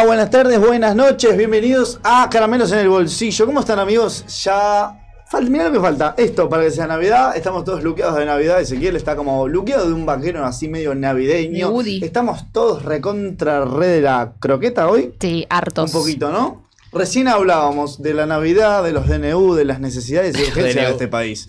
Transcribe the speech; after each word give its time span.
Hola, 0.00 0.06
buenas 0.06 0.30
tardes, 0.30 0.58
buenas 0.58 0.96
noches, 0.96 1.36
bienvenidos 1.36 2.00
a 2.02 2.26
Caramelos 2.30 2.72
en 2.72 2.78
el 2.78 2.88
Bolsillo. 2.88 3.44
¿Cómo 3.44 3.60
están 3.60 3.78
amigos? 3.78 4.24
Ya... 4.44 4.98
Falta, 5.26 5.50
mirá 5.50 5.64
lo 5.66 5.72
que 5.72 5.80
falta. 5.80 6.14
Esto 6.16 6.48
para 6.48 6.62
que 6.62 6.70
sea 6.70 6.86
Navidad. 6.86 7.36
Estamos 7.36 7.66
todos 7.66 7.82
luqueados 7.82 8.16
de 8.16 8.24
Navidad. 8.24 8.62
Ezequiel 8.62 8.96
está 8.96 9.14
como 9.14 9.46
luqueado 9.46 9.86
de 9.86 9.92
un 9.92 10.06
vaquero 10.06 10.42
así 10.46 10.68
medio 10.68 10.94
navideño. 10.94 11.68
De 11.68 11.74
Woody. 11.74 12.02
Estamos 12.02 12.50
todos 12.50 12.82
recontra 12.82 13.66
re 13.66 13.88
de 13.88 14.00
la 14.00 14.32
croqueta 14.40 14.88
hoy. 14.88 15.12
Sí, 15.20 15.44
hartos. 15.50 15.92
Un 15.92 16.00
poquito, 16.00 16.32
¿no? 16.32 16.66
Recién 16.92 17.28
hablábamos 17.28 18.00
de 18.00 18.14
la 18.14 18.24
Navidad, 18.24 18.82
de 18.82 18.92
los 18.92 19.06
DNU, 19.06 19.52
de 19.52 19.66
las 19.66 19.80
necesidades 19.80 20.34
y 20.38 20.42
urgencias 20.48 20.86
de 20.86 20.92
este 20.92 21.08
país. 21.08 21.46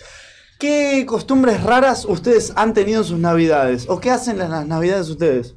¿Qué 0.59 1.05
costumbres 1.07 1.63
raras 1.63 2.03
ustedes 2.03 2.51
han 2.57 2.73
tenido 2.73 2.99
en 2.99 3.07
sus 3.07 3.17
Navidades? 3.17 3.85
¿O 3.87 4.01
qué 4.01 4.11
hacen 4.11 4.41
en 4.41 4.49
las 4.51 4.67
Navidades 4.67 5.07
ustedes? 5.07 5.55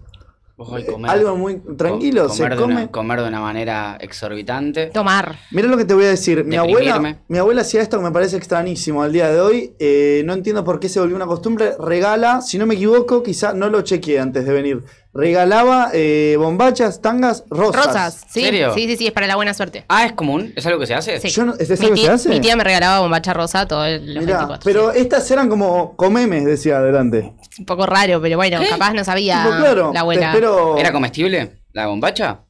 Ojo, 0.56 0.76
comer- 0.88 1.10
Algo 1.10 1.36
muy 1.36 1.60
tranquilo, 1.76 2.28
co- 2.28 2.32
se 2.32 2.42
comer, 2.44 2.56
de 2.56 2.62
come. 2.62 2.74
una, 2.74 2.86
comer 2.92 3.22
de 3.22 3.28
una 3.28 3.40
manera 3.40 3.98
exorbitante. 4.00 4.86
Tomar. 4.86 5.36
Mira 5.50 5.66
lo 5.66 5.76
que 5.76 5.84
te 5.84 5.94
voy 5.94 6.04
a 6.04 6.08
decir. 6.10 6.44
Mi 6.44 6.54
abuela, 6.56 7.18
mi 7.26 7.38
abuela 7.38 7.62
hacía 7.62 7.82
esto 7.82 7.98
que 7.98 8.04
me 8.04 8.12
parece 8.12 8.36
extrañísimo 8.36 9.02
al 9.02 9.12
día 9.12 9.28
de 9.32 9.40
hoy. 9.40 9.74
Eh, 9.80 10.22
no 10.26 10.32
entiendo 10.32 10.62
por 10.62 10.78
qué 10.78 10.88
se 10.88 11.00
volvió 11.00 11.16
una 11.16 11.26
costumbre. 11.26 11.72
Regala, 11.80 12.40
si 12.40 12.58
no 12.58 12.66
me 12.66 12.74
equivoco, 12.76 13.22
quizá 13.24 13.52
no 13.52 13.68
lo 13.68 13.82
chequeé 13.82 14.20
antes 14.20 14.46
de 14.46 14.52
venir. 14.52 14.84
Regalaba 15.14 15.90
eh, 15.92 16.34
bombachas, 16.38 17.00
tangas, 17.00 17.44
rosas. 17.48 17.86
Rosas. 17.86 18.20
Sí, 18.32 18.42
¿Serio? 18.42 18.74
sí, 18.74 18.86
sí, 18.88 18.96
sí, 18.96 19.06
es 19.06 19.12
para 19.12 19.28
la 19.28 19.36
buena 19.36 19.54
suerte. 19.54 19.84
Ah, 19.88 20.04
¿es 20.06 20.12
común? 20.12 20.52
¿Es 20.56 20.66
algo 20.66 20.80
que 20.80 20.86
se 20.86 20.94
hace? 20.94 21.20
Sí. 21.20 21.28
Yo 21.28 21.44
no- 21.44 21.54
¿es 21.54 21.70
eso 21.70 21.82
mi, 21.84 21.88
que 21.90 21.94
tía, 21.94 22.04
se 22.06 22.10
hace? 22.12 22.28
mi 22.30 22.40
tía 22.40 22.56
me 22.56 22.64
regalaba 22.64 22.98
bombacha 22.98 23.32
rosa 23.32 23.66
todos 23.68 23.88
los 23.92 24.02
Mirá, 24.24 24.38
24. 24.38 24.60
pero 24.64 24.92
sí. 24.92 24.98
estas 24.98 25.30
eran 25.30 25.48
como 25.48 25.94
comemes, 25.94 26.44
decía 26.44 26.78
adelante. 26.78 27.32
Es 27.50 27.58
un 27.60 27.64
poco 27.64 27.86
raro, 27.86 28.20
pero 28.20 28.36
bueno, 28.36 28.58
capaz 28.68 28.92
no 28.92 29.04
sabía 29.04 29.44
Tipo, 29.44 29.56
claro, 29.56 29.86
la 29.86 29.92
te 29.92 29.98
abuela. 29.98 30.26
espero- 30.32 30.78
¿Era 30.78 30.90
comestible 30.92 31.60
la 31.72 31.86
bombacha? 31.86 32.40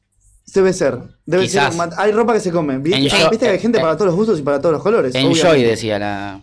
Debe 0.53 0.73
ser. 0.73 0.97
Debe 1.25 1.43
Quizás. 1.43 1.75
ser. 1.75 1.89
Hay 1.97 2.11
ropa 2.13 2.33
que 2.33 2.39
se 2.39 2.51
come. 2.51 2.77
¿Viste, 2.79 2.99
Enjoy- 2.99 3.29
Viste 3.29 3.45
que 3.45 3.51
hay 3.51 3.59
gente 3.59 3.77
eh, 3.77 3.81
para 3.81 3.93
todos 3.95 4.07
los 4.07 4.15
gustos 4.15 4.39
y 4.39 4.41
para 4.41 4.59
todos 4.59 4.73
los 4.73 4.81
colores. 4.81 5.13
Enjoy, 5.13 5.39
obviamente. 5.39 5.67
decía 5.69 5.99
la. 5.99 6.41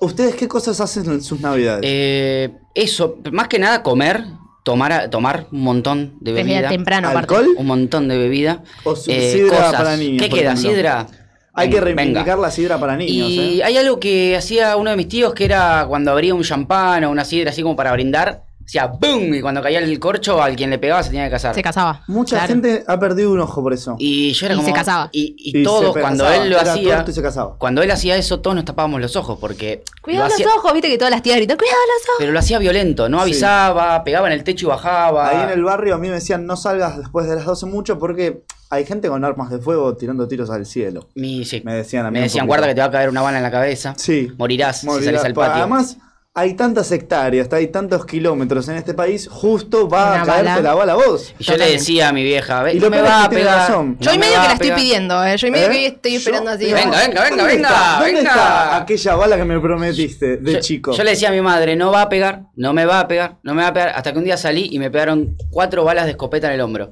¿Ustedes 0.00 0.34
qué 0.34 0.48
cosas 0.48 0.80
hacen 0.80 1.06
en 1.06 1.22
sus 1.22 1.40
navidades? 1.40 1.82
Eh, 1.84 2.50
eso, 2.74 3.18
más 3.30 3.46
que 3.48 3.58
nada 3.60 3.82
comer, 3.84 4.24
tomar, 4.62 5.08
tomar 5.10 5.46
un 5.52 5.60
montón 5.62 6.14
de 6.20 6.32
Desde 6.32 6.48
bebida. 6.54 6.68
temprano, 6.68 7.08
aparte. 7.08 7.34
¿Alcohol? 7.34 7.54
Un 7.56 7.66
montón 7.66 8.08
de 8.08 8.18
bebida. 8.18 8.62
O 8.84 8.94
Eh, 9.06 9.32
sidra 9.32 9.56
cosas. 9.56 9.72
para 9.74 9.96
niños, 9.96 10.22
¿Qué 10.22 10.28
queda? 10.28 10.52
ejemplo. 10.52 10.70
¿Sidra? 10.70 11.06
hay 11.54 11.68
que 11.68 11.80
Venga. 11.80 11.84
reivindicar 12.02 12.38
la 12.38 12.50
sidra 12.50 12.78
para 12.80 12.96
niños. 12.96 13.28
Y 13.28 13.60
¿eh? 13.60 13.64
hay 13.64 13.76
algo 13.76 14.00
que 14.00 14.34
hacía 14.36 14.74
uno 14.76 14.88
de 14.90 14.96
mis 14.96 15.08
tíos 15.08 15.34
que 15.34 15.44
era 15.44 15.84
cuando 15.86 16.10
abría 16.10 16.34
un 16.34 16.42
champán 16.42 17.04
o 17.04 17.10
una 17.10 17.26
sidra 17.26 17.50
así 17.50 17.60
como 17.62 17.76
para 17.76 17.92
brindar, 17.92 18.44
hacía 18.64 18.86
¡boom! 18.86 19.34
Y 19.34 19.40
cuando 19.40 19.62
caía 19.62 19.78
el 19.78 19.98
corcho, 19.98 20.42
al 20.42 20.56
quien 20.56 20.70
le 20.70 20.78
pegaba 20.78 21.02
se 21.02 21.10
tenía 21.10 21.24
que 21.24 21.30
casar. 21.30 21.54
Se 21.54 21.62
casaba. 21.62 22.02
Mucha 22.08 22.36
Claro. 22.36 22.48
gente 22.48 22.84
ha 22.86 22.98
perdido 22.98 23.32
un 23.32 23.40
ojo 23.40 23.62
por 23.62 23.72
eso. 23.72 23.96
Y 23.98 24.32
yo 24.32 24.46
era 24.46 24.54
Y 24.54 24.58
como. 24.58 24.68
se 24.68 24.74
casaba. 24.74 25.08
Y, 25.12 25.34
y 25.38 25.60
Y 25.60 25.62
todos, 25.62 25.92
cuando 25.96 26.24
casaba, 26.24 26.44
él 26.44 26.50
lo 26.50 26.58
era 26.60 26.72
hacía. 26.72 26.84
tuerto 26.94 27.10
y 27.10 27.14
se 27.14 27.22
casaba. 27.22 27.56
Cuando 27.58 27.82
él 27.82 27.90
hacía 27.90 28.16
eso, 28.16 28.40
todos 28.40 28.54
nos 28.56 28.64
tapábamos 28.64 29.00
los 29.00 29.16
ojos 29.16 29.38
porque. 29.40 29.82
Cuidado 30.02 30.24
lo 30.24 30.28
los 30.30 30.34
hacía- 30.34 30.54
ojos, 30.56 30.72
viste 30.72 30.88
que 30.88 30.98
todas 30.98 31.10
las 31.10 31.22
tías 31.22 31.36
gritan, 31.36 31.56
cuidado 31.56 31.76
los 31.78 32.08
ojos. 32.08 32.16
Pero 32.18 32.32
lo 32.32 32.38
hacía 32.38 32.58
violento, 32.58 33.08
no 33.08 33.18
Sí. 33.18 33.22
avisaba, 33.22 34.04
pegaba 34.04 34.26
en 34.28 34.32
el 34.34 34.44
techo 34.44 34.66
y 34.66 34.68
bajaba. 34.68 35.28
Ahí 35.28 35.42
en 35.44 35.50
el 35.58 35.64
barrio 35.64 35.94
a 35.94 35.98
mí 35.98 36.08
me 36.08 36.14
decían 36.14 36.46
no 36.46 36.56
salgas 36.56 36.98
después 36.98 37.28
de 37.28 37.36
las 37.36 37.44
12 37.44 37.66
mucho 37.66 37.98
porque 37.98 38.42
hay 38.70 38.86
gente 38.86 39.08
con 39.08 39.22
armas 39.24 39.50
de 39.50 39.58
fuego 39.58 39.94
tirando 39.96 40.26
tiros 40.28 40.48
al 40.50 40.64
cielo. 40.64 41.08
Mi- 41.14 41.44
sí. 41.44 41.60
Me 41.64 41.74
decían 41.74 42.06
a 42.06 42.10
mí. 42.10 42.18
Me 42.18 42.24
decían, 42.24 42.46
guarda 42.46 42.66
que 42.66 42.74
te 42.74 42.80
va 42.80 42.86
a 42.86 42.90
caer 42.90 43.10
una 43.10 43.20
bala 43.20 43.36
en 43.36 43.42
la 43.42 43.50
cabeza. 43.50 43.94
Sí. 43.98 44.32
Morirás 44.38 44.84
Morirás. 44.84 45.00
si 45.00 45.04
salís 45.06 45.24
al 45.24 45.34
Pa- 45.34 45.46
patio. 45.48 45.62
Además, 45.62 45.96
hay 46.34 46.54
tantas 46.54 46.90
hectáreas, 46.90 47.52
hay 47.52 47.66
tantos 47.66 48.06
kilómetros 48.06 48.66
en 48.68 48.76
este 48.76 48.94
país, 48.94 49.28
justo 49.30 49.86
va 49.86 50.12
Una 50.14 50.22
a 50.22 50.24
caerte 50.24 50.48
bala. 50.48 50.62
la 50.62 50.74
bala 50.74 50.92
a 50.94 50.96
vos. 50.96 51.34
y 51.38 51.44
yo 51.44 51.56
le 51.58 51.72
decía 51.72 52.08
a 52.08 52.12
mi 52.14 52.22
vieja, 52.24 52.62
ve, 52.62 52.72
Y 52.72 52.76
no 52.76 52.84
lo 52.86 52.90
me 52.90 52.96
peor 52.96 53.06
es 53.08 53.12
va 53.12 53.18
que 53.20 53.24
a 53.24 53.28
tiene 53.28 53.44
pegar. 53.44 53.58
razón. 53.68 53.96
Yo 54.00 54.10
no 54.10 54.14
y 54.14 54.18
me 54.18 54.24
medio 54.26 54.36
va 54.38 54.40
que 54.40 54.44
a 54.44 54.48
la 54.48 54.52
estoy 54.54 54.66
pegar". 54.68 54.80
pidiendo, 54.80 55.24
eh. 55.26 55.36
Yo 55.36 55.46
y 55.46 55.50
medio 55.50 55.66
¿Eh? 55.66 55.70
que 55.72 55.86
estoy 55.88 56.12
Yo- 56.12 56.18
esperando 56.18 56.50
así. 56.50 56.64
Venga, 56.64 56.80
venga, 56.80 56.98
venga, 57.02 57.28
¿dónde 57.28 57.44
venga, 57.44 57.68
está? 57.68 57.92
¿Dónde 57.98 58.12
venga? 58.14 58.30
está 58.30 58.76
aquella 58.76 59.14
bala 59.16 59.36
que 59.36 59.44
me 59.44 59.60
prometiste 59.60 60.36
de 60.38 60.52
yo, 60.54 60.60
chico? 60.60 60.92
yo 60.92 61.04
le 61.04 61.10
decía 61.10 61.28
a 61.28 61.32
mi 61.32 61.40
madre, 61.42 61.76
no 61.76 61.92
va 61.92 62.02
a 62.02 62.08
pegar, 62.08 62.44
no 62.56 62.72
me 62.72 62.86
va 62.86 63.00
a 63.00 63.08
pegar, 63.08 63.36
no 63.42 63.54
me 63.54 63.60
va 63.62 63.68
a 63.68 63.72
pegar. 63.74 63.88
Hasta 63.90 64.12
que 64.12 64.18
un 64.18 64.24
día 64.24 64.38
salí 64.38 64.68
y 64.72 64.78
me 64.78 64.90
pegaron 64.90 65.36
cuatro 65.50 65.84
balas 65.84 66.06
de 66.06 66.12
escopeta 66.12 66.46
en 66.48 66.54
el 66.54 66.60
hombro. 66.62 66.90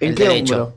¿En 0.00 0.08
el 0.10 0.14
qué 0.16 0.24
derecho. 0.24 0.54
hombro? 0.54 0.76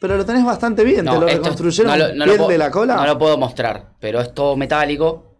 Pero 0.00 0.16
lo 0.16 0.26
tenés 0.26 0.44
bastante 0.44 0.82
bien, 0.82 1.04
te 1.06 1.12
lo 1.12 1.26
esto- 1.26 1.26
reconstruyeron 1.42 1.92
no 1.92 1.96
lo- 1.98 2.14
no 2.14 2.18
lo 2.18 2.24
piel 2.24 2.36
puedo- 2.38 2.50
de 2.50 2.58
la 2.58 2.70
cola. 2.72 2.96
No 2.96 3.06
lo 3.06 3.16
puedo 3.16 3.38
mostrar, 3.38 3.90
pero 4.00 4.20
es 4.20 4.34
todo 4.34 4.56
metálico 4.56 5.33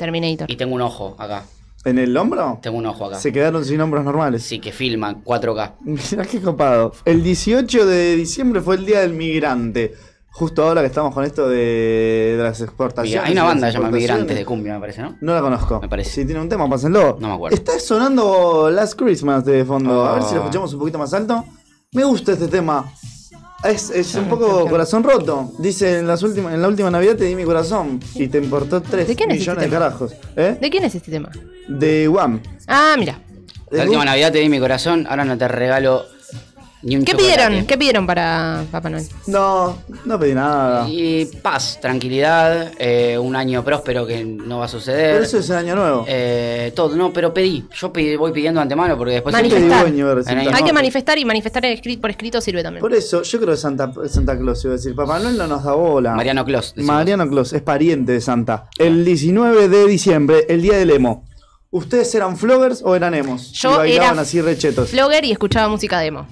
Terminator. 0.00 0.50
y 0.50 0.56
tengo 0.56 0.74
un 0.74 0.80
ojo 0.82 1.14
acá. 1.18 1.44
¿En 1.84 1.98
el 1.98 2.14
hombro? 2.16 2.58
Tengo 2.60 2.76
un 2.78 2.86
ojo 2.86 3.06
acá. 3.06 3.18
Se 3.18 3.32
quedaron 3.32 3.64
sin 3.64 3.80
hombros 3.80 4.04
normales. 4.04 4.42
Sí, 4.42 4.58
que 4.58 4.72
filman 4.72 5.22
4K. 5.24 5.72
Mirá 6.12 6.24
qué 6.26 6.40
copado. 6.40 6.92
El 7.04 7.22
18 7.22 7.86
de 7.86 8.16
diciembre 8.16 8.60
fue 8.60 8.76
el 8.76 8.84
Día 8.84 9.00
del 9.00 9.12
Migrante. 9.14 9.94
Justo 10.32 10.62
ahora 10.62 10.80
que 10.82 10.86
estamos 10.88 11.12
con 11.14 11.24
esto 11.24 11.48
de, 11.48 12.34
de 12.36 12.42
las 12.42 12.60
exportaciones. 12.60 13.26
Hay 13.26 13.32
una 13.32 13.44
banda 13.44 13.66
que 13.66 13.72
se 13.72 13.78
llama 13.78 13.88
importaciones. 13.88 14.10
Migrantes 14.10 14.36
de 14.36 14.44
Cumbia, 14.44 14.74
me 14.74 14.80
parece, 14.80 15.02
¿no? 15.02 15.16
No 15.20 15.34
la 15.34 15.40
conozco. 15.40 15.80
Me 15.80 15.88
parece. 15.88 16.10
Si 16.10 16.24
tiene 16.24 16.40
un 16.40 16.48
tema, 16.48 16.68
pásenlo. 16.68 17.16
No 17.20 17.28
me 17.28 17.34
acuerdo. 17.34 17.56
Está 17.56 17.80
sonando 17.80 18.70
Last 18.70 18.94
Christmas 18.98 19.44
de 19.44 19.64
fondo. 19.64 20.04
A 20.06 20.14
ver 20.14 20.22
si 20.22 20.34
lo 20.34 20.40
Oh. 20.40 20.44
escuchamos 20.44 20.72
un 20.74 20.80
poquito 20.80 20.98
más 20.98 21.12
alto. 21.14 21.44
Me 21.92 22.04
gusta 22.04 22.32
este 22.32 22.46
tema. 22.46 22.92
Es, 23.64 23.90
es 23.90 24.14
un 24.14 24.26
poco 24.28 24.66
corazón 24.68 25.02
roto. 25.02 25.52
Dice 25.58 25.98
en, 25.98 26.06
las 26.06 26.22
últimas, 26.22 26.54
en 26.54 26.62
la 26.62 26.68
última 26.68 26.90
Navidad 26.90 27.16
te 27.16 27.24
di 27.24 27.34
mi 27.34 27.44
corazón 27.44 28.00
y 28.14 28.28
te 28.28 28.38
importó 28.38 28.80
3 28.80 29.06
¿De 29.06 29.14
quién 29.16 29.30
es 29.30 29.38
millones 29.40 29.62
este 29.64 29.70
de 29.70 29.76
tema? 29.76 29.86
carajos. 29.90 30.12
¿Eh? 30.36 30.56
¿De 30.60 30.70
quién 30.70 30.84
es 30.84 30.94
este 30.94 31.10
tema? 31.10 31.30
De 31.68 32.08
Wham. 32.08 32.40
Ah, 32.66 32.94
mira. 32.98 33.20
La 33.70 33.84
última 33.84 34.04
Navidad 34.04 34.32
te 34.32 34.38
di 34.38 34.48
mi 34.48 34.58
corazón, 34.58 35.06
ahora 35.08 35.24
no 35.24 35.38
te 35.38 35.46
regalo 35.46 36.04
ni 36.82 36.96
un 36.96 37.04
¿Qué 37.04 37.12
chocolate. 37.12 37.34
pidieron? 37.36 37.66
¿Qué 37.66 37.76
pidieron 37.78 38.06
para 38.06 38.64
Papá 38.70 38.88
Noel? 38.90 39.06
No, 39.26 39.78
no 40.04 40.18
pedí 40.18 40.34
nada. 40.34 40.88
Y 40.88 41.26
paz, 41.42 41.78
tranquilidad, 41.80 42.72
eh, 42.78 43.18
un 43.18 43.36
año 43.36 43.62
próspero 43.64 44.06
que 44.06 44.24
no 44.24 44.58
va 44.60 44.64
a 44.64 44.68
suceder. 44.68 45.12
Pero 45.14 45.24
eso 45.24 45.38
es 45.38 45.50
el 45.50 45.56
año 45.56 45.76
nuevo. 45.76 46.04
Eh, 46.08 46.72
todo, 46.74 46.96
no, 46.96 47.12
pero 47.12 47.34
pedí. 47.34 47.64
Yo 47.74 47.92
pedí- 47.92 48.16
voy 48.16 48.32
pidiendo 48.32 48.60
antemano 48.60 48.96
porque 48.96 49.12
después. 49.14 49.32
Manifestar. 49.34 49.92
de. 49.92 50.30
Hay 50.30 50.46
Hay 50.48 50.62
que 50.64 50.72
manifestar 50.72 51.18
y 51.18 51.24
manifestar 51.24 51.64
por 52.00 52.10
escrito 52.10 52.40
sirve 52.40 52.62
también. 52.62 52.80
Por 52.80 52.94
eso, 52.94 53.22
yo 53.22 53.38
creo 53.40 53.50
que 53.52 53.56
Santa, 53.60 53.92
Santa 54.08 54.38
Claus 54.38 54.64
iba 54.64 54.72
a 54.74 54.76
decir. 54.76 54.94
Papá 54.94 55.18
Noel 55.18 55.36
no 55.36 55.46
nos 55.46 55.62
da 55.64 55.72
bola. 55.72 56.14
Mariano 56.14 56.44
Clos. 56.44 56.74
decimos. 56.74 56.86
Mariano 56.94 57.28
Claus 57.28 57.52
es 57.52 57.62
pariente 57.62 58.12
de 58.12 58.20
Santa. 58.20 58.68
El 58.78 59.04
19 59.04 59.68
de 59.68 59.86
diciembre, 59.86 60.46
el 60.48 60.62
día 60.62 60.78
del 60.78 60.90
emo. 60.90 61.24
¿Ustedes 61.72 62.12
eran 62.16 62.36
floggers 62.36 62.80
o 62.84 62.96
eran 62.96 63.14
emos? 63.14 63.52
Yo 63.52 63.74
y 63.74 63.76
bailaban 63.76 64.12
era 64.14 64.22
así 64.22 64.40
rechetos. 64.40 64.88
Flogger 64.90 65.24
y 65.24 65.30
escuchaba 65.32 65.68
música 65.68 66.00
demo. 66.00 66.26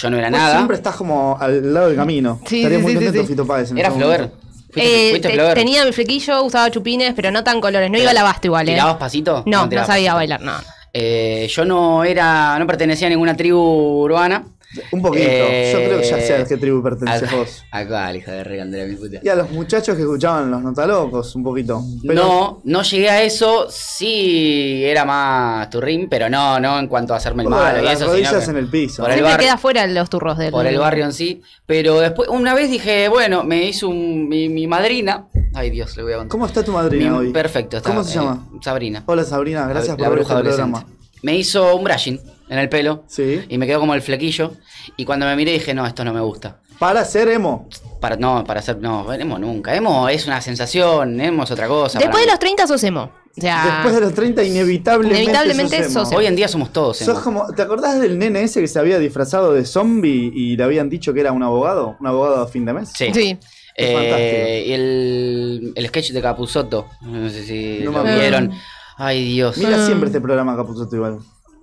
Yo 0.00 0.10
no 0.10 0.16
era 0.18 0.30
Vos 0.30 0.38
nada. 0.38 0.54
siempre 0.56 0.76
estás 0.76 0.96
como 0.96 1.36
al 1.40 1.74
lado 1.74 1.88
del 1.88 1.96
camino. 1.96 2.40
Sí, 2.46 2.58
Estaría 2.58 2.78
sí, 2.78 2.82
muy 2.82 2.92
sí, 2.92 2.96
contento 2.96 3.20
sí. 3.22 3.26
Fito 3.28 3.46
Páez 3.46 3.70
en 3.70 3.78
Era 3.78 3.88
ese 3.88 3.98
flower. 3.98 4.20
momento. 4.20 4.36
¿Fuiste, 4.72 5.06
Eh, 5.06 5.10
fuiste 5.10 5.28
te- 5.28 5.34
flower? 5.34 5.54
tenía 5.54 5.84
mi 5.84 5.92
flequillo, 5.92 6.42
usaba 6.44 6.70
chupines, 6.70 7.12
pero 7.14 7.30
no 7.30 7.42
tan 7.42 7.60
colores. 7.60 7.90
No 7.90 7.98
iba 7.98 8.10
al 8.10 8.16
abasto 8.18 8.46
igual, 8.46 8.68
¿eh? 8.68 8.72
¿Tirabas 8.72 8.96
pasito? 8.96 9.42
No, 9.46 9.66
no 9.66 9.70
sabía 9.70 9.86
pasito. 9.86 10.14
bailar, 10.14 10.40
no. 10.42 10.52
Eh, 10.92 11.48
yo 11.52 11.64
no 11.64 12.04
era, 12.04 12.58
no 12.58 12.66
pertenecía 12.66 13.06
a 13.08 13.10
ninguna 13.10 13.36
tribu 13.36 13.58
urbana. 14.02 14.44
Un 14.92 15.02
poquito. 15.02 15.24
Eh, 15.28 15.70
Yo 15.72 15.78
creo 15.88 16.00
que 16.00 16.06
ya 16.06 16.20
sé 16.20 16.34
a 16.36 16.44
qué 16.44 16.56
tribu 16.56 16.80
perteneces 16.82 17.28
Al- 17.32 17.36
vos. 17.38 17.64
Acá, 17.72 18.14
hija 18.14 18.32
de 18.32 18.44
regandera, 18.44 18.86
mi 18.86 18.94
puta. 18.94 19.18
Y 19.22 19.28
a 19.28 19.34
los 19.34 19.50
muchachos 19.50 19.96
que 19.96 20.02
escuchaban 20.02 20.48
los 20.50 20.62
notalocos, 20.62 21.34
un 21.34 21.42
poquito. 21.42 21.82
Pero 22.06 22.14
No, 22.22 22.60
no 22.64 22.82
llegué 22.82 23.10
a 23.10 23.22
eso. 23.22 23.66
Sí, 23.70 24.82
era 24.84 25.04
más 25.04 25.68
turrín, 25.70 26.08
pero 26.08 26.28
no, 26.30 26.60
no 26.60 26.78
en 26.78 26.86
cuanto 26.86 27.14
a 27.14 27.16
hacerme 27.16 27.42
el 27.42 27.48
malo 27.48 27.80
y 27.80 27.84
las 27.84 27.94
eso. 27.94 28.00
sino 28.04 28.12
rodillas 28.12 28.48
en 28.48 28.56
el 28.56 28.68
piso. 28.68 29.02
Por 29.02 29.10
el 29.12 29.22
barrio. 29.22 29.38
queda 29.46 29.58
fuera 29.58 29.86
los 29.86 30.08
turros 30.08 30.38
del 30.38 30.50
por 30.52 30.66
el 30.66 30.78
barrio 30.78 31.04
en 31.04 31.12
sí. 31.12 31.42
Pero 31.66 31.98
después, 32.00 32.28
una 32.28 32.54
vez 32.54 32.70
dije, 32.70 33.08
bueno, 33.08 33.42
me 33.44 33.64
hizo 33.64 33.88
un- 33.88 34.28
mi, 34.28 34.48
mi 34.48 34.66
madrina. 34.66 35.26
Ay, 35.54 35.70
Dios, 35.70 35.96
le 35.96 36.04
voy 36.04 36.12
a 36.12 36.16
contar. 36.18 36.30
¿Cómo 36.30 36.46
está 36.46 36.62
tu 36.64 36.72
madrina 36.72 37.10
Mi- 37.10 37.16
hoy? 37.18 37.32
Perfecto, 37.32 37.76
está, 37.78 37.90
¿Cómo 37.90 38.04
se 38.04 38.12
eh, 38.12 38.14
llama? 38.22 38.48
Sabrina. 38.62 39.02
Hola 39.06 39.24
Sabrina, 39.24 39.66
gracias 39.66 39.98
la 39.98 40.06
por 40.06 40.14
ver 40.16 40.24
bruja 40.24 40.34
este 40.38 40.48
programa. 40.48 40.84
Me 41.22 41.36
hizo 41.36 41.74
un 41.76 41.84
brushing 41.84 42.20
en 42.48 42.58
el 42.58 42.68
pelo. 42.68 43.04
Sí. 43.06 43.42
Y 43.48 43.58
me 43.58 43.66
quedó 43.66 43.80
como 43.80 43.94
el 43.94 44.02
flequillo. 44.02 44.54
Y 44.96 45.04
cuando 45.04 45.26
me 45.26 45.36
miré 45.36 45.52
dije, 45.52 45.74
no, 45.74 45.86
esto 45.86 46.04
no 46.04 46.12
me 46.12 46.20
gusta. 46.20 46.58
Para 46.78 47.04
ser 47.04 47.28
emo. 47.28 47.68
Para, 48.00 48.16
no, 48.16 48.42
para 48.44 48.60
hacer, 48.60 48.78
no, 48.78 49.12
emo 49.12 49.38
nunca. 49.38 49.74
Emo 49.76 50.08
es 50.08 50.26
una 50.26 50.40
sensación, 50.40 51.20
emo 51.20 51.44
es 51.44 51.50
otra 51.50 51.68
cosa. 51.68 51.98
Después 51.98 52.20
de 52.22 52.26
mí. 52.26 52.30
los 52.30 52.38
30 52.38 52.66
sos 52.66 52.82
emo. 52.84 53.10
O 53.36 53.40
sea, 53.40 53.64
Después 53.84 53.94
de 53.94 54.00
los 54.00 54.14
30, 54.14 54.42
inevitablemente. 54.42 55.22
Inevitablemente 55.22 55.76
sos 55.84 55.90
emo. 55.92 56.00
sos 56.00 56.08
emo. 56.12 56.18
Hoy 56.18 56.26
en 56.26 56.36
día 56.36 56.48
somos 56.48 56.72
todos 56.72 57.00
emo. 57.02 57.12
Sos 57.14 57.22
como, 57.22 57.46
¿Te 57.54 57.60
acordás 57.62 58.00
del 58.00 58.18
nene 58.18 58.42
ese 58.42 58.60
que 58.62 58.66
se 58.68 58.78
había 58.78 58.98
disfrazado 58.98 59.52
de 59.52 59.64
zombie 59.66 60.32
y 60.34 60.56
le 60.56 60.64
habían 60.64 60.88
dicho 60.88 61.12
que 61.12 61.20
era 61.20 61.32
un 61.32 61.42
abogado? 61.42 61.96
¿Un 62.00 62.06
abogado 62.06 62.42
a 62.42 62.48
fin 62.48 62.64
de 62.64 62.72
mes? 62.72 62.90
Sí. 62.94 63.10
sí. 63.12 63.38
Es 63.76 63.88
Eh, 63.88 63.94
fantástico. 63.94 64.68
y 64.68 64.72
el, 64.72 65.72
el 65.76 65.86
sketch 65.88 66.10
de 66.12 66.22
Capuzotto. 66.22 66.88
No 67.02 67.28
sé 67.30 67.44
si 67.44 67.80
No 67.84 67.92
me 67.92 67.98
lo 67.98 68.14
acuerdo. 68.14 68.54
Ay, 69.02 69.24
Dios. 69.24 69.56
Mira 69.56 69.82
Ah. 69.82 69.86
siempre 69.86 70.08
este 70.08 70.20
programa 70.20 70.54
Capuzotto 70.56 70.94
igual. 70.94 71.18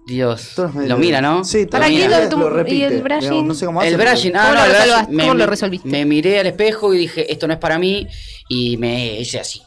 Dios. 0.08 0.54
Lo 0.88 0.98
mira, 0.98 1.22
¿no? 1.22 1.44
Sí, 1.44 1.66
Para 1.66 1.88
Lo 1.88 1.96
qué 1.96 2.06
mira. 2.08 2.24
lo- 2.24 2.30
tu- 2.30 2.38
lo 2.40 2.50
repite. 2.50 2.76
y 2.78 2.84
el 2.84 3.02
brushing. 3.02 3.20
digamos, 3.22 3.46
no 3.46 3.54
sé 3.54 3.66
cómo 3.66 3.80
hace, 3.82 3.90
El 3.90 3.98
brushing, 3.98 4.36
ah, 4.36 4.40
¿Cómo 4.40 4.54
no, 4.54 4.60
lo 4.60 4.64
el 4.64 4.70
brushing, 4.72 4.84
resolvaste? 4.88 5.14
me, 5.14 5.24
¿Cómo 5.24 5.34
lo 5.36 5.46
resolviste? 5.46 5.90
me 5.90 6.06
miré 6.06 6.40
al 6.40 6.48
espejo 6.48 6.94
y 6.94 6.98
dije, 6.98 7.32
esto 7.32 7.46
no 7.48 7.54
es 7.54 7.60
para 7.60 7.78
mí, 7.78 8.08
y 8.50 8.78
me 8.78 9.20
hice 9.20 9.40
así. 9.40 9.62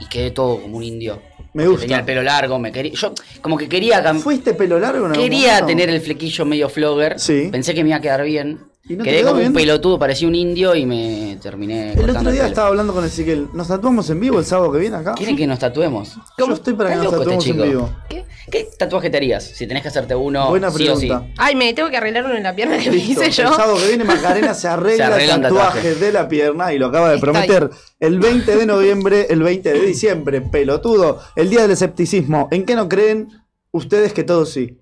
Y 0.00 0.06
quedé 0.06 0.30
todo 0.32 0.60
como 0.60 0.76
un 0.78 0.82
indio. 0.82 1.22
Me 1.54 1.66
gusta. 1.68 1.82
Tenía 1.82 1.98
el 2.00 2.04
pelo 2.04 2.22
largo, 2.22 2.58
me 2.58 2.70
quería. 2.70 2.92
Yo 2.92 3.14
como 3.40 3.56
que 3.56 3.66
quería 3.68 4.04
cam- 4.04 4.18
¿Fuiste 4.20 4.52
pelo 4.52 4.78
largo 4.78 5.06
en 5.06 5.12
algún 5.12 5.22
Quería 5.24 5.48
momento? 5.60 5.66
tener 5.68 5.88
el 5.88 6.00
flequillo 6.02 6.44
medio 6.44 6.68
flogger. 6.68 7.18
Sí. 7.18 7.48
Pensé 7.50 7.72
que 7.72 7.82
me 7.82 7.90
iba 7.90 7.96
a 7.98 8.00
quedar 8.02 8.22
bien. 8.24 8.58
¿Y 8.88 8.94
no 8.94 9.02
Quedé 9.02 9.16
quedó 9.16 9.26
como 9.30 9.36
un 9.38 9.40
bien? 9.40 9.52
pelotudo, 9.52 9.98
parecía 9.98 10.28
un 10.28 10.34
indio 10.36 10.74
y 10.76 10.86
me 10.86 11.36
terminé. 11.42 11.94
El 11.94 12.08
otro 12.10 12.30
día 12.30 12.46
estaba 12.46 12.68
hablando 12.68 12.92
con 12.94 13.04
Ezequiel. 13.04 13.48
¿Nos 13.52 13.66
tatuamos 13.66 14.08
en 14.10 14.20
vivo 14.20 14.38
el 14.38 14.44
sábado 14.44 14.70
que 14.70 14.78
viene 14.78 14.96
acá? 14.96 15.14
¿Quieren 15.14 15.36
que 15.36 15.44
nos 15.46 15.58
tatuemos? 15.58 16.14
Yo 16.38 16.52
estoy 16.52 16.74
para 16.74 16.90
que 16.90 16.96
nos 16.96 17.06
este 17.06 17.18
tatuemos 17.18 17.46
en 17.48 17.62
vivo. 17.62 17.90
¿Qué, 18.08 18.24
qué 18.48 18.68
tatuaje 18.78 19.10
te 19.10 19.16
harías? 19.16 19.42
Si 19.42 19.66
tenés 19.66 19.82
que 19.82 19.88
hacerte 19.88 20.14
uno, 20.14 20.48
Buena 20.50 20.70
sí 20.70 20.88
o 20.88 20.94
sí. 20.96 21.08
pregunta. 21.08 21.32
Ay, 21.36 21.56
me 21.56 21.74
tengo 21.74 21.90
que 21.90 21.96
arreglar 21.96 22.26
uno 22.26 22.36
en 22.36 22.44
la 22.44 22.54
pierna 22.54 22.78
que 22.78 22.90
me 22.92 22.96
hice 22.98 23.24
El 23.26 23.32
yo. 23.32 23.52
sábado 23.52 23.76
que 23.76 23.88
viene 23.88 24.04
Macarena 24.04 24.54
se 24.54 24.68
arregla, 24.68 25.06
Se 25.08 25.12
arregla 25.14 25.32
el 25.34 25.38
un 25.38 25.42
tatuaje 25.42 25.78
tatuaje. 25.78 25.94
de 25.96 26.12
la 26.12 26.28
pierna 26.28 26.72
y 26.72 26.78
lo 26.78 26.86
acaba 26.86 27.08
de 27.08 27.16
Estoy. 27.16 27.32
prometer 27.32 27.70
el 27.98 28.20
20 28.20 28.56
de 28.56 28.66
noviembre, 28.66 29.26
el 29.30 29.42
20 29.42 29.72
de 29.72 29.80
diciembre, 29.80 30.40
pelotudo, 30.42 31.20
el 31.34 31.50
día 31.50 31.62
del 31.62 31.72
escepticismo. 31.72 32.46
¿En 32.52 32.64
qué 32.64 32.76
no 32.76 32.88
creen 32.88 33.30
ustedes 33.72 34.12
que 34.12 34.22
todos 34.22 34.50
sí? 34.52 34.78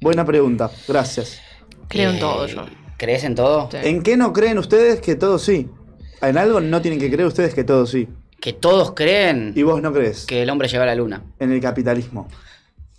Buena 0.00 0.24
pregunta, 0.24 0.70
gracias. 0.88 1.40
Creo 1.88 2.08
en 2.10 2.16
Eh, 2.16 2.20
todo 2.20 2.46
yo. 2.46 2.64
¿Crees 3.04 3.24
en 3.24 3.34
todo? 3.34 3.68
Sí. 3.70 3.76
¿En 3.82 4.02
qué 4.02 4.16
no 4.16 4.32
creen 4.32 4.56
ustedes 4.58 5.00
que 5.00 5.14
todos 5.14 5.42
sí? 5.42 5.68
En 6.22 6.38
algo 6.38 6.60
no 6.60 6.80
tienen 6.80 6.98
que 6.98 7.10
creer 7.10 7.26
ustedes 7.26 7.52
que 7.54 7.62
todos 7.64 7.90
sí. 7.90 8.08
Que 8.40 8.52
todos 8.54 8.92
creen 8.92 9.52
Y 9.54 9.62
vos 9.62 9.82
no 9.82 9.92
crees. 9.92 10.24
que 10.24 10.42
el 10.42 10.48
hombre 10.48 10.68
llegó 10.68 10.82
a 10.84 10.86
la 10.86 10.94
luna. 10.94 11.22
En 11.38 11.52
el 11.52 11.60
capitalismo. 11.60 12.28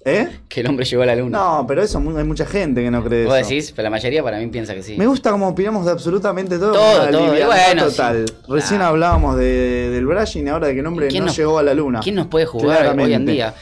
¿Eh? 0.07 0.29
Que 0.47 0.61
el 0.61 0.67
hombre 0.67 0.85
llegó 0.85 1.01
a 1.01 1.07
la 1.07 1.15
luna. 1.15 1.35
No, 1.39 1.65
pero 1.67 1.81
eso 1.81 1.97
hay 1.97 2.23
mucha 2.23 2.45
gente 2.45 2.83
que 2.83 2.91
no 2.91 3.03
cree 3.03 3.25
Vos 3.25 3.35
eso. 3.37 3.49
decís, 3.49 3.71
pero 3.75 3.85
la 3.85 3.89
mayoría 3.89 4.21
para 4.21 4.37
mí 4.37 4.45
piensa 4.47 4.75
que 4.75 4.83
sí. 4.83 4.95
Me 4.95 5.07
gusta 5.07 5.31
como 5.31 5.47
opinamos 5.47 5.83
de 5.87 5.91
absolutamente 5.93 6.59
todo. 6.59 6.73
Todo, 6.73 7.09
todo, 7.09 7.25
bueno, 7.47 7.85
total. 7.85 8.25
sí. 8.27 8.35
Recién 8.47 8.79
Nah. 8.81 8.89
hablábamos 8.89 9.37
de, 9.37 9.89
del 9.89 10.05
brushing 10.05 10.45
y 10.45 10.49
ahora 10.49 10.67
de 10.67 10.75
que 10.75 10.81
el 10.81 10.85
hombre 10.85 11.07
¿Quién 11.07 11.21
no 11.23 11.27
nos- 11.29 11.35
llegó 11.37 11.57
a 11.57 11.63
la 11.63 11.73
luna. 11.73 12.01
¿Quién 12.03 12.13
nos 12.13 12.27
puede 12.27 12.45
jugar 12.45 12.77
Claramente. 12.77 13.09
hoy 13.09 13.13
en 13.15 13.25
día? 13.25 13.55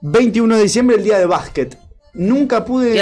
21 0.00 0.56
de 0.56 0.62
diciembre, 0.64 0.96
el 0.96 1.04
día 1.04 1.18
de 1.20 1.26
básquet. 1.26 1.78
Nunca 2.14 2.64
pude. 2.64 2.94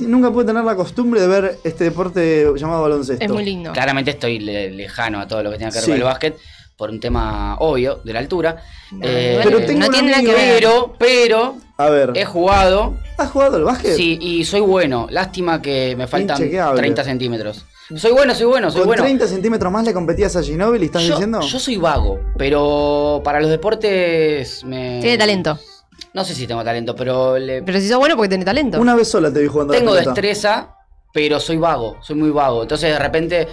Nunca 0.00 0.30
pude 0.30 0.44
tener 0.46 0.64
la 0.64 0.74
costumbre 0.74 1.20
de 1.20 1.26
ver 1.26 1.58
este 1.62 1.84
deporte 1.84 2.46
llamado 2.56 2.82
baloncesto. 2.82 3.24
Es 3.24 3.30
muy 3.30 3.44
lindo. 3.44 3.72
Claramente 3.72 4.12
estoy 4.12 4.38
le- 4.38 4.70
lejano 4.70 5.20
a 5.20 5.28
todo 5.28 5.42
lo 5.42 5.50
que 5.50 5.58
tenga 5.58 5.70
que 5.70 5.76
ver 5.76 5.84
Sí. 5.84 5.90
con 5.90 5.98
el 5.98 6.04
básquet 6.04 6.36
por 6.76 6.90
un 6.90 6.98
tema 7.00 7.56
obvio 7.58 8.00
de 8.04 8.12
la 8.12 8.18
altura. 8.20 8.62
No, 8.92 9.06
Eh, 9.06 9.32
igual 9.32 9.44
Pero 9.48 9.66
tengo 9.66 9.80
no 9.80 9.88
tiene 9.90 10.10
nada 10.10 10.22
que 10.22 10.32
ver. 10.32 10.54
pero, 10.58 10.94
pero, 10.98 11.56
A 11.76 11.90
ver, 11.90 12.12
he 12.14 12.24
jugado. 12.24 12.94
¿has 13.18 13.30
jugado 13.30 13.56
al 13.56 13.64
básquet? 13.64 13.94
Sí, 13.94 14.18
y 14.20 14.44
soy 14.44 14.60
bueno. 14.60 15.06
Lástima 15.10 15.60
que 15.60 15.94
me 15.96 16.06
faltan 16.06 16.36
Inchequeable. 16.38 16.78
30 16.80 17.04
centímetros. 17.04 17.64
Soy 17.94 18.10
bueno, 18.12 18.34
soy 18.34 18.46
bueno, 18.46 18.70
soy 18.70 18.80
Con 18.80 18.88
bueno. 18.88 19.02
30 19.04 19.28
centímetros 19.28 19.72
más 19.72 19.84
le 19.84 19.92
competías 19.92 20.34
a 20.34 20.42
Ginóbili, 20.42 20.86
¿estás 20.86 21.02
yo, 21.04 21.12
diciendo? 21.14 21.40
yo 21.40 21.58
soy 21.60 21.76
vago, 21.76 22.18
pero 22.36 23.20
para 23.22 23.40
los 23.40 23.48
deportes 23.48 24.64
me... 24.64 24.98
Tiene 25.00 25.16
talento. 25.16 25.56
No 26.16 26.24
sé 26.24 26.34
si 26.34 26.46
tengo 26.46 26.64
talento, 26.64 26.96
pero 26.96 27.36
le- 27.38 27.60
Pero 27.62 27.78
si 27.78 27.88
sos 27.88 27.98
bueno 27.98 28.16
porque 28.16 28.30
tenés 28.30 28.46
talento. 28.46 28.80
Una 28.80 28.94
vez 28.94 29.06
sola 29.06 29.30
te 29.30 29.38
vi 29.40 29.48
jugando 29.48 29.74
a 29.74 29.76
la 29.76 29.80
tengo 29.80 29.92
pelota. 29.92 30.10
destreza, 30.12 30.74
pero 31.12 31.38
soy 31.38 31.58
vago, 31.58 31.98
soy 32.00 32.16
muy 32.16 32.30
vago. 32.30 32.62
Entonces 32.62 32.90
de 32.90 32.98
repente, 32.98 33.46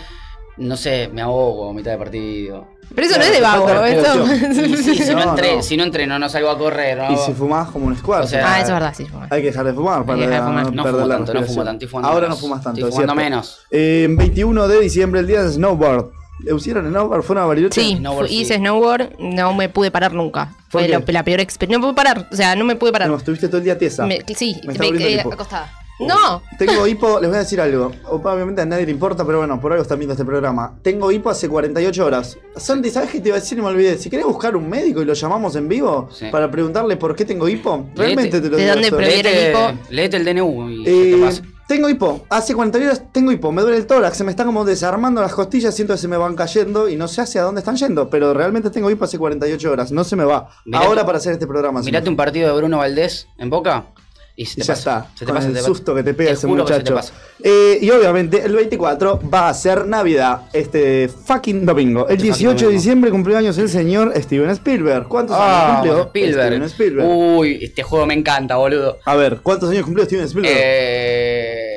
no 0.58 0.78
sé, 0.78 1.10
me 1.12 1.22
ahogo 1.22 1.70
a 1.70 1.74
mitad 1.74 1.92
de 1.92 1.98
partido. 1.98 2.68
Pero 2.96 3.08
eso 3.08 3.16
Claro, 3.16 3.66
no 3.68 3.86
es 3.86 3.96
de 3.96 4.02
vago. 4.02 4.30
Eso... 4.32 4.78
sí, 4.84 4.96
si, 5.04 5.12
no 5.14 5.26
No, 5.26 5.30
entre- 5.32 5.56
no. 5.58 5.62
si 5.62 5.76
no 5.76 5.84
entreno, 5.84 6.18
no 6.20 6.30
salgo 6.30 6.52
a 6.52 6.58
correr. 6.58 6.98
no 7.00 7.12
Y 7.12 7.18
si 7.18 7.34
fumás 7.34 7.70
como 7.70 7.88
un 7.88 7.98
squad. 7.98 8.24
O 8.24 8.28
sea, 8.28 8.46
ah, 8.48 8.58
eso 8.60 8.68
es 8.68 8.74
verdad, 8.74 8.94
sí. 8.96 9.08
Hay 9.30 9.42
que 9.42 9.48
dejar 9.48 9.66
de 9.66 9.74
fumar 9.74 10.06
para 10.06 10.14
Hay 10.14 10.20
que 10.22 10.28
dejar 10.30 10.44
de 10.44 10.48
fumar. 10.50 10.74
No 10.74 10.84
perder 10.84 11.02
fumo 11.02 11.08
la 11.08 11.16
tanto, 11.18 11.34
no 11.34 11.44
fumo 11.44 11.64
tanto, 11.66 11.88
Ahora 11.98 12.14
menos. 12.28 12.30
no 12.30 12.36
fumas 12.38 12.64
tanto. 12.64 12.80
Estoy 12.80 12.92
fumando 12.92 13.14
cierto. 13.14 13.30
menos. 13.30 13.60
Eh, 13.72 14.08
21 14.10 14.68
de 14.70 14.80
diciembre, 14.80 15.20
el 15.20 15.28
día 15.28 15.44
de 15.44 15.52
snowboard. 15.52 16.12
¿Hicieron 16.44 16.88
snowboard? 16.90 17.24
¿Fue 17.24 17.36
una 17.36 17.46
Bariloche? 17.46 17.82
Sí, 17.82 17.96
Snowboard, 17.98 18.28
fu- 18.28 18.34
sí. 18.34 18.42
hice 18.42 18.56
snowboard, 18.58 19.10
no 19.20 19.54
me 19.54 19.70
pude 19.70 19.92
parar 19.92 20.14
nunca. 20.14 20.50
¿Por 20.72 20.82
Fue 20.82 20.88
la 20.88 21.24
peor 21.24 21.40
experiencia. 21.40 21.78
No 21.80 21.82
pude 21.86 21.96
parar, 21.96 22.28
o 22.32 22.36
sea, 22.36 22.56
no 22.56 22.66
me 22.66 22.76
pude 22.76 22.92
parar. 22.92 23.08
No, 23.10 23.18
estuviste 23.18 23.48
todo 23.48 23.58
el 23.60 23.64
día 23.64 23.78
tiesa. 23.78 24.06
Me- 24.06 24.22
sí, 24.36 24.60
Me 24.66 24.74
me 24.74 25.20
acostada. 25.22 25.72
No, 26.00 26.42
Tengo 26.58 26.88
hipo, 26.88 27.20
les 27.20 27.30
voy 27.30 27.38
a 27.38 27.42
decir 27.42 27.62
algo. 27.62 27.92
Obviamente 28.06 28.62
a 28.62 28.66
nadie 28.66 28.86
le 28.86 28.92
importa, 28.92 29.24
pero 29.26 29.38
bueno, 29.38 29.62
por 29.62 29.72
algo 29.72 29.84
están 29.84 30.00
viendo 30.00 30.14
este 30.14 30.26
programa. 30.26 30.74
Tengo 30.82 31.12
hipo 31.12 31.30
hace 31.30 31.48
48 31.48 32.06
horas. 32.06 32.38
Santi, 32.58 32.90
¿sabes 32.90 33.12
qué 33.12 33.22
te 33.22 33.30
iba 33.30 33.38
a 33.38 33.40
decir 33.40 33.60
y 33.60 33.62
me 33.62 33.68
olvidé? 33.68 33.98
Si 34.00 34.10
querés 34.10 34.26
buscar 34.26 34.56
un 34.56 34.68
médico 34.68 35.02
y 35.04 35.06
lo 35.06 35.14
llamamos 35.14 35.56
en 35.56 35.70
vivo 35.70 36.10
Sí. 36.12 36.26
para 36.32 36.50
preguntarle 36.50 36.98
por 36.98 37.16
qué 37.16 37.26
tengo 37.26 37.48
hipo, 37.48 37.86
realmente 37.96 38.42
te 38.42 38.50
lo 38.50 38.58
¿de 38.58 38.64
digo. 38.64 38.74
dónde 38.74 38.88
esto. 38.88 38.98
proviene? 38.98 39.46
el 39.46 39.52
hipo. 39.52 39.80
léete 39.92 40.18
el 40.18 40.26
DNU 40.26 40.70
y 40.70 40.84
Eh, 40.88 41.12
te 41.16 41.22
pasa. 41.26 41.42
Tengo 41.68 41.90
hipo. 41.90 42.26
Hace 42.30 42.54
48 42.56 42.86
horas 42.92 43.12
tengo 43.12 43.32
hipo. 43.32 43.52
Me 43.52 43.62
duele 43.62 43.78
el 43.78 43.88
tórax. 43.88 44.18
Se 44.18 44.24
me 44.24 44.32
están 44.32 44.48
como 44.48 44.66
desarmando 44.66 45.22
las 45.22 45.34
costillas. 45.34 45.74
Siento 45.76 45.94
que 45.94 45.98
se 46.00 46.08
me 46.08 46.18
van 46.18 46.36
cayendo 46.36 46.88
y 46.90 46.96
no 46.96 47.08
sé 47.08 47.22
hacia 47.22 47.42
dónde 47.44 47.60
están 47.60 47.76
yendo. 47.78 48.10
Pero 48.10 48.34
realmente 48.34 48.70
tengo 48.70 48.90
hipo 48.90 49.06
hace 49.06 49.18
48 49.18 49.72
horas. 49.72 49.92
No 49.92 50.04
se 50.04 50.16
me 50.16 50.24
va. 50.26 50.50
Mirate- 50.66 50.86
Ahora 50.86 51.06
para 51.06 51.18
hacer 51.18 51.34
este 51.34 51.48
programa. 51.48 51.82
Mirate 51.82 52.10
un 52.10 52.16
partido 52.16 52.50
de 52.50 52.58
Bruno 52.58 52.78
Valdés 52.80 53.28
en 53.38 53.50
Boca 53.50 53.86
y 54.36 54.46
se 54.46 54.54
Y 54.60 54.62
te 54.62 54.68
ya 54.68 54.74
pasa. 54.74 54.98
está. 55.00 55.12
Se 55.14 55.20
te 55.20 55.26
con 55.26 55.36
pasa, 55.36 55.48
el 55.48 55.54
te 55.54 55.60
susto 55.62 55.94
que 55.96 56.04
te 56.04 56.14
pega 56.14 56.32
ese 56.32 56.48
muchacho. 56.48 57.00
Eh, 57.44 57.78
y 57.82 57.90
obviamente 57.92 58.42
el 58.44 58.54
24 58.56 59.20
va 59.32 59.50
a 59.50 59.54
ser 59.54 59.86
Navidad, 59.86 60.44
este 60.54 61.08
fucking 61.10 61.66
domingo. 61.66 62.08
El 62.08 62.16
Este 62.18 62.30
fucking 62.30 62.48
18 62.48 62.68
de 62.68 62.74
diciembre 62.74 63.12
cumplió 63.12 63.38
años 63.38 63.58
el 63.58 63.70
señor 63.70 64.14
Steven 64.16 64.50
Spielberg. 64.52 65.08
¿Cuántos 65.08 65.36
años 65.36 65.48
Ah, 65.50 65.74
cumplió? 65.82 66.04
Spielberg. 66.06 66.46
Steven 66.48 66.64
Spielberg. 66.64 67.08
Uy, 67.10 67.60
este 67.62 67.84
juego 67.84 68.06
me 68.06 68.14
encanta, 68.16 68.56
boludo. 68.56 68.98
A 69.06 69.16
ver, 69.16 69.40
¿cuántos 69.44 69.70
años 69.70 69.84
cumplió 69.84 70.06
Steven 70.06 70.26
Spielberg? 70.26 70.56
Eh, 70.58 71.73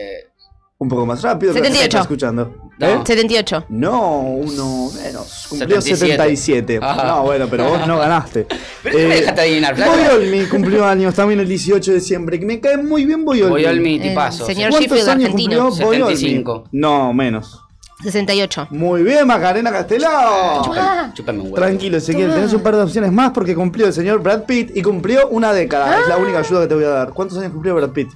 Un 0.78 0.88
poco 0.90 1.06
más 1.06 1.22
rápido. 1.22 1.54
que 1.54 1.60
la 1.60 1.64
gente 1.66 1.78
78. 1.78 1.96
está 1.96 2.00
escuchando. 2.02 2.54
No. 2.78 2.86
¿Eh? 2.86 2.98
78. 3.06 3.64
No, 3.70 4.20
uno 4.20 4.90
menos. 5.02 5.46
Cumplió 5.48 5.80
77. 5.80 6.10
77. 6.16 6.78
Ajá. 6.82 7.04
No, 7.06 7.22
bueno, 7.22 7.46
pero 7.50 7.64
vos 7.70 7.86
no 7.86 7.98
ganaste. 7.98 8.46
Pero 8.82 8.98
¿qué 8.98 9.08
me 9.08 9.14
dejaste 9.16 9.40
adivinar? 9.40 9.74
Boyolmi 9.74 10.44
cumplió 10.46 10.84
años 10.84 11.14
también 11.14 11.40
el 11.40 11.48
18 11.48 11.90
de 11.92 11.98
diciembre. 11.98 12.38
Que 12.38 12.44
me 12.46 12.60
cae 12.60 12.76
muy 12.76 13.06
bien 13.06 13.24
Boyolmi. 13.24 13.50
Boyolmi, 13.52 14.00
tipazo. 14.00 14.44
señor 14.44 14.70
¿Cuántos 14.70 14.90
Sheffield 14.98 15.08
años 15.08 15.24
argentino. 15.30 15.68
cumplió 15.68 15.86
Boyolmi? 15.86 16.16
75. 16.16 16.64
No, 16.72 17.12
menos. 17.14 17.62
68. 18.02 18.68
Muy 18.70 19.02
bien, 19.02 19.26
Macarena 19.26 19.72
Castelao. 19.72 20.62
Chúpame- 20.62 21.12
Chúpame 21.14 21.38
un 21.38 21.44
huevo. 21.46 21.56
Tranquilo, 21.56 21.96
Ezequiel, 21.96 22.30
tenés 22.34 22.52
un 22.52 22.60
par 22.60 22.76
de 22.76 22.82
opciones 22.82 23.10
más 23.10 23.30
porque 23.30 23.54
cumplió 23.54 23.86
el 23.86 23.94
señor 23.94 24.20
Brad 24.22 24.44
Pitt 24.44 24.76
y 24.76 24.82
cumplió 24.82 25.26
una 25.30 25.54
década. 25.54 26.00
Es 26.02 26.06
la 26.06 26.18
única 26.18 26.40
ayuda 26.40 26.60
que 26.60 26.66
te 26.66 26.74
voy 26.74 26.84
a 26.84 26.88
dar. 26.90 27.10
¿Cuántos 27.14 27.38
años 27.38 27.52
cumplió 27.52 27.74
Brad 27.74 27.90
Pitt? 27.90 28.10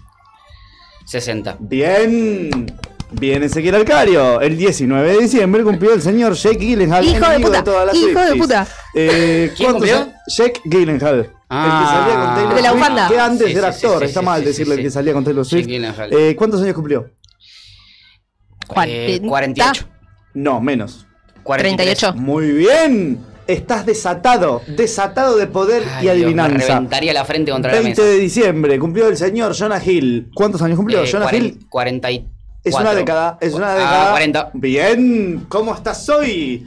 60. 1.10 1.56
Bien. 1.58 2.72
Bien, 3.10 3.42
Ezequiel 3.42 3.74
Alcario. 3.74 4.40
El 4.40 4.56
19 4.56 5.12
de 5.12 5.18
diciembre 5.18 5.64
cumplió 5.64 5.92
el 5.92 6.00
señor 6.00 6.34
Jake 6.34 6.58
Gyllenhaal. 6.58 7.04
Hijo 7.04 7.28
de 7.28 7.40
puta, 7.40 7.84
las 7.84 7.96
hijo 7.96 8.20
de 8.20 8.36
puta. 8.36 8.66
Eh, 8.94 9.52
¿Quién 9.56 9.72
¿cuántos 9.72 9.72
cumplió? 9.72 9.96
años? 9.96 10.08
Jake 10.36 10.60
Gyllenhaal. 10.64 11.30
Ah, 11.48 11.64
el 11.66 11.80
que 11.80 11.92
salía 11.92 12.14
con 12.24 12.34
Taylor 12.36 12.54
de 12.54 12.62
la 12.62 12.68
Swift, 12.68 12.78
bufanda. 12.80 13.08
Que 13.08 13.18
antes 13.18 13.46
Sí, 13.48 13.52
era 13.58 13.72
sí, 13.72 13.86
actor. 13.86 13.98
sí, 13.98 14.04
Está 14.04 14.20
sí, 14.20 14.26
mal 14.26 14.40
sí, 14.40 14.46
decirle 14.46 14.74
sí, 14.76 14.80
el 14.80 14.86
que 14.86 14.90
salía 14.92 15.12
con 15.12 15.24
Taylor 15.24 15.44
Swift. 15.44 15.66
Eh, 15.68 16.36
¿Cuántos 16.38 16.62
años 16.62 16.74
cumplió? 16.74 17.10
Eh, 18.86 19.20
48. 19.26 19.84
No, 20.34 20.60
menos. 20.60 21.06
43. 21.42 21.98
38. 21.98 22.22
Muy 22.22 22.52
bien. 22.52 23.18
Estás 23.50 23.84
desatado. 23.86 24.62
Desatado 24.66 25.36
de 25.36 25.46
poder 25.46 25.82
Ay, 25.84 25.98
y 25.98 26.02
Dios, 26.02 26.14
me 26.16 26.22
adivinanza. 26.42 26.66
reventaría 26.74 27.12
la 27.12 27.24
frente 27.24 27.50
contra 27.50 27.72
la 27.72 27.80
20 27.80 28.00
mesa. 28.00 28.02
de 28.12 28.18
diciembre 28.18 28.78
cumplió 28.78 29.08
el 29.08 29.16
señor 29.16 29.54
Jonah 29.58 29.82
Hill. 29.84 30.30
¿Cuántos 30.34 30.62
años 30.62 30.76
cumplió? 30.76 31.02
Eh, 31.02 31.08
Jonah 31.10 31.26
40, 31.26 31.36
Hill 31.46 31.66
44. 31.68 32.30
es 32.64 32.74
una 32.74 32.94
década. 32.94 33.38
Es 33.40 33.54
una 33.54 33.72
Ah, 33.72 33.74
década. 33.76 34.10
40. 34.10 34.50
Bien. 34.54 35.46
¿Cómo 35.48 35.74
estás 35.74 36.08
hoy? 36.08 36.66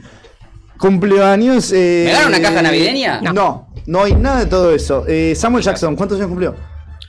Cumplió 0.78 1.24
años. 1.24 1.72
Eh, 1.72 2.04
¿Me 2.06 2.12
dan 2.12 2.28
una 2.28 2.42
caja 2.42 2.60
navideña? 2.62 3.20
No. 3.22 3.68
no, 3.86 4.02
hay 4.04 4.14
nada 4.14 4.40
de 4.40 4.46
todo 4.46 4.74
eso. 4.74 5.04
Eh, 5.08 5.34
Samuel 5.36 5.64
Jackson, 5.64 5.96
¿cuántos 5.96 6.18
años 6.18 6.28
cumplió? 6.28 6.54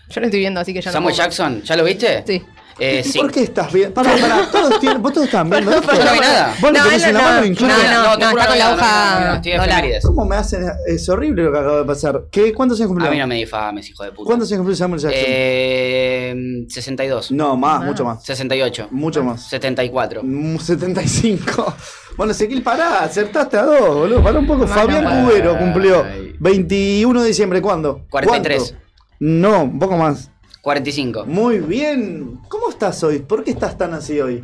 Yo 0.10 0.22
lo 0.22 0.28
estoy 0.28 0.40
viendo, 0.40 0.60
así 0.60 0.74
que 0.74 0.82
ya 0.82 0.92
no. 0.92 0.94
Samuel. 0.94 1.16
Jackson, 1.16 1.62
¿ya 1.64 1.76
lo 1.76 1.84
viste? 1.84 2.24
Sí. 2.26 2.42
Eh, 2.78 3.04
¿Y 3.06 3.10
sí. 3.10 3.20
¿Por 3.20 3.32
qué 3.32 3.44
estás 3.44 3.72
bien? 3.72 3.94
Pará, 3.94 4.12
pará, 4.20 4.50
todos 4.52 4.80
tienen, 4.80 5.02
vos 5.02 5.14
todos 5.14 5.28
están 5.28 5.50
viendo 5.50 5.72
esto. 5.72 5.92
No 5.94 6.14
vi 6.14 6.20
nada. 6.20 6.56
Vos 6.60 6.72
lo 6.72 6.78
No, 6.78 6.84
tenés 6.86 7.04
él 7.04 7.10
en 7.10 7.14
la 7.16 7.20
no, 7.22 7.26
mano 7.26 7.42
no, 7.42 7.68
no, 7.68 8.18
no, 8.18 8.30
juro 8.30 8.42
está 8.42 8.48
con 8.48 8.58
la 8.60 8.66
no, 8.70 8.76
hoja 8.76 9.42
no, 9.42 9.84
no. 9.84 10.02
¿Cómo 10.04 10.26
me 10.26 10.36
hacen? 10.36 10.66
Es 10.88 11.08
horrible 11.10 11.44
lo 11.44 11.52
que 11.54 11.60
acaba 11.60 11.78
de 11.78 11.86
pasar. 11.86 12.26
¿Qué, 12.30 12.54
¿Cuántos 12.54 12.80
años 12.80 12.90
cumplió? 12.90 13.08
A 13.10 13.12
mí 13.12 13.18
no 13.20 13.28
me 13.28 13.36
difames, 13.36 13.90
hijo 13.90 14.04
de 14.04 14.12
puta. 14.12 14.28
¿Cuántos 14.28 14.52
años 14.52 14.60
cumplió 14.60 14.76
Samuel 14.76 15.02
Jackson? 15.02 15.24
Eh, 15.26 16.66
62. 16.68 17.32
No, 17.32 17.56
más, 17.56 17.84
mucho 17.84 18.04
más. 18.04 18.24
68. 18.26 18.90
Mucho 18.92 19.24
más. 19.24 19.48
74. 19.48 20.22
Mm, 20.24 20.58
75. 20.58 21.76
Bueno, 22.18 22.32
Ezequiel, 22.32 22.64
pará, 22.64 23.04
acertaste 23.04 23.58
a 23.58 23.64
dos, 23.64 23.94
boludo. 23.94 24.24
Pará 24.24 24.40
un 24.40 24.48
poco. 24.48 24.66
Fabián. 24.66 25.26
Cubero 25.26 25.58
cumplió 25.58 26.06
Ay. 26.06 26.34
21 26.40 27.22
de 27.22 27.28
diciembre. 27.28 27.62
¿Cuándo? 27.62 28.06
43. 28.10 28.70
¿Cuánto? 28.70 28.86
No, 29.20 29.64
un 29.64 29.80
poco 29.80 29.98
más. 29.98 30.32
45. 30.66 31.28
Muy 31.28 31.60
bien. 31.60 32.40
¿Cómo 32.48 32.72
estás 32.72 33.04
hoy? 33.04 33.20
¿Por 33.20 33.44
qué 33.44 33.52
estás 33.52 33.78
tan 33.78 33.94
así 33.94 34.20
hoy? 34.20 34.44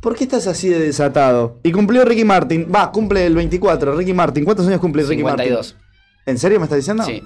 ¿Por 0.00 0.14
qué 0.14 0.22
estás 0.22 0.46
así 0.46 0.68
de 0.68 0.78
desatado? 0.78 1.58
Y 1.64 1.72
cumplió 1.72 2.04
Ricky 2.04 2.24
Martin. 2.24 2.70
Va, 2.72 2.92
cumple 2.92 3.26
el 3.26 3.34
24. 3.34 3.96
Ricky 3.96 4.14
Martin. 4.14 4.44
¿Cuántos 4.44 4.68
años 4.68 4.78
cumple 4.78 5.02
Ricky 5.02 5.16
52. 5.16 5.74
Martin? 5.74 5.88
¿En 6.26 6.38
serio 6.38 6.60
me 6.60 6.66
estás 6.66 6.76
diciendo? 6.76 7.02
Sí. 7.02 7.24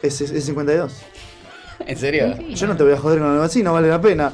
Es, 0.00 0.20
es, 0.20 0.30
es 0.30 0.44
52. 0.44 0.92
¿En 1.88 1.98
serio? 1.98 2.38
Yo 2.50 2.68
no 2.68 2.76
te 2.76 2.84
voy 2.84 2.92
a 2.92 2.98
joder 2.98 3.18
con 3.18 3.28
algo 3.28 3.42
así, 3.42 3.64
no 3.64 3.72
vale 3.72 3.88
la 3.88 4.00
pena. 4.00 4.32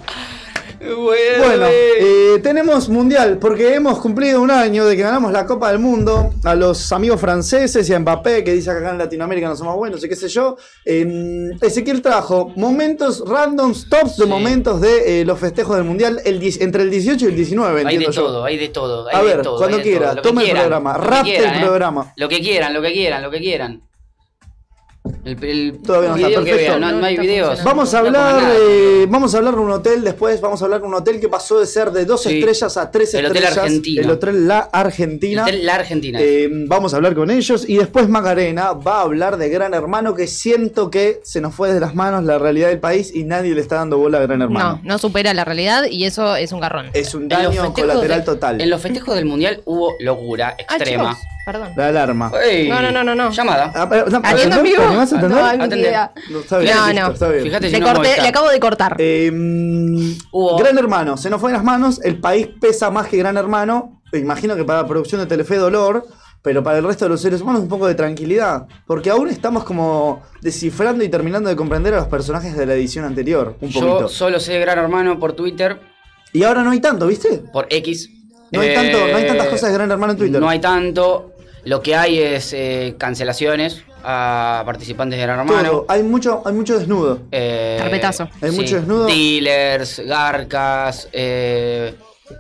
Bueno, 0.78 1.44
Bueno, 1.46 1.66
eh, 1.70 2.40
tenemos 2.42 2.88
mundial 2.88 3.38
porque 3.38 3.74
hemos 3.74 3.98
cumplido 3.98 4.42
un 4.42 4.50
año 4.50 4.84
de 4.84 4.96
que 4.96 5.02
ganamos 5.02 5.32
la 5.32 5.46
Copa 5.46 5.70
del 5.70 5.78
Mundo 5.78 6.34
a 6.44 6.54
los 6.54 6.92
amigos 6.92 7.20
franceses 7.20 7.88
y 7.88 7.94
a 7.94 7.98
Mbappé 7.98 8.44
que 8.44 8.52
dice 8.52 8.70
que 8.70 8.78
acá 8.78 8.90
en 8.90 8.98
Latinoamérica 8.98 9.48
no 9.48 9.56
somos 9.56 9.76
buenos 9.76 10.04
y 10.04 10.08
qué 10.08 10.16
sé 10.16 10.28
yo. 10.28 10.56
Eh, 10.84 11.50
Ezequiel 11.60 12.02
trajo 12.02 12.52
momentos 12.56 13.22
randoms, 13.26 13.88
tops 13.88 14.16
de 14.18 14.24
Sí. 14.24 14.30
momentos 14.30 14.80
de 14.80 15.20
eh, 15.20 15.24
los 15.24 15.38
festejos 15.38 15.76
del 15.76 15.84
mundial 15.84 16.20
el 16.24 16.42
entre 16.60 16.82
el 16.82 16.90
18 16.90 17.24
y 17.24 17.28
el 17.28 17.36
19, 17.36 17.82
hay 17.86 17.96
de 17.96 18.04
yo. 18.06 18.12
todo, 18.12 18.44
hay 18.44 18.58
de 18.58 18.68
todo. 18.68 19.08
hay 19.08 19.14
A 19.16 19.20
de 19.20 19.26
ver, 19.26 19.42
todo, 19.42 19.58
cuando 19.58 19.80
quiera, 19.80 20.14
toma 20.16 20.42
el 20.42 20.50
programa, 20.50 20.94
rapte 20.94 21.36
el 21.38 21.44
¿eh? 21.44 21.60
programa. 21.62 22.12
Lo 22.16 22.28
que 22.28 22.40
quieran, 22.40 22.74
lo 22.74 22.82
que 22.82 22.92
quieran, 22.92 23.22
lo 23.22 23.30
que 23.30 23.38
quieran. 23.38 23.82
El, 25.24 25.44
el 25.44 25.78
Todavía 25.82 26.10
no 26.10 26.16
está 26.16 26.28
perfecto. 26.40 26.78
no, 26.78 26.92
no 26.92 27.06
hay 27.06 27.16
No 27.16 27.22
videos. 27.22 27.64
Vamos 27.64 27.92
a 27.94 27.98
hablar, 27.98 28.42
eh, 28.58 29.06
vamos 29.08 29.34
a 29.34 29.38
hablar 29.38 29.54
de 29.54 29.60
un 29.60 29.70
hotel 29.70 30.02
después, 30.04 30.40
vamos 30.40 30.60
a 30.62 30.64
hablar 30.64 30.80
de 30.80 30.86
un 30.86 30.94
hotel 30.94 31.20
que 31.20 31.28
pasó 31.28 31.58
de 31.60 31.66
ser 31.66 31.90
de 31.90 32.04
dos 32.04 32.22
Sí. 32.22 32.38
estrellas 32.38 32.76
a 32.76 32.90
tres 32.90 33.14
El 33.14 33.26
Hotel 33.26 33.36
estrellas. 33.42 33.58
Argentino. 33.58 34.02
El 34.02 34.10
Hotel 34.10 34.48
La 34.48 34.58
Argentina. 34.72 35.44
El- 35.48 35.66
La 35.66 35.74
Argentina. 35.76 36.18
Eh, 36.20 36.48
vamos 36.66 36.92
a 36.92 36.96
hablar 36.96 37.14
con 37.14 37.30
ellos 37.30 37.64
y 37.68 37.76
después 37.78 38.08
Macarena 38.08 38.72
va 38.72 38.98
a 38.98 39.02
hablar 39.02 39.36
de 39.36 39.48
Gran 39.48 39.74
Hermano 39.74 40.14
que 40.14 40.26
siento 40.26 40.90
que 40.90 41.20
se 41.24 41.40
nos 41.40 41.54
fue 41.54 41.72
de 41.72 41.80
las 41.80 41.94
manos 41.94 42.24
la 42.24 42.38
realidad 42.38 42.68
del 42.68 42.80
país 42.80 43.14
y 43.14 43.24
nadie 43.24 43.54
le 43.54 43.60
está 43.60 43.76
dando 43.76 43.98
bola 43.98 44.18
a 44.18 44.22
Gran 44.22 44.42
Hermano. 44.42 44.80
No, 44.82 44.88
no 44.92 44.98
supera 44.98 45.34
la 45.34 45.44
realidad 45.44 45.84
y 45.90 46.04
eso 46.04 46.36
es 46.36 46.52
un 46.52 46.60
garrón. 46.60 46.90
Es 46.94 47.14
un 47.14 47.28
daño 47.28 47.72
colateral 47.72 48.20
de- 48.20 48.24
total. 48.24 48.60
En 48.60 48.70
los 48.70 48.80
festejos 48.80 49.14
del 49.14 49.24
mundial 49.26 49.62
hubo 49.64 49.94
locura 50.00 50.56
Ah, 50.68 50.76
extrema. 50.76 51.16
Perdón. 51.46 51.72
La 51.76 51.86
alarma. 51.88 52.30
Ey, 52.44 52.68
No, 52.68 52.82
no, 52.82 52.90
no, 52.90 53.04
no, 53.04 53.14
no. 53.14 53.30
Llamada. 53.30 53.72
Ah, 53.74 53.88
no, 54.10 54.20
¿Atiendo 54.22 54.56
en 54.56 54.62
vivo? 54.64 54.76
¿Te 54.78 54.82
animás 54.88 55.12
a 55.12 55.16
atender? 55.18 55.38
No, 55.38 55.46
Atender. 55.64 55.94
No, 56.30 56.38
está 56.40 56.58
bien, 56.58 56.76
No, 56.76 56.86
listo, 56.88 57.00
no. 57.06 57.12
está 57.14 57.28
bien. 57.30 57.42
Fíjate 57.44 57.66
si 57.68 57.72
Le, 57.72 57.78
no 57.80 57.86
corté, 57.86 57.98
Movistar. 58.00 58.22
le 58.22 58.28
acabo 58.28 58.48
de 58.50 58.60
cortar. 58.60 58.96
Eh, 58.98 59.30
mm, 59.32 60.12
Hubo- 60.32 60.58
Gran 60.58 60.76
Hermano, 60.76 61.16
se 61.16 61.30
nos 61.30 61.40
fue 61.40 61.50
de 61.52 61.56
las 61.56 61.64
manos, 61.64 62.00
el 62.02 62.18
país 62.20 62.48
pesa 62.60 62.90
más 62.90 63.06
que 63.06 63.16
Gran 63.16 63.36
Hermano, 63.36 64.02
me 64.12 64.18
imagino 64.18 64.56
que 64.56 64.64
para 64.64 64.82
la 64.82 64.88
producción 64.88 65.20
de 65.20 65.26
Telefe 65.26 65.56
dolor, 65.56 66.04
pero 66.42 66.62
para 66.62 66.78
el 66.78 66.84
resto 66.84 67.04
de 67.04 67.10
los 67.10 67.20
seres 67.20 67.40
humanos 67.40 67.62
un 67.62 67.68
poco 67.68 67.86
de 67.86 67.94
tranquilidad, 67.94 68.66
porque 68.86 69.10
aún 69.10 69.28
estamos 69.28 69.64
como 69.64 70.22
descifrando 70.42 71.02
y 71.04 71.08
terminando 71.08 71.48
de 71.48 71.56
comprender 71.56 71.94
a 71.94 71.98
los 71.98 72.06
personajes 72.08 72.56
de 72.56 72.66
la 72.66 72.74
edición 72.74 73.04
anterior, 73.04 73.56
un 73.60 73.68
Yo 73.70 73.80
poquito. 73.80 74.08
solo 74.08 74.40
sé 74.40 74.52
de 74.54 74.60
Gran 74.60 74.78
Hermano 74.78 75.18
por 75.18 75.32
Twitter, 75.34 75.80
Y 76.32 76.42
ahora 76.42 76.62
no 76.62 76.70
hay 76.72 76.80
tanto, 76.80 77.06
¿viste? 77.06 77.38
por 77.52 77.66
X. 77.70 78.10
No 78.52 78.60
hay, 78.60 78.68
Eh, 78.68 78.74
tanto, 78.74 78.98
no 79.10 79.16
hay 79.16 79.26
tantas 79.26 79.48
cosas 79.48 79.70
de 79.70 79.74
Gran 79.74 79.90
Hermano 79.90 80.12
en 80.12 80.18
Twitter. 80.18 80.40
No 80.40 80.48
hay 80.48 80.60
tanto. 80.60 81.32
Lo 81.66 81.82
que 81.82 81.96
hay 81.96 82.20
es 82.20 82.52
eh, 82.52 82.94
cancelaciones 82.96 83.82
a 84.04 84.62
participantes 84.64 85.18
de 85.18 85.22
Gran 85.26 85.40
Hermano. 85.40 85.68
Todo. 85.68 85.86
Hay 85.88 86.04
mucho, 86.04 86.40
hay 86.46 86.52
mucho 86.52 86.78
desnudo. 86.78 87.22
Eh, 87.32 87.76
Carpetazo. 87.80 88.28
Hay 88.40 88.52
mucho 88.52 88.76
desnudo. 88.76 89.06
Dealers, 89.06 89.98
garcas, 90.06 91.08
eh, 91.12 91.92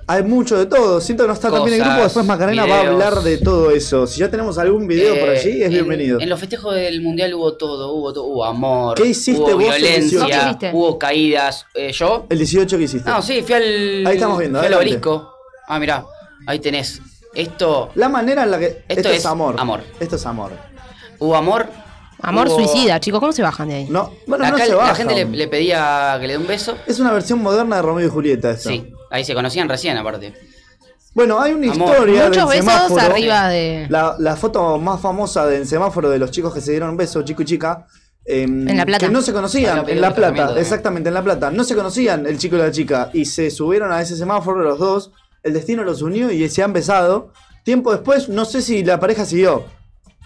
Hay 0.06 0.22
mucho 0.22 0.56
de 0.56 0.66
todo. 0.66 1.00
Siento 1.00 1.24
que 1.24 1.28
no 1.28 1.34
está 1.34 1.50
también 1.50 1.74
el 1.80 1.84
grupo. 1.84 2.04
Después 2.04 2.24
Macarena 2.24 2.66
va 2.66 2.76
a 2.76 2.86
hablar 2.86 3.20
de 3.22 3.38
todo 3.38 3.72
eso. 3.72 4.06
Si 4.06 4.20
ya 4.20 4.30
tenemos 4.30 4.58
algún 4.58 4.86
video 4.86 5.18
por 5.18 5.30
eh, 5.30 5.38
allí, 5.40 5.60
es 5.60 5.66
en- 5.66 5.72
bienvenido. 5.72 6.20
En, 6.20 6.28
los 6.28 6.38
festejos 6.38 6.76
del 6.76 7.02
mundial 7.02 7.34
hubo 7.34 7.54
todo, 7.54 7.94
hubo 7.94 8.12
todo, 8.12 8.26
hubo 8.26 8.44
amor, 8.44 8.96
¿Qué 8.96 9.08
hiciste 9.08 9.40
hubo 9.40 9.58
vos 9.58 9.74
el 9.74 9.82
18? 9.82 9.86
violencia, 9.86 10.20
¿Vos 10.20 10.28
qué 10.30 10.36
hiciste? 10.36 10.70
hubo 10.72 10.98
caídas. 11.00 11.66
Eh, 11.74 11.90
¿Yo? 11.90 12.26
El 12.30 12.38
18 12.38 12.78
que 12.78 12.84
hiciste. 12.84 13.10
No, 13.10 13.20
sí, 13.20 13.42
fui 13.42 13.54
al. 13.56 14.06
Ahí 14.06 14.14
estamos 14.14 14.38
viendo, 14.38 14.60
Fui 14.60 14.68
al 14.68 14.74
obelisco. 14.74 15.32
Ah, 15.66 15.80
mirá, 15.80 16.04
ahí 16.46 16.60
tenés. 16.60 17.00
Esto. 17.36 17.90
La 17.94 18.08
manera 18.08 18.42
en 18.44 18.50
la 18.50 18.58
que. 18.58 18.84
Esto, 18.88 19.08
es, 19.10 19.18
es 19.18 19.26
amor. 19.26 19.54
amor. 19.58 19.80
Esto 20.00 20.16
es 20.16 20.26
amor. 20.26 20.52
Hubo 21.18 21.36
amor. 21.36 21.66
Amor 22.22 22.48
hubo- 22.48 22.56
suicida, 22.56 22.98
chicos, 22.98 23.20
¿cómo 23.20 23.32
se 23.32 23.42
bajan 23.42 23.68
de 23.68 23.74
ahí? 23.74 23.86
No, 23.90 24.10
bueno, 24.26 24.44
Acá 24.46 24.56
no 24.56 24.64
se 24.64 24.70
la 24.70 24.76
baja. 24.76 24.94
gente 24.94 25.14
le, 25.14 25.24
le 25.26 25.48
pedía 25.48 26.16
que 26.18 26.26
le 26.26 26.32
dé 26.32 26.38
un 26.38 26.46
beso. 26.46 26.74
Es 26.86 26.98
una 26.98 27.12
versión 27.12 27.42
moderna 27.42 27.76
de 27.76 27.82
Romeo 27.82 28.06
y 28.06 28.10
Julieta 28.10 28.50
esto. 28.52 28.70
Sí, 28.70 28.90
ahí 29.10 29.22
se 29.24 29.34
conocían 29.34 29.68
recién, 29.68 29.96
aparte. 29.98 30.32
Bueno, 31.12 31.40
hay 31.40 31.52
una 31.52 31.72
Amor. 31.72 31.88
historia 31.90 32.26
Muchos 32.28 32.48
del 32.50 32.60
besos 32.62 32.72
semáforo. 32.74 33.00
arriba 33.02 33.48
de. 33.48 33.86
La, 33.90 34.16
la 34.18 34.36
foto 34.36 34.78
más 34.78 35.00
famosa 35.00 35.46
del 35.46 35.66
semáforo 35.66 36.08
de 36.10 36.18
los 36.18 36.30
chicos 36.30 36.52
que 36.54 36.60
se 36.62 36.70
dieron 36.72 36.90
un 36.90 36.96
beso, 36.96 37.22
chico 37.22 37.42
y 37.42 37.44
chica. 37.44 37.86
em, 38.24 38.66
En 38.68 38.76
La 38.78 38.86
Plata. 38.86 39.06
Que 39.06 39.12
no 39.12 39.20
se 39.22 39.32
conocían, 39.34 39.84
la 39.84 39.90
en 39.92 40.00
La 40.00 40.14
Plata, 40.14 40.58
exactamente, 40.58 41.08
en 41.08 41.14
La 41.14 41.22
Plata. 41.22 41.50
No 41.50 41.64
se 41.64 41.74
conocían 41.76 42.26
el 42.26 42.38
chico 42.38 42.56
y 42.56 42.60
la 42.60 42.70
chica. 42.70 43.10
Y 43.12 43.26
se 43.26 43.50
subieron 43.50 43.92
a 43.92 44.00
ese 44.00 44.16
semáforo 44.16 44.62
los 44.62 44.78
dos. 44.78 45.12
El 45.46 45.52
destino 45.52 45.84
los 45.84 46.02
unió 46.02 46.30
y 46.32 46.48
se 46.48 46.62
han 46.62 46.72
besado. 46.72 47.30
Tiempo 47.62 47.92
después, 47.92 48.28
no 48.28 48.44
sé 48.44 48.62
si 48.62 48.84
la 48.84 48.98
pareja 48.98 49.24
siguió. 49.24 49.64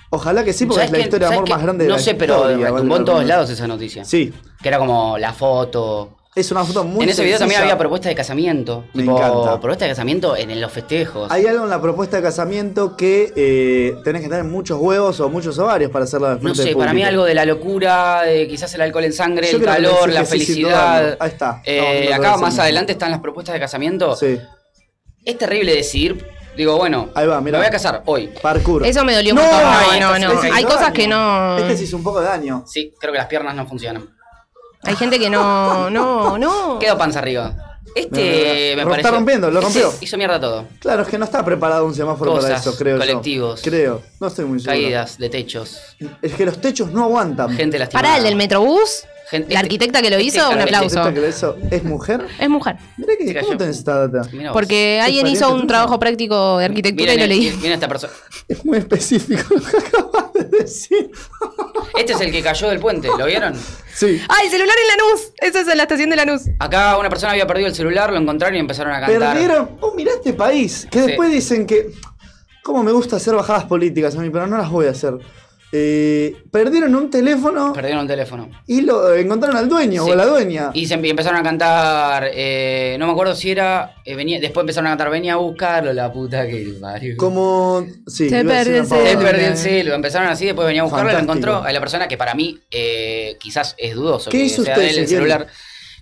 Ojalá 0.09 0.43
que 0.45 0.53
sí, 0.53 0.65
porque 0.67 0.85
es 0.85 0.89
¿Sabes 0.89 0.99
la 1.01 1.05
historia 1.05 1.29
de 1.29 1.35
¿Sabes 1.37 1.39
amor 1.39 1.51
más 1.51 1.63
grande 1.63 1.85
de 1.85 1.91
No 1.91 1.97
la 1.97 2.03
sé, 2.03 2.15
pero 2.15 2.37
historia, 2.51 2.71
retumbó 2.71 2.97
en 2.97 3.05
todos 3.05 3.25
lados 3.27 3.51
esa 3.51 3.67
noticia. 3.69 4.05
Sí, 4.05 4.33
Que 4.63 4.69
era 4.69 4.79
como 4.79 5.19
la 5.19 5.33
foto. 5.33 6.17
es 6.35 6.51
una 6.51 6.65
foto 6.65 6.85
muy 6.85 7.05
en 7.05 7.11
ese 7.11 7.23
video 7.23 7.39
también 7.39 7.61
había 7.61 7.77
propuesta 7.79 8.09
de 8.09 8.15
casamiento. 8.15 8.85
Me 8.95 9.03
tipo, 9.03 9.17
encanta. 9.17 9.61
propuesta 9.61 9.85
de 9.85 9.91
casamiento 9.93 10.37
en, 10.37 10.51
en 10.51 10.61
los 10.61 10.73
festejos. 10.73 11.31
Hay 11.31 11.47
algo 11.47 11.65
en 11.65 11.71
la 11.71 11.81
propuesta 11.81 12.17
de 12.17 12.23
casamiento 12.25 12.97
que 12.97 13.33
eh, 13.37 13.95
tenés 14.03 14.23
que 14.23 14.29
tener 14.29 14.45
muchos 14.45 14.81
huevos 14.81 15.21
o 15.21 15.29
muchos 15.29 15.59
ovarios 15.59 15.91
para 15.93 16.07
hacerla 16.07 16.35
de 16.37 16.43
no 16.43 16.55
sé, 16.55 16.75
para 16.75 16.93
mí 16.93 17.03
algo 17.05 17.25
de 17.25 17.35
la 17.35 17.45
locura, 17.45 18.23
de 18.23 18.49
quizás 18.49 18.75
el 18.75 18.81
alcohol 18.81 19.05
en 19.05 19.13
sangre, 19.13 19.49
Yo 19.53 19.59
el 19.59 19.65
calor, 19.65 20.09
la 20.09 20.25
sí, 20.25 20.33
felicidad. 20.33 21.17
Ahí 21.21 21.29
está. 21.29 21.63
Eh, 21.65 22.13
acá 22.13 22.33
de 22.37 22.43
más 22.43 22.59
adelante 22.59 22.93
están 22.93 23.11
las 23.13 23.21
propuestas 23.21 23.53
de 23.53 23.61
casamiento. 23.61 24.17
Sí, 24.17 24.39
Es 25.25 25.39
terrible 25.39 25.75
decidir. 25.75 26.27
Digo, 26.57 26.77
bueno, 26.77 27.11
Ahí 27.15 27.27
va, 27.27 27.41
mirá. 27.41 27.59
me 27.59 27.65
voy 27.65 27.69
a 27.69 27.71
casar 27.71 28.03
hoy. 28.07 28.29
parkour. 28.43 28.85
Eso 28.85 29.05
me 29.05 29.15
dolió 29.15 29.35
No, 29.35 29.43
mucho. 29.43 29.57
ay, 29.57 30.01
No, 30.01 30.09
no, 30.11 30.15
este 30.17 30.27
no. 30.27 30.45
hizo 30.47 30.55
Hay 30.55 30.65
cosas 30.65 30.81
daño. 30.81 30.93
que 30.95 31.09
no. 31.09 31.59
Este 31.59 31.77
se 31.77 31.85
hizo 31.85 31.97
un 31.97 32.03
poco 32.03 32.21
de 32.21 32.27
daño. 32.27 32.65
Sí, 32.67 32.93
creo 32.99 33.13
que 33.13 33.19
las 33.19 33.29
piernas 33.29 33.55
no 33.55 33.67
funcionan. 33.67 34.09
Hay 34.83 34.97
gente 34.97 35.19
que 35.19 35.31
no. 35.31 35.89
No, 35.91 36.37
no. 36.39 36.79
Quedó 36.79 36.99
panza 36.99 37.21
arriba. 37.21 37.55
Este 37.95 38.75
me 38.77 38.83
Lo 38.85 38.91
parece. 38.91 39.09
está 39.09 39.17
rompiendo, 39.17 39.51
lo 39.51 39.61
rompió. 39.61 39.93
hizo 40.01 40.17
mierda 40.17 40.39
todo. 40.41 40.65
Claro, 40.79 41.03
es 41.03 41.09
que 41.09 41.19
no 41.19 41.25
está 41.25 41.45
preparado 41.45 41.85
un 41.87 41.95
semáforo 41.95 42.33
para 42.35 42.43
Cosas, 42.47 42.61
eso, 42.67 42.77
creo 42.79 42.99
colectivos. 42.99 43.63
yo. 43.63 43.71
Creo, 43.71 44.03
no 44.21 44.27
estoy 44.29 44.45
muy 44.45 44.61
seguro. 44.61 44.81
Caídas 44.81 45.19
de 45.19 45.29
techos. 45.29 45.81
Es 46.23 46.35
que 46.35 46.45
los 46.47 46.61
techos 46.61 46.93
no 46.93 47.05
aguantan. 47.05 47.51
Gente 47.57 47.79
lastimada. 47.81 48.07
Pará, 48.09 48.19
el 48.19 48.25
del 48.25 48.37
Metrobús. 48.37 49.05
Gente- 49.31 49.55
La 49.55 49.61
arquitecta 49.61 50.03
que 50.03 50.11
lo 50.11 50.17
este 50.17 50.39
hizo, 50.39 50.51
un 50.51 50.61
aplauso. 50.61 50.87
¿Esta 50.99 51.15
que 51.15 51.21
lo 51.21 51.29
hizo 51.29 51.57
es 51.71 51.85
mujer? 51.85 52.27
Es 52.39 52.49
mujer. 52.49 52.77
Mirá 52.97 53.13
que, 53.17 53.41
¿cómo 53.41 53.57
tenés 53.57 53.79
esta 53.79 54.09
data? 54.09 54.29
Porque 54.53 55.01
alguien 55.03 55.27
hizo 55.29 55.55
un 55.55 55.67
trabajo 55.67 55.99
práctico 56.01 56.59
de 56.59 56.65
arquitectura 56.65 57.13
Miren, 57.13 57.31
y 57.31 57.35
lo 57.35 57.41
leí. 57.51 57.57
miren 57.59 57.73
esta 57.73 57.89
persona. 57.89 58.13
Es 58.49 58.65
muy 58.65 58.79
específico 58.79 59.55
lo 59.55 59.61
que 59.61 59.77
acabas 59.77 60.33
de 60.33 60.45
decir. 60.59 61.11
Este 61.99 62.13
es 62.15 62.21
el 62.21 62.33
que 62.33 62.43
cayó 62.43 62.69
del 62.69 62.79
puente, 62.81 63.09
¿lo 63.17 63.27
vieron? 63.27 63.55
Sí. 63.95 64.21
¡Ah, 64.29 64.37
el 64.45 64.51
celular 64.51 64.75
en 64.81 64.89
Lanús! 64.99 65.33
Esa 65.39 65.61
es 65.61 65.69
en 65.69 65.77
la 65.77 65.83
estación 65.85 66.09
de 66.11 66.17
Lanús. 66.17 66.43
Acá 66.59 66.97
una 66.99 67.09
persona 67.11 67.33
había 67.33 67.47
perdido 67.47 67.69
el 67.69 67.75
celular, 67.75 68.11
lo 68.13 68.19
encontraron 68.19 68.57
y 68.57 68.61
empezaron 68.61 68.93
a 68.95 69.01
cantar. 69.01 69.35
Perdieron. 69.35 69.71
Oh, 69.81 69.93
mirá 69.95 70.13
este 70.13 70.33
país. 70.33 70.87
Que 70.91 71.01
Sí. 71.01 71.07
después 71.09 71.31
dicen 71.31 71.67
que. 71.67 71.91
¿Cómo 72.63 72.83
me 72.83 72.93
gusta 72.93 73.17
hacer 73.17 73.35
bajadas 73.35 73.65
políticas 73.65 74.17
a 74.17 74.21
mí? 74.21 74.31
Pero 74.31 74.47
no 74.47 74.57
las 74.57 74.71
voy 74.71 74.87
a 74.87 74.91
hacer. 74.91 75.15
Eh, 75.73 76.37
perdieron 76.51 76.95
un 76.97 77.11
teléfono 77.11 77.73
Perdieron 77.73 78.01
un 78.03 78.09
teléfono. 78.09 78.51
y 78.67 78.81
lo 78.81 79.15
encontraron 79.15 79.57
al 79.57 79.69
dueño 79.69 80.05
Sí. 80.05 80.11
o 80.11 80.13
a 80.15 80.17
la 80.17 80.27
dueña. 80.27 80.71
Y 80.75 80.87
se 80.87 80.95
empezaron 80.95 81.39
a 81.39 81.43
cantar, 81.45 82.29
eh, 82.35 82.97
no 82.99 83.07
me 83.07 83.13
acuerdo 83.13 83.37
si 83.37 83.53
era, 83.53 83.95
eh, 84.05 84.17
venía, 84.17 84.41
después 84.41 84.63
empezaron 84.65 84.89
a 84.89 84.91
cantar, 84.91 85.11
venía 85.11 85.35
a 85.35 85.37
buscarlo, 85.37 85.93
la 85.93 86.13
puta 86.13 86.47
que 86.49 86.75
parió. 86.81 87.17
Como. 87.17 87.87
Sí, 88.07 88.29
Se 88.29 88.45
perdió 88.45 88.79
el 88.79 88.85
Se 88.85 88.91
pavada. 88.91 89.09
celular. 89.11 89.31
perdió 89.33 89.47
el 89.49 89.57
celo, 89.57 89.95
empezaron 89.95 90.29
así, 90.29 90.47
después 90.47 90.67
venía 90.67 90.83
a 90.83 90.85
buscarlo, 90.87 91.13
lo 91.13 91.19
encontró 91.19 91.63
a 91.63 91.73
la 91.73 91.79
persona 91.81 92.09
que 92.09 92.17
para 92.17 92.35
mí 92.35 92.59
eh, 92.71 93.37
quizás 93.39 93.77
es 93.79 93.95
dudoso 93.95 94.29
¿Qué 94.31 94.39
que 94.39 94.45
hizo 94.47 94.65
sea 94.65 94.75
usted, 94.75 94.85
de 94.87 94.91
él 94.91 94.99
el 94.99 95.09
celular. 95.09 95.47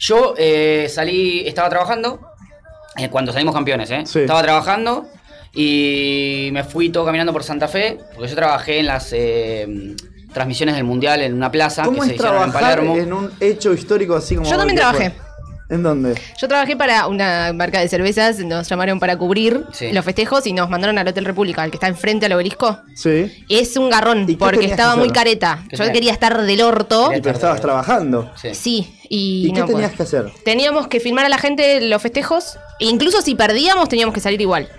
Yo 0.00 0.34
eh, 0.38 0.87
salí, 0.88 1.46
estaba 1.46 1.68
trabajando, 1.68 2.20
eh, 2.96 3.10
cuando 3.10 3.32
salimos 3.32 3.54
campeones, 3.54 3.90
¿eh? 3.90 4.02
Sí. 4.06 4.20
Estaba 4.20 4.42
trabajando 4.42 5.06
y 5.54 6.50
me 6.52 6.64
fui 6.64 6.90
todo 6.90 7.04
caminando 7.04 7.32
por 7.32 7.44
Santa 7.44 7.68
Fe, 7.68 7.98
porque 8.14 8.28
yo 8.28 8.34
trabajé 8.36 8.78
en 8.80 8.86
las 8.86 9.12
eh, 9.12 9.94
transmisiones 10.32 10.74
del 10.76 10.84
Mundial 10.84 11.22
en 11.22 11.34
una 11.34 11.50
plaza 11.50 11.84
¿Cómo 11.84 12.00
que 12.00 12.06
se 12.06 12.10
es 12.12 12.16
hicieron 12.16 12.42
en 12.44 12.50
trabajar 12.50 12.78
Palermo. 12.80 12.96
en 12.98 13.12
un 13.12 13.30
hecho 13.40 13.72
histórico 13.72 14.14
así 14.16 14.36
como. 14.36 14.48
Yo 14.48 14.56
también 14.56 14.76
trabajé. 14.76 15.10
fue? 15.10 15.28
¿En 15.70 15.82
dónde? 15.82 16.14
Yo 16.40 16.48
trabajé 16.48 16.76
para 16.78 17.06
una 17.08 17.52
marca 17.52 17.78
de 17.80 17.88
cervezas, 17.88 18.38
nos 18.38 18.66
llamaron 18.66 18.98
para 18.98 19.18
cubrir 19.18 19.66
Sí. 19.72 19.92
los 19.92 20.02
festejos 20.02 20.46
y 20.46 20.54
nos 20.54 20.70
mandaron 20.70 20.96
al 20.96 21.06
Hotel 21.06 21.26
República, 21.26 21.62
el 21.62 21.70
que 21.70 21.76
está 21.76 21.88
enfrente 21.88 22.24
al 22.24 22.32
obelisco. 22.32 22.78
Sí. 22.94 23.44
Es 23.50 23.76
un 23.76 23.90
garrón, 23.90 24.22
¿Y 24.22 24.26
qué 24.28 24.36
porque 24.38 24.64
estaba 24.64 24.96
muy 24.96 25.10
careta. 25.10 25.64
¿Qué 25.68 25.76
Yo 25.76 25.92
quería 25.92 26.12
estar 26.12 26.40
del 26.40 26.62
orto. 26.62 27.10
Y 27.14 27.20
pero 27.20 27.34
estabas 27.34 27.60
trabajando. 27.60 28.32
Sí. 28.36 28.54
Sí, 28.54 28.94
y, 29.10 29.48
¿Y, 29.48 29.52
qué 29.52 29.60
no 29.60 29.66
tenías 29.66 29.92
que 29.92 30.04
hacer? 30.04 30.32
Teníamos 30.42 30.88
que 30.88 31.00
filmar 31.00 31.26
a 31.26 31.28
la 31.28 31.36
gente 31.36 31.82
los 31.82 32.00
festejos. 32.00 32.56
E 32.80 32.86
incluso 32.86 33.20
si 33.20 33.34
perdíamos, 33.34 33.90
teníamos 33.90 34.14
que 34.14 34.20
salir 34.20 34.40
igual. 34.40 34.70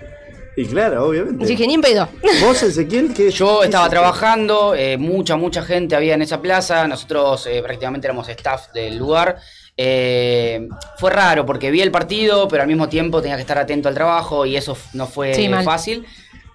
Y 0.60 0.66
claro, 0.66 1.06
obviamente. 1.06 1.46
Dije, 1.46 1.66
ni 1.66 1.74
en 1.74 1.80
pedo. 1.80 2.06
Vos, 2.42 2.62
Ezequiel, 2.62 3.14
que 3.14 3.30
Yo 3.30 3.62
estaba 3.62 3.88
trabajando, 3.88 4.74
eh, 4.74 4.98
mucha, 4.98 5.36
mucha 5.36 5.62
gente 5.62 5.96
había 5.96 6.14
en 6.14 6.20
esa 6.22 6.42
plaza, 6.42 6.86
nosotros 6.86 7.46
eh, 7.46 7.62
prácticamente 7.62 8.06
éramos 8.06 8.28
staff 8.28 8.70
del 8.74 8.98
lugar. 8.98 9.38
Eh, 9.74 10.68
fue 10.98 11.10
raro 11.10 11.46
porque 11.46 11.70
vi 11.70 11.80
el 11.80 11.90
partido, 11.90 12.46
pero 12.46 12.60
al 12.62 12.68
mismo 12.68 12.90
tiempo 12.90 13.22
tenía 13.22 13.36
que 13.36 13.40
estar 13.42 13.56
atento 13.56 13.88
al 13.88 13.94
trabajo 13.94 14.44
y 14.44 14.54
eso 14.56 14.76
no 14.92 15.06
fue 15.06 15.32
Sí, 15.32 15.48
mal. 15.48 15.64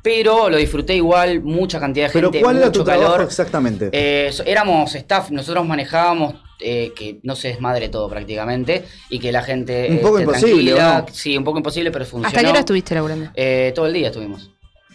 Pero 0.05 0.49
lo 0.51 0.57
disfruté 0.57 0.95
igual, 0.95 1.41
mucha 1.41 1.79
cantidad 1.79 2.05
de 2.07 2.13
Pero 2.13 2.27
gente, 2.31 2.43
¿cuál 2.43 2.57
era 2.57 2.67
mucho 2.67 2.79
tu 2.81 2.85
trabajo 2.85 3.11
calor. 3.13 3.25
exactamente? 3.27 3.89
Eh, 3.91 4.31
éramos 4.45 4.93
staff, 4.93 5.31
nosotros 5.31 5.65
manejábamos 5.65 6.35
eh, 6.59 6.91
que 6.95 7.19
no 7.23 7.35
se 7.35 7.47
desmadre 7.49 7.89
todo 7.89 8.07
prácticamente 8.07 8.85
y 9.09 9.17
que 9.17 9.31
la 9.31 9.41
gente 9.41 9.87
Un 9.89 9.95
eh, 9.95 9.99
poco 10.03 10.19
esté 10.19 10.31
imposible, 10.31 10.73
¿o 10.73 10.75
tranquila. 10.77 11.05
no? 11.09 11.13
Sí, 11.13 11.35
un 11.37 11.43
poco 11.43 11.57
imposible, 11.57 11.89
pero 11.91 12.05
funcionó. 12.05 12.27
¿Hasta 12.27 12.41
qué 12.41 12.47
hora 12.47 12.59
estuviste 12.59 12.93
laburando? 12.93 13.31
Eh, 13.33 13.71
todo 13.73 13.87
el 13.87 13.93
día 13.93 14.07
estuvimos. 14.09 14.51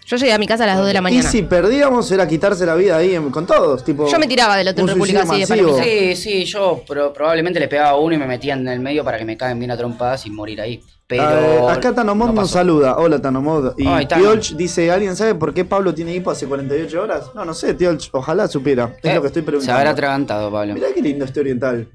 Yo 0.07 0.17
llegué 0.17 0.33
a 0.33 0.39
mi 0.39 0.47
casa 0.47 0.65
a 0.65 0.69
las 0.69 0.77
2 0.79 0.87
de 0.87 0.93
la 0.93 0.99
y 1.01 1.03
mañana. 1.03 1.29
si 1.31 1.43
perdíamos 1.43 2.11
era 2.13 2.27
quitarse 2.29 2.65
la 2.65 2.75
vida 2.77 2.97
ahí 2.97 3.15
en- 3.17 3.31
con 3.31 3.47
todos, 3.47 3.85
tipo. 3.85 4.09
Yo 4.11 4.19
me 4.19 4.27
tiraba 4.29 4.57
del 4.57 4.69
Hotel 4.69 4.85
un 4.85 4.89
República 4.91 5.23
así 5.23 5.45
de. 5.45 6.15
Sí, 6.17 6.17
sí, 6.17 6.45
yo 6.45 6.83
pro- 6.87 7.13
probablemente 7.13 7.59
le 7.61 7.67
pegaba 7.69 7.91
a 7.91 7.97
uno 7.97 8.15
y 8.15 8.19
me 8.19 8.27
metía 8.27 8.55
en 8.55 8.67
el 8.69 8.81
medio 8.81 9.05
para 9.05 9.19
que 9.19 9.25
me 9.25 9.37
caigan 9.37 9.59
bien 9.59 9.71
a 9.73 9.77
trompadas 9.77 10.25
y 10.27 10.31
morir 10.31 10.61
ahí. 10.61 10.81
Pero. 11.11 11.69
Eh, 11.69 11.71
acá 11.73 11.93
Tanomod 11.93 12.29
no 12.29 12.33
nos 12.35 12.51
saluda. 12.53 12.97
Hola 12.97 13.21
Tanomod. 13.21 13.75
Y 13.77 13.87
Ay. 13.87 14.07
Tiolch 14.07 14.55
dice, 14.57 14.91
¿alguien 14.93 15.17
sabe 15.17 15.35
por 15.35 15.53
qué 15.53 15.65
Pablo 15.65 15.93
tiene 15.93 16.15
hipo 16.15 16.31
hace 16.31 16.47
48 16.47 17.03
horas? 17.03 17.31
No, 17.35 17.45
no 17.45 17.53
sé, 17.53 17.75
Tiolch. 17.75 18.09
Ojalá 18.13 18.47
supiera. 18.49 18.95
Es 19.03 19.11
Eh, 19.11 19.15
lo 19.17 19.21
que 19.23 19.27
estoy 19.27 19.43
Se 19.43 19.47
preguntando. 19.47 19.77
habrá 19.79 19.91
atragantado, 19.91 20.51
Pablo. 20.53 20.73
Mirá 20.75 20.87
qué 20.95 21.03
lindo 21.03 21.25
este 21.25 21.41
oriental. 21.41 21.89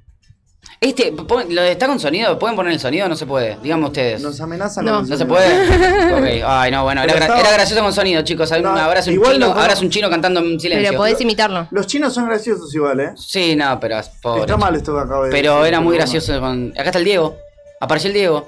Este, 0.81 1.11
¿lo 1.11 1.61
de 1.61 1.71
está 1.71 1.87
con 1.87 1.99
sonido? 1.99 2.37
¿Pueden 2.37 2.55
poner 2.55 2.73
el 2.73 2.79
sonido? 2.79 3.07
No 3.07 3.15
se 3.15 3.25
puede. 3.25 3.57
Díganme 3.63 3.85
ustedes. 3.85 4.21
Nos 4.21 4.39
amenazan 4.41 4.83
No. 4.83 4.97
con 4.99 5.09
¿No 5.09 5.15
se 5.15 5.25
puede? 5.25 5.47
Ok. 6.15 6.43
Ay, 6.45 6.71
no, 6.71 6.83
bueno, 6.83 7.01
era, 7.03 7.13
estaba- 7.13 7.53
gracioso 7.53 7.81
con 7.81 7.93
sonido, 7.93 8.21
chicos. 8.23 8.51
No, 8.61 8.69
abrazo 8.75 9.09
un 9.11 9.17
chino, 9.17 9.33
no 9.39 9.45
puedo- 9.53 9.61
abrazo 9.61 9.81
un 9.83 9.89
chino 9.89 10.09
cantando 10.09 10.41
en 10.41 10.59
silencio. 10.59 10.89
Pero 10.89 10.97
podés 10.97 11.21
imitarlo. 11.21 11.67
Los 11.71 11.87
chinos 11.87 12.13
son 12.13 12.25
graciosos 12.27 12.73
igual, 12.75 12.99
¿eh? 12.99 13.13
Sí, 13.15 13.55
no, 13.55 13.79
pero 13.79 13.97
pobre. 14.21 14.41
Está 14.41 14.57
mal 14.57 14.75
esto 14.75 14.93
que 14.93 14.99
acabo 15.01 15.23
de 15.23 15.31
Pero 15.31 15.53
decir, 15.55 15.67
era 15.69 15.79
muy 15.79 15.95
gracioso 15.95 16.39
con. 16.41 16.71
Acá 16.73 16.83
está 16.85 16.99
el 16.99 17.05
Diego. 17.05 17.37
Apareció 17.79 18.07
el 18.09 18.13
Diego. 18.15 18.47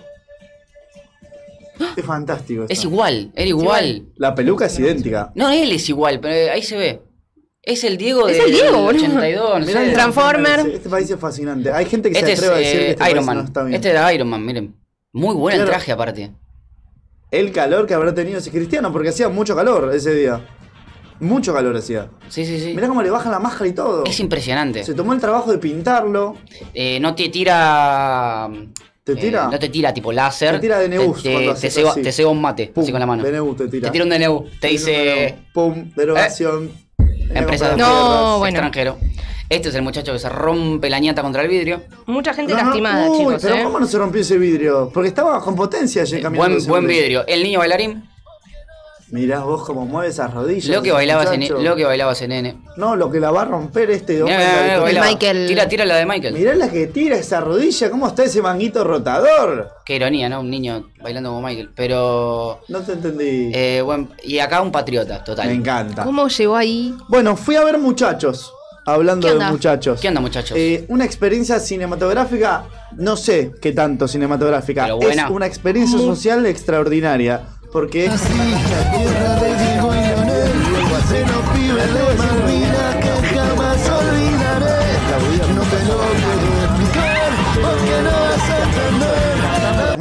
Es 1.95 2.05
fantástico. 2.05 2.65
Es 2.69 2.83
igual, 2.83 3.31
era 3.35 3.47
igual. 3.47 4.05
La 4.15 4.33
peluca 4.35 4.65
es 4.65 4.79
idéntica. 4.79 5.31
No, 5.35 5.49
él 5.49 5.71
es 5.71 5.87
igual, 5.89 6.19
pero 6.19 6.51
ahí 6.53 6.61
se 6.63 6.77
ve. 6.77 7.01
Es 7.61 7.83
el 7.83 7.97
Diego 7.97 8.27
Es 8.29 8.37
del 8.37 8.45
el 8.45 8.51
Diego, 8.53 8.81
boludo. 8.81 9.03
82, 9.03 9.59
no 9.59 9.65
Mirá 9.65 9.83
el 9.83 9.93
Transformer. 9.93 10.59
Este, 10.59 10.75
este 10.75 10.89
país 10.89 11.09
es 11.11 11.19
fascinante. 11.19 11.71
Hay 11.71 11.85
gente 11.85 12.09
que 12.11 12.17
Este 12.17 12.27
se 12.27 12.33
es 12.33 12.39
atreve 12.39 12.55
a 12.55 12.57
decir 12.59 12.79
que 12.79 12.85
eh, 12.85 12.89
este 12.91 13.03
Iron 13.11 13.15
país 13.25 13.25
no 13.27 13.33
Man. 13.41 13.45
está 13.45 13.63
bien. 13.63 13.75
Este 13.75 13.89
era 13.89 14.13
Iron 14.13 14.27
Man, 14.29 14.45
miren. 14.45 14.75
Muy 15.11 15.35
buen 15.35 15.53
el 15.55 15.59
Claro. 15.61 15.71
traje 15.71 15.91
aparte. 15.91 16.31
El 17.29 17.51
calor 17.51 17.85
que 17.85 17.93
habrá 17.93 18.13
tenido 18.13 18.37
ese 18.37 18.51
cristiano, 18.51 18.91
porque 18.93 19.09
hacía 19.09 19.27
mucho 19.27 19.53
calor 19.53 19.93
ese 19.93 20.13
día. 20.15 20.45
Mucho 21.19 21.53
calor 21.53 21.75
hacía. 21.75 22.09
Sí, 22.29 22.45
sí, 22.45 22.57
sí. 22.59 22.73
Mirá 22.73 22.87
cómo 22.87 23.01
le 23.01 23.09
bajan 23.09 23.31
la 23.33 23.39
máscara 23.39 23.67
y 23.67 23.73
todo. 23.73 24.05
Es 24.05 24.19
impresionante. 24.21 24.83
Se 24.85 24.93
tomó 24.93 25.11
el 25.13 25.19
trabajo 25.19 25.51
de 25.51 25.57
pintarlo. 25.57 26.37
Eh, 26.73 26.99
no 27.01 27.15
te 27.15 27.27
tira. 27.27 28.49
¿Te 29.07 29.13
eh, 29.13 29.15
tira? 29.15 29.47
no 29.49 29.57
te 29.57 29.69
tira 29.69 29.93
tipo 29.93 30.11
láser. 30.11 30.55
Te 30.55 30.59
tira 30.59 30.79
Te, 30.79 30.89
cuando 30.97 31.13
te, 31.21 31.49
haces 31.49 31.73
ceba, 31.73 31.93
te 31.95 32.11
ceba 32.11 32.29
un 32.29 32.41
mate, 32.41 32.67
Pum, 32.67 32.83
así 32.83 32.91
con 32.91 32.99
la 32.99 33.05
mano. 33.05 33.23
DNU 33.23 33.55
te 33.55 33.67
tira. 33.69 33.87
Te 33.87 33.91
tira 33.91 34.03
un 34.03 34.09
DNU. 34.09 34.45
Te 34.59 34.67
dice. 34.67 35.35
Pum, 35.53 35.91
derogación. 35.95 36.71
A 37.33 37.39
Empresa 37.39 37.69
de 37.69 37.77
No, 37.77 38.39
bueno. 38.39 38.59
extranjero. 38.59 38.97
Este 39.49 39.69
es 39.69 39.75
el 39.75 39.81
muchacho 39.81 40.11
que 40.11 40.19
se 40.19 40.27
rompe 40.27 40.89
la 40.89 40.99
ñata 40.99 41.21
contra 41.21 41.41
el 41.41 41.47
vidrio. 41.47 41.83
Mucha 42.05 42.33
gente 42.33 42.51
No, 42.51 42.59
no, 42.59 42.65
lastimada, 42.65 43.09
uy, 43.09 43.17
chicos. 43.17 43.41
pero 43.41 43.55
¿eh? 43.55 43.63
¿cómo 43.63 43.79
no 43.79 43.87
se 43.87 43.97
rompió 43.97 44.19
ese 44.21 44.37
vidrio? 44.37 44.91
Porque 44.93 45.07
estaba 45.07 45.39
con 45.41 45.55
potencia 45.55 46.01
ayer 46.01 46.21
caminando. 46.21 46.55
Buen, 46.57 46.67
buen 46.67 46.87
vidrio. 46.87 47.25
El 47.27 47.43
niño 47.43 47.59
bailarín. 47.59 48.03
Mirá 49.09 49.39
vos 49.39 49.63
cómo 49.65 49.85
mueve 49.85 50.09
esas 50.09 50.33
rodillas. 50.33 50.67
Lo 50.67 50.81
que 50.81 50.89
ese 50.89 50.95
bailaba 50.95 51.23
ese, 51.23 51.37
muchacho. 51.37 51.57
ne- 51.59 51.63
lo 51.63 51.75
que 51.77 51.85
bailaba 51.85 52.11
ese 52.11 52.27
nene. 52.27 52.57
No, 52.75 52.95
lo 52.97 53.09
que 53.09 53.21
la 53.21 53.31
va 53.31 53.43
a 53.43 53.45
romper 53.45 53.89
este 53.91 54.21
hombre. 54.21 54.35
Mirá, 54.37 54.49
mirá, 54.49 54.61
mirá, 54.63 54.73
Mirá, 54.73 54.79
bailaba. 54.81 55.07
Michael. 55.07 55.47
Tira, 55.47 55.67
tira 55.69 55.85
la 55.85 55.95
de 55.95 56.05
Michael. 56.05 56.33
Mirá 56.33 56.55
la 56.55 56.69
que 56.69 56.87
tira 56.87 57.15
esa 57.15 57.39
rodilla, 57.39 57.89
cómo 57.89 58.07
está 58.07 58.25
ese 58.25 58.41
manguito 58.41 58.83
rotador. 58.83 59.69
Qué 59.85 59.95
ironía, 59.95 60.27
¿no? 60.27 60.41
Un 60.41 60.49
niño 60.49 60.89
bailando 61.01 61.29
como 61.29 61.41
Michael. 61.47 61.69
Pero. 61.73 62.59
No 62.67 62.79
te 62.81 62.91
entendí. 62.93 63.51
eh, 63.53 63.81
buen- 63.81 64.09
y 64.23 64.39
acá 64.39 64.61
un 64.61 64.71
patriota, 64.73 65.23
total. 65.23 65.47
Me 65.47 65.53
encanta. 65.53 66.03
¿Cómo 66.03 66.27
llegó 66.27 66.55
ahí? 66.57 66.93
Bueno, 67.07 67.37
fui 67.37 67.55
a 67.55 67.63
ver 67.63 67.77
muchachos. 67.77 68.51
Hablando 68.89 69.27
¿Qué 69.27 69.33
de 69.33 69.45
muchachos. 69.51 69.99
¿Qué 69.99 70.07
onda, 70.07 70.21
muchachos? 70.21 70.57
Eh, 70.57 70.85
una 70.87 71.03
experiencia 71.03 71.59
cinematográfica, 71.59 72.63
no 72.95 73.17
sé 73.17 73.51
qué 73.61 73.73
tanto 73.73 74.07
cinematográfica. 74.07 74.83
Pero 74.83 74.95
buena. 74.97 75.25
Es 75.25 75.29
una 75.29 75.45
experiencia 75.45 75.97
social 75.99 76.45
extraordinaria. 76.45 77.41
Porque 77.71 78.05
es. 78.05 78.21
Tierra 78.21 79.35
de 79.39 79.55
Diego 79.57 79.76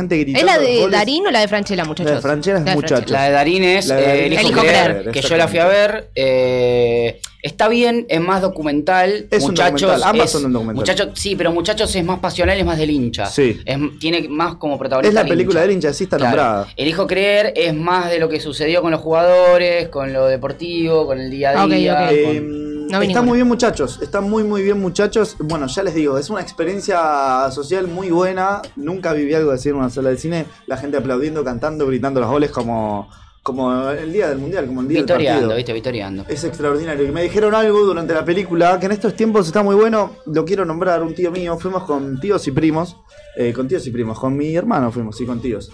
gente 0.08 0.18
gritando 0.18 0.38
¿Es 0.50 0.56
la 0.56 0.58
de 0.62 0.76
goles. 0.80 0.90
Darín 0.92 1.26
o 1.26 1.30
la 1.30 1.40
de 1.40 1.48
Franchella, 1.48 1.84
muchachos? 1.84 2.10
La 2.10 2.16
de 2.16 2.22
Franchella 2.22 2.58
es 2.58 2.64
La 2.64 2.70
de 2.70 2.76
muchacho. 2.76 3.12
La 3.12 3.22
de 3.24 3.30
Darín 3.30 3.64
es 3.64 3.86
La 3.88 3.96
de 3.96 4.02
eh, 4.04 4.26
El 4.26 4.32
hijo 4.32 4.40
Elijo 4.42 4.60
creer, 4.60 4.96
creer, 5.00 5.10
que 5.12 5.20
yo 5.22 5.36
la 5.36 5.48
fui 5.48 5.58
a 5.58 5.66
ver. 5.66 6.10
eh, 6.14 7.20
está 7.42 7.68
bien, 7.68 8.06
es 8.08 8.20
más 8.20 8.42
documental. 8.42 9.26
Es 9.30 9.42
un 9.42 9.50
muchachos, 9.50 9.80
documental, 9.82 10.10
ambas 10.10 10.26
es- 10.26 10.32
son 10.32 10.44
un 10.46 10.52
documental. 10.52 10.76
Muchachos, 10.76 11.08
sí, 11.14 11.36
pero 11.36 11.52
Muchachos 11.52 11.94
es 11.94 12.04
más 12.04 12.18
pasional, 12.18 12.58
es 12.58 12.64
más 12.64 12.78
del 12.78 12.90
hincha. 12.90 13.26
Sí. 13.26 13.60
Es- 13.64 13.78
tiene 14.00 14.28
más 14.28 14.56
como 14.56 14.78
protagonista. 14.78 15.08
Es 15.20 15.24
la 15.24 15.28
película 15.28 15.60
del 15.62 15.70
hincha, 15.72 15.90
así 15.90 16.04
está 16.04 16.16
Claro. 16.16 16.36
nombrada. 16.36 16.68
El 16.76 16.88
hijo 16.88 17.06
creer 17.06 17.52
es 17.56 17.74
más 17.74 18.10
de 18.10 18.18
lo 18.18 18.28
que 18.28 18.40
sucedió 18.40 18.82
con 18.82 18.90
los 18.90 19.00
jugadores, 19.00 19.88
con 19.88 20.12
lo 20.12 20.26
deportivo, 20.26 21.06
con 21.06 21.20
el 21.20 21.30
día 21.30 21.52
a 21.60 21.64
Ok, 21.64 21.70
día. 21.72 21.94
ok. 22.04 22.12
Eh, 22.12 22.22
con- 22.24 22.65
No 22.88 23.01
está 23.01 23.07
ninguna. 23.07 23.22
muy 23.22 23.37
bien 23.38 23.49
muchachos, 23.49 23.99
está 24.03 24.20
muy 24.20 24.44
muy 24.44 24.62
bien 24.62 24.81
muchachos. 24.81 25.37
Bueno, 25.40 25.66
ya 25.66 25.83
les 25.83 25.94
digo, 25.94 26.18
es 26.18 26.31
una 26.31 26.40
experiencia 26.40 27.51
social 27.51 27.87
muy 27.88 28.11
buena. 28.11 28.62
Nunca 28.77 29.12
viví 29.12 29.35
algo 29.35 29.51
así 29.51 29.68
en 29.70 29.77
una 29.77 29.90
sala 29.90 30.11
de 30.11 30.16
cine. 30.18 30.46
La 30.66 30.77
gente 30.77 30.96
aplaudiendo, 30.96 31.42
cantando, 31.44 31.87
gritando 31.87 32.20
los 32.20 32.29
goles 32.31 32.51
como, 32.51 33.09
como 33.42 33.90
el 33.90 34.12
día 34.12 34.29
del 34.29 34.38
mundial, 34.38 34.66
como 34.66 34.83
el 34.83 34.88
día 34.88 34.99
del 34.99 35.05
Vitoriando, 35.05 35.40
partido. 35.40 35.57
¿viste? 35.57 35.72
Vitoriando. 35.72 36.25
Es 36.29 36.44
extraordinario. 36.44 37.05
Y 37.07 37.12
me 37.12 37.22
dijeron 37.22 37.55
algo 37.55 37.81
durante 37.81 38.14
la 38.14 38.25
película 38.25 38.79
que 38.79 38.87
en 38.87 38.92
estos 38.92 39.14
tiempos 39.14 39.46
está 39.46 39.62
muy 39.62 39.75
bueno. 39.75 40.12
Lo 40.27 40.44
quiero 40.44 40.64
nombrar, 40.64 41.03
un 41.03 41.14
tío 41.14 41.31
mío. 41.31 41.59
Fuimos 41.59 41.85
con 41.85 42.20
tíos 42.20 42.46
y 42.46 42.53
primos. 42.53 42.96
eh, 43.37 43.53
con 43.53 43.66
tíos 43.68 43.87
y 43.87 43.90
primos. 43.90 44.18
Con 44.18 44.37
mi 44.37 44.55
hermano 44.55 44.90
fuimos, 44.92 45.20
y 45.20 45.27
con 45.27 45.40
tíos. 45.40 45.70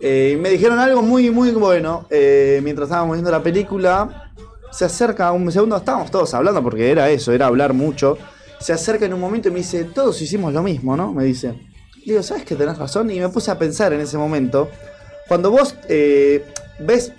Eh, 0.00 0.34
y 0.36 0.40
me 0.40 0.50
dijeron 0.50 0.78
algo 0.80 1.00
muy, 1.02 1.30
muy 1.30 1.50
bueno. 1.52 2.06
eh, 2.10 2.60
mientras 2.62 2.88
estábamos 2.88 3.14
viendo 3.16 3.30
la 3.30 3.42
película. 3.42 4.31
Se 4.72 4.84
acerca 4.84 5.30
un 5.32 5.52
segundo. 5.52 5.76
Estábamos 5.76 6.10
todos 6.10 6.32
hablando 6.34 6.62
porque 6.62 6.90
era 6.90 7.10
eso, 7.10 7.32
era 7.32 7.46
hablar 7.46 7.74
mucho. 7.74 8.18
Se 8.58 8.72
acerca 8.72 9.06
en 9.06 9.14
un 9.14 9.20
momento 9.20 9.48
y 9.48 9.52
me 9.52 9.58
dice: 9.58 9.84
Todos 9.84 10.20
hicimos 10.20 10.52
lo 10.52 10.62
mismo, 10.62 10.96
¿no? 10.96 11.12
Me 11.12 11.24
dice. 11.24 11.54
Digo, 12.04 12.22
¿sabes 12.22 12.44
que 12.44 12.56
tenés 12.56 12.78
razón? 12.78 13.10
Y 13.10 13.20
me 13.20 13.28
puse 13.28 13.50
a 13.50 13.58
pensar 13.58 13.92
en 13.92 14.00
ese 14.00 14.18
momento. 14.18 14.68
Cuando 15.28 15.50
vos 15.50 15.76
eh, 15.88 16.44
ves 16.80 17.12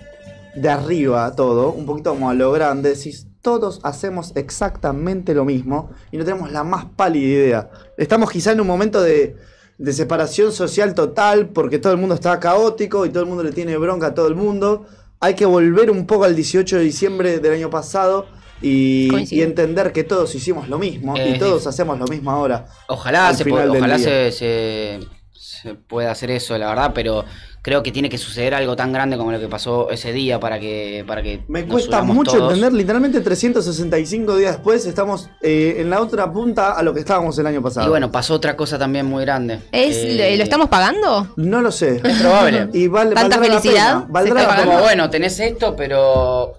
de 0.54 0.68
arriba 0.68 1.34
todo, 1.34 1.72
un 1.72 1.86
poquito 1.86 2.10
como 2.10 2.28
a 2.28 2.34
lo 2.34 2.52
grande, 2.52 2.90
decís, 2.90 3.26
todos 3.40 3.80
hacemos 3.82 4.32
exactamente 4.36 5.34
lo 5.34 5.44
mismo 5.44 5.90
y 6.10 6.16
no 6.16 6.24
tenemos 6.24 6.52
la 6.52 6.64
más 6.64 6.86
pálida 6.96 7.26
idea. 7.26 7.70
Estamos 7.96 8.30
quizá 8.30 8.52
en 8.52 8.60
un 8.60 8.66
momento 8.66 9.02
de, 9.02 9.36
de 9.78 9.92
separación 9.92 10.52
social 10.52 10.94
total 10.94 11.48
porque 11.48 11.78
todo 11.78 11.92
el 11.92 11.98
mundo 11.98 12.14
está 12.14 12.38
caótico 12.40 13.04
y 13.04 13.10
todo 13.10 13.22
el 13.22 13.28
mundo 13.28 13.42
le 13.42 13.52
tiene 13.52 13.76
bronca 13.76 14.08
a 14.08 14.14
todo 14.14 14.28
el 14.28 14.34
mundo. 14.34 14.86
Hay 15.24 15.32
que 15.32 15.46
volver 15.46 15.90
un 15.90 16.06
poco 16.06 16.24
al 16.24 16.36
18 16.36 16.76
de 16.76 16.82
diciembre 16.82 17.38
del 17.38 17.54
año 17.54 17.70
pasado 17.70 18.26
y, 18.60 19.08
entender 19.40 19.90
que 19.90 20.04
todos 20.04 20.34
hicimos 20.34 20.68
lo 20.68 20.78
mismo 20.78 21.16
Eh, 21.16 21.32
y 21.34 21.38
todos 21.38 21.66
hacemos 21.66 21.98
lo 21.98 22.06
mismo 22.06 22.30
ahora. 22.30 22.66
Ojalá, 22.88 23.32
final 23.32 23.98
se, 23.98 24.30
se, 24.32 25.00
se 25.46 25.74
pueda 25.74 26.10
hacer 26.10 26.30
eso, 26.30 26.56
la 26.56 26.68
verdad, 26.68 26.92
pero 26.94 27.26
creo 27.60 27.82
que 27.82 27.92
tiene 27.92 28.08
que 28.08 28.16
suceder 28.16 28.54
algo 28.54 28.76
tan 28.76 28.92
grande 28.92 29.18
como 29.18 29.30
lo 29.30 29.38
que 29.38 29.46
pasó 29.46 29.90
ese 29.90 30.10
día 30.12 30.40
para 30.40 30.58
que, 30.58 31.04
para 31.06 31.22
que 31.22 31.42
Me 31.48 31.62
nos 31.62 31.70
cuesta 31.70 32.02
mucho 32.02 32.32
todos. 32.38 32.52
entender, 32.54 32.72
literalmente 32.72 33.20
365 33.20 34.36
días 34.38 34.52
después 34.52 34.86
estamos 34.86 35.28
eh, 35.42 35.76
en 35.78 35.90
la 35.90 36.00
otra 36.00 36.32
punta 36.32 36.72
a 36.72 36.82
lo 36.82 36.94
que 36.94 37.00
estábamos 37.00 37.38
el 37.38 37.46
año 37.46 37.60
pasado. 37.60 37.86
Y 37.86 37.90
bueno, 37.90 38.10
pasó 38.10 38.32
otra 38.34 38.56
cosa 38.56 38.78
también 38.78 39.04
muy 39.04 39.22
grande. 39.22 39.60
¿Es, 39.70 39.96
Eh, 39.96 40.34
¿Lo 40.38 40.44
estamos 40.44 40.68
pagando? 40.70 41.28
No 41.36 41.60
lo 41.60 41.70
sé. 41.70 42.00
Es 42.02 42.20
probable. 42.20 42.68
Y 42.72 42.88
vale, 42.88 43.14
¿Tanta 43.14 43.36
valdrá 43.36 43.54
la 43.54 43.60
felicidad? 43.60 43.92
pena, 43.92 44.06
¿Se 44.06 44.12
Valdrá 44.12 44.40
está 44.40 44.42
la 44.42 44.48
pagando? 44.48 44.62
pena. 44.70 44.74
Como 44.76 44.84
bueno, 44.84 45.10
tenés 45.10 45.40
esto, 45.40 45.76
pero 45.76 46.54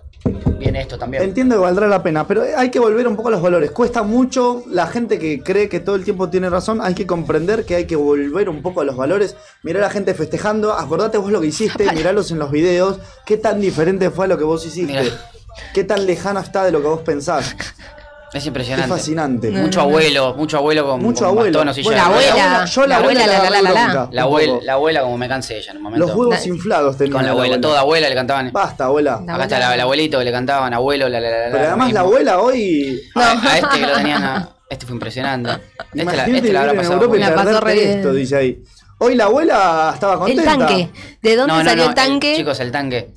viene 0.57 0.81
esto 0.81 0.97
también. 0.97 1.23
Entiendo 1.23 1.55
que 1.55 1.61
valdrá 1.61 1.88
la 1.88 2.03
pena, 2.03 2.27
pero 2.27 2.43
hay 2.57 2.69
que 2.71 2.79
volver 2.79 3.07
un 3.07 3.15
poco 3.15 3.29
a 3.29 3.31
los 3.31 3.41
valores. 3.41 3.71
Cuesta 3.71 4.03
mucho, 4.03 4.63
la 4.69 4.88
gente 4.88 5.19
que 5.19 5.41
cree 5.41 5.69
que 5.69 5.79
todo 5.79 5.95
el 5.95 6.03
tiempo 6.03 6.29
tiene 6.29 6.49
razón, 6.49 6.79
hay 6.81 6.95
que 6.95 7.05
comprender 7.05 7.65
que 7.65 7.75
hay 7.75 7.85
que 7.85 7.95
volver 7.95 8.49
un 8.49 8.61
poco 8.61 8.81
a 8.81 8.85
los 8.85 8.95
valores. 8.95 9.35
Mirá 9.63 9.79
a 9.79 9.83
la 9.83 9.89
gente 9.89 10.13
festejando, 10.13 10.73
acordate 10.73 11.17
vos 11.17 11.31
lo 11.31 11.41
que 11.41 11.47
hiciste, 11.47 11.91
miralos 11.95 12.31
en 12.31 12.39
los 12.39 12.51
videos, 12.51 12.99
qué 13.25 13.38
tan 13.38 13.61
diferente 13.61 14.09
fue 14.09 14.25
a 14.25 14.27
lo 14.27 14.38
que 14.38 14.43
vos 14.43 14.65
hiciste. 14.65 14.93
Mirá. 14.93 15.31
Qué 15.73 15.83
tan 15.83 16.05
lejano 16.05 16.39
está 16.39 16.65
de 16.65 16.71
lo 16.71 16.81
que 16.81 16.88
vos 16.88 17.01
pensás. 17.01 17.55
Es 18.33 18.45
impresionante. 18.45 18.89
fascinante. 18.89 19.49
No, 19.51 19.61
Mucho 19.61 19.79
no, 19.79 19.85
no. 19.85 19.89
abuelo, 19.91 20.33
mucho 20.35 20.57
abuelo 20.57 20.85
con, 20.85 21.01
Mucho 21.01 21.19
con 21.25 21.27
abuelo. 21.38 21.59
Bueno, 21.59 21.71
la 21.95 22.05
abuela. 22.05 22.65
yo 22.65 22.81
la 22.81 22.88
La 22.88 22.95
abuela, 22.97 23.27
la, 23.27 24.21
abuela, 24.23 24.59
la 24.63 24.73
abuela 24.73 25.01
como 25.03 25.17
me 25.17 25.27
cansé 25.29 25.57
ella 25.57 25.71
en 25.71 25.77
un 25.77 25.83
momento. 25.83 26.05
Los 26.07 26.15
huevos 26.15 26.45
inflados 26.45 26.97
tenía 26.97 27.13
con 27.13 27.23
la 27.25 27.31
abuela, 27.31 27.61
toda 27.61 27.79
abuela 27.79 28.09
le 28.09 28.15
cantaban. 28.15 28.51
Basta, 28.51 28.85
abuela. 28.85 29.21
La 29.25 29.35
Acá 29.35 29.43
está 29.43 29.73
el 29.73 29.79
abuelito 29.81 30.19
que 30.19 30.25
le 30.25 30.31
cantaban, 30.31 30.73
abuelo, 30.73 31.07
la 31.07 31.21
la 31.21 31.29
la 31.29 31.38
la. 31.47 31.51
Pero 31.51 31.67
además 31.67 31.93
la 31.93 31.99
abuela 32.01 32.39
hoy. 32.41 33.01
A, 33.15 33.31
a 33.51 33.57
este 33.59 33.79
que 33.79 33.88
lo 33.88 33.93
tenían 33.95 34.23
a- 34.23 34.49
Este 34.69 34.85
fue 34.85 34.93
impresionante. 34.95 35.51
Este 35.93 36.03
la, 36.15 36.25
este 36.25 36.51
la 36.53 36.61
habrá 36.61 36.73
pasado. 36.73 36.93
Europa 36.95 37.15
y 37.15 37.19
La 37.19 37.35
pasó 37.35 37.45
perderte 37.45 37.65
re 37.65 37.73
bien. 37.73 37.89
esto, 37.99 38.13
dice 38.13 38.35
ahí. 38.35 38.63
Hoy 38.97 39.15
la 39.15 39.25
abuela 39.25 39.91
estaba 39.93 40.13
El 40.13 40.19
contenta. 40.19 40.43
tanque. 40.57 40.89
¿De 41.21 41.35
dónde 41.35 41.63
salió 41.63 41.85
el 41.85 41.93
tanque? 41.93 42.33
chicos, 42.35 42.59
el 42.59 42.71
tanque. 42.71 43.09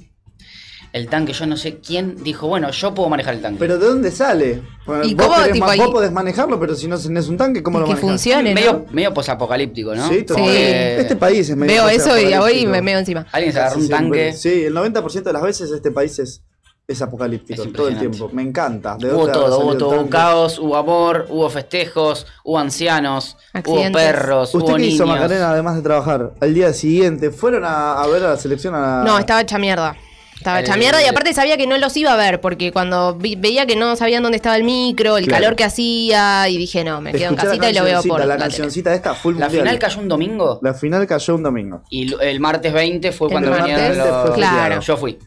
El 0.92 1.08
tanque, 1.08 1.32
yo 1.34 1.44
no 1.46 1.56
sé 1.56 1.78
quién 1.80 2.16
dijo, 2.22 2.48
bueno, 2.48 2.70
yo 2.70 2.94
puedo 2.94 3.08
manejar 3.10 3.34
el 3.34 3.42
tanque. 3.42 3.58
¿Pero 3.58 3.78
de 3.78 3.86
dónde 3.86 4.10
sale? 4.10 4.62
Bueno, 4.86 5.04
¿Y 5.04 5.14
vos, 5.14 5.26
cómo, 5.26 5.36
querés 5.38 5.52
tipo, 5.52 5.66
ma- 5.66 5.72
ahí- 5.72 5.78
vos 5.80 5.90
podés 5.90 6.12
manejarlo, 6.12 6.58
pero 6.58 6.74
si 6.74 6.88
no 6.88 6.98
tenés 6.98 7.28
un 7.28 7.36
tanque, 7.36 7.62
¿cómo 7.62 7.78
Y 7.78 7.80
lo 7.80 7.86
que 7.86 7.92
manejas? 7.92 8.10
funcione, 8.10 8.54
medio, 8.54 8.72
¿no? 8.72 8.84
medio 8.92 9.12
posapocalíptico, 9.12 9.94
¿no? 9.94 10.08
Sí, 10.08 10.22
total. 10.22 10.44
Porque 10.44 11.00
Este 11.00 11.16
país 11.16 11.50
es 11.50 11.56
medio 11.56 11.74
Veo 11.84 11.88
eso 11.90 12.08
y 12.18 12.22
voy 12.22 12.30
y 12.30 12.34
apocalíptico. 12.34 12.70
me 12.72 12.82
meo 12.82 12.98
encima. 12.98 13.26
Alguien 13.32 13.52
se 13.52 13.58
agarró 13.58 13.74
Casi 13.74 13.84
un 13.84 13.90
tanque. 13.90 14.32
siempre. 14.32 14.60
Sí, 14.60 14.64
el 14.64 14.74
90% 14.74 15.22
de 15.22 15.32
las 15.34 15.42
veces 15.42 15.70
este 15.70 15.90
país 15.90 16.18
es, 16.20 16.42
es 16.86 17.02
apocalíptico 17.02 17.62
Es 17.64 17.72
todo 17.74 17.88
el 17.88 17.92
impresionante. 17.94 18.16
tiempo. 18.18 18.34
Me 18.34 18.42
encanta. 18.42 18.96
¿De 18.98 19.08
Hubo 19.12 19.16
dónde 19.26 19.32
habrá 19.34 19.46
todo, 19.50 19.58
hubo 19.60 19.76
todo, 19.76 20.00
hubo 20.00 20.08
caos, 20.08 20.58
hubo 20.58 20.74
amor, 20.74 21.26
hubo 21.28 21.50
festejos, 21.50 22.26
hubo 22.44 22.58
ancianos, 22.58 23.36
hubo 23.66 23.92
perros, 23.92 24.54
¿Usted 24.54 24.70
hubo 24.70 24.76
qué 24.78 24.86
hizo. 24.86 25.06
Macarena, 25.06 25.50
además 25.50 25.76
de 25.76 25.82
trabajar? 25.82 26.32
Al 26.40 26.54
día 26.54 26.72
siguiente, 26.72 27.30
¿fueron 27.30 27.66
a, 27.66 28.00
a 28.02 28.06
ver 28.06 28.24
a 28.24 28.28
la 28.30 28.36
selección 28.38 28.74
a 28.74 28.80
la... 28.80 29.04
No, 29.04 29.18
estaba 29.18 29.42
hecha 29.42 29.58
mierda. 29.58 29.94
Estaba 30.38 30.60
hecha 30.60 30.74
Eh, 30.74 30.78
mierda 30.78 31.02
y 31.02 31.06
aparte 31.06 31.34
sabía 31.34 31.56
que 31.56 31.66
no 31.66 31.76
los 31.78 31.96
iba 31.96 32.12
a 32.12 32.16
ver 32.16 32.40
porque 32.40 32.72
cuando 32.72 33.14
vi- 33.16 33.34
veía 33.36 33.66
que 33.66 33.74
no 33.76 33.96
sabían 33.96 34.22
dónde 34.22 34.36
estaba 34.36 34.56
el 34.56 34.64
micro, 34.64 35.16
el 35.18 35.26
Claro. 35.26 35.42
calor 35.42 35.56
que 35.56 35.64
hacía 35.64 36.48
y 36.48 36.56
dije, 36.56 36.84
no, 36.84 37.00
me 37.00 37.12
quedo 37.12 37.30
en 37.30 37.36
casita 37.36 37.68
y 37.70 37.74
lo 37.74 37.84
veo 37.84 38.02
por 38.04 38.20
La 38.20 38.26
la 38.26 38.36
cancioncita 38.38 38.94
esta, 38.94 39.14
full 39.14 39.34
La 39.36 39.46
mundial. 39.46 39.64
final 39.64 39.78
cayó 39.78 40.00
un 40.00 40.08
domingo 40.08 40.58
La 40.62 40.74
final 40.74 41.06
cayó 41.06 41.34
un 41.34 41.42
domingo. 41.42 41.82
y 41.90 42.14
el 42.22 42.40
martes 42.40 42.72
20 42.72 43.10
fue 43.12 43.26
El 43.28 43.32
cuando 43.32 43.50
martes 43.50 43.66
venían 43.68 43.90
20 43.92 44.08
los... 44.08 44.30
Claro. 44.36 44.80
Yo 44.80 44.96
fui 44.96 45.18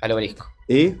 al 0.00 0.12
obelisco. 0.12 0.46
¿Y? 0.68 0.92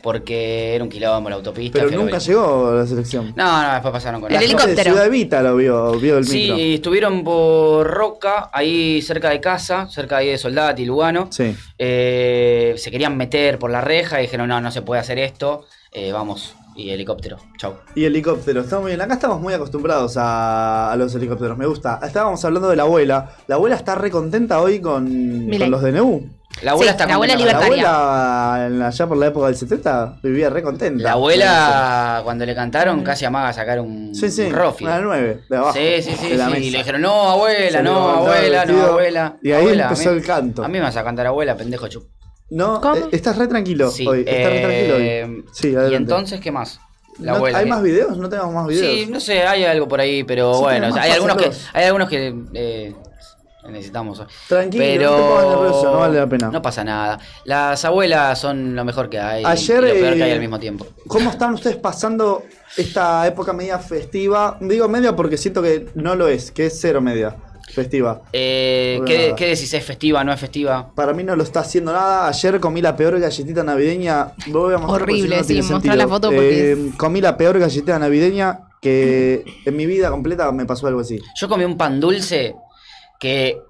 Porque 0.00 0.76
era 0.76 0.84
un 0.84 0.90
quilombo 0.90 1.28
la 1.28 1.36
autopista. 1.36 1.80
Pero 1.80 1.90
nunca 1.90 2.18
llegó 2.18 2.72
la 2.72 2.86
selección. 2.86 3.32
No, 3.34 3.62
no, 3.62 3.72
después 3.72 3.92
pasaron 3.92 4.20
con 4.20 4.30
El 4.30 4.34
La 4.38 4.44
helicóptero. 4.44 4.92
Ciudad 4.92 5.06
Evita 5.06 5.42
lo 5.42 5.56
vio, 5.56 5.92
vio 5.98 6.18
el 6.18 6.24
micro. 6.24 6.56
Sí, 6.56 6.74
estuvieron 6.74 7.24
por 7.24 7.86
Roca, 7.86 8.48
ahí 8.52 9.02
cerca 9.02 9.30
de 9.30 9.40
casa, 9.40 9.88
cerca 9.88 10.18
ahí 10.18 10.28
de 10.28 10.38
Soldati, 10.38 10.84
Lugano. 10.84 11.28
Sí. 11.32 11.52
Eh, 11.78 12.74
se 12.76 12.90
querían 12.92 13.16
meter 13.16 13.58
por 13.58 13.70
la 13.70 13.80
reja 13.80 14.20
y 14.20 14.22
dijeron, 14.22 14.48
no, 14.48 14.60
no 14.60 14.70
se 14.70 14.82
puede 14.82 15.00
hacer 15.00 15.18
esto. 15.18 15.66
Eh, 15.90 16.12
vamos, 16.12 16.54
y 16.76 16.90
helicóptero, 16.90 17.38
chau. 17.56 17.74
Y 17.96 18.04
helicóptero, 18.04 18.60
está 18.60 18.78
muy 18.78 18.90
bien. 18.92 19.00
Acá 19.00 19.14
estamos 19.14 19.40
muy 19.40 19.52
acostumbrados 19.52 20.16
a, 20.16 20.92
a 20.92 20.96
los 20.96 21.12
helicópteros, 21.12 21.58
me 21.58 21.66
gusta. 21.66 21.98
Estábamos 22.04 22.44
hablando 22.44 22.68
de 22.68 22.76
la 22.76 22.84
abuela. 22.84 23.30
La 23.48 23.56
abuela 23.56 23.74
está 23.74 23.96
re 23.96 24.12
contenta 24.12 24.60
hoy 24.60 24.80
con, 24.80 25.48
con 25.58 25.70
los 25.72 25.82
DNU. 25.82 26.37
La 26.62 26.72
abuela 26.72 26.90
Sí, 26.92 26.94
está 26.96 27.06
la 27.06 27.14
abuela 27.14 27.34
contenta. 27.34 27.52
La 27.52 27.58
libertaria. 27.60 28.54
abuela, 28.54 28.86
allá 28.88 29.06
por 29.06 29.16
la 29.16 29.26
época 29.26 29.46
del 29.46 29.56
70, 29.56 30.18
vivía 30.22 30.50
re 30.50 30.62
contenta. 30.62 31.02
La 31.04 31.12
abuela, 31.12 32.20
cuando 32.24 32.44
le 32.46 32.54
cantaron, 32.54 33.02
casi 33.02 33.24
amaga 33.24 33.48
a 33.48 33.52
sacar 33.52 33.80
un, 33.80 34.14
Sí, 34.14 34.30
sí, 34.30 34.42
un 34.42 34.52
Rofi. 34.54 34.84
una 34.84 34.98
9 35.00 35.40
de 35.48 35.56
abajo. 35.56 35.72
Sí, 35.74 36.02
sí, 36.02 36.10
sí, 36.12 36.16
sí. 36.36 36.58
Y 36.64 36.70
le 36.70 36.78
dijeron, 36.78 37.00
no, 37.02 37.30
abuela, 37.30 37.82
no, 37.82 38.08
abuela, 38.08 38.64
no, 38.64 38.82
abuela. 38.86 39.36
y 39.42 39.52
ahí 39.52 39.60
Abuela, 39.60 39.84
empezó 39.84 40.10
mí- 40.10 40.16
el 40.18 40.24
canto. 40.24 40.64
A 40.64 40.68
mí 40.68 40.74
me 40.74 40.80
vas 40.80 40.96
a 40.96 41.04
cantar 41.04 41.26
abuela, 41.26 41.56
pendejo 41.56 41.86
chup. 41.88 42.04
No, 42.50 42.80
¿Cómo? 42.80 42.96
eh, 42.96 43.08
estás 43.12 43.36
re 43.36 43.46
tranquilo 43.46 43.90
Sí, 43.90 44.06
hoy. 44.06 44.20
Estás 44.26 44.52
re 44.52 44.60
tranquilo 44.60 44.96
eh, 44.98 45.24
hoy. 45.24 45.44
Sí, 45.52 45.68
y 45.68 45.74
adelante. 45.74 45.96
entonces, 45.96 46.40
¿qué 46.40 46.50
más? 46.50 46.80
La 47.20 47.32
No- 47.32 47.36
abuela. 47.38 47.58
¿Hay 47.58 47.64
que- 47.64 47.70
más 47.70 47.82
videos? 47.82 48.16
No 48.16 48.28
tenemos 48.28 48.54
más 48.54 48.66
videos. 48.66 48.86
Sí, 48.86 49.06
no 49.10 49.20
sé, 49.20 49.42
hay 49.46 49.64
algo 49.64 49.86
por 49.86 50.00
ahí, 50.00 50.24
pero 50.24 50.54
Sí, 50.54 50.60
bueno, 50.62 50.94
hay 50.98 51.10
algunos, 51.10 51.36
que, 51.36 51.50
hay 51.74 51.84
algunos 51.84 52.08
que 52.08 52.34
eh, 52.54 52.94
necesitamos. 53.70 54.22
Tranquilo, 54.48 54.84
pero 54.84 55.10
no 55.10 55.16
te 55.16 55.22
pongas 55.22 55.46
nervioso, 55.46 55.84
no 55.92 55.98
vale 55.98 56.18
la 56.18 56.26
pena. 56.26 56.50
No 56.50 56.62
pasa 56.62 56.84
nada. 56.84 57.18
Las 57.44 57.84
abuelas 57.84 58.38
son 58.38 58.74
lo 58.74 58.84
mejor 58.84 59.08
que 59.08 59.18
hay 59.18 59.44
Ayer, 59.44 59.84
y 59.84 59.88
lo 59.88 59.94
peor 59.94 60.14
que 60.16 60.22
hay 60.24 60.30
eh, 60.30 60.34
al 60.34 60.40
mismo 60.40 60.58
tiempo. 60.58 60.86
¿Cómo 61.06 61.30
están 61.30 61.54
ustedes 61.54 61.76
pasando 61.76 62.42
esta 62.76 63.26
época 63.26 63.52
media 63.52 63.78
festiva? 63.78 64.56
Digo 64.60 64.88
media 64.88 65.14
porque 65.14 65.36
siento 65.36 65.62
que 65.62 65.88
no 65.94 66.14
lo 66.14 66.28
es, 66.28 66.50
que 66.50 66.66
es 66.66 66.78
cero 66.80 67.00
media 67.00 67.36
festiva. 67.72 68.22
Eh, 68.32 69.00
¿qué. 69.06 69.34
¿Qué 69.36 69.48
decís? 69.48 69.72
¿Es 69.74 69.84
festiva 69.84 70.24
no 70.24 70.32
es 70.32 70.40
festiva? 70.40 70.90
Para 70.94 71.12
mí 71.12 71.22
no 71.22 71.36
lo 71.36 71.42
está 71.42 71.60
haciendo 71.60 71.92
nada. 71.92 72.26
Ayer 72.28 72.58
comí 72.60 72.80
la 72.80 72.96
peor 72.96 73.18
galletita 73.20 73.62
navideña. 73.62 74.32
Lo 74.50 74.60
voy 74.60 74.74
a 74.74 74.78
mostrar 74.78 75.02
Horrible, 75.02 75.44
si 75.44 75.54
no, 75.58 75.62
sí, 75.62 75.68
sentido. 75.68 75.94
la 75.96 76.08
foto 76.08 76.28
porque 76.30 76.72
Eh, 76.72 76.90
Comí 76.96 77.20
la 77.20 77.36
peor 77.36 77.58
galletita 77.58 77.98
navideña 77.98 78.60
que 78.80 79.44
en 79.64 79.76
mi 79.76 79.86
vida 79.86 80.08
completa 80.10 80.50
me 80.52 80.64
pasó 80.64 80.86
algo 80.86 81.00
así. 81.00 81.20
Yo 81.36 81.48
comí 81.48 81.64
un 81.64 81.76
pan 81.76 82.00
dulce 82.00 82.54
que 83.18 83.60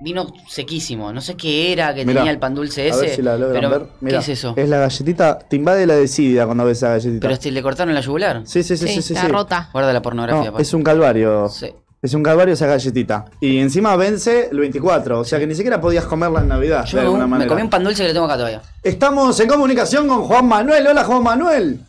vino 0.00 0.26
sequísimo. 0.48 1.12
No 1.12 1.20
sé 1.20 1.36
qué 1.36 1.72
era 1.72 1.94
que 1.94 2.04
Mirá, 2.04 2.20
tenía 2.20 2.32
el 2.32 2.38
pan 2.38 2.54
dulce 2.54 2.88
ese. 2.88 2.98
a 2.98 3.00
ver 3.02 3.10
si 3.16 3.22
la 3.22 3.36
logran 3.36 3.54
pero, 3.54 3.70
ver. 3.70 3.82
Mirá, 4.00 4.18
¿Qué 4.18 4.22
es 4.32 4.38
eso? 4.38 4.54
Es 4.56 4.68
la 4.68 4.78
galletita. 4.78 5.38
Te 5.38 5.56
invade 5.56 5.86
la 5.86 5.94
desidia 5.96 6.46
cuando 6.46 6.64
ves 6.64 6.78
esa 6.78 6.88
galletita. 6.90 7.20
Pero 7.20 7.34
este, 7.34 7.50
le 7.50 7.62
cortaron 7.62 7.94
la 7.94 8.00
yugular. 8.00 8.42
Sí, 8.46 8.62
sí, 8.62 8.76
sí, 8.76 8.88
Sí, 8.88 8.98
está 9.12 9.26
sí. 9.26 9.28
rota. 9.28 9.68
Guarda 9.72 9.92
la 9.92 10.02
pornografía. 10.02 10.50
No, 10.50 10.58
es 10.58 10.72
un 10.74 10.82
calvario. 10.82 11.48
Sí. 11.48 11.72
Es 12.02 12.14
un 12.14 12.22
calvario 12.22 12.54
esa 12.54 12.66
galletita. 12.66 13.26
Y 13.40 13.58
encima 13.58 13.94
vence 13.94 14.48
el 14.50 14.58
24. 14.58 15.20
O 15.20 15.24
sea 15.24 15.38
que 15.38 15.46
ni 15.46 15.54
siquiera 15.54 15.78
podías 15.82 16.06
comerla 16.06 16.40
en 16.40 16.48
Navidad. 16.48 16.86
Yo 16.86 16.96
de 16.96 17.02
me, 17.02 17.06
alguna 17.08 17.26
me 17.26 17.30
manera. 17.32 17.48
comí 17.50 17.60
un 17.60 17.68
pan 17.68 17.84
dulce 17.84 18.00
que 18.02 18.08
lo 18.08 18.14
tengo 18.14 18.24
acá 18.24 18.36
todavía. 18.38 18.62
Estamos 18.82 19.38
en 19.38 19.48
comunicación 19.48 20.08
con 20.08 20.22
Juan 20.22 20.46
Manuel. 20.48 20.86
Hola, 20.86 21.04
Juan 21.04 21.22
Manuel. 21.22 21.80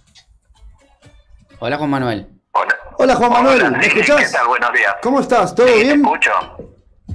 Hola 1.60 1.78
Juan 1.78 1.90
Manuel. 1.90 2.28
Hola. 2.52 2.76
Hola, 2.98 3.16
Juan 3.16 3.32
Manuel. 3.32 3.62
Hola, 3.62 3.70
¿Me 3.78 3.84
sí, 3.84 3.90
escuchás? 3.90 4.26
¿Qué 4.26 4.38
tal? 4.38 4.48
Buenos 4.48 4.74
días. 4.74 4.94
¿Cómo 5.02 5.20
estás? 5.22 5.56
¿Todo 5.56 5.68
Sí, 5.68 5.74
Te 5.74 5.80
bien? 5.84 6.02
escucho. 6.02 6.30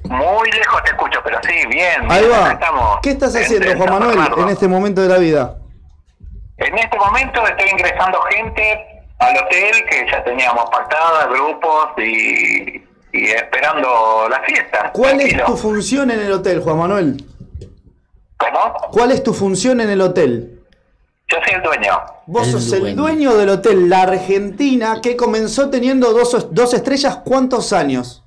Muy 0.09 0.51
lejos 0.51 0.83
te 0.85 0.91
escucho, 0.91 1.21
pero 1.25 1.39
sí, 1.47 1.67
bien. 1.69 2.11
Ahí 2.11 2.25
bien, 2.27 2.33
va. 2.41 2.53
estamos. 2.53 2.99
¿Qué 3.03 3.11
estás 3.11 3.35
En- 3.35 3.43
haciendo, 3.45 3.71
en 3.71 3.79
Juan 3.79 3.91
Manuel, 3.91 4.19
en 4.39 4.49
este 4.49 4.69
momento 4.69 5.03
de 5.03 5.09
la 5.09 5.19
vida? 5.19 5.57
En 6.59 6.79
este 6.79 6.97
momento 6.97 7.47
estoy 7.47 7.69
ingresando 7.71 8.19
gente 8.31 9.05
al 9.19 9.37
hotel 9.37 9.73
que 9.91 10.07
ya 10.11 10.25
teníamos 10.25 10.69
pactada, 10.71 11.27
grupos 11.27 11.89
y, 11.99 12.83
y 13.13 13.25
esperando 13.31 14.27
la 14.31 14.41
fiesta. 14.41 14.91
¿Cuál 14.93 15.21
es 15.21 15.45
tu 15.45 15.57
función 15.57 16.11
en 16.11 16.21
el 16.21 16.33
hotel, 16.33 16.61
Juan 16.63 16.79
Manuel? 16.79 17.25
¿Cómo? 18.39 18.75
¿Cuál 18.93 19.13
es 19.13 19.23
tu 19.23 19.33
función 19.35 19.81
en 19.81 19.91
el 19.91 20.01
hotel? 20.01 20.61
Yo 21.29 21.39
soy 21.45 21.55
el 21.57 21.63
dueño. 21.63 21.93
Vos 22.27 22.47
El 22.49 22.53
sos 22.53 22.73
el 22.73 22.81
dueño. 22.81 22.97
dueño 23.03 23.35
del 23.37 23.49
hotel 23.49 23.89
La 23.89 24.03
Argentina 24.03 25.01
que 25.03 25.17
comenzó 25.17 25.71
teniendo 25.71 26.13
dos, 26.13 26.49
dos 26.53 26.73
estrellas. 26.75 27.21
¿Cuántos 27.25 27.73
años? 27.73 28.23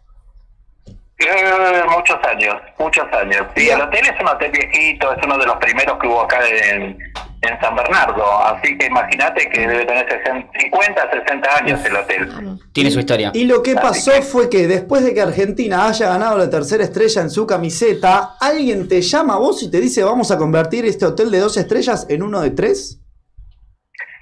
Eh, 1.19 1.81
muchos 1.89 2.17
años, 2.23 2.55
muchos 2.77 3.05
años. 3.11 3.45
Sí, 3.55 3.69
el 3.69 3.81
hotel 3.81 4.05
es 4.05 4.21
un 4.21 4.27
hotel 4.29 4.51
viejito, 4.51 5.11
es 5.11 5.19
uno 5.25 5.37
de 5.37 5.45
los 5.45 5.57
primeros 5.57 5.99
que 5.99 6.07
hubo 6.07 6.21
acá 6.21 6.39
en, 6.47 6.97
en 7.41 7.59
San 7.59 7.75
Bernardo. 7.75 8.23
Así 8.45 8.77
que 8.77 8.85
imagínate 8.85 9.49
que 9.49 9.67
debe 9.67 9.85
tener 9.85 10.07
60, 10.09 10.49
50, 10.59 11.11
60 11.11 11.55
años 11.57 11.85
el 11.85 11.95
hotel. 11.97 12.57
Tiene 12.71 12.89
su 12.91 12.99
historia. 12.99 13.31
Y 13.33 13.43
lo 13.45 13.61
que 13.61 13.71
Así 13.71 13.79
pasó 13.81 14.11
que- 14.13 14.21
fue 14.21 14.49
que 14.49 14.65
después 14.67 15.03
de 15.03 15.13
que 15.13 15.21
Argentina 15.21 15.87
haya 15.89 16.07
ganado 16.07 16.37
la 16.37 16.49
tercera 16.49 16.85
estrella 16.85 17.21
en 17.21 17.29
su 17.29 17.45
camiseta, 17.45 18.37
alguien 18.39 18.87
te 18.87 19.01
llama 19.01 19.33
a 19.33 19.37
vos 19.39 19.61
y 19.61 19.69
te 19.69 19.81
dice 19.81 20.03
vamos 20.05 20.31
a 20.31 20.37
convertir 20.37 20.85
este 20.85 21.05
hotel 21.05 21.31
de 21.31 21.39
dos 21.39 21.57
estrellas 21.57 22.05
en 22.09 22.23
uno 22.23 22.39
de 22.39 22.51
tres. 22.51 23.01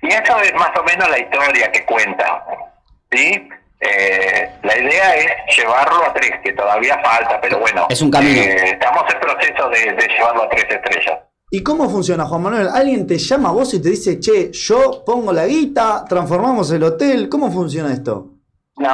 Y 0.01 0.07
eso 0.07 0.39
es 0.41 0.53
más 0.55 0.71
o 0.79 0.83
menos 0.83 1.07
la 1.11 1.19
historia 1.19 1.71
que 1.71 1.85
cuenta. 1.85 2.43
¿Sí? 3.11 3.49
Eh, 3.79 4.49
la 4.63 4.77
idea 4.77 5.15
es 5.15 5.57
llevarlo 5.57 6.03
a 6.05 6.13
tres, 6.13 6.31
que 6.43 6.53
todavía 6.53 6.99
falta, 7.03 7.39
pero 7.41 7.59
bueno. 7.59 7.85
Es 7.89 8.01
un 8.01 8.09
camino. 8.11 8.41
eh, 8.41 8.71
estamos 8.71 9.03
en 9.13 9.19
proceso 9.19 9.69
de, 9.69 9.93
de 9.93 10.07
llevarlo 10.07 10.43
a 10.43 10.49
tres 10.49 10.65
estrellas. 10.69 11.19
¿Y 11.49 11.63
cómo 11.63 11.89
funciona, 11.89 12.25
Juan 12.25 12.41
Manuel? 12.41 12.67
Alguien 12.73 13.07
te 13.07 13.17
llama 13.17 13.49
a 13.49 13.51
vos 13.53 13.73
y 13.73 13.81
te 13.81 13.89
dice, 13.89 14.19
che, 14.19 14.51
yo 14.51 15.03
pongo 15.05 15.31
la 15.31 15.45
guita, 15.45 16.03
transformamos 16.09 16.69
el 16.71 16.83
hotel. 16.83 17.29
¿Cómo 17.29 17.51
funciona 17.51 17.93
esto? 17.93 18.31
No, 18.77 18.89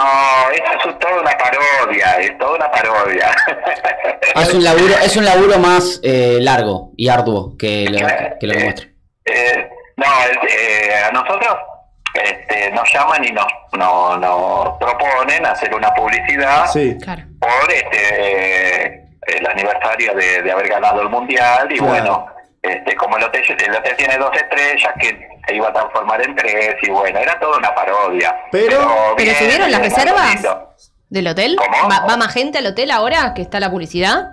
eso 0.52 0.90
es 0.90 1.00
toda 1.00 1.20
una 1.20 1.32
parodia, 1.38 2.14
es 2.20 2.38
toda 2.38 2.56
una 2.56 2.72
parodia. 2.72 3.32
Es 4.36 4.52
un 4.54 4.64
laburo, 4.64 4.94
es 5.04 5.16
un 5.18 5.26
laburo 5.26 5.60
más 5.60 6.00
eh, 6.02 6.38
largo 6.42 6.92
y 6.98 7.08
arduo 7.10 7.56
que 7.58 7.86
lo 7.90 8.00
que, 8.00 8.34
que 8.40 8.48
lo 8.48 8.54
que 8.54 8.64
muestra. 8.64 8.88
Eh, 9.26 9.70
no, 9.98 10.06
eh, 10.48 10.96
a 11.08 11.12
nosotros 11.12 11.56
este, 12.14 12.72
nos 12.72 12.92
llaman 12.94 13.24
y 13.26 13.32
nos, 13.32 13.48
no- 13.74 14.18
nos 14.18 14.78
proponen 14.78 15.46
hacer 15.46 15.74
una 15.74 15.94
publicidad 15.94 16.68
Sí. 16.68 16.98
Claro. 17.02 17.24
por 17.40 17.72
este 17.72 19.04
el 19.28 19.48
aniversario 19.48 20.14
de, 20.16 20.42
de 20.42 20.52
haber 20.52 20.68
ganado 20.68 21.02
el 21.02 21.10
mundial 21.10 21.68
y 21.72 21.78
Claro. 21.78 21.92
bueno, 21.92 22.26
este, 22.62 22.96
como 22.96 23.18
el 23.18 23.24
hotel, 23.24 23.42
el 23.66 23.76
hotel 23.76 23.96
tiene 23.98 24.18
dos 24.18 24.32
estrellas 24.36 24.94
que 25.00 25.28
se 25.48 25.56
iba 25.56 25.70
a 25.70 25.74
transformar 25.74 26.22
en 26.26 26.36
tres 26.36 26.76
y 26.82 26.90
bueno, 26.90 27.20
era 27.20 27.40
toda 27.40 27.58
una 27.58 27.74
parodia. 27.74 28.36
Pero- 28.52 29.14
¿Pero 29.18 29.34
subieron 29.36 29.72
las 29.72 29.82
bien, 29.82 29.92
reservas? 29.94 30.44
¿Del 31.10 31.28
hotel? 31.28 31.56
¿Cómo? 31.58 31.90
¿Va, 31.90 32.06
va 32.06 32.18
más 32.18 32.34
gente 32.34 32.58
al 32.58 32.66
hotel 32.68 32.92
ahora 32.92 33.34
que 33.36 33.42
está 33.42 33.60
la 33.60 33.70
publicidad? 33.70 34.30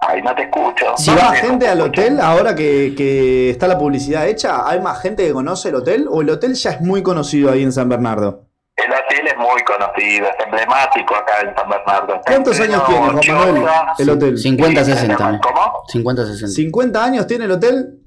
Ay, 0.00 0.22
no 0.22 0.34
te 0.34 0.42
escucho. 0.42 0.86
¿Va 0.86 1.14
más 1.14 1.32
te 1.32 1.46
gente 1.46 1.68
al 1.68 1.80
hotel 1.80 2.20
ahora 2.20 2.54
que, 2.54 2.94
que 2.96 3.50
está 3.50 3.68
la 3.68 3.78
publicidad 3.78 4.26
hecha? 4.26 4.66
¿Hay 4.66 4.80
más 4.80 5.00
gente 5.02 5.26
que 5.26 5.32
conoce 5.32 5.68
el 5.68 5.74
hotel? 5.74 6.06
¿O 6.10 6.22
el 6.22 6.30
hotel 6.30 6.54
ya 6.54 6.70
es 6.70 6.80
muy 6.80 7.02
conocido 7.02 7.50
ahí 7.50 7.62
en 7.62 7.72
San 7.72 7.88
Bernardo? 7.88 8.46
El 8.76 8.90
hotel 8.92 9.26
es 9.26 9.36
muy 9.36 9.62
conocido, 9.62 10.26
es 10.26 10.44
emblemático 10.44 11.14
acá 11.14 11.40
en 11.42 11.54
San 11.54 11.68
Bernardo. 11.68 12.14
Está 12.14 12.30
¿Cuántos 12.32 12.60
años 12.60 12.82
tiene, 12.86 13.00
Juan 13.00 13.16
Manuel, 13.54 13.68
el 13.98 14.10
hotel? 14.10 14.38
50, 14.38 14.84
60. 14.84 15.32
¿no? 15.32 15.40
¿Cómo? 15.40 15.82
50, 15.88 16.26
60. 16.26 16.62
¿50 16.62 16.96
años 16.96 17.26
tiene 17.26 17.44
el 17.44 17.50
hotel? 17.52 18.00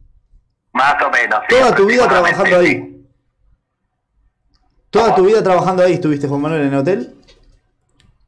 Más 0.74 0.96
o 1.04 1.10
menos. 1.12 1.40
sí, 1.48 1.56
Toda 1.56 1.76
tu 1.76 1.86
vida 1.86 2.08
trabajando 2.08 2.60
sí. 2.62 2.66
ahí. 2.66 2.90
Toda 4.90 5.16
tu 5.16 5.26
vida 5.26 5.44
trabajando 5.44 5.84
ahí 5.84 5.94
estuviste, 5.94 6.28
Juan 6.28 6.42
Manuel, 6.42 6.62
en 6.64 6.74
el 6.74 6.80
hotel. 6.80 7.16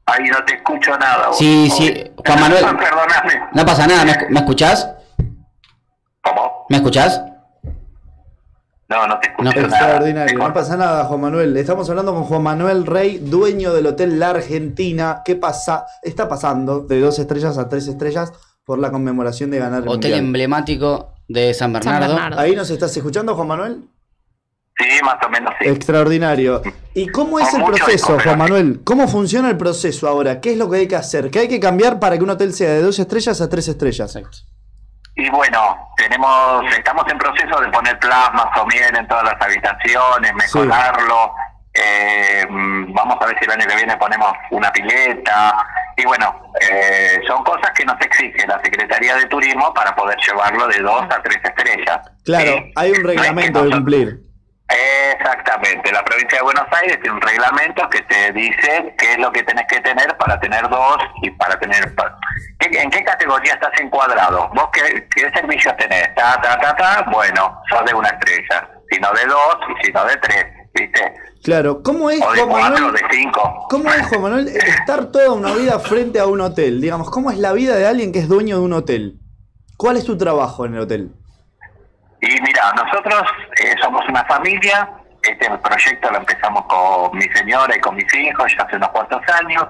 Ay, 0.07 0.25
no 0.31 0.43
te 0.45 0.55
escucho 0.55 0.91
nada. 0.97 1.27
vos. 1.29 1.37
Sí, 1.37 1.69
sí, 1.69 2.11
Juan 2.25 2.39
Manuel. 2.39 2.63
Perdóname. 2.77 3.49
No 3.53 3.65
pasa 3.65 3.87
nada, 3.87 4.05
¿me, 4.05 4.15
¿me 4.29 4.39
escuchás? 4.39 4.89
¿Cómo? 6.21 6.65
¿Me 6.69 6.77
escuchás? 6.77 7.21
No, 8.87 9.07
no 9.07 9.19
te 9.19 9.29
escucho 9.29 9.49
No. 9.51 9.61
nada. 9.67 9.67
Extraordinario, 9.67 10.37
no 10.37 10.53
pasa 10.53 10.77
nada, 10.77 11.05
Juan 11.05 11.21
Manuel. 11.21 11.57
Estamos 11.57 11.89
hablando 11.89 12.13
con 12.13 12.23
Juan 12.25 12.43
Manuel 12.43 12.85
Rey, 12.85 13.17
dueño 13.17 13.73
del 13.73 13.87
Hotel 13.87 14.19
La 14.19 14.29
Argentina. 14.29 15.21
¿Qué 15.25 15.35
pasa? 15.35 15.85
Está 16.03 16.27
pasando 16.29 16.81
de 16.81 16.99
dos 16.99 17.17
estrellas 17.17 17.57
a 17.57 17.67
tres 17.67 17.87
estrellas 17.87 18.31
por 18.63 18.77
la 18.77 18.91
conmemoración 18.91 19.49
de 19.49 19.57
ganar 19.57 19.81
el 19.81 19.87
Hotel 19.87 20.11
Mundial. 20.11 20.19
emblemático 20.19 21.13
de 21.27 21.53
San 21.55 21.73
Bernardo. 21.73 22.07
Bernardo. 22.09 22.39
Ahí 22.39 22.55
nos 22.55 22.69
estás 22.69 22.95
escuchando, 22.95 23.33
Juan 23.35 23.47
Manuel. 23.47 23.89
Sí, 24.77 24.99
más 25.03 25.15
o 25.25 25.29
menos 25.29 25.53
sí. 25.59 25.67
Extraordinario. 25.69 26.61
¿Y 26.93 27.07
cómo 27.07 27.39
es 27.39 27.47
Con 27.49 27.61
el 27.61 27.67
proceso, 27.67 28.19
Juan 28.21 28.37
Manuel? 28.37 28.81
¿Cómo 28.83 29.07
funciona 29.07 29.49
el 29.49 29.57
proceso 29.57 30.07
ahora? 30.07 30.41
¿Qué 30.41 30.51
es 30.51 30.57
lo 30.57 30.69
que 30.69 30.77
hay 30.77 30.87
que 30.87 30.95
hacer? 30.97 31.31
¿Qué 31.31 31.39
hay 31.39 31.47
que 31.47 31.59
cambiar 31.61 31.99
para 31.99 32.17
que 32.17 32.23
un 32.23 32.29
hotel 32.29 32.53
sea 32.53 32.69
de 32.71 32.81
dos 32.81 32.99
estrellas 32.99 33.39
a 33.39 33.49
tres 33.49 33.67
estrellas? 33.69 34.17
Y 35.15 35.29
bueno, 35.29 35.91
tenemos, 35.95 36.65
estamos 36.77 37.05
en 37.09 37.17
proceso 37.17 37.59
de 37.61 37.69
poner 37.69 37.97
plasma, 37.99 38.49
somier 38.53 38.93
en 38.97 39.07
todas 39.07 39.23
las 39.23 39.41
habitaciones, 39.41 40.33
mejorarlo. 40.33 41.33
Eh, 41.73 42.45
vamos 42.49 43.17
a 43.21 43.25
ver 43.27 43.37
si 43.39 43.45
el 43.45 43.51
año 43.51 43.65
que 43.67 43.75
viene 43.77 43.95
ponemos 43.95 44.31
una 44.51 44.71
pileta. 44.73 45.55
Y 45.95 46.05
bueno, 46.05 46.51
eh, 46.59 47.21
son 47.25 47.43
cosas 47.45 47.71
que 47.73 47.85
nos 47.85 47.95
exige 48.01 48.45
la 48.45 48.61
Secretaría 48.61 49.15
de 49.15 49.25
Turismo 49.27 49.73
para 49.73 49.95
poder 49.95 50.17
llevarlo 50.27 50.67
de 50.67 50.79
dos 50.81 51.01
a 51.03 51.21
tres 51.23 51.39
estrellas. 51.43 51.99
Claro, 52.25 52.51
Sí. 52.51 52.73
hay 52.75 52.91
un 52.91 53.03
No 53.03 53.09
es 53.09 53.15
que 53.15 53.21
reglamento 53.21 53.45
que 53.45 53.69
nosotros- 53.69 53.73
cumplir. 53.79 54.24
Exactamente, 55.25 55.91
la 55.91 56.03
provincia 56.05 56.37
de 56.37 56.43
Buenos 56.43 56.65
Aires 56.71 56.99
tiene 57.01 57.15
un 57.15 57.21
reglamento 57.21 57.89
que 57.89 57.99
te 58.03 58.31
dice 58.33 58.93
qué 58.95 59.13
es 59.13 59.17
lo 59.17 59.31
que 59.31 59.41
tenés 59.41 59.65
que 59.67 59.79
tener 59.81 60.15
para 60.17 60.39
tener 60.39 60.69
dos 60.69 60.97
y 61.23 61.31
para 61.31 61.57
tener... 61.59 61.95
pa- 61.95 62.15
¿Qué- 62.59 62.77
¿En 62.79 62.91
qué 62.91 63.03
categoría 63.03 63.53
estás 63.53 63.71
encuadrado? 63.81 64.49
¿Vos 64.53 64.69
qué, 64.71 65.07
qué 65.15 65.31
servicios 65.31 65.75
tenés? 65.77 66.13
Ta, 66.13 66.39
ta, 66.41 66.59
ta, 66.59 66.75
ta, 66.75 67.05
bueno, 67.11 67.59
sos 67.69 67.83
de 67.85 67.93
una 67.95 68.09
estrella, 68.09 68.69
si 68.91 68.99
no 68.99 69.11
de 69.13 69.25
dos 69.25 69.57
y 69.81 69.85
si 69.87 69.91
no 69.93 70.05
de 70.05 70.17
tres, 70.17 70.45
¿viste? 70.75 71.13
Claro, 71.43 71.81
¿cómo 71.83 72.09
es, 72.11 72.21
O 72.21 72.31
de 72.31 72.41
Juan 72.41 72.49
cuatro 72.49 72.85
Manuel? 72.85 72.93
de 72.93 73.15
cinco. 73.17 73.65
¿Cómo 73.69 73.91
es, 73.91 74.05
Juan 74.07 74.21
Manuel, 74.21 74.47
estar 74.49 75.05
toda 75.07 75.31
una 75.31 75.53
vida 75.53 75.79
frente 75.79 76.19
a 76.19 76.27
un 76.27 76.39
hotel? 76.41 76.79
Digamos, 76.81 77.09
¿cómo 77.09 77.31
es 77.31 77.39
la 77.39 77.51
vida 77.53 77.75
de 77.75 77.87
alguien 77.87 78.11
que 78.11 78.19
es 78.19 78.27
dueño 78.27 78.57
de 78.59 78.63
un 78.63 78.73
hotel? 78.73 79.15
¿Cuál 79.75 79.97
es 79.97 80.05
tu 80.05 80.15
trabajo 80.17 80.65
en 80.67 80.75
el 80.75 80.81
hotel? 80.81 81.11
Y 82.21 82.41
mira, 82.41 82.71
nosotros 82.75 83.23
eh, 83.63 83.75
somos 83.81 84.01
una 84.07 84.23
familia, 84.25 84.89
este 85.29 85.49
proyecto 85.57 86.11
lo 86.11 86.17
empezamos 86.17 86.63
con 86.65 87.17
mi 87.17 87.25
señora 87.33 87.75
y 87.75 87.79
con 87.79 87.95
mis 87.95 88.13
hijos 88.13 88.53
ya 88.57 88.63
hace 88.63 88.75
unos 88.75 88.89
cuantos 88.89 89.21
años. 89.41 89.65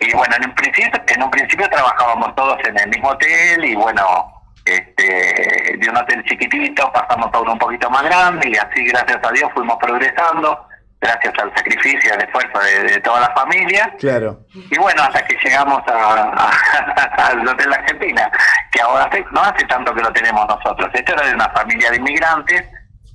Y 0.00 0.12
bueno, 0.14 0.36
en 0.36 0.48
un 0.48 0.54
principio, 0.54 1.02
en 1.08 1.22
un 1.22 1.30
principio 1.30 1.68
trabajábamos 1.68 2.34
todos 2.36 2.58
en 2.64 2.78
el 2.78 2.88
mismo 2.88 3.08
hotel 3.08 3.64
y 3.64 3.74
bueno, 3.74 4.32
este, 4.64 5.76
de 5.78 5.88
un 5.90 5.96
hotel 5.96 6.22
chiquitito 6.24 6.92
pasamos 6.92 7.30
a 7.32 7.40
uno 7.40 7.52
un 7.54 7.58
poquito 7.58 7.90
más 7.90 8.02
grande 8.04 8.48
y 8.48 8.56
así 8.56 8.84
gracias 8.84 9.18
a 9.24 9.32
Dios 9.32 9.50
fuimos 9.54 9.76
progresando, 9.80 10.66
gracias 11.00 11.32
al 11.42 11.52
sacrificio 11.56 12.00
y 12.04 12.12
al 12.12 12.22
esfuerzo 12.22 12.58
de, 12.60 12.82
de 12.84 13.00
toda 13.00 13.20
la 13.22 13.34
familia. 13.34 13.92
Claro. 13.98 14.40
Y 14.54 14.78
bueno, 14.78 15.02
hasta 15.02 15.24
que 15.26 15.36
llegamos 15.42 15.82
al 15.88 17.48
Hotel 17.48 17.72
Argentina, 17.72 18.30
que 18.70 18.80
ahora 18.80 19.04
hace- 19.04 19.24
no 19.32 19.40
hace 19.42 19.64
tanto 19.66 19.92
que 19.94 20.02
lo 20.02 20.12
tenemos 20.12 20.46
nosotros. 20.46 20.88
Esto 20.92 21.12
era 21.14 21.26
de 21.26 21.34
una 21.34 21.48
familia 21.50 21.90
de 21.90 21.96
inmigrantes 21.96 22.64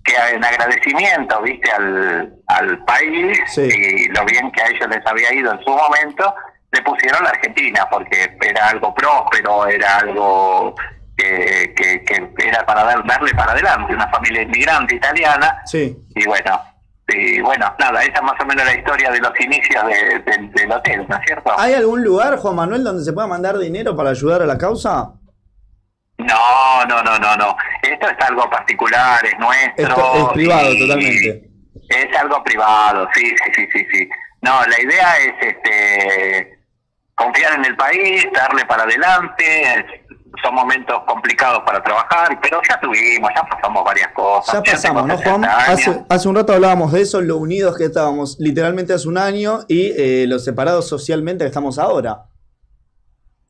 que 0.04 0.14
en 0.36 0.44
agradecimiento, 0.44 1.42
viste, 1.42 1.72
al, 1.72 2.34
al 2.48 2.84
país 2.86 3.38
Sí. 3.48 3.62
y 3.62 4.08
lo 4.10 4.26
bien 4.26 4.52
que 4.52 4.62
a 4.62 4.68
ellos 4.68 4.88
les 4.90 5.06
había 5.08 5.34
ido 5.34 5.52
en 5.54 5.64
su 5.64 5.70
momento, 5.70 6.34
le 6.72 6.82
pusieron 6.82 7.24
la 7.24 7.30
Argentina, 7.30 7.88
porque 7.90 8.36
era 8.42 8.68
algo 8.70 8.94
próspero, 8.94 9.66
era 9.68 9.98
algo 10.00 10.76
que, 11.16 11.74
que, 11.76 12.04
que 12.04 12.48
era 12.48 12.66
para 12.66 12.84
dar- 12.84 13.06
darle 13.06 13.32
para 13.36 13.52
adelante, 13.54 13.94
una 13.94 14.08
familia 14.10 14.42
inmigrante 14.42 14.96
italiana, 14.96 15.62
Sí. 15.66 15.96
y 16.16 16.26
bueno, 16.26 16.60
y 17.08 17.40
bueno, 17.42 17.74
nada, 17.80 18.02
esa 18.02 18.14
es 18.16 18.22
más 18.24 18.34
o 18.42 18.46
menos 18.46 18.66
la 18.66 18.74
historia 18.76 19.12
de 19.12 19.20
los 19.20 19.40
inicios 19.40 19.86
de- 19.86 20.20
de- 20.20 20.50
del 20.54 20.72
hotel, 20.72 21.06
¿no 21.08 21.16
es 21.16 21.22
cierto? 21.28 21.54
¿Hay 21.58 21.74
algún 21.76 22.04
lugar, 22.04 22.38
Juan 22.38 22.56
Manuel, 22.56 22.84
donde 22.84 23.04
se 23.04 23.14
pueda 23.14 23.28
mandar 23.28 23.58
dinero 23.58 23.96
para 23.96 24.10
ayudar 24.10 24.42
a 24.42 24.46
la 24.46 24.58
causa? 24.58 25.12
No, 26.24 26.86
no, 26.86 27.04
no, 27.04 27.20
no, 27.20 27.36
no. 27.36 27.58
Esto 27.82 28.08
es 28.10 28.28
algo 28.28 28.50
particular, 28.50 29.26
es 29.26 29.38
nuestro. 29.40 29.88
Esto 29.88 30.28
es 30.28 30.34
privado 30.34 30.78
totalmente. 30.78 31.50
Es 31.90 32.18
algo 32.18 32.44
privado, 32.44 33.08
sí, 33.14 33.26
sí, 33.26 33.52
sí, 33.56 33.68
sí, 33.74 33.88
sí. 33.92 34.10
No, 34.42 34.62
la 34.66 34.82
idea 34.82 35.18
es 35.18 35.34
este 35.48 36.60
confiar 37.16 37.60
en 37.60 37.66
el 37.66 37.76
país, 37.76 38.26
darle 38.34 38.66
para 38.66 38.84
adelante. 38.84 39.86
Son 40.42 40.56
momentos 40.56 41.04
complicados 41.06 41.60
para 41.64 41.82
trabajar, 41.84 42.40
pero 42.42 42.60
ya 42.68 42.80
tuvimos, 42.80 43.30
ya 43.36 43.44
pasamos 43.44 43.84
varias 43.86 44.08
cosas. 44.14 44.56
Ya 44.66 44.74
pasamos, 44.74 45.06
¿no, 45.06 45.18
Juan? 45.18 45.44
60 45.44 45.58
años. 45.58 45.70
Hace, 45.70 46.06
hace 46.10 46.28
un 46.28 46.36
rato 46.36 46.54
hablábamos 46.54 46.92
de 46.92 47.02
eso, 47.02 47.22
lo 47.22 47.38
unidos 47.38 47.78
que 47.78 47.86
estábamos 47.86 48.38
literalmente 48.40 48.94
hace 48.94 49.08
un 49.08 49.18
año 49.18 49.60
y 49.68 49.94
eh, 49.96 50.26
lo 50.28 50.40
separados 50.40 50.90
socialmente 50.90 51.44
que 51.44 51.50
estamos 51.50 51.78
ahora. 51.78 52.26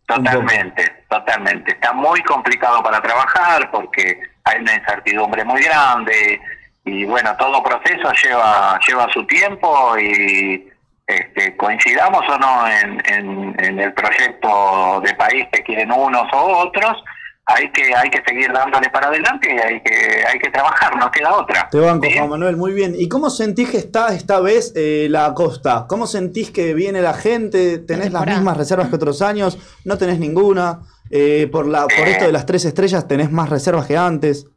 Totalmente, 0.05 1.02
totalmente. 1.13 1.73
Está 1.73 1.93
muy 1.93 2.21
complicado 2.23 2.81
para 2.81 3.01
trabajar 3.01 3.69
porque 3.71 4.19
hay 4.43 4.61
una 4.61 4.75
incertidumbre 4.75 5.45
muy 5.45 5.61
grande 5.61 6.39
y 6.85 7.05
bueno, 7.05 7.35
todo 7.37 7.61
proceso 7.63 8.11
lleva 8.23 8.79
lleva 8.87 9.07
su 9.13 9.25
tiempo 9.27 9.97
y 9.97 10.67
este, 11.05 11.55
coincidamos 11.55 12.21
o 12.27 12.37
no 12.39 12.67
en, 12.67 13.01
en, 13.05 13.55
en 13.59 13.79
el 13.79 13.93
proyecto 13.93 15.01
de 15.01 15.13
país 15.13 15.45
que 15.51 15.63
quieren 15.63 15.91
unos 15.91 16.27
o 16.33 16.57
otros, 16.65 17.03
hay 17.45 17.69
que 17.71 17.93
hay 17.93 18.09
que 18.09 18.23
seguir 18.25 18.51
dándole 18.53 18.89
para 18.89 19.07
adelante 19.07 19.53
y 19.53 19.59
hay 19.59 19.81
que 19.81 20.25
hay 20.25 20.39
que 20.39 20.49
trabajar, 20.49 20.95
no 20.97 21.11
queda 21.11 21.35
otra. 21.35 21.67
Te 21.69 21.79
banco, 21.79 22.05
¿Sí? 22.07 22.17
Juan 22.17 22.29
Manuel, 22.29 22.57
muy 22.57 22.73
bien. 22.73 22.95
¿Y 22.97 23.09
cómo 23.09 23.29
sentís 23.29 23.69
que 23.69 23.77
está 23.77 24.13
esta 24.13 24.39
vez 24.39 24.71
eh, 24.75 25.07
la 25.09 25.33
costa? 25.33 25.85
¿Cómo 25.87 26.07
sentís 26.07 26.51
que 26.51 26.73
viene 26.73 27.01
la 27.01 27.13
gente? 27.13 27.79
¿Tenés 27.79 28.13
las 28.13 28.25
mismas 28.25 28.57
reservas 28.57 28.87
que 28.87 28.95
otros 28.95 29.21
años? 29.21 29.57
¿No 29.83 29.97
tenés 29.97 30.19
ninguna? 30.19 30.79
Eh, 31.15 31.47
por, 31.51 31.67
la, 31.67 31.81
por 31.81 32.07
esto 32.07 32.25
de 32.25 32.31
las 32.31 32.43
tres 32.43 32.65
estrellas, 32.65 33.07
¿tenés 33.07 33.29
más 33.29 33.47
reservas 33.47 33.85
que 33.85 33.95
antes? 33.95 34.47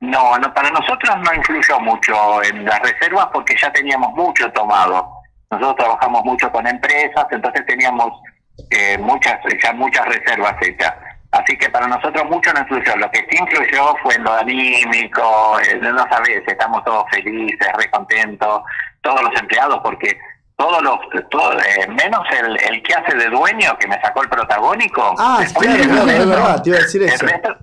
No, 0.00 0.36
no, 0.36 0.52
para 0.52 0.68
nosotros 0.70 1.14
no 1.24 1.32
influyó 1.32 1.78
mucho 1.78 2.42
en 2.42 2.64
las 2.64 2.80
reservas 2.80 3.28
porque 3.32 3.54
ya 3.62 3.72
teníamos 3.72 4.12
mucho 4.14 4.50
tomado. 4.50 5.08
Nosotros 5.52 5.76
trabajamos 5.76 6.24
mucho 6.24 6.50
con 6.50 6.66
empresas, 6.66 7.26
entonces 7.30 7.64
teníamos 7.66 8.20
eh, 8.68 8.98
muchas 8.98 9.38
ya 9.62 9.72
muchas 9.72 10.04
reservas 10.06 10.56
hechas. 10.60 10.92
Así 11.30 11.56
que 11.56 11.70
para 11.70 11.86
nosotros 11.86 12.24
mucho 12.28 12.52
no 12.52 12.58
influyó. 12.58 12.96
Lo 12.96 13.08
que 13.12 13.24
sí 13.30 13.38
influyó 13.38 13.94
fue 14.02 14.16
en 14.16 14.24
lo 14.24 14.32
anímico, 14.32 15.60
eh, 15.60 15.78
no 15.80 16.04
sabes, 16.10 16.42
estamos 16.48 16.82
todos 16.82 17.04
felices, 17.12 17.68
re 17.78 17.88
contentos, 17.92 18.60
todos 19.02 19.22
los 19.22 19.40
empleados, 19.40 19.78
porque 19.84 20.18
todos 20.56 20.82
los, 20.82 20.98
todo, 21.30 21.52
eh, 21.60 21.86
menos 21.88 22.22
el, 22.30 22.56
el 22.62 22.82
que 22.82 22.94
hace 22.94 23.16
de 23.16 23.26
dueño, 23.28 23.76
que 23.78 23.88
me 23.88 24.00
sacó 24.00 24.22
el 24.22 24.28
protagónico. 24.28 25.14
Ah, 25.18 25.38
después 25.40 25.66
claro, 25.68 25.82
el 25.82 25.90
es 25.90 26.06
resto- 26.06 26.28
verdad, 26.28 26.62
te 26.62 26.68
iba 26.70 26.78
a 26.78 26.82
decir 26.82 27.02
el 27.02 27.08
eso. 27.08 27.26
resto- 27.26 27.56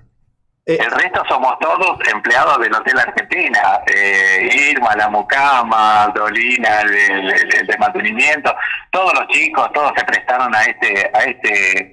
Eh, 0.67 0.77
el 0.79 0.91
resto 0.91 1.23
somos 1.27 1.57
todos 1.59 1.97
empleados 2.13 2.59
del 2.59 2.71
Hotel 2.75 2.99
Argentina. 2.99 3.79
Eh, 3.87 4.71
Irma, 4.71 4.95
la 4.95 5.09
mucama, 5.09 6.11
Dolina, 6.13 6.81
el, 6.81 6.93
el- 6.95 7.31
el- 7.31 7.55
el 7.55 7.67
de 7.67 7.77
mantenimiento, 7.79 8.55
todos 8.91 9.11
los 9.15 9.27
chicos, 9.29 9.71
todos 9.73 9.91
se 9.97 10.05
prestaron 10.05 10.53
a 10.55 10.61
este, 10.61 11.09
a 11.15 11.19
este, 11.23 11.91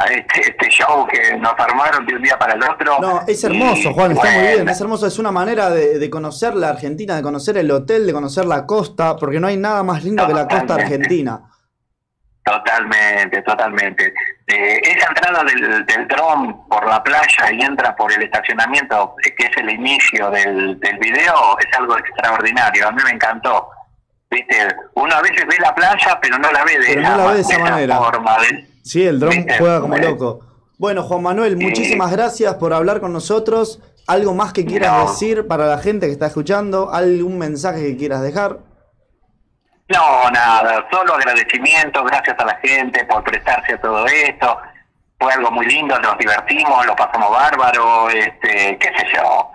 a 0.00 0.04
este, 0.06 0.40
este 0.50 0.68
show 0.70 1.06
que 1.06 1.36
nos 1.36 1.52
armaron 1.58 2.06
de 2.06 2.14
un 2.14 2.22
día 2.22 2.38
para 2.38 2.54
el 2.54 2.62
otro. 2.62 2.98
No, 3.00 3.20
es 3.26 3.44
hermoso, 3.44 3.92
Juan, 3.92 4.12
está 4.12 4.30
muy 4.30 4.42
bien. 4.42 4.68
Es 4.68 4.80
hermoso, 4.80 5.06
es 5.06 5.18
una 5.18 5.30
manera 5.30 5.68
de, 5.70 5.98
de 5.98 6.10
conocer 6.10 6.54
la 6.54 6.70
Argentina, 6.70 7.16
de 7.16 7.22
conocer 7.22 7.56
el 7.58 7.70
hotel, 7.70 8.06
de 8.06 8.12
conocer 8.12 8.46
la 8.46 8.64
costa, 8.66 9.16
porque 9.16 9.38
no 9.40 9.46
hay 9.46 9.56
nada 9.56 9.82
más 9.82 10.02
lindo 10.04 10.26
que 10.26 10.32
la 10.34 10.48
costa 10.48 10.74
argentina. 10.76 11.42
Totalmente, 12.42 13.42
totalmente. 13.42 14.14
Eh, 14.46 14.80
esa 14.82 15.08
entrada 15.08 15.44
del, 15.44 15.84
del 15.86 16.08
dron 16.08 16.66
por 16.68 16.86
la 16.88 17.02
playa 17.02 17.52
y 17.52 17.60
entra 17.60 17.94
por 17.94 18.10
el 18.12 18.22
estacionamiento, 18.22 19.14
eh, 19.24 19.34
que 19.36 19.46
es 19.46 19.56
el 19.58 19.70
inicio 19.70 20.30
del, 20.30 20.80
del 20.80 20.98
video, 20.98 21.58
es 21.58 21.78
algo 21.78 21.96
extraordinario. 21.98 22.88
A 22.88 22.92
mí 22.92 23.02
me 23.04 23.10
encantó. 23.10 23.68
Viste, 24.30 24.56
uno 24.94 25.14
a 25.14 25.20
veces 25.20 25.44
ve 25.46 25.56
la 25.60 25.74
playa, 25.74 26.18
pero 26.22 26.38
no 26.38 26.50
la 26.50 26.64
ve 26.64 26.78
de, 26.78 26.86
Pero 26.86 27.00
esa, 27.02 27.10
no 27.10 27.16
la 27.18 27.26
ve 27.28 27.34
de 27.34 27.40
esa 27.42 27.52
esa 27.54 27.62
manera. 27.62 27.96
forma. 27.98 28.36
de- 28.38 28.69
Sí, 28.82 29.04
el 29.06 29.20
dron 29.20 29.46
juega 29.58 29.80
como 29.80 29.96
loco. 29.96 30.40
Bueno, 30.78 31.02
Juan 31.02 31.22
Manuel, 31.22 31.56
muchísimas 31.56 32.10
gracias 32.10 32.54
por 32.54 32.72
hablar 32.72 33.00
con 33.00 33.12
nosotros. 33.12 33.80
¿Algo 34.06 34.34
más 34.34 34.52
que 34.52 34.64
quieras 34.64 34.92
No. 34.92 35.10
decir 35.10 35.46
para 35.46 35.66
la 35.66 35.78
gente 35.78 36.06
que 36.06 36.12
está 36.12 36.26
escuchando? 36.26 36.90
¿Algún 36.92 37.38
mensaje 37.38 37.82
que 37.82 37.96
quieras 37.96 38.22
dejar? 38.22 38.58
No, 39.88 40.30
nada, 40.30 40.86
solo 40.90 41.14
agradecimiento, 41.14 42.02
gracias 42.04 42.36
a 42.38 42.44
la 42.44 42.56
gente 42.62 43.04
por 43.06 43.24
prestarse 43.24 43.74
a 43.74 43.80
todo 43.80 44.06
esto. 44.06 44.56
Fue 45.18 45.32
algo 45.32 45.50
muy 45.50 45.66
lindo, 45.66 45.98
nos 45.98 46.16
divertimos, 46.16 46.86
lo 46.86 46.94
pasamos 46.96 47.30
bárbaro, 47.30 48.08
este, 48.08 48.78
qué 48.78 48.88
sé 48.96 49.06
yo. 49.14 49.50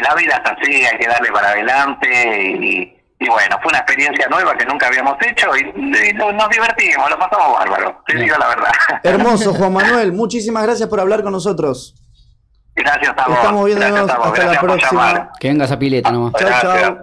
La 0.00 0.14
vida 0.14 0.40
es 0.42 0.50
así, 0.52 0.84
hay 0.86 0.96
que 0.96 1.08
darle 1.08 1.30
para 1.32 1.48
adelante 1.50 2.42
y, 2.42 2.99
y 3.22 3.28
bueno, 3.28 3.58
fue 3.62 3.68
una 3.68 3.78
experiencia 3.80 4.26
nueva 4.30 4.56
que 4.56 4.64
nunca 4.64 4.86
habíamos 4.86 5.14
hecho 5.20 5.48
y, 5.54 5.62
nos 6.14 6.48
divertimos, 6.48 7.10
lo 7.10 7.18
pasamos 7.18 7.58
bárbaro, 7.58 8.02
te 8.06 8.16
digo 8.16 8.34
la 8.38 8.48
verdad. 8.48 8.72
Hermoso, 9.02 9.52
Juan 9.52 9.74
Manuel. 9.74 10.12
Muchísimas 10.12 10.62
gracias 10.62 10.88
por 10.88 11.00
hablar 11.00 11.22
con 11.22 11.32
nosotros. 11.32 11.94
Gracias 12.74 13.12
a 13.14 13.28
vos. 13.28 13.36
Estamos 13.36 13.66
viéndonos. 13.66 14.06
Gracias 14.06 14.16
a 14.16 14.18
vos. 14.18 14.26
Hasta 14.26 14.38
la 14.38 14.44
Gracias 14.44 14.62
próxima. 14.62 15.32
Que 15.38 15.48
venga 15.48 15.64
esa 15.66 15.78
pileta 15.78 16.10
nomás. 16.10 16.32
Chau, 16.32 16.48
Gracias. 16.48 16.94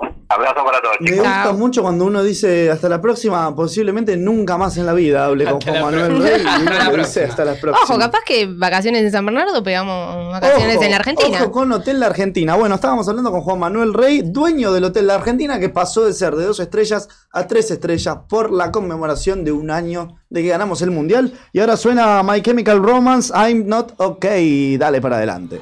abrazo 0.32 0.64
para 0.64 0.80
todos, 0.80 0.96
Me 1.00 1.06
chicos. 1.10 1.24
gusta 1.24 1.42
Chao. 1.44 1.54
mucho 1.54 1.82
cuando 1.82 2.04
uno 2.06 2.22
dice 2.22 2.70
hasta 2.70 2.88
la 2.88 3.00
próxima, 3.00 3.54
posiblemente 3.54 4.16
nunca 4.16 4.56
más 4.56 4.76
en 4.76 4.86
la 4.86 4.92
vida 4.94 5.24
hable 5.26 5.44
con 5.44 5.60
Juan 5.60 5.82
Manuel. 5.82 6.22
Rey 6.22 6.42
y 6.42 6.62
uno 6.62 6.70
la 6.70 6.90
le 6.90 6.96
dice 6.98 7.24
hasta 7.24 7.44
la 7.44 7.54
próxima. 7.54 7.84
Ojo, 7.84 7.98
capaz 7.98 8.20
que 8.24 8.46
vacaciones 8.46 9.02
en 9.02 9.12
San 9.12 9.24
Bernardo 9.26 9.62
pegamos 9.62 10.32
vacaciones 10.32 10.76
Ojo, 10.76 10.84
en 10.84 10.90
la 10.90 10.96
Argentina. 10.96 11.38
Ojo 11.42 11.52
con 11.52 11.72
Hotel 11.72 12.00
La 12.00 12.06
Argentina. 12.06 12.54
Bueno, 12.56 12.74
estábamos 12.74 13.08
hablando 13.08 13.30
con 13.30 13.40
Juan 13.42 13.58
Manuel 13.58 13.94
Rey, 13.94 14.22
dueño 14.24 14.72
del 14.72 14.84
Hotel 14.84 15.06
La 15.06 15.14
Argentina, 15.16 15.58
que 15.60 15.68
pasó 15.68 16.04
de 16.04 16.12
ser 16.12 16.34
de 16.36 16.44
dos 16.46 16.60
estrellas 16.60 17.08
a 17.32 17.46
tres 17.46 17.70
estrellas 17.70 18.16
por 18.28 18.52
la 18.52 18.70
conmemoración 18.72 19.44
de 19.44 19.52
un 19.52 19.70
año 19.70 20.16
de 20.30 20.42
que 20.42 20.48
ganamos 20.48 20.82
el 20.82 20.90
mundial. 20.90 21.32
Y 21.52 21.60
ahora 21.60 21.76
suena 21.76 22.22
My 22.22 22.40
Chemical 22.42 22.82
Romance, 22.82 23.32
I'm 23.34 23.66
Not 23.66 23.92
Okay. 23.98 24.76
Dale 24.76 25.00
para 25.00 25.16
adelante. 25.16 25.60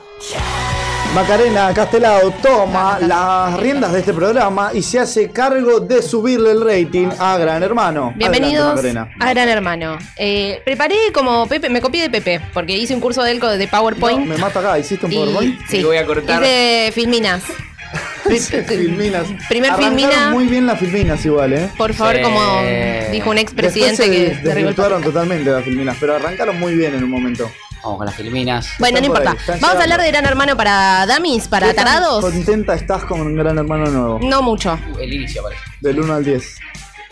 Macarena 1.14 1.72
Castelao 1.74 2.30
toma 2.40 2.98
las 3.00 3.58
riendas 3.58 3.92
de 3.92 3.98
este 3.98 4.12
programa 4.14 4.70
y 4.72 4.80
se 4.82 5.00
hace 5.00 5.30
cargo 5.30 5.80
de 5.80 6.02
subirle 6.02 6.52
el 6.52 6.60
rating 6.64 7.08
a 7.18 7.36
Gran 7.36 7.64
Hermano. 7.64 8.12
Bienvenidos 8.14 8.78
Adelante, 8.78 8.92
Macarena. 9.00 9.16
a 9.26 9.30
Gran 9.30 9.48
Hermano. 9.48 9.98
Eh, 10.16 10.60
preparé 10.64 10.94
como 11.12 11.48
Pepe, 11.48 11.68
me 11.68 11.80
copié 11.80 12.02
de 12.02 12.10
Pepe, 12.10 12.40
porque 12.54 12.76
hice 12.76 12.94
un 12.94 13.00
curso 13.00 13.24
de 13.24 13.32
él 13.32 13.40
de 13.40 13.64
No, 13.64 13.70
PowerPoint. 13.72 14.24
me 14.24 14.36
mata 14.38 14.60
acá, 14.60 14.78
hiciste 14.78 15.06
un 15.06 15.12
y- 15.12 15.16
PowerPoint. 15.16 15.58
sí, 15.68 15.78
Te 15.78 15.84
voy 15.84 15.96
a 15.96 16.06
cortar. 16.06 16.40
hice 16.42 16.90
filminas. 16.94 17.42
filminas. 18.68 19.26
Primer 19.48 19.72
Arrancaron 19.72 19.96
filmina. 19.98 20.30
muy 20.30 20.46
bien 20.46 20.64
las 20.66 20.78
filminas 20.78 21.24
igual, 21.26 21.52
¿eh? 21.54 21.68
Por 21.76 21.92
favor, 21.92 22.14
Sí. 22.16 22.22
como 22.22 22.40
dijo 23.10 23.30
un 23.30 23.38
expresidente 23.38 24.08
que 24.08 24.36
se 24.40 24.54
totalmente 25.02 25.50
las 25.50 25.64
filminas, 25.64 25.96
pero 25.98 26.14
arrancaron 26.14 26.60
muy 26.60 26.76
bien 26.76 26.94
en 26.94 27.02
un 27.02 27.10
momento. 27.10 27.50
Vamos 27.82 27.98
con 27.98 28.06
las 28.06 28.14
filminas. 28.14 28.68
Bueno, 28.78 29.00
no 29.00 29.06
importa. 29.06 29.36
Vamos 29.60 29.76
a 29.78 29.82
hablar 29.82 30.00
de 30.02 30.08
Gran 30.08 30.24
Hermano 30.26 30.56
para 30.56 31.06
Damis, 31.06 31.48
para 31.48 31.68
¿Qué 31.68 31.74
tan 31.74 31.84
tarados. 31.86 32.20
contenta 32.20 32.74
estás 32.74 33.04
con 33.04 33.20
un 33.20 33.34
gran 33.36 33.56
hermano 33.58 33.86
nuevo? 33.86 34.18
No 34.22 34.42
mucho. 34.42 34.78
Uh, 34.94 34.98
el 34.98 35.12
inicio 35.14 35.42
parece. 35.42 35.62
Del 35.80 36.00
1 36.00 36.14
al 36.14 36.24
10. 36.24 36.56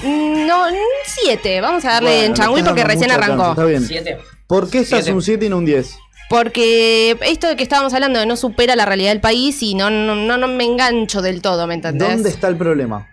Mm, 0.04 0.46
No, 0.46 0.64
7. 1.07 1.61
Vamos 1.61 1.85
a 1.85 1.92
darle 1.94 2.11
Bueno, 2.11 2.24
en 2.26 2.33
están 2.33 2.64
porque 2.64 2.85
recién 2.85 3.11
arrancó. 3.11 3.37
chance, 3.44 3.50
Está 3.52 3.64
bien. 3.64 3.87
Siete. 3.87 4.18
¿Por 4.46 4.70
qué 4.70 4.78
estás 4.81 5.00
Siete. 5.04 5.12
un 5.14 5.22
7 5.22 5.46
y 5.46 5.48
no 5.48 5.59
un 5.59 5.64
10? 5.64 5.96
Porque 6.31 7.16
esto 7.22 7.46
de 7.48 7.57
que 7.57 7.62
estábamos 7.62 7.94
hablando 7.94 8.18
de 8.20 8.26
no 8.26 8.37
supera 8.37 8.76
la 8.76 8.85
realidad 8.85 9.11
del 9.11 9.20
país 9.22 9.62
y 9.62 9.74
no, 9.74 9.88
no, 9.88 10.14
no, 10.14 10.37
no 10.37 10.46
me 10.48 10.64
engancho 10.64 11.22
del 11.22 11.40
todo, 11.40 11.66
¿me 11.66 11.72
entendés? 11.74 12.09
¿Dónde 12.09 12.28
está 12.28 12.48
el 12.48 12.57
problema? 12.57 13.09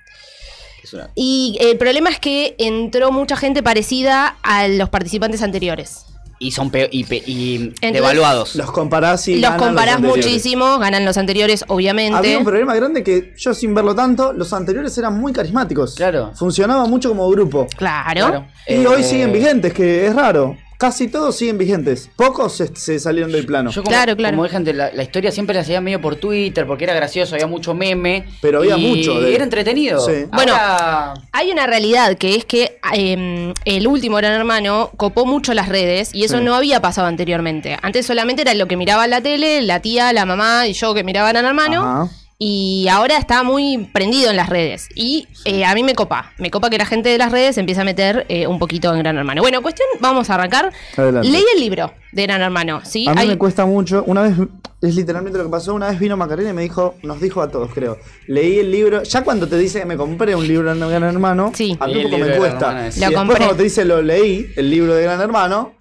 Y 1.15 1.57
el 1.61 1.77
problema 1.77 2.09
es 2.09 2.19
que 2.19 2.55
entró 2.59 3.11
mucha 3.11 3.35
gente 3.35 3.63
parecida 3.63 4.35
a 4.43 4.67
los 4.67 4.89
participantes 4.89 5.41
anteriores. 5.41 6.05
Y 6.37 6.51
son 6.51 6.69
peor 6.69 6.89
y, 6.91 7.03
pe- 7.05 7.23
y 7.25 7.55
Entonces- 7.55 7.93
devaluados. 7.93 8.55
Los 8.55 8.71
comparás 8.71 9.27
y 9.29 9.35
los 9.35 9.43
ganan 9.51 9.59
comparás 9.59 9.99
muchísimo, 10.01 10.77
ganan 10.79 11.05
los 11.05 11.17
anteriores, 11.17 11.63
obviamente. 11.69 12.17
Había 12.17 12.37
un 12.37 12.43
problema 12.43 12.75
grande 12.75 13.03
que 13.03 13.33
yo 13.37 13.53
sin 13.53 13.73
verlo 13.73 13.95
tanto, 13.95 14.33
los 14.33 14.51
anteriores 14.51 14.97
eran 14.97 15.17
muy 15.19 15.31
carismáticos. 15.31 15.95
Claro. 15.95 16.31
Funcionaba 16.35 16.85
mucho 16.87 17.09
como 17.09 17.29
grupo. 17.29 17.67
Claro. 17.77 18.27
Claro. 18.27 18.47
Y 18.67 18.73
Eh, 18.73 18.87
hoy 18.87 19.03
siguen 19.03 19.31
vigentes, 19.31 19.73
que 19.73 20.07
es 20.07 20.15
raro. 20.15 20.57
Casi 20.77 21.07
todos 21.07 21.35
siguen 21.37 21.57
vigentes. 21.57 22.09
Pocos 22.15 22.53
se, 22.57 22.75
se 22.75 22.99
salieron 22.99 23.31
del 23.31 23.45
plano. 23.45 23.71
Yo 23.71 23.81
como, 23.83 23.91
Claro, 23.95 24.15
claro. 24.15 24.35
como 24.35 24.43
dije 24.43 24.57
antes, 24.57 24.75
la, 24.75 24.91
la 24.91 25.03
historia 25.03 25.31
siempre 25.31 25.53
la 25.55 25.61
hacía 25.61 25.79
medio 25.81 26.01
por 26.01 26.17
Twitter 26.17 26.67
porque 26.67 26.83
era 26.83 26.93
gracioso, 26.93 27.35
había 27.35 27.47
mucho 27.47 27.73
meme. 27.73 28.25
Pero 28.41 28.59
había 28.59 28.77
y 28.77 28.87
mucho 28.97 29.19
de- 29.21 29.33
Era 29.35 29.43
entretenido. 29.43 29.99
Sí. 30.05 30.25
Bueno, 30.33 30.53
Ahora- 30.53 31.13
Hay 31.31 31.51
una 31.51 31.65
realidad 31.65 32.17
que 32.17 32.35
es 32.35 32.45
que 32.45 32.77
eh, 32.93 33.53
el 33.65 33.87
último 33.87 34.17
Gran 34.17 34.33
Hermano 34.33 34.91
copó 34.97 35.25
mucho 35.25 35.53
las 35.53 35.69
redes 35.69 36.13
y 36.13 36.23
eso 36.25 36.39
Sí. 36.39 36.43
no 36.43 36.55
había 36.55 36.81
pasado 36.81 37.07
anteriormente. 37.07 37.77
Antes 37.81 38.05
solamente 38.05 38.41
era 38.41 38.53
lo 38.53 38.67
que 38.67 38.75
miraba 38.77 39.07
la 39.07 39.21
tele, 39.21 39.61
la 39.61 39.79
tía, 39.81 40.11
la 40.13 40.25
mamá 40.25 40.67
y 40.67 40.73
yo 40.73 40.93
que 40.93 41.03
miraba 41.03 41.29
Gran 41.29 41.45
Hermano. 41.45 41.81
Ajá. 41.83 42.09
Y 42.37 42.87
ahora 42.91 43.17
está 43.17 43.43
muy 43.43 43.89
prendido 43.93 44.29
en 44.29 44.35
las 44.35 44.49
redes. 44.49 44.89
Y 44.93 45.27
eh, 45.45 45.63
a 45.63 45.73
mí 45.73 45.83
me 45.83 45.95
copa. 45.95 46.33
Me 46.37 46.51
copa 46.51 46.69
que 46.69 46.77
la 46.77 46.85
gente 46.85 47.07
de 47.07 47.17
las 47.17 47.31
redes 47.31 47.57
empiece 47.57 47.79
a 47.79 47.85
meter 47.85 48.25
eh, 48.27 48.45
un 48.47 48.59
poquito 48.59 48.93
en 48.93 48.99
Gran 48.99 49.17
Hermano. 49.17 49.41
Bueno, 49.41 49.61
cuestión, 49.61 49.87
vamos 50.01 50.29
a 50.29 50.35
arrancar. 50.35 50.73
Adelante. 50.97 51.29
Leí 51.29 51.43
el 51.55 51.61
libro 51.61 51.93
de 52.11 52.23
Gran 52.23 52.41
Hermano, 52.41 52.81
¿sí? 52.83 53.07
A 53.07 53.13
mí 53.13 53.21
Hay- 53.21 53.27
me 53.29 53.37
cuesta 53.37 53.65
mucho. 53.65 54.03
Una 54.05 54.23
vez, 54.23 54.33
es 54.81 54.95
literalmente 54.95 55.37
lo 55.37 55.45
que 55.45 55.49
pasó. 55.49 55.73
Una 55.73 55.87
vez 55.87 55.97
vino 55.97 56.17
Macarena 56.17 56.49
y 56.49 56.53
me 56.53 56.61
dijo, 56.63 56.95
nos 57.03 57.21
dijo 57.21 57.41
a 57.41 57.49
todos, 57.49 57.71
creo. 57.73 57.97
Leí 58.27 58.59
el 58.59 58.69
libro. 58.69 59.03
Ya 59.03 59.23
cuando 59.23 59.47
te 59.47 59.57
dice 59.57 59.79
que 59.79 59.85
me 59.85 59.95
compré 59.95 60.35
un 60.35 60.45
libro 60.45 60.73
de 60.75 60.79
Gran 60.89 61.03
Hermano, 61.03 61.51
Sí. 61.55 61.77
a 61.79 61.87
mí 61.87 61.95
un 62.03 62.11
poco 62.11 62.17
me 62.17 62.35
cuesta. 62.35 62.71
Y. 62.71 62.75
Lo 62.75 62.81
después 62.83 63.13
compré. 63.15 63.37
cuando 63.37 63.55
te 63.55 63.63
dice 63.63 63.85
lo 63.85 64.01
leí, 64.01 64.51
el 64.57 64.69
libro 64.69 64.93
de 64.93 65.03
Gran 65.03 65.21
Hermano, 65.21 65.73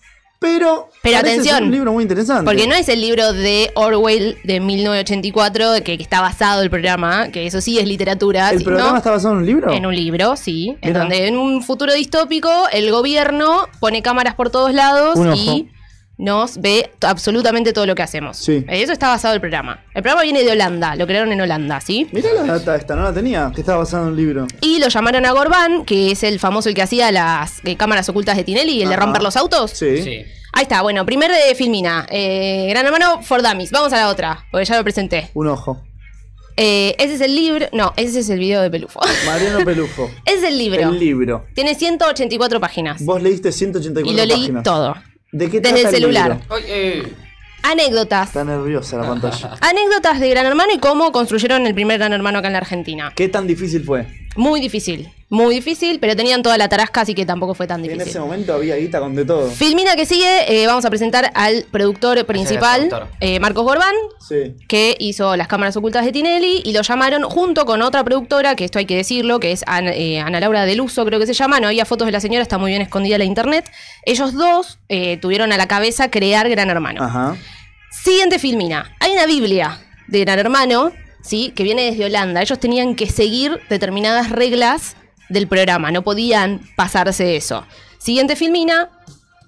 pero. 0.45 0.91
Pero 1.03 1.19
atención, 1.19 1.65
un 1.65 1.71
libro 1.71 1.93
muy 1.93 2.03
interesante. 2.03 2.45
Porque 2.45 2.67
no 2.67 2.75
es 2.75 2.89
el 2.89 3.01
libro 3.01 3.33
de 3.33 3.71
Orwell 3.75 4.37
de 4.45 4.61
1984, 4.61 5.85
que, 5.85 5.97
que 5.97 6.03
está 6.03 6.21
basado 6.21 6.63
el 6.63 6.71
programa, 6.71 7.29
que 7.29 7.47
eso 7.47 7.61
sí 7.61 7.79
es 7.79 7.87
literatura. 7.87 8.51
¿El 8.51 8.63
programa 8.63 8.99
está 8.99 9.11
basado 9.11 9.35
en 9.35 9.41
un 9.41 9.47
libro? 9.47 9.73
En 9.73 9.87
un 9.87 9.95
libro, 9.95 10.37
sí. 10.37 10.77
En 10.81 10.93
donde 10.93 11.27
en 11.27 11.37
un 11.37 11.63
futuro 11.63 11.93
distópico 11.95 12.51
el 12.73 12.91
gobierno 12.91 13.69
pone 13.81 14.03
cámaras 14.03 14.35
por 14.35 14.51
todos 14.51 14.73
lados 14.73 15.17
Un 15.17 15.35
y 15.35 15.71
nos 16.17 16.61
ve 16.61 16.93
absolutamente 17.01 17.73
todo 17.73 17.87
lo 17.87 17.95
que 17.95 18.03
hacemos. 18.03 18.37
Sí. 18.37 18.65
Eso 18.69 18.93
está 18.93 19.09
basado 19.09 19.35
el 19.35 19.41
programa. 19.41 19.85
El 19.95 20.03
programa 20.03 20.23
viene 20.23 20.45
de 20.45 20.53
Holanda, 20.53 20.95
lo 20.97 21.07
crearon 21.07 21.33
en 21.33 21.41
Holanda, 21.41 21.81
¿sí? 21.81 22.07
Mirá 22.13 22.33
la 22.35 22.45
data 22.45 22.77
esta, 22.77 22.95
no 22.95 23.03
la 23.03 23.13
tenía, 23.13 23.51
que 23.55 23.61
estaba 23.63 23.79
basado 23.79 24.05
en 24.05 24.11
un 24.11 24.17
libro. 24.17 24.47
Y 24.61 24.79
lo 24.79 24.89
llamaron 24.89 25.27
a 25.27 25.33
Gorban, 25.33 25.85
que 25.85 26.13
es 26.13 26.23
el 26.23 26.39
famoso 26.39 26.69
el 26.69 26.75
que 26.75 26.83
hacía 26.83 27.11
las 27.11 27.61
eh, 27.65 27.77
cámaras 27.77 28.09
ocultas 28.09 28.37
de 28.37 28.45
Tinelli, 28.45 28.83
el 28.83 28.89
de 28.89 28.97
romper 28.97 29.23
los 29.23 29.37
autos. 29.37 29.73
Sí. 29.73 30.03
Sí. 30.03 30.23
Ahí 30.53 30.63
está, 30.63 30.83
bueno, 30.83 31.05
primer 31.05 31.33
de 31.33 31.55
Filmina. 31.57 32.07
Eh, 32.11 32.67
Gran 32.71 32.87
hermano 32.87 33.21
for 33.23 33.43
Dummies. 33.43 33.73
Vamos 33.73 33.93
a 33.93 33.97
la 33.97 34.09
otra, 34.09 34.45
porque 34.53 34.65
ya 34.65 34.77
lo 34.77 34.85
presenté. 34.85 35.31
Un 35.35 35.49
ojo. 35.49 35.83
Eh, 36.57 36.95
ese 37.01 37.15
es 37.15 37.21
el 37.21 37.35
libro. 37.35 37.67
No, 37.73 37.93
ese 37.97 38.21
es 38.21 38.31
el 38.31 38.39
video 38.39 38.63
de 38.63 38.71
Pelufo. 38.71 39.01
Mariano 39.27 39.65
Pelufo. 39.65 40.09
Ese 40.25 40.37
es 40.37 40.43
el 40.45 40.59
libro. 40.59 40.81
El 40.81 41.01
libro. 41.01 41.45
Tiene 41.57 41.75
184 41.75 42.61
páginas. 42.61 43.05
Vos 43.05 43.21
leíste 43.21 43.51
184 43.51 44.13
Y 44.13 44.17
lo 44.17 44.25
leí 44.25 44.43
páginas. 44.43 44.63
todo. 44.63 44.95
¿De 45.35 45.51
qué 45.51 45.61
Desde 45.61 45.81
el 45.81 45.89
celular. 45.89 46.39
eh, 46.65 47.13
Anécdotas. 47.65 48.29
Está 48.29 48.45
nerviosa 48.45 48.99
la 48.99 49.09
pantalla. 49.09 49.57
Anécdotas 49.61 50.21
de 50.21 50.29
Gran 50.31 50.47
Hermano 50.47 50.73
y 50.73 50.79
cómo 50.79 51.11
construyeron 51.11 51.67
el 51.67 51.75
primer 51.75 51.99
Gran 51.99 52.13
Hermano 52.13 52.39
acá 52.39 52.47
en 52.47 52.53
la 52.53 52.61
Argentina. 52.61 53.13
¿Qué 53.17 53.29
tan 53.29 53.49
difícil 53.49 53.83
fue? 53.83 54.07
Muy 54.37 54.61
difícil. 54.61 55.09
Muy 55.31 55.55
difícil, 55.57 55.99
pero 55.99 56.15
tenían 56.15 56.43
toda 56.45 56.57
la 56.59 56.69
tarasca, 56.69 57.01
así 57.01 57.13
que 57.15 57.27
tampoco 57.27 57.55
fue 57.55 57.67
tan 57.67 57.81
En 57.85 57.91
ese 57.91 57.99
difícil. 57.99 58.21
momento 58.21 58.55
había 58.55 58.77
guita 58.77 59.01
con 59.01 59.17
de 59.17 59.25
todo. 59.25 59.51
Filmina 59.51 59.97
que 59.97 60.07
sigue, 60.07 60.27
eh, 60.63 60.67
vamos 60.69 60.85
a 60.85 60.91
presentar 60.91 61.33
al 61.35 61.65
productor 61.73 62.25
principal, 62.25 62.89
productor. 62.89 63.09
eh, 63.21 63.41
Marcos 63.41 63.65
Gorbán, 63.65 63.95
Sí. 64.21 64.55
que 64.69 64.95
hizo 65.01 65.35
las 65.37 65.49
cámaras 65.49 65.77
ocultas 65.77 66.05
de 66.05 66.13
Tinelli 66.13 66.63
y 66.65 66.73
lo 66.73 66.83
llamaron 66.83 67.25
junto 67.25 67.65
con 67.65 67.83
otra 67.83 68.05
productora, 68.05 68.55
que 68.55 68.65
esto 68.65 68.79
hay 68.79 68.85
que 68.87 68.95
decirlo, 68.97 69.41
que 69.41 69.51
es 69.51 69.65
Ana, 69.67 69.93
eh, 69.93 70.21
Ana 70.21 70.39
Laura 70.39 70.67
Deluso, 70.67 71.05
creo 71.05 71.19
que 71.19 71.27
se 71.27 71.35
llama, 71.35 71.59
no 71.59 71.67
había 71.67 71.85
fotos 71.85 72.07
de 72.07 72.13
la 72.13 72.21
señora, 72.21 72.43
está 72.43 72.59
muy 72.59 72.71
bien 72.71 72.83
escondida 72.83 73.17
en 73.17 73.21
la 73.21 73.25
internet. 73.25 73.69
Ellos 74.05 74.35
dos 74.35 74.79
eh, 74.89 75.17
tuvieron 75.17 75.51
a 75.53 75.57
la 75.57 75.67
cabeza 75.67 76.11
crear 76.13 76.49
Gran 76.49 76.71
Hermano. 76.71 77.03
Ajá. 77.03 77.37
Siguiente 77.91 78.39
filmina. 78.39 78.95
Hay 79.01 79.13
una 79.13 79.27
Biblia 79.27 79.81
de 80.07 80.21
Gran 80.21 80.39
Hermano, 80.39 80.93
¿sí? 81.25 81.51
Que 81.57 81.65
viene 81.65 81.83
desde 81.91 82.05
Holanda. 82.05 82.41
Ellos 82.43 82.61
tenían 82.61 82.95
que 82.95 83.07
seguir 83.09 83.59
determinadas 83.69 84.31
reglas 84.31 84.97
del 85.29 85.49
programa, 85.49 85.91
no 85.91 86.03
podían 86.03 86.61
pasarse 86.77 87.35
eso. 87.37 87.65
Siguiente 87.99 88.37
filmina. 88.37 88.91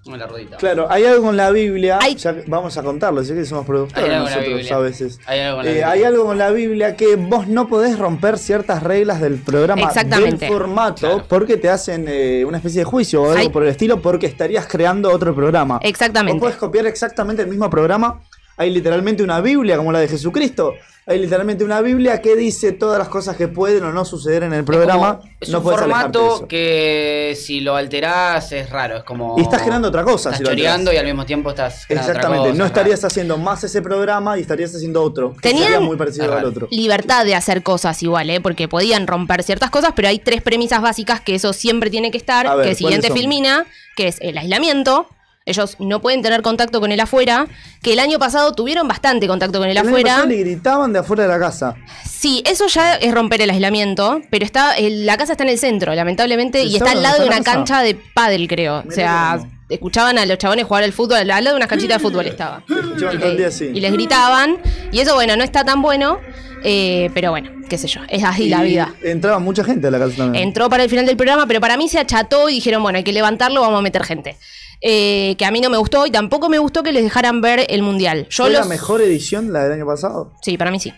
en 0.09 0.21
la 0.21 0.27
rodita. 0.29 0.57
Claro, 0.57 0.87
hay 0.89 1.05
algo 1.05 1.25
con 1.25 1.37
la 1.37 1.51
Biblia. 1.51 1.99
Hay- 2.01 2.15
ya 2.15 2.33
vamos 2.47 2.77
a 2.79 2.83
contarlo, 2.85 3.25
sé 3.25 3.35
que 3.35 3.45
somos 3.45 3.67
productores 3.67 4.05
Hay 4.09 4.15
algo 4.15 4.29
en 4.29 4.31
la 4.35 4.37
nosotros 4.41 4.71
a 4.71 4.79
veces. 4.79 5.19
Hay 5.27 5.41
algo 5.41 5.59
en 5.61 5.65
la 5.67 5.71
Eh, 5.71 5.75
Biblia. 5.75 5.91
hay 5.91 6.05
algo 6.05 6.25
con 6.27 6.39
la 6.39 6.51
Biblia 6.53 6.97
que 6.97 7.17
vos 7.17 7.49
no 7.49 7.67
podés 7.67 7.99
romper 7.99 8.39
ciertas 8.39 8.85
reglas 8.85 9.21
del 9.21 9.35
programa, 9.43 9.83
Exactamente. 9.83 10.45
del 10.47 10.55
formato, 10.55 11.01
Claro. 11.01 11.25
porque 11.29 11.57
te 11.57 11.69
hacen 11.71 12.05
eh, 12.09 12.45
una 12.47 12.59
especie 12.59 12.83
de 12.83 12.85
juicio 12.85 13.21
o 13.21 13.27
algo 13.31 13.39
Hay- 13.39 13.49
por 13.49 13.65
el 13.65 13.69
estilo, 13.69 14.01
porque 14.01 14.27
estarías 14.27 14.69
creando 14.69 15.11
otro 15.11 15.35
programa. 15.35 15.81
Exactamente. 15.83 16.35
Vos 16.39 16.41
podés 16.51 16.57
copiar 16.57 16.87
exactamente 16.87 17.43
el 17.43 17.49
mismo 17.49 17.69
programa. 17.69 18.21
Hay 18.57 18.71
literalmente 18.71 19.23
una 19.23 19.41
Biblia 19.41 19.77
como 19.77 19.93
la 19.93 19.99
de 20.01 20.09
Jesucristo. 20.09 20.75
Hay 21.09 21.21
literalmente 21.21 21.63
una 21.63 21.81
Biblia 21.83 22.21
que 22.21 22.35
dice 22.35 22.73
todas 22.73 22.99
las 22.99 23.09
cosas 23.09 23.37
que 23.37 23.47
pueden 23.47 23.85
o 23.85 23.93
no 23.93 24.05
suceder 24.05 24.43
en 24.43 24.53
el 24.53 24.65
programa. 24.65 25.19
Como- 25.19 25.31
es 25.41 25.49
no 25.51 25.59
un 25.59 25.65
podés 25.65 25.83
alejarte 25.83 26.19
de 26.19 26.25
formato 26.25 26.49
que 26.49 27.39
si 27.41 27.61
lo 27.61 27.77
alterás 27.77 28.51
es 28.51 28.71
raro. 28.71 28.97
Es 28.97 29.05
como. 29.05 29.37
Y 29.39 29.43
estás 29.43 29.63
creando 29.63 29.87
otra 29.87 30.03
cosa, 30.03 30.31
Estás 30.31 30.39
si 30.39 30.43
lo 30.45 30.51
choreando 30.51 30.93
y 30.93 30.97
al 30.97 31.05
mismo 31.05 31.25
tiempo 31.25 31.51
estás 31.51 31.85
creando 31.87 32.09
otra 32.11 32.13
Exactamente, 32.15 32.49
cosa, 32.49 32.59
no 32.59 32.65
es 32.65 32.71
estarías 32.71 32.99
raro. 33.01 33.07
haciendo 33.07 33.39
más 33.39 33.63
ese 33.63 33.83
programa 33.83 34.37
y 34.37 34.41
estarías 34.41 34.75
haciendo 34.75 35.01
otro. 35.03 35.35
Que 35.35 35.51
Tenían- 35.51 35.65
sería 35.65 35.81
muy 35.81 35.97
parecido 35.97 36.25
Es 36.25 36.31
al 36.33 36.37
raro. 36.39 36.49
otro. 36.49 36.69
libertad 36.73 37.25
de 37.25 37.37
hacer 37.37 37.63
cosas 37.63 38.03
igual, 38.03 38.29
¿eh? 38.31 38.41
porque 38.41 38.67
podían 38.67 39.07
romper 39.07 39.45
ciertas 39.45 39.71
cosas, 39.71 39.93
pero 39.95 40.09
hay 40.09 40.19
tres 40.19 40.43
premisas 40.43 40.81
básicas 40.83 41.21
que 41.21 41.37
eso 41.37 41.53
siempre 41.53 41.89
tiene 41.89 42.11
que 42.11 42.19
estar, 42.19 42.57
ver, 42.57 42.67
que 42.67 42.75
siguiente 42.75 43.13
filmina, 43.13 43.65
que 43.97 44.09
es 44.09 44.17
el 44.21 44.37
aislamiento. 44.39 45.07
Ellos 45.47 45.77
no 45.79 46.01
pueden 46.01 46.23
tener 46.23 46.43
contacto 46.43 46.81
con 46.81 46.91
el 46.91 46.99
afuera, 46.99 47.47
que 47.81 47.93
el 47.93 48.01
año 48.01 48.19
pasado 48.19 48.53
tuvieron 48.53 48.89
bastante 48.89 49.29
contacto 49.29 49.59
con 49.61 49.69
el, 49.69 49.77
El 49.77 49.79
año 49.79 49.89
afuera. 49.89 50.09
pasado 50.11 50.27
le 50.29 50.37
gritaban 50.41 50.93
de 50.93 50.99
afuera 50.99 51.23
de 51.23 51.29
la 51.29 51.39
casa. 51.39 51.77
Sí, 52.05 52.43
eso 52.45 52.67
ya 52.67 52.97
es 52.97 53.15
romper 53.15 53.41
el 53.43 53.51
aislamiento, 53.51 54.21
pero 54.29 54.45
está 54.45 54.73
el- 54.77 55.07
la 55.07 55.17
casa 55.17 55.33
está 55.33 55.45
en 55.45 55.51
el 55.51 55.59
centro, 55.59 55.95
lamentablemente, 55.95 56.65
y 56.65 56.75
está 56.77 56.87
¿Está 56.87 56.97
al 56.99 57.03
lado 57.05 57.21
de 57.23 57.29
una 57.29 57.39
casa? 57.39 57.53
cancha 57.53 57.83
de 57.83 57.95
pádel, 57.95 58.49
creo. 58.49 58.83
o 58.89 58.91
sea, 58.91 59.39
escuchaban 59.69 60.19
a 60.19 60.27
los 60.27 60.37
chabones 60.39 60.65
jugar 60.67 60.83
al 60.83 60.93
fútbol, 60.93 61.19
al 61.19 61.29
lado 61.29 61.51
de 61.51 61.55
unas 61.57 61.69
canchitas 61.69 61.99
de 61.99 62.09
fútbol 62.09 62.27
estaba. 62.27 62.65
Y, 62.69 62.99
todo 62.99 63.11
el 63.31 63.37
día 63.37 63.47
así. 63.49 63.67
y 63.73 63.79
les 63.81 63.93
gritaban. 63.93 64.59
Y 64.91 64.99
eso, 64.99 65.15
bueno, 65.15 65.37
no 65.37 65.45
está 65.45 65.63
tan 65.65 65.81
bueno. 65.81 66.19
eh, 66.65 67.11
pero 67.15 67.31
bueno, 67.31 67.51
qué 67.69 67.79
sé 67.79 67.87
yo, 67.87 68.01
es 68.09 68.25
así 68.25 68.49
la 68.49 68.63
vida. 68.63 68.93
Entraba 69.03 69.39
mucha 69.39 69.63
gente 69.63 69.87
a 69.87 69.91
la 69.93 69.99
casa 70.01 70.17
también. 70.17 70.43
Entró 70.49 70.69
para 70.69 70.83
el 70.83 70.91
final 70.91 71.07
del 71.07 71.17
programa, 71.17 71.47
pero 71.47 71.61
para 71.61 71.77
mí 71.77 71.89
se 71.89 72.01
acható 72.01 72.49
y 72.49 72.55
dijeron, 72.55 72.83
bueno, 72.83 72.97
hay 72.97 73.05
que 73.05 73.13
levantarlo, 73.13 73.61
vamos 73.61 73.79
a 73.79 73.83
meter 73.83 74.03
gente. 74.03 74.37
Eh, 74.83 75.35
que 75.39 75.45
a 75.47 75.51
mí 75.51 75.61
no 75.61 75.71
me 75.71 75.77
gustó 75.79 76.07
y 76.07 76.11
tampoco 76.11 76.49
me 76.49 76.59
gustó 76.59 76.83
que 76.83 76.93
les 76.93 77.03
dejaran 77.03 77.41
ver 77.41 77.67
el 77.69 77.83
mundial. 77.83 78.27
Yo 78.31 78.45
¿Fue 78.45 78.53
los... 78.53 78.61
la 78.61 78.67
mejor 78.67 79.01
edición 79.01 79.53
la 79.53 79.65
del 79.65 79.73
año 79.73 79.87
pasado? 79.87 80.33
Sí, 80.43 80.57
para 80.59 80.71
mí 80.71 80.79
sí. 80.79 80.91
¿La 80.91 80.97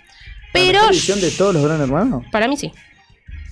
Pero 0.52 0.78
mejor 0.80 0.92
edición 0.94 1.20
de 1.20 1.30
todos 1.30 1.54
los 1.54 1.64
Gran 1.64 1.80
Hermanos? 1.80 2.24
para 2.32 2.48
mí 2.48 2.56
sí. 2.56 2.72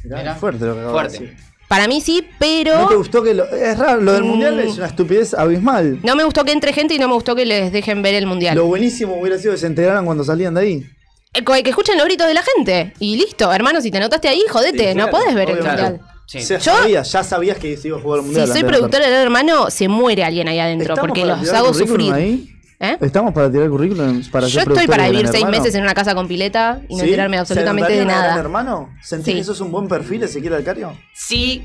Mirá, 0.05 0.35
fuerte 0.35 0.65
lo 0.67 0.75
que 0.75 0.81
acabo 0.81 0.93
Fuerte. 0.95 1.19
de 1.19 1.25
decir. 1.27 1.47
Para 1.69 1.89
mí 1.89 2.01
sí, 2.01 2.25
pero 2.39 2.79
¿No 2.83 2.89
te 2.89 2.95
gustó 2.95 3.23
que 3.25 3.35
lo, 3.35 3.45
Es 3.49 3.77
raro, 3.77 4.01
lo 4.01 4.13
del 4.13 4.23
Mm. 4.23 4.27
mundial 4.29 4.61
es 4.61 4.77
una 4.77 4.87
estupidez 4.87 5.35
abismal. 5.35 5.99
no 6.03 6.15
me 6.15 6.23
gustó 6.25 6.45
que 6.45 6.53
entre 6.53 6.73
gente 6.73 6.95
y 6.95 6.99
no 6.99 7.09
me 7.09 7.15
gustó 7.15 7.35
que 7.35 7.45
les 7.45 7.73
dejen 7.73 8.03
ver 8.03 8.15
el 8.15 8.27
mundial. 8.27 8.57
Lo 8.57 8.67
buenísimo 8.67 9.19
hubiera 9.21 9.37
sido 9.39 9.53
que 9.53 9.59
se 9.59 9.67
enteraran 9.67 10.05
cuando 10.05 10.23
salían 10.25 10.55
de 10.55 10.61
ahí. 10.61 10.87
Eh, 11.35 11.45
Que 11.45 11.71
escuchen 11.71 11.97
los 11.99 12.07
gritos 12.07 12.27
de 12.29 12.35
la 12.35 12.43
gente. 12.43 12.93
Y 13.01 13.17
listo, 13.17 13.53
hermano, 13.53 13.81
si 13.81 13.91
te 13.91 13.99
notaste 14.01 14.29
ahí, 14.29 14.43
jodete, 14.49 14.91
Sí, 14.93 14.95
no 14.97 15.09
claro, 15.09 15.11
podés 15.11 15.35
ver 15.35 15.51
el 15.51 15.57
mundial. 15.63 16.01
Sí. 16.27 16.41
Ya 16.41 16.59
Yo- 16.59 16.61
sabías, 16.77 17.13
ya 17.13 17.23
sabías 17.25 17.57
que 17.59 17.77
se 17.77 17.89
iba 17.89 17.99
a 17.99 18.01
jugar 18.01 18.21
Si 18.21 18.27
mundial. 18.27 18.47
soy 18.47 18.57
antes 18.57 18.63
de 18.63 18.69
productora 18.69 19.05
del 19.07 19.15
hermano, 19.23 19.71
se 19.71 19.89
muere 19.89 20.25
alguien 20.25 20.49
ahí 20.49 20.59
adentro, 20.59 20.93
¿Estamos 20.95 21.09
porque 21.09 21.21
para 21.23 21.33
los 21.37 21.41
tirar 21.43 21.57
hago 21.57 21.69
currículum 21.73 21.89
sufrir. 22.07 22.13
ahí? 22.15 22.53
¿Eh? 22.79 22.99
¿Estamos 23.01 23.33
para 23.33 23.51
tirar 23.51 23.71
currículum 23.71 24.23
para 24.31 24.47
Yo 24.49 24.53
ser 24.53 24.59
estoy 24.61 24.65
productores 24.65 24.89
para 24.91 25.05
de 25.05 25.11
vivir 25.11 25.23
Gran 25.23 25.33
seis 25.33 25.45
Hermano? 25.45 25.63
meses 25.63 25.75
en 25.77 25.83
una 25.83 25.95
casa 25.95 26.15
con 26.15 26.29
pileta 26.29 26.83
y 26.89 26.95
no 26.97 27.01
¿Sí? 27.01 27.05
enterarme 27.07 27.37
¿Se 27.37 27.41
absolutamente 27.41 27.93
de 27.93 28.01
anotarían 28.01 28.11
a 28.19 28.21
Gran 28.23 28.29
nada. 28.35 28.41
hermano? 28.43 28.91
¿Sentís 29.03 29.25
Sí. 29.27 29.33
que 29.35 29.41
eso 29.41 29.53
es 29.53 29.61
un 29.61 29.71
buen 29.73 29.89
perfil, 29.89 30.25
Ezequiel 30.25 30.53
Alcario? 30.55 30.93
Sí, 31.15 31.65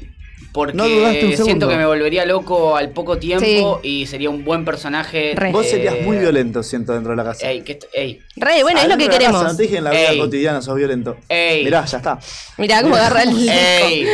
porque 0.54 0.74
No 0.74 0.88
dudaste 0.88 1.20
un 1.26 1.32
segundo. 1.32 1.46
siento 1.46 1.68
que 1.70 1.76
me 1.78 1.86
volvería 1.86 2.26
loco 2.26 2.76
al 2.76 2.90
poco 2.90 3.18
tiempo 3.18 3.80
y 3.84 4.06
sería 4.08 4.30
un 4.30 4.44
buen 4.44 4.66
personaje. 4.66 5.34
Re. 5.36 5.52
Vos 5.52 5.66
eh, 5.66 5.70
serías 5.70 6.02
muy 6.02 6.18
violento, 6.18 6.62
siento, 6.64 6.94
dentro 6.94 7.12
de 7.12 7.18
la 7.18 7.24
casa. 7.24 7.50
Ey, 7.50 7.62
que 7.62 7.74
est- 7.74 7.86
ey, 7.94 8.20
Re, 8.36 8.62
bueno, 8.64 8.80
es 8.82 8.88
lo 8.88 8.98
que 8.98 9.08
casa, 9.08 9.18
queremos. 9.20 9.44
no 9.44 9.56
te 9.56 9.64
dije 9.64 9.78
en 9.78 9.84
la 9.86 9.92
vida 9.92 10.12
Ey. 10.12 10.18
cotidiana 10.20 10.62
sos 10.62 10.76
violento. 10.76 11.18
Ey. 11.30 11.64
Mirá, 11.64 11.86
ya 11.86 11.98
está. 11.98 12.20
Mirá 12.58 12.82
cómo 12.82 12.96
agarra 12.96 13.24
el. 13.24 13.50
ey, 13.50 14.08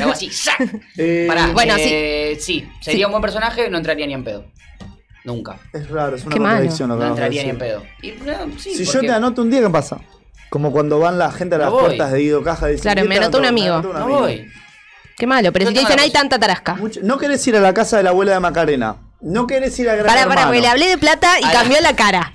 algo 0.00 0.12
así. 0.12 0.30
¡sac! 0.30 0.60
Eh, 0.96 1.24
Pará, 1.28 1.48
Bueno, 1.52 1.74
eh, 1.78 2.36
sí. 2.40 2.66
sería 2.80 2.98
Sí. 3.00 3.04
un 3.04 3.10
buen 3.12 3.22
personaje, 3.22 3.68
no 3.70 3.78
entraría 3.78 4.06
ni 4.06 4.14
en 4.14 4.24
pedo. 4.24 4.44
Nunca. 5.24 5.58
Es 5.72 5.88
raro, 5.90 6.16
es 6.16 6.22
una 6.24 6.32
Qué 6.34 6.38
contradicción 6.40 6.88
lo 6.88 6.96
que 6.98 7.04
No 7.04 7.10
entraría 7.10 7.42
ni 7.44 7.50
en 7.50 7.58
pedo. 7.58 7.82
Y, 8.02 8.12
no, 8.12 8.58
sí, 8.58 8.74
Si 8.74 8.84
yo 8.84 9.00
te 9.00 9.10
anoto 9.10 9.42
un 9.42 9.50
día, 9.50 9.60
¿qué 9.60 9.68
pasa? 9.70 10.00
Como 10.48 10.72
cuando 10.72 10.98
van 10.98 11.18
la 11.18 11.30
gente 11.30 11.54
a 11.56 11.58
las 11.58 11.70
No 11.70 11.78
puertas 11.78 12.10
de 12.10 12.18
Guido 12.20 12.42
Caja 12.42 12.68
y 12.68 12.72
dicen, 12.72 12.82
Claro, 12.84 13.02
¿qué 13.02 13.08
me 13.08 13.14
te 13.16 13.20
anotó 13.22 13.38
un 13.38 13.44
amigo. 13.44 13.82
No 13.82 13.96
amigo. 13.96 14.20
voy. 14.20 14.48
Qué 15.20 15.26
malo, 15.26 15.52
pero 15.52 15.68
si 15.68 15.74
te 15.74 15.80
dicen 15.80 16.00
hay 16.00 16.10
tanta 16.10 16.38
tarasca. 16.38 16.74
Mucho- 16.76 17.00
No 17.02 17.18
querés 17.18 17.46
ir 17.46 17.54
a 17.54 17.60
la 17.60 17.74
casa 17.74 17.98
de 17.98 18.02
la 18.02 18.10
abuela 18.10 18.32
de 18.32 18.40
Macarena. 18.40 18.96
No 19.20 19.46
querés 19.46 19.78
ir 19.78 19.86
a 19.90 19.94
Gran 19.94 20.06
Para, 20.06 20.26
para, 20.26 20.44
porque 20.46 20.62
le 20.62 20.68
hablé 20.68 20.88
de 20.88 20.96
plata 20.96 21.38
y 21.38 21.44
A 21.44 21.48
la- 21.48 21.52
cambió 21.52 21.78
la 21.82 21.94
cara. 21.94 22.32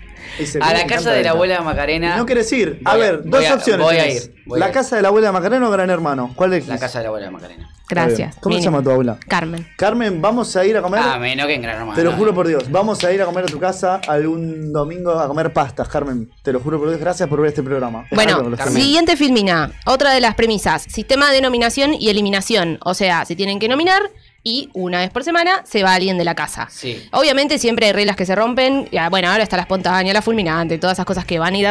A 0.62 0.74
la 0.74 0.86
casa 0.86 1.12
de 1.12 1.24
la 1.24 1.32
abuela 1.32 1.62
Macarena. 1.62 2.18
No 2.18 2.26
querés 2.26 2.52
ir. 2.52 2.80
A 2.86 2.96
ver, 2.96 3.22
dos 3.24 3.32
voy 3.42 3.46
a- 3.46 3.54
opciones. 3.56 3.86
voy 3.86 3.96
a 3.98 4.12
ir, 4.12 4.36
voy 4.46 4.60
la 4.60 4.66
a 4.66 4.70
ir. 4.70 4.74
casa 4.74 4.96
de 4.96 5.02
la 5.02 5.08
abuela 5.10 5.28
de 5.28 5.34
Macarena 5.34 5.68
o 5.68 5.72
Gran 5.72 5.90
Hermano. 5.90 6.32
¿Cuál 6.36 6.54
es? 6.54 6.68
La 6.68 6.78
casa 6.78 7.00
de 7.00 7.04
la 7.04 7.10
abuela 7.10 7.32
Macarena. 7.32 7.70
Gracias. 7.88 8.36
¿Cómo 8.38 8.56
se 8.56 8.64
llama 8.64 8.82
tu 8.82 8.90
abuela? 8.90 9.20
Carmen. 9.28 9.68
Carmen, 9.78 10.20
vamos 10.20 10.56
a 10.56 10.66
ir 10.66 10.76
a 10.76 10.82
comer. 10.82 11.02
Ah, 11.04 11.20
menos 11.20 11.46
que 11.46 11.54
en 11.54 11.62
Gran 11.62 11.76
Hermano. 11.78 11.94
Te 11.96 12.04
lo 12.04 12.14
juro 12.14 12.34
por 12.34 12.48
Dios, 12.48 12.72
vamos 12.72 13.04
a 13.04 13.14
ir 13.14 13.22
a 13.22 13.26
comer 13.26 13.44
a 13.44 13.48
tu 13.48 13.60
casa 13.60 14.02
algún 14.08 14.74
domingo 14.74 15.12
a 15.12 15.28
comer 15.28 15.54
pastas, 15.54 15.88
Carmen. 15.88 16.32
Te 16.42 16.52
lo 16.52 16.60
juro 16.62 16.80
por 16.80 16.88
Dios, 16.90 17.00
gracias 17.00 17.30
por 17.30 17.40
ver 17.42 17.50
este 17.50 17.62
programa. 17.62 18.06
Bueno, 18.12 18.44
siguiente 18.70 19.16
filmina. 19.16 19.72
Otra 19.86 20.14
de 20.14 20.20
las 20.20 20.34
premisas. 20.34 20.82
Sistema 20.90 21.32
de 21.32 21.42
nominación 21.42 21.94
y 21.94 22.10
eliminación. 22.10 22.80
O 22.84 22.96
sea, 22.96 23.24
se 23.24 23.36
tienen 23.36 23.60
que 23.60 23.68
nominar 23.68 24.02
y 24.48 24.70
una 24.74 25.00
vez 25.00 25.10
por 25.10 25.24
semana 25.24 25.64
se 25.66 25.82
va 25.82 25.96
alguien 25.96 26.20
de 26.20 26.24
la 26.24 26.36
casa. 26.36 26.68
Sí. 26.70 27.04
Obviamente 27.12 27.58
siempre 27.58 27.88
hay 27.88 27.94
reglas 27.94 28.16
que 28.16 28.28
se 28.28 28.36
rompen. 28.36 28.88
Ya, 28.92 29.10
bueno, 29.10 29.28
ahora 29.30 29.42
está 29.42 29.56
la 29.58 29.64
espontánea, 29.64 30.14
la 30.14 30.22
fulminante, 30.22 30.78
todas 30.78 30.96
esas 30.96 31.06
cosas 31.06 31.26
que 31.26 31.40
van 31.40 31.56
a 31.56 31.58
ir 31.58 31.68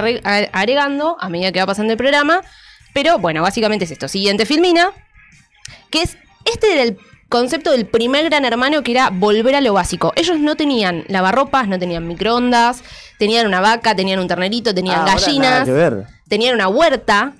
agregando 0.52 1.16
a 1.20 1.28
medida 1.28 1.52
que 1.52 1.60
va 1.60 1.66
pasando 1.66 1.92
el 1.92 1.96
programa. 1.96 2.42
Pero 2.92 3.18
bueno, 3.20 3.42
básicamente 3.42 3.84
es 3.84 3.92
esto. 3.92 4.08
Siguiente 4.08 4.44
filmina. 4.44 4.90
Que 5.88 6.02
es. 6.02 6.18
Este 6.44 6.72
era 6.72 6.82
el 6.82 6.98
concepto 7.28 7.70
del 7.70 7.86
primer 7.86 8.24
gran 8.24 8.44
hermano 8.44 8.82
que 8.82 8.90
era 8.90 9.10
volver 9.10 9.54
a 9.54 9.60
lo 9.60 9.72
básico. 9.72 10.12
Ellos 10.16 10.40
no 10.40 10.56
tenían 10.56 11.04
lavarropas, 11.06 11.68
no 11.68 11.78
tenían 11.78 12.06
microondas, 12.08 12.82
tenían 13.18 13.46
una 13.46 13.60
vaca, 13.60 13.94
tenían 13.94 14.18
un 14.18 14.26
ternerito, 14.28 14.74
tenían 14.74 15.00
Ah, 15.02 15.14
gallinas, 15.14 15.68
tenían 16.28 16.54
una 16.56 16.68
huerta. 16.68 17.34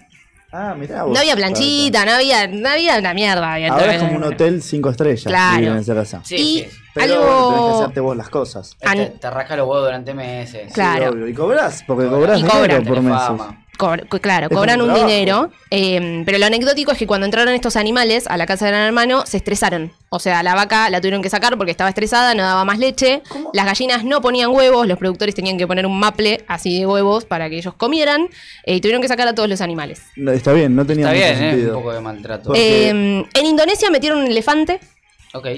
Ah, 0.57 0.75
mirá 0.79 1.03
vos. 1.03 1.13
No 1.13 1.19
había 1.19 1.35
planchita, 1.35 2.05
no 2.05 2.13
había, 2.13 2.47
no 2.47 2.69
había 2.69 2.99
una 2.99 3.13
mierda. 3.13 3.55
había- 3.55 3.73
Ahora 3.73 3.95
es 3.97 4.03
como 4.03 4.17
un 4.17 4.25
hotel 4.25 4.63
cinco 4.63 4.91
estrellas. 4.91 5.25
Claro. 5.25 5.67
en 5.73 5.79
esa 5.79 5.95
casa. 5.95 6.21
Sí, 6.23 6.37
y 6.37 6.59
sí. 6.61 6.69
Pero 6.95 7.15
algo. 7.15 7.27
bueno, 7.27 7.49
tenés 7.57 7.65
que 7.71 7.75
hacerte 7.83 8.01
vos 8.01 8.17
las 8.17 8.29
cosas. 8.29 8.77
Te, 8.79 8.89
An- 8.89 9.13
te 9.19 9.31
rasca 9.31 9.57
los 9.57 9.67
huevos 9.67 9.85
durante 9.87 10.15
meses. 10.15 10.73
Claro. 10.73 11.03
Sí, 11.07 11.09
obvio. 11.09 11.29
Y 11.29 11.35
cobras, 11.35 11.83
porque 11.85 12.07
Cobras. 12.07 12.37
dinero 12.41 12.85
por 12.85 13.01
meses. 13.03 13.21
fama. 13.27 13.64
Claro, 13.77 14.47
Es 14.51 14.57
cobran 14.57 14.81
un 14.81 14.95
dinero. 14.95 15.51
eh, 15.71 16.23
pero 16.25 16.39
lo 16.39 16.47
anecdótico 16.47 16.93
es 16.93 16.99
que 16.99 17.07
cuando 17.07 17.25
entraron 17.25 17.53
estos 17.55 17.77
animales 17.77 18.27
a 18.27 18.37
la 18.37 18.47
casa 18.47 18.67
del 18.67 18.75
hermano, 18.75 19.27
se 19.27 19.37
estresaron. 19.37 19.93
O 20.09 20.19
sea, 20.21 20.43
la 20.43 20.55
vaca 20.55 20.89
la 20.91 21.01
tuvieron 21.01 21.23
que 21.23 21.29
sacar 21.31 21.57
porque 21.57 21.71
estaba 21.73 21.91
estresada, 21.91 22.35
no 22.35 22.43
daba 22.43 22.65
más 22.65 22.79
leche. 22.79 23.23
Las 23.53 23.67
gallinas 23.67 24.05
no 24.05 24.21
ponían 24.21 24.51
huevos, 24.51 24.87
los 24.87 24.99
productores 24.99 25.35
tenían 25.35 25.59
que 25.59 25.67
poner 25.67 25.87
un 25.87 25.99
maple 25.99 26.45
así 26.47 26.79
de 26.79 26.87
huevos 26.87 27.25
para 27.25 27.51
que 27.51 27.59
ellos 27.59 27.75
comieran. 27.75 28.29
eh, 28.65 28.77
y 28.77 28.81
tuvieron 28.81 29.03
que 29.03 29.09
sacar 29.09 29.27
a 29.29 29.35
todos 29.35 29.49
los 29.49 29.61
animales. 29.61 30.03
No, 30.17 30.31
está 30.33 30.53
bien, 30.53 30.75
no 30.77 30.87
tenía 30.87 31.11
Está 31.13 31.17
mucho 31.35 31.41
bien, 31.51 31.61
¿eh? 31.61 31.69
Un 31.69 31.75
poco 31.75 31.93
de 31.93 32.01
maltrato. 32.01 32.45
Porque- 32.49 32.89
Eh, 32.89 33.25
en 33.35 33.47
Indonesia 33.47 33.91
metieron 33.91 34.21
un 34.21 34.27
elefante, 34.29 34.81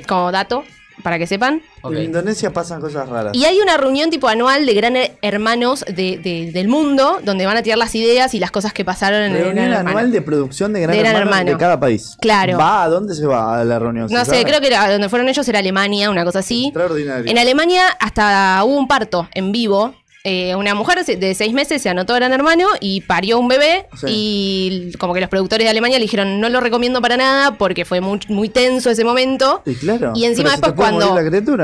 como 0.08 0.32
dato, 0.32 0.64
para 1.02 1.18
que 1.18 1.26
sepan. 1.26 1.62
En 1.84 1.96
Indonesia 2.02 2.52
pasan 2.52 2.80
cosas 2.80 3.08
raras. 3.08 3.32
Y 3.34 3.44
hay 3.44 3.60
una 3.60 3.76
reunión 3.76 4.10
tipo 4.10 4.28
anual 4.28 4.66
de 4.66 4.74
gran 4.74 4.96
hermanos 5.22 5.84
de- 5.86 6.18
de- 6.18 6.50
del 6.52 6.68
mundo, 6.68 7.18
donde 7.22 7.46
van 7.46 7.56
a 7.56 7.62
tirar 7.62 7.78
las 7.78 7.94
ideas 7.94 8.34
y 8.34 8.40
las 8.40 8.50
cosas 8.50 8.72
que 8.72 8.84
pasaron 8.84 9.20
en 9.22 9.32
el 9.32 9.44
Reunión 9.44 9.54
Gran 9.66 9.72
Hermano. 9.78 9.88
anual 9.90 10.12
de 10.12 10.22
producción 10.22 10.72
de 10.72 10.80
Gran, 10.80 10.92
De 10.96 10.98
Gran 11.02 11.14
Hermano, 11.16 11.30
Hermano. 11.36 11.50
de 11.52 11.56
cada 11.58 11.78
país. 11.78 12.16
Claro. 12.20 12.58
¿Va? 12.58 12.82
¿A 12.84 12.88
dónde 12.88 13.14
se 13.14 13.26
va 13.26 13.60
a 13.60 13.64
la 13.64 13.78
reunión? 13.78 14.08
No 14.10 14.18
¿Se 14.20 14.24
sé, 14.24 14.30
sabe? 14.32 14.44
creo 14.44 14.60
que 14.60 14.66
era, 14.68 14.90
donde 14.90 15.08
fueron 15.08 15.28
ellos 15.28 15.46
era 15.48 15.58
Alemania, 15.58 16.10
una 16.10 16.24
cosa 16.24 16.40
así. 16.40 16.66
Extraordinario. 16.66 17.30
En 17.30 17.38
Alemania 17.38 17.86
hasta 18.00 18.62
hubo 18.64 18.76
un 18.76 18.88
parto 18.88 19.28
en 19.34 19.52
vivo. 19.52 19.94
Eh, 20.28 20.56
una 20.56 20.74
mujer 20.74 21.04
de 21.04 21.34
seis 21.36 21.52
meses 21.52 21.80
se 21.80 21.88
anotó 21.88 22.12
a 22.12 22.16
Gran 22.16 22.32
Hermano 22.32 22.66
y 22.80 23.02
parió 23.02 23.38
un 23.38 23.46
bebé. 23.46 23.86
Sí. 24.00 24.06
Y 24.08 24.92
como 24.98 25.14
que 25.14 25.20
los 25.20 25.28
productores 25.30 25.64
de 25.66 25.70
Alemania 25.70 25.98
le 25.98 26.02
dijeron, 26.04 26.40
no 26.40 26.48
lo 26.48 26.58
recomiendo 26.58 27.00
para 27.00 27.16
nada 27.16 27.52
porque 27.56 27.84
fue 27.84 28.00
muy, 28.00 28.18
muy 28.28 28.48
tenso 28.48 28.90
ese 28.90 29.04
momento. 29.04 29.62
Y 29.64 29.74
claro. 29.76 30.12
Y 30.16 30.24
encima 30.24 30.50
después 30.50 30.72
cuando 30.72 31.16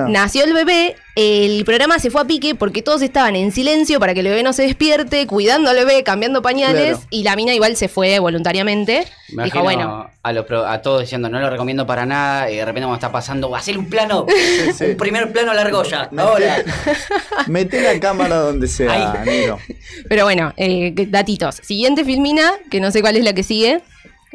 nació 0.09 0.45
el 0.45 0.53
bebé, 0.53 0.95
el 1.17 1.65
programa 1.65 1.99
se 1.99 2.11
fue 2.11 2.21
a 2.21 2.25
pique 2.25 2.55
porque 2.55 2.83
todos 2.83 3.03
estaban 3.03 3.35
en 3.35 3.51
silencio 3.51 3.99
para 3.99 4.15
que 4.15 4.21
el 4.21 4.29
bebé 4.29 4.45
no 4.45 4.53
se 4.53 4.63
despierte, 4.63 5.27
cuidando 5.27 5.69
al 5.71 5.77
bebé, 5.77 6.05
cambiando 6.05 6.41
pañales. 6.41 6.93
Claro. 6.99 7.07
Y 7.11 7.25
la 7.25 7.35
mina 7.35 7.53
igual 7.55 7.75
se 7.77 7.89
fue 7.89 8.21
voluntariamente. 8.21 9.05
Me 9.35 9.45
Dijo, 9.45 9.61
imagino 9.61 9.63
bueno, 9.89 10.11
a, 10.23 10.33
los 10.33 10.45
pro- 10.45 10.67
a 10.67 10.83
todos 10.83 11.01
diciendo 11.01 11.29
no 11.31 11.41
lo 11.41 11.49
recomiendo 11.51 11.87
para 11.87 12.05
nada 12.07 12.51
y 12.51 12.57
de 12.57 12.65
repente 12.67 12.83
cuando 12.83 12.97
está 12.97 13.11
pasando 13.11 13.49
va 13.51 13.57
a 13.57 13.61
hacer 13.61 13.77
un 13.79 13.89
plano, 13.89 14.27
sí. 14.77 14.85
un 14.85 14.97
primer 14.99 15.33
plano 15.33 15.51
a 15.51 15.55
la 15.55 15.63
argolla. 15.63 16.09
Mete- 16.13 16.21
Ahora. 16.23 16.57
Mete 17.47 17.81
la 17.81 17.99
cámara 17.99 18.52
donde 18.53 18.69
sea. 18.69 19.25
Pero 20.09 20.25
bueno, 20.25 20.53
eh, 20.57 20.95
datitos. 21.09 21.57
Siguiente 21.63 22.05
filmina, 22.05 22.53
que 22.71 22.81
no 22.81 22.91
sé 22.91 23.01
cuál 23.01 23.17
es 23.17 23.25
la 23.25 23.33
que 23.33 23.43
sigue. 23.43 23.83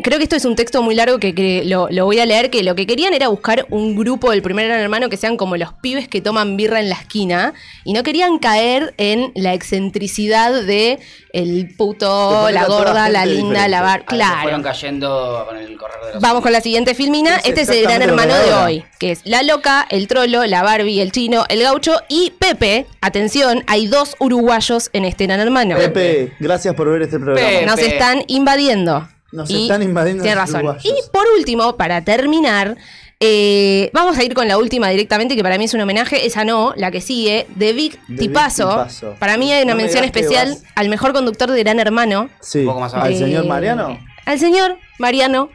Creo 0.04 0.18
que 0.20 0.24
esto 0.24 0.36
es 0.36 0.46
un 0.46 0.56
texto 0.56 0.84
muy 0.84 0.94
largo 0.94 1.18
que, 1.20 1.34
que 1.34 1.64
lo, 1.66 1.88
lo 1.90 2.06
voy 2.06 2.20
a 2.20 2.26
leer, 2.26 2.50
que 2.52 2.62
lo 2.64 2.76
que 2.76 2.86
querían 2.86 3.14
era 3.14 3.30
buscar 3.30 3.66
un 3.70 3.96
grupo 3.96 4.30
del 4.32 4.42
primer 4.44 4.68
gran 4.68 4.80
hermano 4.80 5.10
que 5.10 5.18
sean 5.18 5.38
como 5.38 5.58
los 5.58 5.74
pibes 5.74 6.08
que 6.08 6.22
toman 6.22 6.56
birra 6.56 6.80
en 6.80 6.90
la 6.90 6.96
esquina 6.96 7.54
y 7.84 7.94
no 7.94 8.04
querían 8.04 8.38
caer 8.38 8.94
en 8.98 9.32
la 9.36 9.54
excentricidad 9.56 10.64
de 10.64 11.00
el 11.34 11.74
puto, 11.76 12.50
la 12.52 12.66
gorda, 12.66 13.10
la 13.10 13.26
linda, 13.26 13.68
la 13.68 13.82
bar... 13.82 14.06
Se 14.08 14.16
fueron 14.16 14.62
Claro. 14.62 14.64
cayendo 14.64 15.46
con 15.48 15.58
el 15.58 15.78
correr 15.78 16.00
de 16.06 16.14
los 16.14 16.22
Vamos 16.22 16.42
con 16.44 16.52
la 16.52 16.62
siguiente 16.62 16.94
filmina. 16.94 17.38
Es 17.38 17.46
Este 17.48 17.62
es 17.62 17.70
el 17.70 17.84
gran 17.84 18.02
hermano 18.02 18.36
de 18.36 18.54
hoy, 18.54 18.84
que 19.00 19.12
es 19.12 19.22
la 19.26 19.44
loca, 19.44 19.86
el 19.90 20.08
trolo, 20.08 20.46
la 20.46 20.62
Barbie, 20.64 21.00
el 21.02 21.12
chino, 21.12 21.44
el 21.50 21.62
gaucho 21.64 22.00
y 22.08 22.34
Pepe. 22.40 22.86
Atención, 23.02 23.64
hay 23.68 23.88
dos 23.88 24.16
uruguayos 24.20 24.90
en 24.94 25.06
este 25.06 25.26
gran 25.26 25.40
hermano. 25.40 25.76
Pepe, 25.78 26.34
gracias 26.40 26.76
por 26.76 26.90
ver 26.92 27.02
este 27.04 27.20
programa. 27.20 27.48
Pepe. 27.48 27.66
Nos 27.66 27.80
están 27.80 28.24
invadiendo. 28.28 29.08
Nos 29.32 29.50
están 29.50 29.82
invadiendo 29.84 30.24
Tiene 30.24 30.36
razón. 30.36 30.58
uruguayos. 30.66 30.86
Y 30.86 30.94
por 31.12 31.26
último, 31.38 31.76
para 31.76 32.04
terminar, 32.04 32.78
eh, 33.20 33.90
vamos 33.94 34.18
a 34.18 34.24
ir 34.24 34.34
con 34.34 34.48
la 34.48 34.58
última 34.58 34.90
directamente, 34.90 35.36
que 35.36 35.44
para 35.44 35.58
mí 35.58 35.66
es 35.66 35.74
un 35.74 35.82
homenaje. 35.82 36.26
Esa 36.26 36.46
no, 36.46 36.74
la 36.78 36.92
que 36.92 37.02
sigue, 37.02 37.48
de 37.56 37.74
Vic 37.74 38.00
De 38.08 38.18
Tipazo. 38.18 38.86
Para 39.20 39.38
mí 39.38 39.52
hay 39.52 39.64
una 39.64 39.74
No 39.74 39.78
mención 39.82 40.04
especial 40.04 40.58
al 40.76 40.90
mejor 40.90 41.14
conductor 41.14 41.52
de 41.52 41.60
Gran 41.64 41.80
Hermano. 41.80 42.30
Sí. 42.42 42.60
Un 42.60 42.66
poco 42.68 42.80
más 42.80 42.94
¿Al 42.94 43.12
de- 43.12 43.18
señor 43.20 43.46
Mariano? 43.48 44.00
Al 44.26 44.40
señor 44.40 44.78
Mariano 45.00 45.50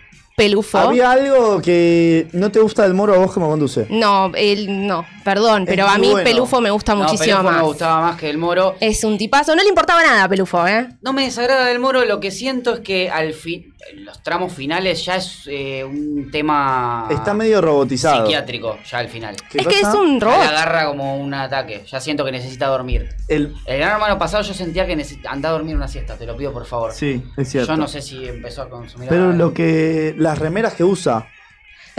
Pelufo. 0.44 0.78
Había 0.78 1.10
algo 1.12 1.60
que 1.62 2.26
no 2.32 2.50
te 2.50 2.58
gusta 2.60 2.82
del 2.82 2.94
moro 2.94 3.14
a 3.14 3.18
vos 3.18 3.32
como 3.32 3.48
conduce. 3.48 3.86
No, 3.90 4.32
él 4.34 4.86
no. 4.86 5.06
Perdón, 5.24 5.64
pero 5.66 5.86
a 5.86 5.98
mí 5.98 6.10
bueno. 6.10 6.24
Pelufo 6.24 6.60
me 6.60 6.70
gusta 6.70 6.94
No, 6.94 7.04
muchísimo 7.04 7.24
Pelufo 7.36 7.42
más. 7.44 7.56
me 7.56 7.62
gustaba 7.62 8.00
más 8.00 8.18
que 8.18 8.28
el 8.28 8.38
Moro. 8.38 8.74
Es 8.80 9.04
un 9.04 9.16
tipazo. 9.18 9.54
No 9.54 9.62
le 9.62 9.68
importaba 9.68 10.02
nada 10.02 10.24
a 10.24 10.28
Pelufo, 10.28 10.66
¿eh? 10.66 10.88
No 11.00 11.12
me 11.12 11.22
desagrada 11.24 11.66
del 11.66 11.78
Moro, 11.78 12.04
lo 12.04 12.18
que 12.18 12.30
siento 12.32 12.74
es 12.74 12.80
que 12.80 13.08
al 13.08 13.32
fin, 13.34 13.71
los 13.94 14.22
tramos 14.22 14.52
finales 14.52 15.04
ya 15.04 15.16
es 15.16 15.42
eh, 15.46 15.84
un 15.84 16.30
tema 16.30 17.06
Está 17.10 17.34
medio 17.34 17.60
robotizado. 17.60 18.24
psiquiátrico, 18.24 18.78
ya 18.88 18.98
al 18.98 19.08
final. 19.08 19.34
¿Qué 19.50 19.58
Es 19.58 19.66
que 19.66 19.74
es 19.80 19.84
un 19.94 20.18
Ya 20.20 20.26
robot. 20.26 20.46
agarra 20.46 20.86
como 20.86 21.16
un 21.18 21.34
ataque, 21.34 21.82
ya 21.86 22.00
siento 22.00 22.24
que 22.24 22.32
necesita 22.32 22.66
dormir. 22.68 23.08
El... 23.28 23.54
El 23.66 23.78
gran 23.78 23.92
hermano 23.92 24.18
pasado 24.18 24.42
yo 24.42 24.54
sentía 24.54 24.86
que 24.86 24.92
andar 25.28 25.50
a 25.50 25.52
dormir 25.52 25.76
una 25.76 25.88
siesta, 25.88 26.16
te 26.16 26.26
lo 26.26 26.36
pido 26.36 26.52
por 26.52 26.64
favor. 26.66 26.92
Sí, 26.92 27.22
es 27.36 27.48
cierto. 27.50 27.72
Yo 27.72 27.76
no 27.76 27.88
sé 27.88 28.00
si 28.02 28.26
empezó 28.26 28.62
a 28.62 28.68
consumir. 28.70 29.08
Pero 29.08 29.32
lo 29.32 29.52
que. 29.52 30.14
Las 30.16 30.38
remeras 30.38 30.74
que 30.74 30.84
usa. 30.84 31.26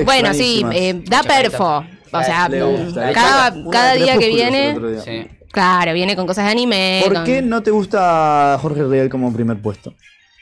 Bueno, 0.05 0.33
sí, 0.33 0.65
eh, 0.73 0.93
da 1.05 1.17
Mucha 1.23 1.29
perfo. 1.41 1.85
O 2.11 2.23
sea, 2.23 2.47
gusta. 2.49 3.11
cada, 3.13 3.53
cada 3.71 3.93
día 3.93 4.17
que 4.17 4.27
viene, 4.29 4.73
otro 4.75 4.89
día. 4.89 5.01
Sí. 5.01 5.27
claro, 5.51 5.93
viene 5.93 6.15
con 6.15 6.27
cosas 6.27 6.45
de 6.45 6.51
anime. 6.51 7.01
¿Por 7.03 7.13
con- 7.15 7.23
qué 7.25 7.41
no 7.41 7.61
te 7.63 7.71
gusta 7.71 8.57
Jorge 8.61 8.83
Real 8.83 9.09
como 9.09 9.33
primer 9.33 9.57
puesto? 9.61 9.93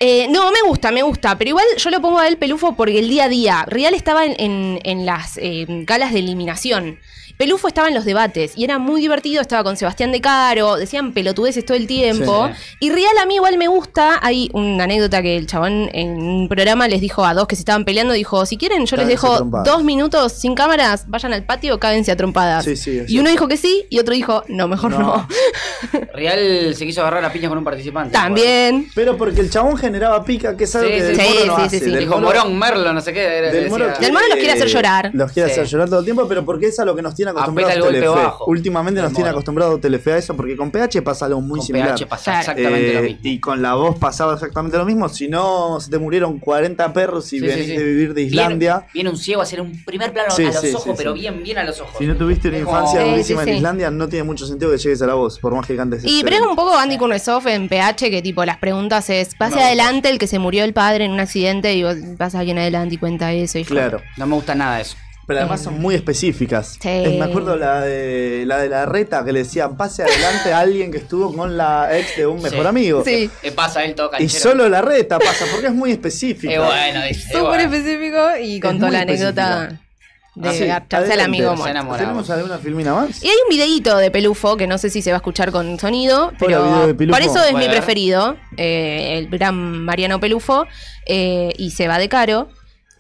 Eh, 0.04 0.28
no, 0.32 0.52
me 0.52 0.64
gusta, 0.66 0.91
me 0.91 1.04
gusta, 1.04 1.38
pero 1.38 1.49
igual 1.49 1.66
yo 1.78 1.91
lo 1.91 2.02
pongo 2.02 2.18
a 2.18 2.28
él 2.28 2.38
pelufo 2.38 2.76
porque 2.76 2.97
el 2.97 3.08
día 3.08 3.26
a 3.26 3.30
día, 3.30 3.66
Real 3.68 3.93
estaba 3.93 4.26
en, 4.26 4.34
en- 4.39 4.80
en 4.84 5.06
las 5.06 5.38
eh, 5.38 5.66
galas 5.86 6.12
de 6.12 6.18
eliminación. 6.20 6.99
Pelufo 7.42 7.68
estaba 7.68 7.88
en 7.88 7.96
los 7.96 8.06
debates 8.06 8.54
y 8.56 8.64
era 8.66 8.78
muy 8.78 9.02
divertido, 9.02 9.42
estaba 9.42 9.64
con 9.64 9.76
Sebastián 9.76 10.12
de 10.12 10.22
Caro, 10.22 10.76
decían 10.76 11.12
pelotudeces 11.12 11.66
todo 11.66 11.76
el 11.76 11.88
tiempo. 11.88 12.48
Sí. 12.50 12.76
Y 12.82 12.89
Real 12.92 13.18
a 13.20 13.26
mí 13.26 13.34
igual 13.34 13.58
me 13.58 13.68
gusta, 13.68 14.20
hay 14.22 14.52
una 14.54 14.84
anécdota 14.84 15.24
que 15.24 15.38
el 15.38 15.48
chabón 15.48 15.89
en 15.92 16.22
un 16.22 16.48
programa 16.48 16.88
les 16.88 17.02
dijo 17.02 17.26
a 17.26 17.34
dos 17.34 17.48
que 17.48 17.56
se 17.56 17.64
estaban 17.64 17.84
peleando, 17.84 18.14
dijo, 18.14 18.46
si 18.46 18.58
quieren 18.58 18.86
yo 18.86 18.96
les 18.96 19.08
dejo 19.08 19.39
dos 19.66 19.84
minutos 19.84 20.34
sin 20.34 20.54
cámaras, 20.54 21.06
vayan 21.08 21.34
al 21.34 21.44
patio, 21.44 21.80
cáguense 21.80 22.12
a 22.12 22.16
trompadas. 22.16 22.64
Sí, 22.64 22.76
sí, 22.76 23.02
y 23.08 23.18
uno 23.18 23.32
dijo 23.32 23.48
que 23.48 23.58
sí 23.58 23.86
y 23.89 23.98
otro 23.98 24.14
dijo, 24.14 24.44
no, 24.48 24.68
mejor 24.68 24.92
No. 24.92 25.00
no. 25.00 25.28
Real 26.14 26.76
se 26.76 26.86
quiso 26.86 27.02
agarrar 27.02 27.26
a 27.26 27.34
piña 27.34 27.50
con 27.50 27.58
un 27.58 27.64
participante. 27.64 28.14
También. 28.14 28.88
Pero 28.94 29.18
porque 29.18 29.42
el 29.42 29.50
chabón 29.50 29.78
generaba 29.78 30.24
pica, 30.24 30.56
que 30.56 30.66
es 30.66 30.76
algo 30.76 30.89
Sí, 30.89 30.94
que 30.94 31.02
sí, 31.02 31.08
del 31.08 31.16
sí, 31.16 31.22
Moro 31.34 31.46
no 31.48 31.56
sí, 31.56 31.62
hace. 31.64 31.80
sí, 31.80 31.86
sí. 31.86 31.92
Del 31.92 32.00
Dijo 32.02 32.20
Moro- 32.20 32.39
Morón, 32.39 32.60
Merlo, 32.60 32.94
no 32.94 33.02
sé 33.02 33.14
qué. 33.14 33.24
era- 33.24 33.52
Del 33.52 33.68
Moro, 33.72 33.88
Del 34.00 34.14
Moro 34.14 34.26
los 34.28 34.36
quiere 34.38 34.52
hacer 34.52 34.68
llorar. 34.68 35.10
Los 35.14 35.32
quiere 35.32 35.50
Sí. 35.50 35.54
hacer 35.54 35.66
llorar 35.66 35.89
todo 35.89 36.00
el 36.02 36.06
tiempo, 36.06 36.28
pero 36.28 36.46
porque 36.46 36.68
es 36.68 36.80
a 36.80 36.86
lo 36.86 36.96
que 36.96 37.02
nos 37.02 37.16
tiene 37.16 37.31
acostumbrados 37.32 37.74
el 37.76 37.82
golpe 37.82 38.00
Telefe. 38.00 38.20
bajo. 38.20 38.46
Últimamente 38.46 39.02
nos 39.02 39.10
tiene 39.12 39.24
Moro. 39.26 39.32
acostumbrados 39.32 39.82
Telefe 39.82 40.14
a 40.14 40.18
eso, 40.18 40.36
porque 40.36 40.56
con 40.56 40.72
PH 40.72 41.02
pasa 41.02 41.26
algo 41.26 41.42
muy 41.42 41.60
con 41.60 41.66
similar. 41.68 41.96
PH 41.96 42.06
pasa 42.08 42.40
exactamente 42.40 42.92
Eh, 42.92 42.94
lo 42.96 43.02
mismo. 43.02 43.20
Y 43.24 43.40
con 43.40 43.62
la 43.62 43.74
voz 43.76 43.98
pasaba 43.98 44.34
exactamente 44.34 44.78
lo 44.78 44.86
mismo. 44.86 45.10
Si 45.10 45.28
no, 45.28 45.80
se 45.80 45.90
te 45.90 45.98
murieron 45.98 46.40
40 46.40 46.94
perros 46.94 47.26
y 47.34 47.40
Sí, 47.40 47.46
venís 47.46 47.66
sí, 47.66 47.72
sí. 47.72 47.78
de 47.78 47.84
vivir 47.84 48.14
de 48.14 48.22
Islandia. 48.24 48.86
Viene, 48.94 49.10
un 49.10 49.18
ciego 49.18 49.42
a 49.42 49.44
hacer 49.44 49.62
un 49.62 49.84
primer 49.86 50.12
plano 50.14 50.32
Sí, 50.32 50.44
a 50.44 50.48
los 50.48 50.60
sí, 50.62 50.70
ojos, 50.74 50.84
sí, 50.84 50.92
pero 50.98 51.14
sí. 51.14 51.20
bien, 51.22 51.42
bien 51.44 51.58
a 51.58 51.64
los 51.64 51.80
ojos. 51.82 51.96
Si 51.98 52.06
no 52.06 52.16
tuviste 52.16 52.50
una 52.50 52.60
infancia 52.60 53.04
Sí, 53.04 53.10
durísima 53.10 53.44
sí, 53.44 53.50
en. 53.52 53.56
Islandia, 53.58 53.92
no 53.92 54.08
tiene 54.08 54.24
mucho 54.24 54.46
sentido 54.46 54.72
que 54.72 54.78
llegues 54.78 55.02
a 55.02 55.08
la 55.08 55.14
voz, 55.16 55.40
por 55.40 55.54
más 55.56 55.66
que 55.68 55.76
cantes. 55.76 56.04
Y 56.06 56.24
pero 56.24 56.36
es 56.38 56.42
un 56.42 56.56
poco 56.56 56.76
Andy 56.78 56.98
Kurnesov 56.98 57.48
en 57.48 57.68
PH 57.70 58.10
que 58.10 58.22
tipo 58.22 58.44
las 58.46 58.58
preguntas 58.58 59.10
es 59.10 59.36
pase 59.36 59.56
No. 59.56 59.62
adelante 59.62 60.10
el 60.10 60.18
que 60.20 60.28
se 60.28 60.40
murió 60.40 60.64
el 60.64 60.74
padre 60.74 61.06
en 61.06 61.12
un 61.12 61.20
accidente 61.20 61.74
y 61.74 61.84
vos 61.84 61.96
vas 62.18 62.36
alguien 62.36 62.58
adelante 62.58 62.96
y 62.96 62.98
cuenta 62.98 63.32
eso 63.34 63.58
y 63.60 63.66
Claro. 63.66 64.02
No 64.18 64.26
me 64.28 64.36
gusta 64.36 64.56
nada 64.56 64.80
eso. 64.82 64.96
Pero 65.34 65.40
además 65.46 65.62
son 65.64 65.80
muy 65.80 65.96
específicas. 65.96 66.78
Sí. 66.82 66.90
Me 67.18 67.24
acuerdo 67.24 67.56
la 67.56 67.82
de 67.82 68.44
la 68.46 68.58
de 68.58 68.70
la 68.70 68.86
reta 68.86 69.24
que 69.24 69.32
le 69.32 69.40
decían 69.40 69.78
pase 69.78 70.04
adelante 70.04 70.52
a 70.54 70.60
alguien 70.60 70.92
que 70.92 70.98
estuvo 70.98 71.34
con 71.34 71.56
la 71.58 71.98
ex 71.98 72.18
de 72.18 72.28
un 72.28 72.42
mejor 72.42 72.62
Sí. 72.62 72.68
amigo. 72.68 73.04
Sí. 73.06 73.30
¿Qué 73.42 73.52
pasa? 73.52 73.84
Él 73.84 73.96
todo 73.96 74.10
Y 74.20 74.28
solo 74.30 74.68
la 74.70 74.82
reta 74.82 75.20
pasa, 75.20 75.46
porque 75.52 75.68
es 75.68 75.74
muy 75.74 75.92
específica. 75.92 76.54
Es 76.54 76.60
bueno, 76.60 77.04
dice. 77.06 77.20
es 77.20 77.26
Súper 77.28 77.42
bueno. 77.44 77.64
específico 77.76 78.18
y 78.42 78.60
contó 78.60 78.86
muy 78.88 78.94
la 78.96 79.02
anécdota 79.02 79.54
específica. 79.64 79.88
de 80.36 80.48
Ah, 80.50 80.54
sí, 80.54 80.64
agacharse 80.64 80.96
al 81.14 81.20
adelante. 81.20 81.24
amigo 81.38 81.56
muerto. 81.58 81.98
¿Tenemos 81.98 82.30
alguna 82.30 82.58
filmina 82.58 82.94
más? 82.94 83.22
Y 83.24 83.28
hay 83.28 83.36
un 83.46 83.50
videíto 83.50 83.98
de 83.98 84.12
Pelufo 84.12 84.56
que 84.58 84.66
no 84.66 84.78
sé 84.78 84.90
si 84.90 85.02
se 85.02 85.12
va 85.12 85.18
a 85.18 85.20
escuchar 85.20 85.52
con 85.52 85.78
sonido, 85.78 86.32
pero 86.40 86.96
por 87.10 87.22
eso 87.22 87.44
es 87.44 87.54
mi 87.54 87.68
ver. 87.68 87.72
preferido, 87.72 88.38
eh, 88.58 89.18
el 89.18 89.28
gran 89.30 89.56
Mariano 89.84 90.20
Pelufo, 90.22 90.66
eh, 91.06 91.52
y 91.58 91.72
se 91.72 91.88
va 91.90 91.98
de 92.00 92.08
caro. 92.10 92.48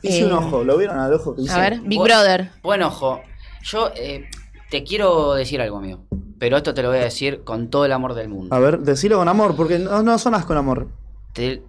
Hice 0.01 0.21
Eh, 0.21 0.25
un 0.25 0.31
ojo, 0.33 0.63
¿lo 0.63 0.77
vieron 0.77 0.99
al 0.99 1.13
ojo 1.13 1.35
que 1.35 1.43
hice? 1.43 1.53
A 1.53 1.59
ver, 1.59 1.79
Big 1.81 1.99
Brother. 2.01 2.51
Buen 2.63 2.81
ojo. 2.83 3.21
Yo 3.63 3.91
eh, 3.95 4.29
te 4.69 4.83
quiero 4.83 5.33
decir 5.33 5.61
algo, 5.61 5.77
amigo. 5.77 5.99
Pero 6.39 6.57
esto 6.57 6.73
te 6.73 6.81
lo 6.81 6.89
voy 6.89 6.97
a 6.97 7.03
decir 7.03 7.43
con 7.43 7.69
todo 7.69 7.85
el 7.85 7.91
amor 7.91 8.13
del 8.15 8.27
mundo. 8.29 8.55
A 8.55 8.59
ver, 8.59 8.79
decilo 8.79 9.17
con 9.17 9.27
amor, 9.27 9.55
porque 9.55 9.77
no, 9.77 10.01
no 10.01 10.17
sonas 10.17 10.45
con 10.45 10.57
amor. 10.57 10.87
Te- 11.33 11.61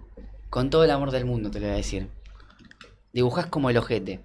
con 0.49 0.69
todo 0.69 0.83
el 0.83 0.91
amor 0.91 1.11
del 1.11 1.25
mundo 1.25 1.51
te 1.51 1.59
lo 1.59 1.65
voy 1.67 1.73
a 1.73 1.77
decir. 1.77 2.07
Dibujás 3.11 3.45
como 3.47 3.69
el 3.69 3.77
ojete. 3.77 4.21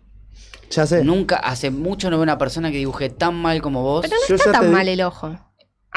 Ya 0.70 0.86
sé. 0.86 1.04
Nunca, 1.04 1.36
hace 1.36 1.70
mucho 1.70 2.11
no 2.11 2.16
veo 2.16 2.22
una 2.22 2.38
persona 2.38 2.70
que 2.70 2.78
dibuje 2.78 3.09
tan 3.11 3.34
mal 3.34 3.61
como 3.62 3.82
vos. 3.82 4.02
Pero 4.02 4.16
no 4.20 4.26
Yo 4.28 4.34
está 4.36 4.52
tan 4.52 4.72
mal 4.72 4.88
el 4.88 5.00
ojo. 5.02 5.38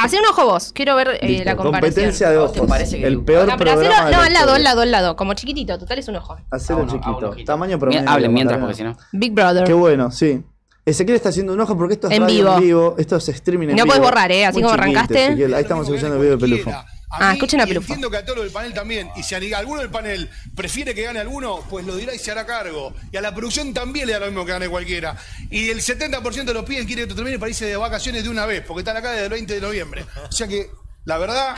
Hacé 0.03 0.17
un 0.19 0.25
ojo 0.25 0.45
vos, 0.45 0.71
quiero 0.73 0.95
ver 0.95 1.17
eh, 1.21 1.43
la 1.45 1.55
comparación. 1.55 1.91
competencia 1.93 2.29
de 2.29 2.37
¿A 2.37 2.39
vos 2.41 2.53
te 2.53 2.59
ojos. 2.59 2.69
parece 2.69 2.99
que 2.99 3.07
el 3.07 3.21
peor 3.23 3.47
No, 3.47 3.57
pero 3.57 3.71
programa 3.73 3.93
hacelo, 3.93 4.05
de 4.05 4.11
no, 4.11 4.17
la 4.21 4.25
al 4.27 4.33
lado, 4.33 4.45
historia. 4.45 4.55
al 4.55 4.63
lado, 4.63 4.81
al 4.81 4.91
lado, 4.91 5.15
como 5.15 5.33
chiquitito, 5.33 5.77
total 5.79 5.99
es 5.99 6.07
un 6.07 6.15
ojo. 6.15 6.37
Hacelo 6.49 6.79
A 6.79 6.83
uno, 6.83 6.91
a 6.91 6.95
un 6.95 7.01
chiquito. 7.01 7.29
ojito. 7.29 7.45
Tamaño 7.45 7.77
promedio. 7.79 8.09
Hablen 8.09 8.33
mientras, 8.33 8.59
porque 8.59 8.75
si 8.75 8.83
no. 8.83 8.97
Big 9.11 9.33
Brother. 9.33 9.63
Qué 9.65 9.73
bueno, 9.73 10.11
sí. 10.11 10.43
Ezequiel 10.85 11.15
está 11.15 11.29
haciendo 11.29 11.53
un 11.53 11.59
ojo 11.59 11.77
porque 11.77 11.93
esto 11.93 12.07
es 12.09 12.15
En 12.15 12.23
radio 12.23 12.35
vivo. 12.35 12.53
en 12.55 12.61
vivo. 12.63 12.95
Esto 12.97 13.17
es 13.17 13.29
streaming 13.29 13.69
en 13.69 13.75
No 13.75 13.83
vivo. 13.83 13.87
podés 13.87 14.01
borrar, 14.01 14.31
¿eh? 14.31 14.45
Así 14.45 14.55
Muy 14.55 14.63
como 14.63 14.73
arrancaste. 14.73 15.25
Ezequiel. 15.25 15.53
Ahí 15.53 15.61
estamos 15.63 15.87
escuchando 15.87 16.15
el 16.15 16.21
video 16.21 16.37
de 16.37 16.41
Pelufo. 16.41 16.71
Ah, 17.13 17.33
escuchen 17.33 17.59
a 17.61 17.65
Pelufo. 17.67 17.83
Entiendo 17.83 18.09
que 18.09 18.17
a 18.17 18.25
todo 18.25 18.37
lo 18.37 18.41
del 18.43 18.51
panel 18.51 18.73
también. 18.73 19.09
Y 19.15 19.23
si 19.23 19.35
a 19.35 19.57
alguno 19.57 19.81
del 19.81 19.89
panel 19.91 20.29
prefiere 20.55 20.95
que 20.95 21.03
gane 21.03 21.19
alguno, 21.19 21.59
pues 21.69 21.85
lo 21.85 21.95
dirá 21.95 22.15
y 22.15 22.19
se 22.19 22.31
hará 22.31 22.45
cargo. 22.45 22.93
Y 23.11 23.17
a 23.17 23.21
la 23.21 23.35
producción 23.35 23.73
también 23.73 24.07
le 24.07 24.13
da 24.13 24.19
lo 24.21 24.25
mismo 24.27 24.43
que 24.45 24.53
gane 24.53 24.69
cualquiera. 24.69 25.15
Y 25.51 25.69
el 25.69 25.81
70% 25.81 26.45
de 26.45 26.53
los 26.53 26.63
pibes 26.65 26.85
quiere 26.85 27.01
que 27.01 27.03
esto 27.03 27.15
termine 27.15 27.37
para 27.37 27.49
irse 27.49 27.65
de 27.65 27.75
vacaciones 27.75 28.23
de 28.23 28.29
una 28.29 28.45
vez, 28.45 28.63
porque 28.65 28.79
están 28.79 28.97
acá 28.97 29.11
desde 29.11 29.25
el 29.25 29.29
20 29.31 29.53
de 29.53 29.61
noviembre. 29.61 30.05
O 30.27 30.31
sea 30.31 30.47
que, 30.47 30.69
la 31.05 31.17
verdad, 31.17 31.55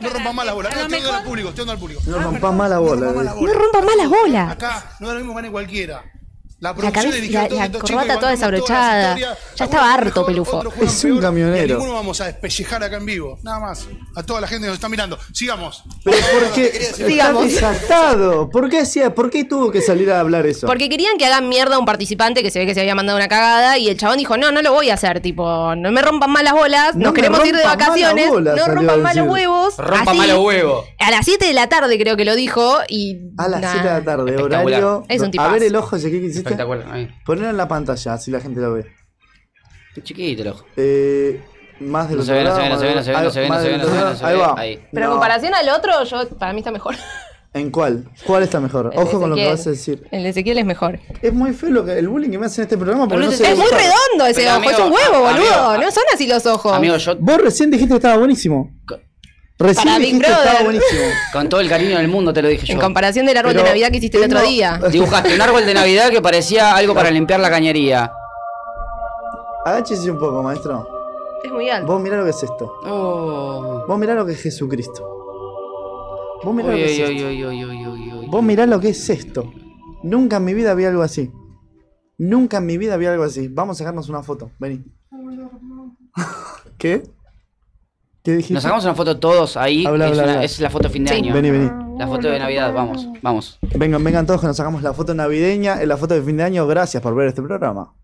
no 0.00 0.08
rompan 0.08 0.34
más 0.34 0.46
las 0.46 0.54
bolas. 0.54 0.74
No, 0.74 0.80
estoy 0.82 1.00
dando 1.02 1.14
al 1.18 1.24
público, 1.24 1.48
estoy 1.50 1.60
dando 1.62 1.72
al 1.72 1.78
público. 1.78 2.02
No 2.06 2.18
rompas 2.18 2.54
más 2.54 2.70
la 2.70 2.78
bola. 2.78 3.06
rompan 3.06 3.14
más 3.16 3.24
la 3.26 3.34
dice. 3.34 3.46
No 3.46 3.52
rompas 3.60 3.84
más 3.84 3.96
las 3.96 4.08
bolas. 4.08 4.50
Acá 4.52 4.90
no 4.98 5.06
da 5.08 5.12
lo 5.14 5.20
mismo 5.20 5.32
que 5.34 5.36
gane 5.42 5.50
cualquiera. 5.52 6.04
La 6.58 6.70
La, 6.70 6.74
producción 6.74 7.12
cabeza- 7.12 7.48
la- 7.50 7.68
la 7.68 7.78
corbata 7.78 8.18
toda 8.18 8.30
desabrochada. 8.30 9.14
Ya 9.18 9.64
estaba 9.64 9.92
harto, 9.92 10.26
mejor, 10.26 10.26
Pelufo. 10.26 10.72
Es 10.82 11.04
un 11.04 11.10
peor, 11.10 11.22
camionero. 11.24 11.56
Y 11.56 11.60
a 11.60 11.74
ninguno 11.74 11.92
vamos 11.92 12.18
a 12.22 12.26
despellejar 12.26 12.82
acá 12.82 12.96
en 12.96 13.04
vivo. 13.04 13.38
Nada 13.42 13.60
más. 13.60 13.86
A 14.14 14.22
toda 14.22 14.40
la 14.40 14.46
gente 14.46 14.62
que 14.62 14.68
nos 14.68 14.76
está 14.76 14.88
mirando. 14.88 15.18
Sigamos. 15.34 15.84
Pero 16.02 16.16
¿por 16.16 16.52
qué? 16.54 16.66
Está 16.68 17.06
Sigamos. 17.06 17.44
desatado. 17.44 18.48
¿Por 18.48 18.70
qué, 18.70 18.80
hacía, 18.80 19.14
¿Por 19.14 19.28
qué 19.28 19.44
tuvo 19.44 19.70
que 19.70 19.82
salir 19.82 20.10
a 20.10 20.20
hablar 20.20 20.46
eso? 20.46 20.66
Porque 20.66 20.88
querían 20.88 21.18
que 21.18 21.26
hagan 21.26 21.46
mierda 21.46 21.76
a 21.76 21.78
un 21.78 21.84
participante 21.84 22.42
que 22.42 22.50
se 22.50 22.58
ve 22.58 22.64
que 22.64 22.72
se 22.72 22.80
había 22.80 22.94
mandado 22.94 23.18
una 23.18 23.28
cagada 23.28 23.76
y 23.76 23.90
el 23.90 23.98
chabón 23.98 24.16
dijo, 24.16 24.38
no, 24.38 24.50
no 24.50 24.62
lo 24.62 24.72
voy 24.72 24.88
a 24.88 24.94
hacer, 24.94 25.20
tipo, 25.20 25.74
no 25.76 25.92
me 25.92 26.00
rompan 26.00 26.30
más 26.30 26.42
las 26.42 26.54
bolas, 26.54 26.96
No 26.96 27.04
nos 27.04 27.12
queremos 27.12 27.46
ir 27.46 27.54
de 27.54 27.64
vacaciones, 27.64 28.30
no 28.30 28.66
rompan 28.66 29.02
más 29.02 29.14
los 29.14 29.28
huevos. 29.28 29.76
Rompa 29.76 30.10
así, 30.12 30.18
malo 30.18 30.42
huevo. 30.42 30.86
A 31.00 31.10
las 31.10 31.26
7 31.26 31.44
de 31.44 31.52
la 31.52 31.68
tarde 31.68 31.98
creo 31.98 32.16
que 32.16 32.24
lo 32.24 32.34
dijo 32.34 32.78
y... 32.88 33.18
A 33.36 33.46
las 33.46 33.60
nah. 33.60 33.72
7 33.72 33.86
de 33.88 33.94
la 33.94 34.04
tarde, 34.04 34.42
horario. 34.42 35.04
Es 35.08 35.20
un 35.20 35.30
a 35.38 35.48
ver 35.48 35.62
el 35.62 35.76
ojo 35.76 35.96
hiciste. 35.96 36.45
Espectacular. 36.46 36.86
Ahí. 36.92 37.08
En 37.28 37.56
la 37.56 37.68
pantalla, 37.68 38.12
así 38.14 38.30
la 38.30 38.40
gente 38.40 38.60
lo 38.60 38.74
ve. 38.74 38.86
Chiquito 40.02 40.42
el 40.42 40.48
ojo. 40.48 40.64
Eh, 40.76 41.42
más 41.80 42.08
de 42.08 42.16
No 42.16 42.24
ve, 42.24 42.44
no 42.44 42.54
se 42.56 42.62
ve, 42.62 42.68
no 42.68 42.78
se 42.78 42.86
ve, 42.86 42.94
no 42.94 43.02
se 43.02 43.10
ve, 43.12 43.18
no 43.22 43.30
se 43.30 43.40
ve, 43.40 43.48
no 43.48 43.60
se 43.60 43.68
ve, 43.68 43.78
no 43.78 43.84
se 43.84 43.90
ve, 43.90 44.00
no 44.00 44.16
se 44.16 44.24
ve. 44.24 44.30
Ahí 44.30 44.38
va. 44.38 44.54
Ahí. 44.56 44.76
Pero 44.92 45.04
en 45.06 45.10
No. 45.10 45.16
comparación 45.16 45.54
al 45.54 45.68
otro, 45.70 46.04
yo 46.04 46.28
para 46.38 46.52
mí 46.52 46.60
está 46.60 46.70
mejor. 46.70 46.94
¿En 47.54 47.70
cuál? 47.70 48.04
¿Cuál 48.26 48.42
está 48.42 48.60
mejor? 48.60 48.90
El 48.92 48.98
Ojo 48.98 49.18
con 49.18 49.30
lo 49.30 49.36
que 49.36 49.46
vas 49.48 49.66
a 49.66 49.70
decir. 49.70 50.06
El 50.10 50.24
de 50.24 50.28
Ezequiel 50.28 50.58
es 50.58 50.66
mejor. 50.66 51.00
Es 51.22 51.32
muy 51.32 51.54
feo 51.54 51.70
lo 51.70 51.86
que, 51.86 51.98
el 51.98 52.06
bullying 52.06 52.30
que 52.30 52.38
me 52.38 52.46
hacen 52.46 52.62
en 52.62 52.66
este 52.66 52.76
programa 52.76 53.08
porque 53.08 53.24
no 53.24 53.30
no 53.30 53.32
Es 53.32 53.40
muy 53.56 53.66
redondo 53.68 54.26
ese 54.28 54.42
Pero, 54.42 54.56
ojo, 54.56 54.70
es 54.70 54.78
un 54.78 54.92
huevo, 54.92 55.24
boludo. 55.24 55.78
no 55.78 55.90
son 55.90 56.02
así 56.12 56.26
los 56.26 56.44
ojos. 56.44 56.74
Amigo, 56.74 56.98
yo 56.98 57.16
Vos 57.16 57.38
recién 57.38 57.70
dijiste 57.70 57.92
que 57.92 57.96
estaba 57.96 58.18
buenísimo. 58.18 58.70
Recién 59.58 59.86
Para 59.86 59.98
Big 59.98 60.06
dijiste 60.08 60.26
que 60.26 60.32
estaba 60.32 60.62
buenísimo. 60.64 61.02
con 61.32 61.48
todo 61.48 61.60
el 61.60 61.68
cariño 61.68 61.96
del 61.96 62.08
mundo 62.08 62.32
te 62.32 62.42
lo 62.42 62.48
dije 62.48 62.70
en 62.72 62.78
yo. 62.78 62.82
comparación 62.84 63.24
del 63.24 63.36
árbol 63.38 63.52
Pero 63.52 63.64
de 63.64 63.70
Navidad 63.70 63.90
que 63.90 63.96
hiciste 63.96 64.18
el 64.18 64.24
otro 64.24 64.42
día. 64.42 64.78
Dibujaste 64.92 65.34
un 65.34 65.40
árbol 65.40 65.64
de 65.64 65.72
Navidad 65.72 66.10
que 66.10 66.20
parecía 66.20 66.76
algo 66.76 66.94
para 66.94 67.10
limpiar 67.10 67.40
la 67.40 67.48
cañería. 67.48 68.12
Agáchese 69.64 70.10
un 70.10 70.18
poco, 70.18 70.42
maestro. 70.42 70.86
Es 71.42 71.50
muy 71.50 71.70
alto. 71.70 71.90
Vos 71.90 72.00
mirá 72.02 72.16
lo 72.18 72.24
que 72.24 72.30
es 72.30 72.42
esto. 72.42 72.72
Oh. 72.84 73.84
Vos 73.88 73.98
mirá 73.98 74.14
lo 74.14 74.26
que 74.26 74.32
es 74.32 74.42
Jesucristo. 74.42 75.02
Vos 76.44 76.54
mirá 76.54 76.68
lo 76.68 76.74
que 76.76 76.84
es 76.84 76.98
esto. 77.00 78.30
Vos 78.30 78.42
mirá 78.42 78.66
lo 78.66 78.80
que 78.80 78.88
es 78.90 79.10
esto. 79.10 79.52
Nunca 80.02 80.36
en 80.36 80.44
mi 80.44 80.54
vida 80.54 80.74
vi 80.74 80.84
algo 80.84 81.02
así. 81.02 81.32
Nunca 82.18 82.58
en 82.58 82.66
mi 82.66 82.76
vida 82.76 82.96
vi 82.96 83.06
algo 83.06 83.24
así. 83.24 83.48
Vamos 83.48 83.76
a 83.76 83.78
sacarnos 83.78 84.08
una 84.10 84.22
foto. 84.22 84.50
Vení. 84.58 84.84
¿Qué? 86.78 87.02
¿Qué 88.26 88.32
dijiste? 88.32 88.54
Nos 88.54 88.64
sacamos 88.64 88.82
una 88.84 88.94
foto 88.96 89.20
todos 89.20 89.56
ahí. 89.56 89.86
Habla, 89.86 90.06
es, 90.06 90.10
habla, 90.10 90.22
una- 90.24 90.32
habla. 90.32 90.44
es 90.44 90.58
la 90.60 90.68
foto 90.68 90.88
de 90.88 90.90
fin 90.92 91.04
de 91.04 91.10
Sí. 91.12 91.16
año. 91.18 91.32
Vení, 91.32 91.48
vení. 91.52 91.70
La 91.96 92.08
foto 92.08 92.26
de 92.26 92.40
Navidad, 92.40 92.72
vamos, 92.74 93.06
vamos. 93.22 93.56
Vengan, 93.76 94.02
vengan 94.02 94.26
todos 94.26 94.40
que 94.40 94.48
nos 94.48 94.56
sacamos 94.56 94.82
la 94.82 94.92
foto 94.92 95.14
navideña, 95.14 95.80
en 95.80 95.88
la 95.88 95.96
foto 95.96 96.14
de 96.14 96.22
fin 96.22 96.36
de 96.36 96.42
año. 96.42 96.66
Gracias 96.66 97.00
por 97.00 97.14
ver 97.14 97.28
este 97.28 97.40
programa. 97.40 97.94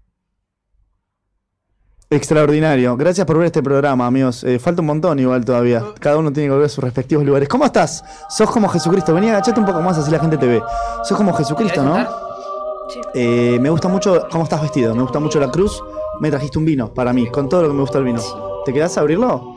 Extraordinario. 2.09 2.97
Gracias 2.97 3.27
por 3.27 3.37
ver 3.39 3.47
este 3.47 3.62
programa, 3.64 4.07
amigos. 4.07 4.45
Eh, 4.45 4.59
falta 4.61 4.81
un 4.83 4.87
montón 4.87 5.18
igual 5.18 5.45
todavía. 5.45 5.83
Cada 5.99 6.18
uno 6.18 6.33
tiene 6.33 6.47
que 6.47 6.53
volver 6.53 6.66
a 6.66 6.68
sus 6.68 6.85
respectivos 6.85 7.25
lugares. 7.25 7.49
¿Cómo 7.49 7.64
estás? 7.64 8.05
Sos 8.29 8.49
como 8.51 8.68
Jesucristo. 8.68 9.12
Vení, 9.14 9.29
agachate 9.31 9.59
un 9.59 9.66
poco 9.66 9.81
más 9.81 9.99
así 9.99 10.11
la 10.11 10.20
gente 10.20 10.37
te 10.37 10.47
ve. 10.47 10.62
Sos 11.05 11.16
como 11.16 11.33
Jesucristo, 11.33 11.83
¿Querés 11.83 12.07
¿no? 12.07 13.03
Eh, 13.14 13.59
me 13.61 13.70
gusta 13.70 13.89
mucho 13.89 14.29
cómo 14.31 14.45
estás 14.45 14.61
vestido. 14.62 14.95
Me 14.95 15.03
gusta 15.03 15.18
mucho 15.18 15.41
la 15.41 15.51
cruz. 15.51 15.83
me 16.20 16.31
trajiste 16.31 16.59
un 16.59 16.64
vino 16.66 16.93
para 16.95 17.12
mí, 17.12 17.27
con 17.29 17.49
todo 17.49 17.62
lo 17.62 17.68
que 17.68 17.75
me 17.75 17.81
gusta 17.81 17.99
el 17.99 18.05
vino. 18.05 18.20
¿Te 18.64 18.73
quedás 18.73 18.97
a 18.97 19.01
abrirlo? 19.01 19.55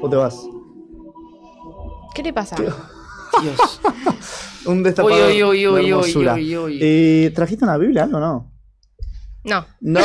¿O 0.00 0.08
te 0.08 0.16
vas? 0.16 0.36
¿Qué 2.14 2.22
le 2.22 2.32
pasa? 2.32 2.56
Dios. 2.56 3.80
Un 4.66 4.82
destapador 4.82 5.28
Uy, 5.30 5.42
uy, 5.42 5.44
uy, 5.44 5.60
de 5.60 5.68
uy, 5.68 5.84
uy, 5.84 5.90
hermosura. 5.90 6.34
uy, 6.34 6.56
uy. 6.56 6.78
Eh, 6.82 7.32
¿Trajiste 7.34 7.64
una 7.64 7.78
Biblia 7.78 8.04
algo 8.04 8.18
o 8.18 8.20
no? 8.20 8.52
No. 9.44 9.64
¡No! 9.80 10.00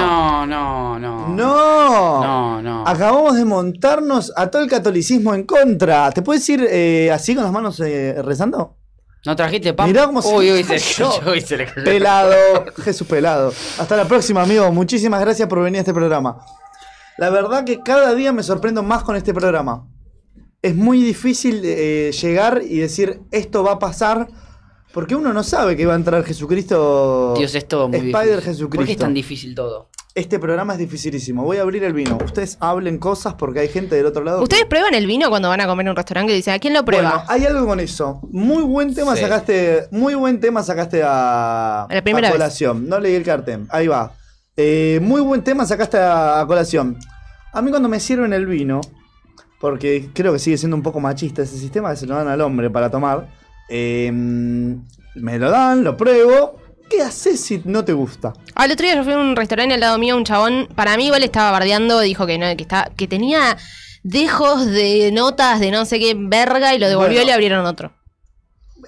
No, 0.00 0.46
no, 0.46 0.98
no. 0.98 1.28
¡No! 1.28 2.22
No, 2.22 2.62
no. 2.62 2.86
Acabamos 2.86 3.34
de 3.34 3.44
montarnos 3.44 4.32
a 4.36 4.48
todo 4.50 4.62
el 4.62 4.68
catolicismo 4.70 5.34
en 5.34 5.44
contra. 5.44 6.10
¿Te 6.12 6.22
puedes 6.22 6.48
ir 6.48 6.66
eh, 6.70 7.10
así 7.12 7.34
con 7.34 7.42
las 7.44 7.52
manos 7.52 7.80
eh, 7.80 8.20
rezando? 8.22 8.76
¿No 9.24 9.34
trajiste 9.34 9.72
pan? 9.72 9.88
Mirá 9.88 10.06
cómo 10.06 10.22
se 10.22 10.32
Uy, 10.32 10.52
uy, 10.52 10.62
cayó. 10.68 11.10
se 11.44 11.56
le 11.56 11.66
cayó. 11.66 11.84
Pelado, 11.84 12.32
Jesús 12.84 13.08
pelado. 13.08 13.52
Hasta 13.78 13.96
la 13.96 14.04
próxima, 14.04 14.42
amigo. 14.42 14.70
Muchísimas 14.70 15.20
gracias 15.20 15.48
por 15.48 15.62
venir 15.62 15.78
a 15.78 15.80
este 15.80 15.94
programa. 15.94 16.38
La 17.18 17.30
verdad 17.30 17.64
que 17.64 17.80
cada 17.80 18.14
día 18.14 18.32
me 18.32 18.42
sorprendo 18.42 18.82
más 18.82 19.02
con 19.02 19.16
este 19.16 19.32
programa. 19.32 19.86
Es 20.62 20.74
muy 20.74 21.02
difícil 21.02 21.60
eh, 21.64 22.10
llegar 22.20 22.62
y 22.68 22.78
decir 22.78 23.20
esto 23.30 23.62
va 23.62 23.72
a 23.72 23.78
pasar 23.78 24.26
porque 24.92 25.14
uno 25.14 25.32
no 25.32 25.42
sabe 25.42 25.76
que 25.76 25.86
va 25.86 25.92
a 25.92 25.96
entrar 25.96 26.24
Jesucristo. 26.24 27.34
Dios, 27.36 27.54
es 27.54 27.68
todo 27.68 27.88
muy 27.88 27.98
Spider 27.98 28.22
difícil. 28.22 28.40
Jesucristo. 28.42 28.76
¿Por 28.76 28.86
qué 28.86 28.92
es 28.92 28.98
tan 28.98 29.14
difícil 29.14 29.54
todo? 29.54 29.90
Este 30.14 30.38
programa 30.38 30.72
es 30.72 30.78
dificilísimo. 30.78 31.44
Voy 31.44 31.58
a 31.58 31.62
abrir 31.62 31.84
el 31.84 31.92
vino. 31.92 32.16
Ustedes 32.24 32.56
hablen 32.60 32.96
cosas 32.98 33.34
porque 33.34 33.60
hay 33.60 33.68
gente 33.68 33.94
del 33.96 34.06
otro 34.06 34.24
lado. 34.24 34.42
¿Ustedes 34.42 34.64
prueban 34.64 34.94
el 34.94 35.06
vino 35.06 35.28
cuando 35.28 35.50
van 35.50 35.60
a 35.60 35.66
comer 35.66 35.84
en 35.84 35.90
un 35.90 35.96
restaurante 35.96 36.32
y 36.32 36.36
dicen, 36.36 36.54
¿a 36.54 36.58
quién 36.58 36.72
lo 36.72 36.86
prueba? 36.86 37.10
Bueno, 37.10 37.24
hay 37.28 37.44
algo 37.44 37.66
con 37.66 37.80
eso. 37.80 38.20
Muy 38.32 38.62
buen 38.62 38.94
tema 38.94 39.14
Sí. 39.14 39.20
sacaste. 39.22 39.88
Muy 39.90 40.14
buen 40.14 40.40
tema 40.40 40.62
sacaste 40.62 41.02
a, 41.04 41.86
La 41.90 42.02
primera 42.02 42.28
a 42.28 42.30
vez. 42.30 42.38
colación. 42.40 42.88
No 42.88 42.98
leí 42.98 43.14
el 43.14 43.24
cartel. 43.24 43.66
Ahí 43.68 43.86
va. 43.88 44.12
Eh, 44.56 44.98
muy 45.02 45.20
buen 45.20 45.42
tema 45.42 45.66
sacaste 45.66 45.98
a, 45.98 46.40
a 46.40 46.46
colación. 46.46 46.96
A 47.52 47.62
mí 47.62 47.70
cuando 47.70 47.88
me 47.88 48.00
sirven 48.00 48.32
el 48.32 48.46
vino, 48.46 48.80
porque 49.60 50.08
creo 50.14 50.32
que 50.32 50.38
sigue 50.38 50.58
siendo 50.58 50.76
un 50.76 50.82
poco 50.82 51.00
machista 51.00 51.42
ese 51.42 51.58
sistema 51.58 51.90
que 51.90 51.96
se 51.96 52.06
lo 52.06 52.14
dan 52.14 52.28
al 52.28 52.40
hombre 52.40 52.70
para 52.70 52.90
tomar. 52.90 53.28
eh, 53.68 54.10
me 54.12 55.38
lo 55.38 55.50
dan, 55.50 55.82
lo 55.82 55.96
pruebo. 55.96 56.60
¿Qué 56.90 57.02
haces 57.02 57.40
si 57.40 57.62
no 57.64 57.84
te 57.84 57.92
gusta? 57.92 58.32
Al 58.54 58.70
otro 58.70 58.86
día 58.86 58.94
yo 58.94 59.02
fui 59.02 59.12
a 59.12 59.18
un 59.18 59.34
restaurante 59.34 59.74
al 59.74 59.80
lado 59.80 59.98
mío, 59.98 60.16
un 60.16 60.24
chabón, 60.24 60.68
para 60.76 60.96
mí 60.96 61.06
igual 61.06 61.24
estaba 61.24 61.50
bardeando, 61.50 61.98
dijo 62.00 62.26
que 62.26 62.38
no, 62.38 62.46
que 62.56 62.62
está, 62.62 62.90
que 62.96 63.08
tenía 63.08 63.56
dejos 64.04 64.66
de 64.66 65.10
notas 65.12 65.58
de 65.58 65.72
no 65.72 65.84
sé 65.84 65.98
qué 65.98 66.14
verga 66.16 66.74
y 66.74 66.78
lo 66.78 66.86
devolvió 66.88 67.14
Bueno. 67.14 67.22
y 67.22 67.26
le 67.26 67.32
abrieron 67.32 67.66
otro. 67.66 67.92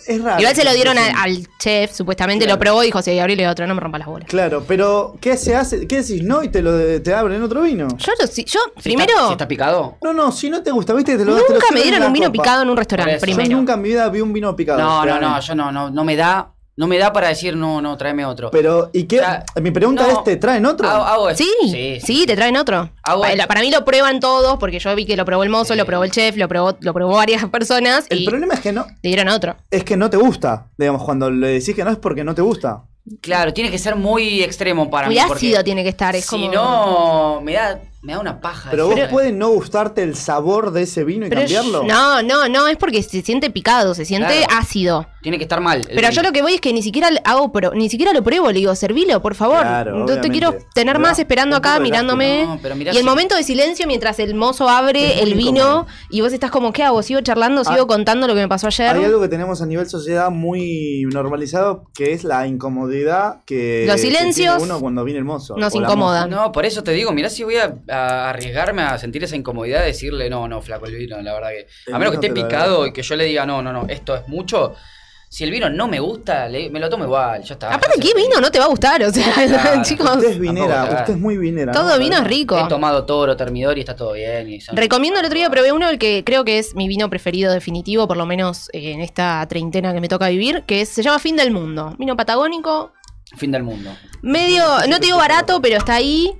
Es 0.06 0.22
raro. 0.22 0.40
Igual 0.40 0.54
se 0.54 0.64
lo 0.64 0.72
dieron 0.72 0.96
a- 0.98 1.22
al 1.22 1.46
chef, 1.58 1.92
supuestamente 1.92 2.44
Claro. 2.44 2.56
lo 2.56 2.60
probó 2.60 2.82
y 2.82 2.86
dijo, 2.86 3.02
sí, 3.02 3.18
abrile 3.18 3.48
otro, 3.48 3.66
no 3.66 3.74
me 3.74 3.80
rompa 3.80 3.98
las 3.98 4.06
bolas. 4.08 4.28
Claro, 4.28 4.64
pero 4.66 5.16
¿qué 5.20 5.36
se 5.36 5.54
hace? 5.56 5.86
¿Qué 5.86 6.02
decís? 6.02 6.22
¿No? 6.22 6.42
Y 6.42 6.48
te 6.48 6.62
lo 6.62 7.00
te 7.02 7.14
abren 7.14 7.42
otro 7.42 7.62
vino. 7.62 7.88
Yo, 7.98 8.12
lo- 8.20 8.26
si- 8.26 8.44
yo 8.44 8.60
Si 8.76 8.82
primero, 8.82 9.12
está- 9.12 9.26
si 9.26 9.32
está 9.32 9.48
picado? 9.48 9.96
No, 10.02 10.12
no, 10.12 10.30
si 10.32 10.50
no 10.50 10.62
te 10.62 10.70
gusta, 10.70 10.92
viste, 10.94 11.16
te 11.18 11.24
lo 11.24 11.34
te 11.36 11.42
lo 11.42 11.48
nunca 11.54 11.66
me 11.72 11.82
dieron 11.82 12.02
un 12.04 12.12
vino 12.12 12.26
copa. 12.26 12.42
picado 12.42 12.62
en 12.62 12.70
un 12.70 12.76
restaurante. 12.76 13.14
Yo 13.14 13.20
primero. 13.20 13.56
nunca 13.56 13.74
en 13.74 13.82
mi 13.82 13.88
vida 13.88 14.08
vi 14.08 14.20
un 14.20 14.32
vino 14.32 14.54
picado. 14.54 14.78
No, 14.78 15.04
no, 15.04 15.20
no, 15.20 15.40
yo 15.40 15.54
no, 15.54 15.72
no, 15.72 15.90
no 15.90 16.04
me 16.04 16.16
da, 16.16 16.52
no 16.78 16.86
me 16.86 16.96
da 16.96 17.12
para 17.12 17.28
decir 17.28 17.56
no, 17.56 17.82
no, 17.82 17.96
tráeme 17.98 18.24
otro. 18.24 18.50
Pero, 18.50 18.88
¿y 18.92 19.04
qué? 19.04 19.18
O 19.18 19.24
sea, 19.24 19.44
Mi 19.60 19.70
pregunta 19.72 20.04
no. 20.06 20.10
es, 20.18 20.24
¿te 20.24 20.36
traen 20.36 20.64
otro? 20.64 20.88
Hago, 20.88 21.02
hago 21.04 21.28
esto. 21.30 21.44
Sí, 21.62 21.98
sí, 22.00 22.24
te 22.24 22.36
traen 22.36 22.56
otro. 22.56 22.90
Para, 23.04 23.46
para 23.48 23.60
mí 23.60 23.70
lo 23.70 23.84
prueban 23.84 24.20
todos, 24.20 24.58
porque 24.58 24.78
yo 24.78 24.94
vi 24.94 25.04
que 25.04 25.16
lo 25.16 25.24
probó 25.24 25.42
el 25.42 25.50
mozo, 25.50 25.74
Sí. 25.74 25.78
lo 25.78 25.84
probó 25.84 26.04
el 26.04 26.10
chef, 26.12 26.36
lo 26.36 26.46
probó, 26.48 26.76
lo 26.80 26.94
probó 26.94 27.14
varias 27.16 27.44
personas 27.50 28.06
El 28.10 28.20
y 28.22 28.26
problema 28.26 28.54
es 28.54 28.60
que 28.60 28.72
no, 28.72 28.86
le 29.02 29.08
dieron 29.10 29.28
otro. 29.28 29.56
es 29.70 29.82
que 29.84 29.96
no 29.96 30.08
te 30.08 30.16
gusta. 30.16 30.68
Digamos, 30.78 31.02
cuando 31.04 31.30
le 31.30 31.48
decís 31.48 31.74
que 31.74 31.82
no 31.84 31.90
es 31.90 31.98
porque 31.98 32.22
no 32.24 32.34
te 32.34 32.42
gusta. 32.42 32.84
Claro, 33.22 33.52
tiene 33.54 33.70
que 33.70 33.78
ser 33.78 33.96
muy 33.96 34.42
extremo 34.42 34.90
para 34.90 35.06
Muy 35.06 35.16
mí. 35.16 35.22
porque 35.26 35.46
ácido 35.46 35.64
tiene 35.64 35.82
que 35.82 35.88
estar, 35.88 36.14
es 36.14 36.26
si 36.26 36.30
como... 36.36 36.52
no, 36.52 37.40
me 37.42 37.54
da, 37.54 37.80
me 38.00 38.12
da 38.12 38.20
una 38.20 38.40
paja. 38.40 38.70
Pero 38.70 38.88
vos 38.88 39.00
puede 39.10 39.32
no 39.32 39.48
gustarte 39.50 40.02
el 40.04 40.14
sabor 40.14 40.70
de 40.72 40.82
ese 40.82 41.02
vino 41.04 41.26
y 41.26 41.30
cambiarlo. 41.30 41.82
No, 41.82 42.22
no, 42.22 42.48
no, 42.48 42.68
es 42.68 42.76
porque 42.76 43.02
se 43.02 43.22
siente 43.22 43.50
picado, 43.50 43.92
se 43.94 44.04
siente 44.04 44.44
Claro. 44.46 44.60
ácido. 44.60 45.06
Tiene 45.20 45.36
que 45.36 45.42
estar 45.44 45.60
mal. 45.60 45.84
Pero 45.92 46.08
yo 46.10 46.22
lo 46.22 46.30
que 46.32 46.40
voy 46.42 46.54
es 46.54 46.60
que 46.60 46.72
ni 46.72 46.80
siquiera 46.80 47.10
hago 47.24 47.50
pro- 47.50 47.72
ni 47.74 47.90
siquiera 47.90 48.12
lo 48.12 48.22
pruebo, 48.22 48.48
le 48.52 48.60
digo, 48.60 48.74
servilo, 48.76 49.20
por 49.20 49.34
favor. 49.34 49.60
Claro, 49.62 49.96
no 50.06 50.20
te 50.20 50.30
quiero 50.30 50.54
tener 50.74 50.98
más 51.00 51.18
esperando 51.18 51.56
acá 51.56 51.80
mirándome. 51.80 52.44
No, 52.46 52.58
pero 52.62 52.76
mirá 52.76 52.92
y 52.92 52.96
el 52.96 53.02
si- 53.02 53.08
momento 53.08 53.34
de 53.34 53.42
silencio 53.42 53.86
mientras 53.88 54.18
el 54.20 54.34
mozo 54.36 54.68
abre 54.68 55.20
el 55.20 55.34
vino 55.34 55.50
incómodo. 55.50 55.86
y 56.10 56.20
vos 56.20 56.32
estás 56.32 56.52
como, 56.52 56.72
¿qué 56.72 56.84
hago? 56.84 57.02
¿Sigo 57.02 57.20
charlando? 57.20 57.64
¿Sigo 57.64 57.82
Ah, 57.82 57.86
contando 57.88 58.28
lo 58.28 58.34
que 58.34 58.40
me 58.42 58.48
pasó 58.48 58.68
ayer? 58.68 58.94
Hay 58.96 59.04
algo 59.04 59.20
que 59.20 59.28
tenemos 59.28 59.60
a 59.60 59.66
nivel 59.66 59.88
sociedad 59.88 60.30
muy 60.30 61.02
normalizado 61.12 61.84
que 61.94 62.12
es 62.12 62.22
la 62.22 62.46
incomodidad 62.46 63.40
que, 63.44 63.84
Los 63.86 63.96
que 63.96 64.02
silencios 64.02 64.56
tiene 64.58 64.70
uno 64.72 64.80
cuando 64.80 65.02
viene 65.04 65.18
el 65.18 65.24
mozo. 65.24 65.56
nos 65.56 65.74
incomodan. 65.74 66.30
No, 66.30 66.52
por 66.52 66.64
eso 66.64 66.82
te 66.84 66.92
digo, 66.92 67.10
mirá 67.12 67.28
si 67.28 67.42
voy 67.42 67.56
a, 67.56 67.74
a 67.90 68.30
arriesgarme 68.30 68.82
a 68.82 68.98
sentir 68.98 69.24
esa 69.24 69.36
incomodidad 69.36 69.80
de 69.80 69.86
decirle, 69.86 70.28
no, 70.30 70.46
no, 70.48 70.60
flaco 70.62 70.86
el 70.86 70.94
vino, 70.96 71.20
la 71.22 71.32
verdad 71.34 71.50
que. 71.50 71.66
El 71.86 71.94
A 71.94 71.98
menos 71.98 72.18
que 72.18 72.26
esté 72.26 72.30
picado 72.42 72.86
y 72.86 72.92
que 72.92 73.02
yo 73.02 73.16
le 73.16 73.24
diga, 73.24 73.46
no, 73.46 73.62
no, 73.62 73.72
no, 73.72 73.86
esto 73.88 74.14
es 74.16 74.26
mucho. 74.28 74.74
Si 75.30 75.44
el 75.44 75.50
vino 75.50 75.68
no 75.68 75.88
me 75.88 76.00
gusta, 76.00 76.48
le- 76.48 76.70
me 76.70 76.80
lo 76.80 76.88
tomo 76.88 77.04
igual, 77.04 77.42
ya 77.42 77.52
está. 77.52 77.74
Aparte, 77.74 78.00
¿qué 78.00 78.14
vino 78.14 78.40
no 78.40 78.50
te 78.50 78.58
va 78.58 78.64
a 78.64 78.68
gustar? 78.68 79.02
O 79.02 79.10
sea, 79.12 79.30
Claro. 79.46 79.82
chicos. 79.84 80.16
Usted 80.16 80.30
es 80.30 80.38
vinera, 80.38 80.84
usted 80.84 81.12
es 81.12 81.18
muy 81.18 81.36
vinera. 81.36 81.70
Todo 81.70 81.90
¿no? 81.92 81.98
vino 81.98 82.16
es 82.16 82.24
rico. 82.24 82.58
He 82.58 82.66
tomado 82.66 83.04
toro, 83.04 83.36
termidor 83.36 83.76
y 83.76 83.80
está 83.80 83.94
todo 83.94 84.14
bien. 84.14 84.48
Y 84.48 84.62
son- 84.62 84.74
Recomiendo 84.74 85.20
el 85.20 85.26
otro 85.26 85.36
día, 85.36 85.50
probé 85.50 85.70
uno, 85.72 85.90
el 85.90 85.98
que 85.98 86.24
creo 86.24 86.46
que 86.46 86.58
es 86.58 86.74
mi 86.74 86.88
vino 86.88 87.10
preferido 87.10 87.52
definitivo, 87.52 88.08
por 88.08 88.16
lo 88.16 88.24
menos 88.24 88.70
eh, 88.72 88.92
en 88.92 89.02
esta 89.02 89.44
treintena 89.50 89.92
que 89.92 90.00
me 90.00 90.08
toca 90.08 90.28
vivir, 90.28 90.62
que 90.66 90.80
es- 90.80 90.88
se 90.88 91.02
llama 91.02 91.18
Fin 91.18 91.36
del 91.36 91.50
Mundo. 91.50 91.94
Vino 91.98 92.16
patagónico, 92.16 92.94
Fin 93.36 93.52
del 93.52 93.64
mundo. 93.64 93.90
medio, 94.22 94.64
no 94.88 94.98
te 94.98 95.04
digo 95.04 95.18
barato, 95.18 95.60
pero 95.60 95.76
está 95.76 95.96
ahí. 95.96 96.32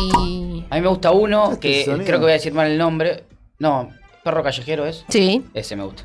Y. 0.00 0.64
A 0.70 0.74
mí 0.76 0.80
me 0.80 0.88
gusta 0.88 1.10
uno 1.10 1.52
Este 1.52 1.84
que 1.84 1.84
creo 1.84 2.18
que 2.18 2.22
voy 2.24 2.30
a 2.30 2.34
decir 2.34 2.52
mal 2.54 2.70
el 2.70 2.78
nombre. 2.78 3.24
No, 3.58 3.90
perro 4.24 4.42
callejero 4.42 4.86
es. 4.86 5.04
Sí. 5.08 5.44
Ese 5.54 5.76
me 5.76 5.84
gusta. 5.84 6.04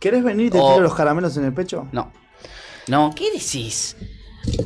¿Querés 0.00 0.22
venir 0.22 0.46
y 0.46 0.50
te 0.50 0.58
O- 0.58 0.68
tiro 0.70 0.80
los 0.80 0.94
caramelos 0.94 1.36
en 1.36 1.44
el 1.44 1.52
pecho? 1.52 1.88
No. 1.92 2.12
No, 2.86 3.12
¿qué 3.14 3.30
decís? 3.32 3.96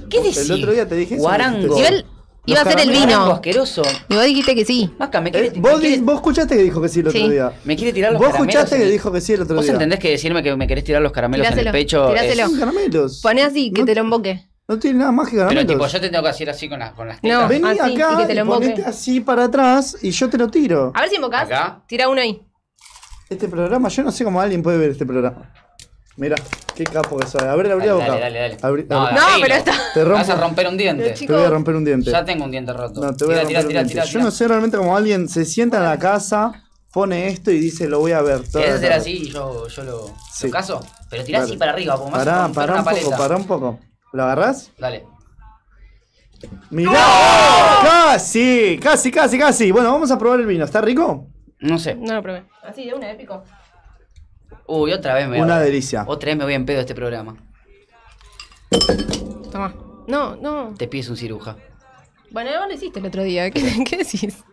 ¿Qué 0.08 0.20
decís? 0.20 0.48
El 0.48 0.52
otro 0.60 0.72
día 0.72 0.86
te 0.88 0.94
dije 0.94 1.14
eso, 1.14 1.22
Guarango. 1.22 1.76
Igual 1.76 2.06
iba 2.46 2.60
a 2.60 2.64
ser 2.64 2.72
el 2.72 2.76
caramelos. 2.78 2.98
Guarango 3.02 3.24
vino. 3.24 3.34
asqueroso. 3.34 3.82
Y 4.08 4.14
vos 4.14 4.24
dijiste 4.24 4.54
que 4.54 4.64
sí. 4.64 4.90
Maca, 4.98 5.20
me 5.20 5.30
quiere, 5.32 5.48
Eh, 5.48 5.52
me 5.54 5.60
vos, 5.60 5.80
quiere- 5.80 6.00
vos 6.02 6.14
escuchaste 6.16 6.56
que 6.56 6.62
dijo 6.62 6.80
que 6.80 6.88
sí 6.88 7.00
el 7.00 7.08
otro 7.08 7.20
Sí. 7.20 7.28
día. 7.30 7.52
me 7.64 7.76
quiere 7.76 7.92
tirar 7.92 8.12
los 8.12 8.20
Vos 8.20 8.28
caramelos. 8.30 8.54
escuchaste 8.54 8.76
en 8.76 8.80
que 8.82 8.86
el- 8.86 8.92
dijo 8.92 9.10
que 9.12 9.20
sí 9.20 9.32
el 9.32 9.42
otro 9.42 9.56
¿Vos 9.56 9.64
día. 9.64 9.72
entendés 9.72 9.98
que 9.98 10.10
decirme 10.10 10.42
que 10.42 10.54
me 10.56 10.66
querés 10.68 10.84
tirar 10.84 11.02
los 11.02 11.12
caramelos 11.12 11.46
en 11.46 11.52
el 11.52 11.58
Tiráselo, 11.58 11.72
pecho? 11.78 12.08
tiráselo. 12.10 12.42
es- 12.44 12.50
Son 12.50 12.58
caramelos. 12.60 13.20
Poné 13.22 13.42
así, 13.42 13.72
que 13.72 13.80
no, 13.80 13.86
te 13.86 13.94
lo 13.94 14.00
emboque. 14.02 14.46
No 14.72 14.78
tiene 14.78 14.98
nada 15.00 15.12
más 15.12 15.28
que 15.28 15.36
caramelos. 15.36 15.64
Pero 15.64 15.78
tipo, 15.78 15.86
yo 15.86 16.00
te 16.00 16.08
tengo 16.10 16.22
que 16.24 16.28
hacer 16.30 16.50
así 16.50 16.68
con 16.68 16.78
las, 16.78 16.92
con 16.92 17.08
las 17.08 17.16
No. 17.22 17.28
tetas. 17.30 17.48
Vení 17.48 17.68
así, 17.68 17.92
y 17.94 18.02
acá 18.02 18.16
que 18.18 18.26
te 18.26 18.32
y, 18.32 18.34
lo 18.36 18.40
emboque. 18.42 18.68
ponete 18.70 18.84
así 18.88 19.20
para 19.20 19.44
atrás 19.44 19.96
y 20.02 20.10
yo 20.10 20.28
te 20.28 20.38
lo 20.38 20.48
tiro. 20.48 20.92
A 20.94 21.00
ver 21.02 21.10
si. 21.10 21.16
Acá. 21.16 21.82
Tira 21.86 22.08
uno 22.08 22.20
ahí. 22.20 22.42
Este 23.30 23.48
programa, 23.48 23.88
yo 23.88 24.02
no 24.02 24.12
sé 24.12 24.24
cómo 24.24 24.40
alguien 24.40 24.62
puede 24.62 24.76
ver 24.78 24.90
este 24.90 25.06
programa. 25.06 25.50
Mira, 26.16 26.36
qué 26.74 26.84
capo 26.84 27.16
que 27.16 27.26
soy. 27.26 27.40
A 27.48 27.54
ver, 27.54 27.72
abrí 27.72 27.86
la 27.86 27.94
Dale, 27.94 28.06
boca. 28.10 28.20
dale, 28.20 28.38
dale. 28.38 28.56
Abrí- 28.60 28.86
No, 28.86 29.06
abrí- 29.06 29.14
No, 29.14 29.22
pero 29.40 29.54
está- 29.54 29.72
Te 29.94 30.04
rompo- 30.04 30.12
Vas 30.18 30.28
a 30.28 30.36
romper 30.36 30.68
un 30.68 30.76
diente. 30.76 31.08
Eh, 31.10 31.14
Te 31.26 31.32
voy 31.32 31.42
a 31.44 31.48
romper 31.48 31.74
un 31.74 31.84
diente. 31.86 32.10
Ya 32.10 32.22
tengo 32.22 32.44
un 32.44 32.50
diente 32.50 32.72
roto. 32.74 33.00
No, 33.00 33.14
te 33.16 33.24
voy 33.24 33.34
a 33.34 33.38
Tira, 33.38 33.42
romper 33.44 33.46
tira, 33.46 33.60
un 33.60 33.68
tira, 33.68 33.80
diente. 33.82 33.92
tira, 33.94 34.04
Yo 34.04 34.20
no 34.20 34.30
sé 34.30 34.46
realmente 34.46 34.76
cómo 34.76 34.94
alguien 34.94 35.26
se 35.30 35.46
sienta 35.46 35.78
en 35.78 35.84
la 35.84 35.98
casa, 35.98 36.52
pone 36.92 37.28
esto 37.28 37.50
y 37.50 37.58
dice 37.58 37.88
lo 37.88 38.00
voy 38.00 38.12
a 38.12 38.20
ver. 38.20 38.46
toda 38.46 38.62
¿Querés 38.64 38.82
la 38.82 38.88
hacer 38.88 38.92
así 38.92 39.10
y 39.22 39.30
yo, 39.30 39.66
yo 39.68 39.82
lo, 39.84 40.10
Sí. 40.34 40.48
lo 40.48 40.52
caso? 40.52 40.86
Pero 41.08 41.24
tirá 41.24 41.38
Dale. 41.40 41.50
así 41.50 41.56
para 41.58 41.72
arriba, 41.72 41.96
como 41.96 42.10
vas 42.10 42.20
a 42.20 42.24
Pará, 42.24 42.48
pará 42.52 42.72
una 42.74 42.82
un 42.82 42.84
poco, 42.84 42.96
paleta. 42.96 43.16
pará 43.16 43.36
un 43.38 43.46
poco. 43.46 43.80
¿Lo 44.12 44.24
agarrás? 44.24 44.70
Dale. 44.78 45.06
Mirá, 46.70 46.92
casi, 47.82 48.78
casi, 48.82 49.10
casi, 49.10 49.38
casi. 49.38 49.70
Bueno, 49.70 49.92
vamos 49.92 50.10
a 50.10 50.18
probar 50.18 50.40
el 50.40 50.46
vino. 50.46 50.64
¿Está 50.64 50.80
rico? 50.80 51.28
No 51.60 51.78
sé. 51.78 51.94
No 51.94 52.14
lo 52.14 52.22
probé. 52.22 52.44
Así, 52.62 52.84
de 52.84 52.94
una, 52.94 53.10
épico. 53.10 53.44
Uy, 54.66 54.92
otra 54.92 55.14
vez 55.14 55.28
me 55.28 55.36
voy 55.36 55.44
Una 55.44 55.60
delicia. 55.60 56.04
Otra 56.06 56.28
vez 56.28 56.36
me 56.36 56.44
voy 56.44 56.54
en 56.54 56.66
pedo 56.66 56.76
de 56.76 56.82
este 56.82 56.94
programa. 56.94 57.36
Toma. 59.50 59.74
No, 60.08 60.36
no. 60.36 60.74
Te 60.76 60.88
pides 60.88 61.08
un 61.08 61.16
ciruja. 61.16 61.56
Bueno, 62.30 62.50
vos 62.58 62.68
lo 62.68 62.74
hiciste 62.74 62.98
el 62.98 63.06
otro 63.06 63.22
día. 63.22 63.50
¿Qué, 63.50 63.84
qué 63.88 63.98
decís? 63.98 64.44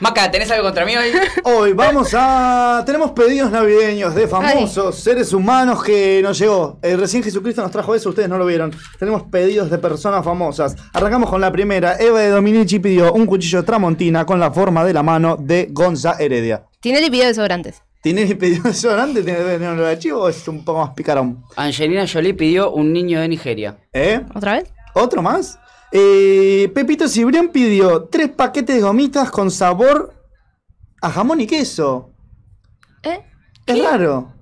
Maca, 0.00 0.30
¿tenés 0.30 0.50
algo 0.50 0.64
contra 0.64 0.86
mí 0.86 0.96
hoy? 0.96 1.10
Hoy 1.44 1.72
vamos 1.74 2.14
a. 2.14 2.82
Tenemos 2.86 3.10
pedidos 3.10 3.50
navideños 3.50 4.14
de 4.14 4.26
famosos 4.26 4.96
seres 4.96 5.32
humanos 5.32 5.82
que 5.82 6.20
nos 6.22 6.38
llegó. 6.38 6.78
Eh, 6.82 6.96
recién 6.96 7.22
Jesucristo 7.22 7.60
nos 7.62 7.70
trajo 7.70 7.94
eso, 7.94 8.08
ustedes 8.08 8.28
no 8.28 8.38
lo 8.38 8.46
vieron. 8.46 8.74
Tenemos 8.98 9.24
pedidos 9.24 9.70
de 9.70 9.78
personas 9.78 10.24
famosas. 10.24 10.74
Arrancamos 10.94 11.28
con 11.28 11.40
la 11.40 11.52
primera. 11.52 11.96
Eva 11.98 12.20
de 12.20 12.30
Dominici 12.30 12.78
pidió 12.78 13.12
un 13.12 13.26
cuchillo 13.26 13.62
tramontina 13.64 14.24
con 14.24 14.40
la 14.40 14.50
forma 14.50 14.84
de 14.84 14.94
la 14.94 15.02
mano 15.02 15.36
de 15.38 15.68
Gonza 15.70 16.16
Heredia. 16.18 16.64
Tinelli 16.80 17.10
pidió 17.10 17.26
desodorantes. 17.26 17.82
¿Tienes 18.02 18.34
pedido 18.36 18.62
desodorante? 18.62 19.22
¿Tienes 19.22 19.42
pedido 19.42 19.76
de 19.76 19.90
archivo 19.90 20.20
o 20.22 20.28
es 20.30 20.48
un 20.48 20.64
poco 20.64 20.80
más 20.80 20.90
picarón? 20.90 21.44
Angelina 21.56 22.06
Jolie 22.10 22.32
pidió 22.32 22.70
un 22.70 22.94
niño 22.94 23.20
de 23.20 23.28
Nigeria. 23.28 23.76
¿Eh? 23.92 24.22
¿Otra 24.34 24.54
vez? 24.54 24.72
¿Otro 24.94 25.20
más? 25.20 25.58
Eh, 25.92 26.70
Pepito 26.74 27.08
Cibrián 27.08 27.48
pidió 27.48 28.04
tres 28.04 28.28
paquetes 28.28 28.76
de 28.76 28.82
gomitas 28.82 29.30
con 29.30 29.50
sabor 29.50 30.14
a 31.02 31.10
jamón 31.10 31.40
y 31.40 31.46
queso. 31.46 32.10
¿Eh? 33.02 33.20
Es 33.66 33.82
raro. 33.82 34.32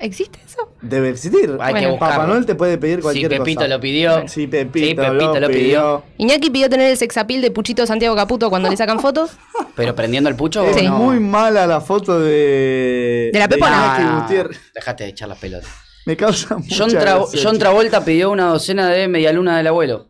¿Existe 0.00 0.38
eso? 0.46 0.72
Debe 0.80 1.08
existir. 1.10 1.56
Hay 1.60 1.74
que 1.74 1.86
buscarlo. 1.90 2.16
Papá 2.16 2.26
Noel 2.28 2.46
te 2.46 2.54
puede 2.54 2.78
pedir 2.78 2.96
Si 2.98 3.02
cualquier 3.02 3.30
Pepito 3.30 3.60
cosa. 3.62 3.68
lo 3.68 3.80
pidió. 3.80 4.28
Sí, 4.28 4.46
Pepito, 4.46 4.86
Sí, 4.86 4.94
Pepito 4.94 5.40
lo 5.40 5.48
pidió. 5.48 6.02
Iñaki 6.18 6.50
pidió 6.50 6.70
tener 6.70 6.90
el 6.92 6.96
sexapil 6.96 7.40
de 7.42 7.50
Puchito 7.50 7.84
Santiago 7.84 8.14
Caputo 8.14 8.48
cuando 8.48 8.70
le 8.70 8.76
sacan 8.76 9.00
fotos. 9.00 9.32
Pero 9.74 9.94
prendiendo 9.96 10.30
el 10.30 10.36
pucho. 10.36 10.64
Es 10.64 10.88
muy 10.90 11.18
mala 11.18 11.66
la 11.66 11.80
foto 11.80 12.20
de. 12.20 13.30
De 13.32 13.38
la 13.40 13.48
Pepona. 13.48 13.76
Iñaki 13.76 14.02
Ah, 14.04 14.20
Gutiérrez. 14.22 14.60
Dejate 14.72 15.04
de 15.04 15.10
echar 15.10 15.28
las 15.28 15.38
pelotas. 15.38 15.68
Me 16.06 16.16
causa 16.16 16.56
mucha 16.56 16.76
John, 16.76 16.90
Tra- 16.90 17.00
gracia, 17.00 17.40
John. 17.42 17.58
Travolta 17.58 18.04
pidió 18.04 18.30
una 18.30 18.46
docena 18.50 18.88
de 18.90 19.08
medialuna 19.08 19.56
del 19.58 19.66
abuelo. 19.66 20.07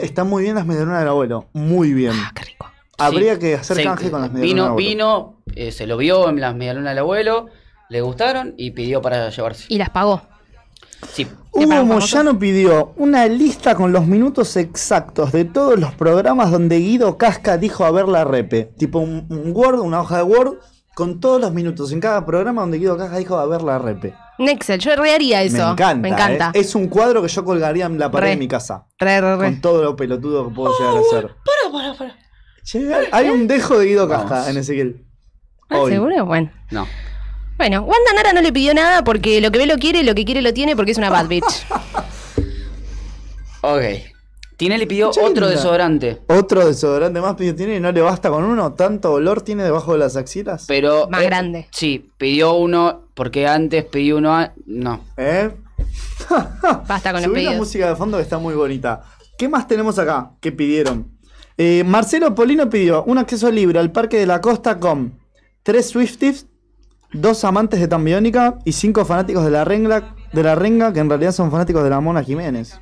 Están 0.00 0.28
muy 0.28 0.42
bien 0.44 0.54
las 0.56 0.66
medialunas 0.66 1.00
del 1.00 1.08
abuelo. 1.08 1.46
Muy 1.52 1.92
bien. 1.92 2.12
Ah, 2.14 2.32
qué 2.34 2.44
rico. 2.44 2.66
Habría 2.98 3.34
Sí. 3.34 3.40
que 3.40 3.54
hacer 3.54 3.76
Se- 3.76 3.84
canje 3.84 4.10
con 4.10 4.20
las 4.20 4.32
medialunas 4.32 4.40
del 4.40 4.42
Vino, 4.42 4.64
abuelo. 4.64 4.88
vino, 4.88 5.36
eh, 5.54 5.72
se 5.72 5.86
lo 5.86 5.96
vio 5.96 6.28
en 6.28 6.40
las 6.40 6.54
medialunas 6.56 6.90
del 6.92 6.98
abuelo, 6.98 7.46
le 7.88 8.00
gustaron 8.00 8.54
y 8.56 8.72
pidió 8.72 9.00
para 9.00 9.30
llevarse. 9.30 9.66
Y 9.68 9.78
las 9.78 9.90
pagó. 9.90 10.22
Sí. 11.12 11.26
¿Qué 11.54 11.64
Hugo? 11.64 11.84
Moyano 11.84 12.38
pidió 12.38 12.92
una 12.96 13.26
lista 13.26 13.74
con 13.76 13.92
los 13.92 14.06
minutos 14.06 14.56
exactos 14.56 15.30
de 15.32 15.44
todos 15.44 15.78
los 15.78 15.92
programas 15.94 16.50
donde 16.50 16.78
Guido 16.78 17.16
Casca 17.16 17.56
dijo 17.56 17.84
a 17.84 17.90
ver 17.92 18.08
la 18.08 18.24
repe. 18.24 18.64
Tipo 18.76 18.98
un, 18.98 19.26
un 19.30 19.52
Word, 19.54 19.78
una 19.80 20.00
hoja 20.00 20.18
de 20.18 20.22
Word, 20.24 20.54
con 20.94 21.20
todos 21.20 21.40
los 21.40 21.52
minutos 21.52 21.92
en 21.92 22.00
cada 22.00 22.26
programa 22.26 22.62
donde 22.62 22.78
Guido 22.78 22.96
Casca 22.96 23.16
dijo 23.18 23.38
a 23.38 23.46
ver 23.46 23.62
la 23.62 23.78
repe. 23.78 24.14
Nexel, 24.38 24.78
yo 24.80 24.94
rearía 24.96 25.42
eso. 25.42 25.56
Me 25.56 25.72
encanta. 25.72 25.94
Me 25.96 26.08
encanta. 26.08 26.50
¿eh? 26.54 26.60
Es 26.60 26.74
un 26.74 26.88
cuadro 26.88 27.22
que 27.22 27.28
yo 27.28 27.44
colgaría 27.44 27.86
en 27.86 27.98
la 27.98 28.10
pared 28.10 28.26
Re. 28.26 28.30
de 28.30 28.36
mi 28.36 28.48
casa. 28.48 28.86
Re, 28.98 29.20
re, 29.20 29.36
re. 29.36 29.44
Con 29.44 29.60
todo 29.60 29.82
lo 29.82 29.96
pelotudo 29.96 30.48
que 30.48 30.54
puedo 30.54 30.72
llegar 30.78 30.96
a 30.96 31.02
ser. 31.10 31.36
Para, 31.44 31.72
para, 31.72 31.94
para. 31.98 32.16
Hay 33.12 33.30
un 33.30 33.46
dejo 33.48 33.78
de 33.78 33.86
Guido 33.86 34.08
Casca 34.08 34.48
en 34.50 34.56
Ezequiel. 34.58 35.04
Ah, 35.70 35.78
Hoy. 35.78 35.92
¿Seguro? 35.92 36.24
Bueno. 36.26 36.50
No. 36.70 36.86
Bueno, 37.56 37.80
Wanda 37.80 38.12
Nara 38.14 38.32
no 38.32 38.40
le 38.40 38.52
pidió 38.52 38.72
nada 38.72 39.02
porque 39.02 39.40
lo 39.40 39.50
que 39.50 39.58
ve 39.58 39.66
lo 39.66 39.76
quiere, 39.78 40.04
lo 40.04 40.14
que 40.14 40.24
quiere 40.24 40.42
lo 40.42 40.52
tiene 40.54 40.76
porque 40.76 40.92
es 40.92 40.98
una 40.98 41.10
bad 41.10 41.26
bitch. 41.26 41.44
Ok. 43.60 43.82
Tinelli 44.58 44.84
pidió 44.86 45.06
Mucha 45.06 45.20
otro 45.22 45.46
linda. 45.46 45.48
desodorante. 45.50 46.20
Otro 46.26 46.66
desodorante 46.66 47.20
más 47.22 47.36
pidió 47.36 47.54
tiene 47.54 47.76
y 47.76 47.80
no 47.80 47.90
le 47.92 48.00
basta 48.02 48.28
con 48.28 48.44
uno. 48.44 48.74
¿Tanto 48.74 49.12
olor 49.12 49.40
tiene 49.40 49.62
debajo 49.64 49.92
de 49.94 50.00
las 50.00 50.16
axilas? 50.16 50.64
Pero. 50.68 51.08
Más 51.08 51.22
eh, 51.22 51.26
grande. 51.26 51.68
Sí, 51.70 52.10
pidió 52.18 52.54
uno 52.54 53.04
porque 53.14 53.46
antes 53.46 53.84
pidió 53.84 54.18
uno. 54.18 54.34
a- 54.36 54.52
No. 54.66 55.00
¿Eh? 55.16 55.50
Basta 56.86 57.12
con 57.12 57.22
los 57.22 57.30
Subí 57.30 57.42
la 57.42 57.50
pedidos. 57.50 57.56
música 57.56 57.88
de 57.88 57.96
fondo 57.96 58.16
que 58.18 58.22
está 58.24 58.38
muy 58.38 58.54
bonita. 58.54 59.02
¿Qué 59.38 59.48
más 59.48 59.66
tenemos 59.68 59.98
acá 59.98 60.32
que 60.40 60.50
pidieron? 60.52 61.06
Eh, 61.56 61.84
Marcelo 61.86 62.34
Polino 62.34 62.68
pidió 62.68 63.04
un 63.04 63.18
acceso 63.18 63.50
libre 63.50 63.78
al 63.78 63.92
Parque 63.92 64.18
de 64.18 64.26
la 64.26 64.40
Costa 64.40 64.78
con 64.80 65.18
tres 65.62 65.88
Swifties, 65.90 66.46
dos 67.12 67.44
amantes 67.44 67.80
de 67.80 67.88
Tambiónica 67.88 68.58
y 68.64 68.72
cinco 68.72 69.04
fanáticos 69.04 69.44
de 69.44 69.50
la 69.52 69.64
renga, 69.64 70.14
de 70.32 70.42
la 70.42 70.54
renga 70.54 70.92
que 70.92 71.00
en 71.00 71.08
realidad 71.08 71.32
son 71.32 71.50
fanáticos 71.50 71.84
de 71.84 71.90
la 71.90 72.00
Mona 72.00 72.22
Jiménez. 72.22 72.80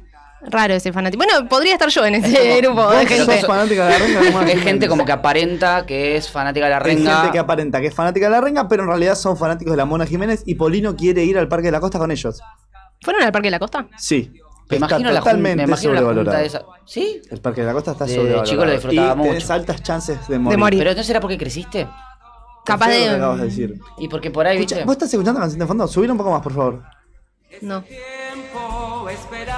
Raro 0.48 0.74
ese 0.74 0.92
fanático. 0.92 1.24
Bueno, 1.24 1.48
podría 1.48 1.72
estar 1.74 1.88
yo 1.88 2.04
en 2.06 2.16
ese 2.16 2.60
grupo 2.60 2.88
de 2.90 2.98
Vos 2.98 3.06
gente. 3.08 3.38
sos 3.40 3.46
fanática 3.46 3.86
de 3.86 3.90
la 3.90 3.98
renga 3.98 4.44
de 4.44 4.52
Es 4.52 4.62
gente 4.62 4.88
como 4.88 5.04
que 5.04 5.12
aparenta 5.12 5.84
que 5.86 6.16
es 6.16 6.30
fanática 6.30 6.66
de 6.66 6.70
la 6.70 6.76
Hay 6.78 6.82
renga. 6.82 7.16
gente 7.16 7.32
que 7.32 7.38
aparenta 7.38 7.80
que 7.80 7.86
es 7.88 7.94
fanática 7.94 8.26
de 8.26 8.32
la 8.32 8.40
renga, 8.40 8.68
pero 8.68 8.84
en 8.84 8.88
realidad 8.88 9.14
son 9.16 9.36
fanáticos 9.36 9.72
de 9.72 9.76
la 9.76 9.84
Mona 9.84 10.06
Jiménez 10.06 10.42
y 10.46 10.54
Polino 10.54 10.94
quiere 10.96 11.24
ir 11.24 11.36
al 11.38 11.48
Parque 11.48 11.66
de 11.66 11.72
la 11.72 11.80
Costa 11.80 11.98
con 11.98 12.10
ellos. 12.12 12.40
¿Fueron 13.02 13.22
al 13.22 13.32
Parque 13.32 13.46
de 13.48 13.50
la 13.52 13.58
Costa? 13.58 13.86
Sí. 13.98 14.30
Me 14.68 14.76
Está 14.76 14.86
imagino 14.88 15.12
la, 15.12 15.18
totalmente 15.20 15.56
me 15.58 15.62
imagino 15.64 15.92
la 15.92 16.00
sobrevalorado. 16.00 16.38
de 16.38 16.46
esa. 16.46 16.62
¿Sí? 16.84 17.22
El 17.30 17.40
Parque 17.40 17.60
de 17.60 17.66
la 17.68 17.72
Costa 17.72 17.92
está 17.92 18.04
De 18.04 18.10
sobrevalorado. 18.14 18.44
chico 18.50 18.64
lo 18.64 18.72
disfrutaba 18.72 19.12
y 19.14 19.22
tenés 19.22 19.42
mucho. 19.44 19.52
altas 19.52 19.82
chances 19.82 20.28
de 20.28 20.38
morir. 20.40 20.58
morir. 20.58 20.78
Pero 20.80 20.94
no 20.94 21.02
será 21.04 21.20
porque 21.20 21.38
creciste. 21.38 21.86
Capaz 22.64 22.88
de- 22.88 22.98
lo 22.98 23.04
que 23.10 23.14
acabas 23.16 23.38
de 23.38 23.44
decir. 23.44 23.80
Y 23.98 24.08
porque 24.08 24.30
por 24.32 24.44
ahí, 24.46 24.56
Escucha, 24.56 24.74
viste. 24.76 24.86
¿Vos 24.86 24.92
estás 24.94 25.12
escuchando 25.12 25.38
la 25.38 25.44
canción 25.44 25.60
de 25.60 25.66
fondo? 25.66 25.86
Subir 25.86 26.10
un 26.10 26.18
poco 26.18 26.32
más, 26.32 26.42
por 26.42 26.52
favor. 26.52 26.82
No. 27.60 27.82
tiempo 27.82 29.08
esperado. 29.08 29.55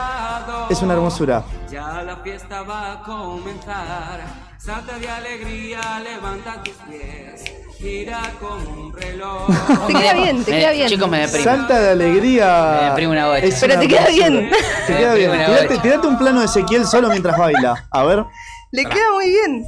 Es 0.70 0.82
una 0.82 0.94
hermosura. 0.94 1.44
Ya 1.70 2.02
la 2.02 2.16
fiesta 2.18 2.62
va 2.62 2.92
a 2.92 3.02
comenzar. 3.02 4.20
Salta 4.58 4.98
de 4.98 5.08
alegría, 5.08 5.80
levanta 6.00 6.62
tus 6.62 6.74
pies. 6.88 7.44
Gira 7.78 8.20
como 8.40 8.86
un 8.86 8.92
reloj. 8.92 9.46
Te 9.86 9.94
queda 9.94 10.12
bien, 10.14 10.44
te 10.44 10.50
queda 10.50 10.72
bien. 10.72 10.88
Chicos, 10.88 11.08
me 11.08 11.20
deprime. 11.20 11.44
Salta 11.44 11.80
de 11.80 11.90
alegría. 11.90 12.78
Me 12.80 12.86
deprime 12.88 13.12
una 13.12 13.26
bocha. 13.28 13.38
Es 13.46 13.60
Pero 13.60 13.74
una 13.74 13.82
te 13.82 13.88
queda 13.88 14.00
hermosura. 14.06 14.28
bien. 14.28 14.50
Te 14.86 14.96
queda 14.96 15.14
bien. 15.14 15.30
Tirate, 15.30 15.78
tirate 15.78 16.06
un 16.06 16.18
plano 16.18 16.40
de 16.40 16.46
Ezequiel 16.46 16.86
solo 16.86 17.08
mientras 17.08 17.38
baila. 17.38 17.86
A 17.90 18.02
ver. 18.04 18.24
Le 18.72 18.84
queda 18.84 19.12
muy 19.14 19.28
bien. 19.28 19.64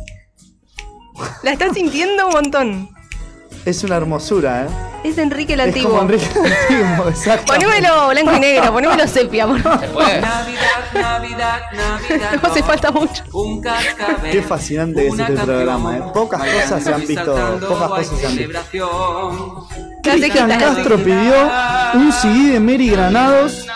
La 1.42 1.53
estás 1.53 1.72
sintiendo 1.74 2.26
un 2.26 2.32
montón. 2.32 2.90
Es 3.64 3.84
una 3.84 3.96
hermosura, 3.96 4.64
¿eh? 4.64 4.68
Es 5.03 5.16
Enrique 5.16 5.55
el 5.55 5.61
Es 5.61 5.66
Antiguo. 5.68 5.90
como 5.90 6.03
Enrique 6.03 6.26
el 6.34 6.53
Antiguo, 6.53 7.09
exacto. 7.09 7.53
Ponémelo 7.55 8.09
blanco 8.11 8.36
y 8.36 8.40
negro, 8.40 8.72
ponémelo 8.72 9.09
sepia, 9.09 9.46
por 9.46 9.61
favor. 9.61 9.80
Navidad, 9.80 10.61
Navidad, 10.94 11.61
Navidad. 11.72 12.30
No 12.42 12.48
hace 12.48 12.62
falta 12.62 12.90
mucho. 12.90 13.24
Un 13.32 13.62
cascabel. 13.62 14.30
Qué 14.32 14.42
fascinante 14.42 15.01
que 15.03 15.09
es 15.09 15.18
este 15.18 15.32
programa, 15.38 15.96
¿eh? 15.96 16.03
Pocas 16.12 16.40
cosas 16.42 16.84
se 16.84 16.92
han 16.94 17.07
visto, 17.07 17.59
pocas 17.68 17.88
cosas 17.88 18.18
se 18.20 18.26
han 18.26 18.36
visto. 18.36 19.68
Cristian. 20.03 20.48
Castro 20.51 20.96
pidió 20.98 21.34
un 21.94 22.12
CD 22.12 22.53
de 22.53 22.61
Mary 22.61 22.90
Granados, 22.90 23.66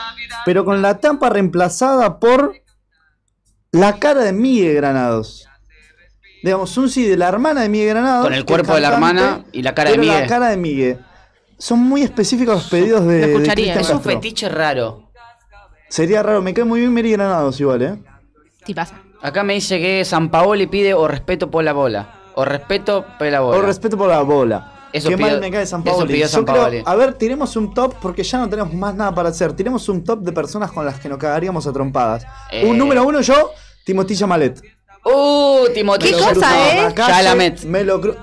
pero 0.44 0.64
con 0.64 0.82
la 0.82 0.98
tapa 0.98 1.30
reemplazada 1.30 2.18
por 2.18 2.54
la 3.72 3.98
cara 3.98 4.20
de 4.22 4.32
Miguel 4.32 4.74
Granados. 4.74 5.48
Digamos, 6.42 6.76
un 6.76 6.90
CD 6.90 7.08
de 7.10 7.16
la 7.16 7.28
hermana 7.28 7.62
de 7.62 7.70
Miguel 7.70 7.88
Granados. 7.88 8.24
Con 8.24 8.34
el 8.34 8.40
es 8.40 8.44
cuerpo 8.44 8.74
de 8.74 8.80
la 8.82 8.88
hermana 8.88 9.44
y 9.52 9.62
la 9.62 9.74
cara 9.74 9.90
de 9.90 9.96
Miguel. 9.98 10.20
la 10.20 10.26
cara 10.26 10.48
de 10.48 10.56
Miguel. 10.58 10.98
Son 11.64 11.78
muy 11.80 12.02
específicos 12.02 12.56
los 12.56 12.64
pedidos 12.68 13.06
de, 13.06 13.20
Lo 13.20 13.26
de 13.26 13.32
escucharía. 13.32 13.72
Cristian 13.72 13.80
Es 13.80 13.88
un 13.90 13.96
Castro. 13.96 14.12
fetiche 14.12 14.48
raro. 14.50 15.10
Sería 15.88 16.22
raro, 16.22 16.42
me 16.42 16.52
cae 16.52 16.64
muy 16.64 16.80
bien 16.80 16.92
Mary 16.92 17.12
Granados 17.12 17.58
igual, 17.58 17.80
¿eh? 17.80 17.94
Sí 18.66 18.74
pasa. 18.74 19.00
Acá 19.22 19.42
me 19.44 19.54
dice 19.54 19.80
que 19.80 20.04
San 20.04 20.30
Paoli 20.30 20.66
pide 20.66 20.92
o 20.92 21.08
respeto 21.08 21.50
por 21.50 21.64
la 21.64 21.72
bola. 21.72 22.20
O 22.34 22.44
respeto 22.44 23.06
por 23.18 23.28
la 23.28 23.40
bola. 23.40 23.56
O 23.58 23.62
respeto 23.62 23.96
por 23.96 24.10
la 24.10 24.20
bola. 24.20 24.72
Eso 24.92 25.08
Qué 25.08 25.16
pidió- 25.16 25.30
mal 25.30 25.40
me 25.40 25.50
cae 25.50 25.64
San 25.64 25.80
eso 25.80 25.90
Paoli. 25.96 26.12
pidió 26.12 26.26
Yo 26.26 26.28
San 26.28 26.44
creo- 26.44 26.60
Paoli. 26.60 26.82
a 26.84 26.94
ver, 26.96 27.14
tiremos 27.14 27.56
un 27.56 27.72
top 27.72 27.94
porque 28.02 28.22
ya 28.24 28.36
no 28.40 28.50
tenemos 28.50 28.74
más 28.74 28.94
nada 28.94 29.14
para 29.14 29.30
hacer. 29.30 29.54
Tiremos 29.54 29.88
un 29.88 30.04
top 30.04 30.20
de 30.20 30.32
personas 30.32 30.70
con 30.70 30.84
las 30.84 31.00
que 31.00 31.08
nos 31.08 31.16
cagaríamos 31.16 31.66
a 31.66 31.72
trompadas. 31.72 32.26
Eh. 32.52 32.66
Un 32.68 32.76
número 32.76 33.04
uno 33.06 33.22
yo, 33.22 33.52
Timotilla 33.86 34.26
Malet. 34.26 34.60
Uh, 35.02 35.66
Timoteo. 35.72 36.14
¿Qué 36.18 36.22
cosa, 36.34 36.74
eh? 36.88 36.92
Chalamet. 36.94 37.64
Me 37.64 37.84
lo 37.84 38.02
cru- 38.02 38.16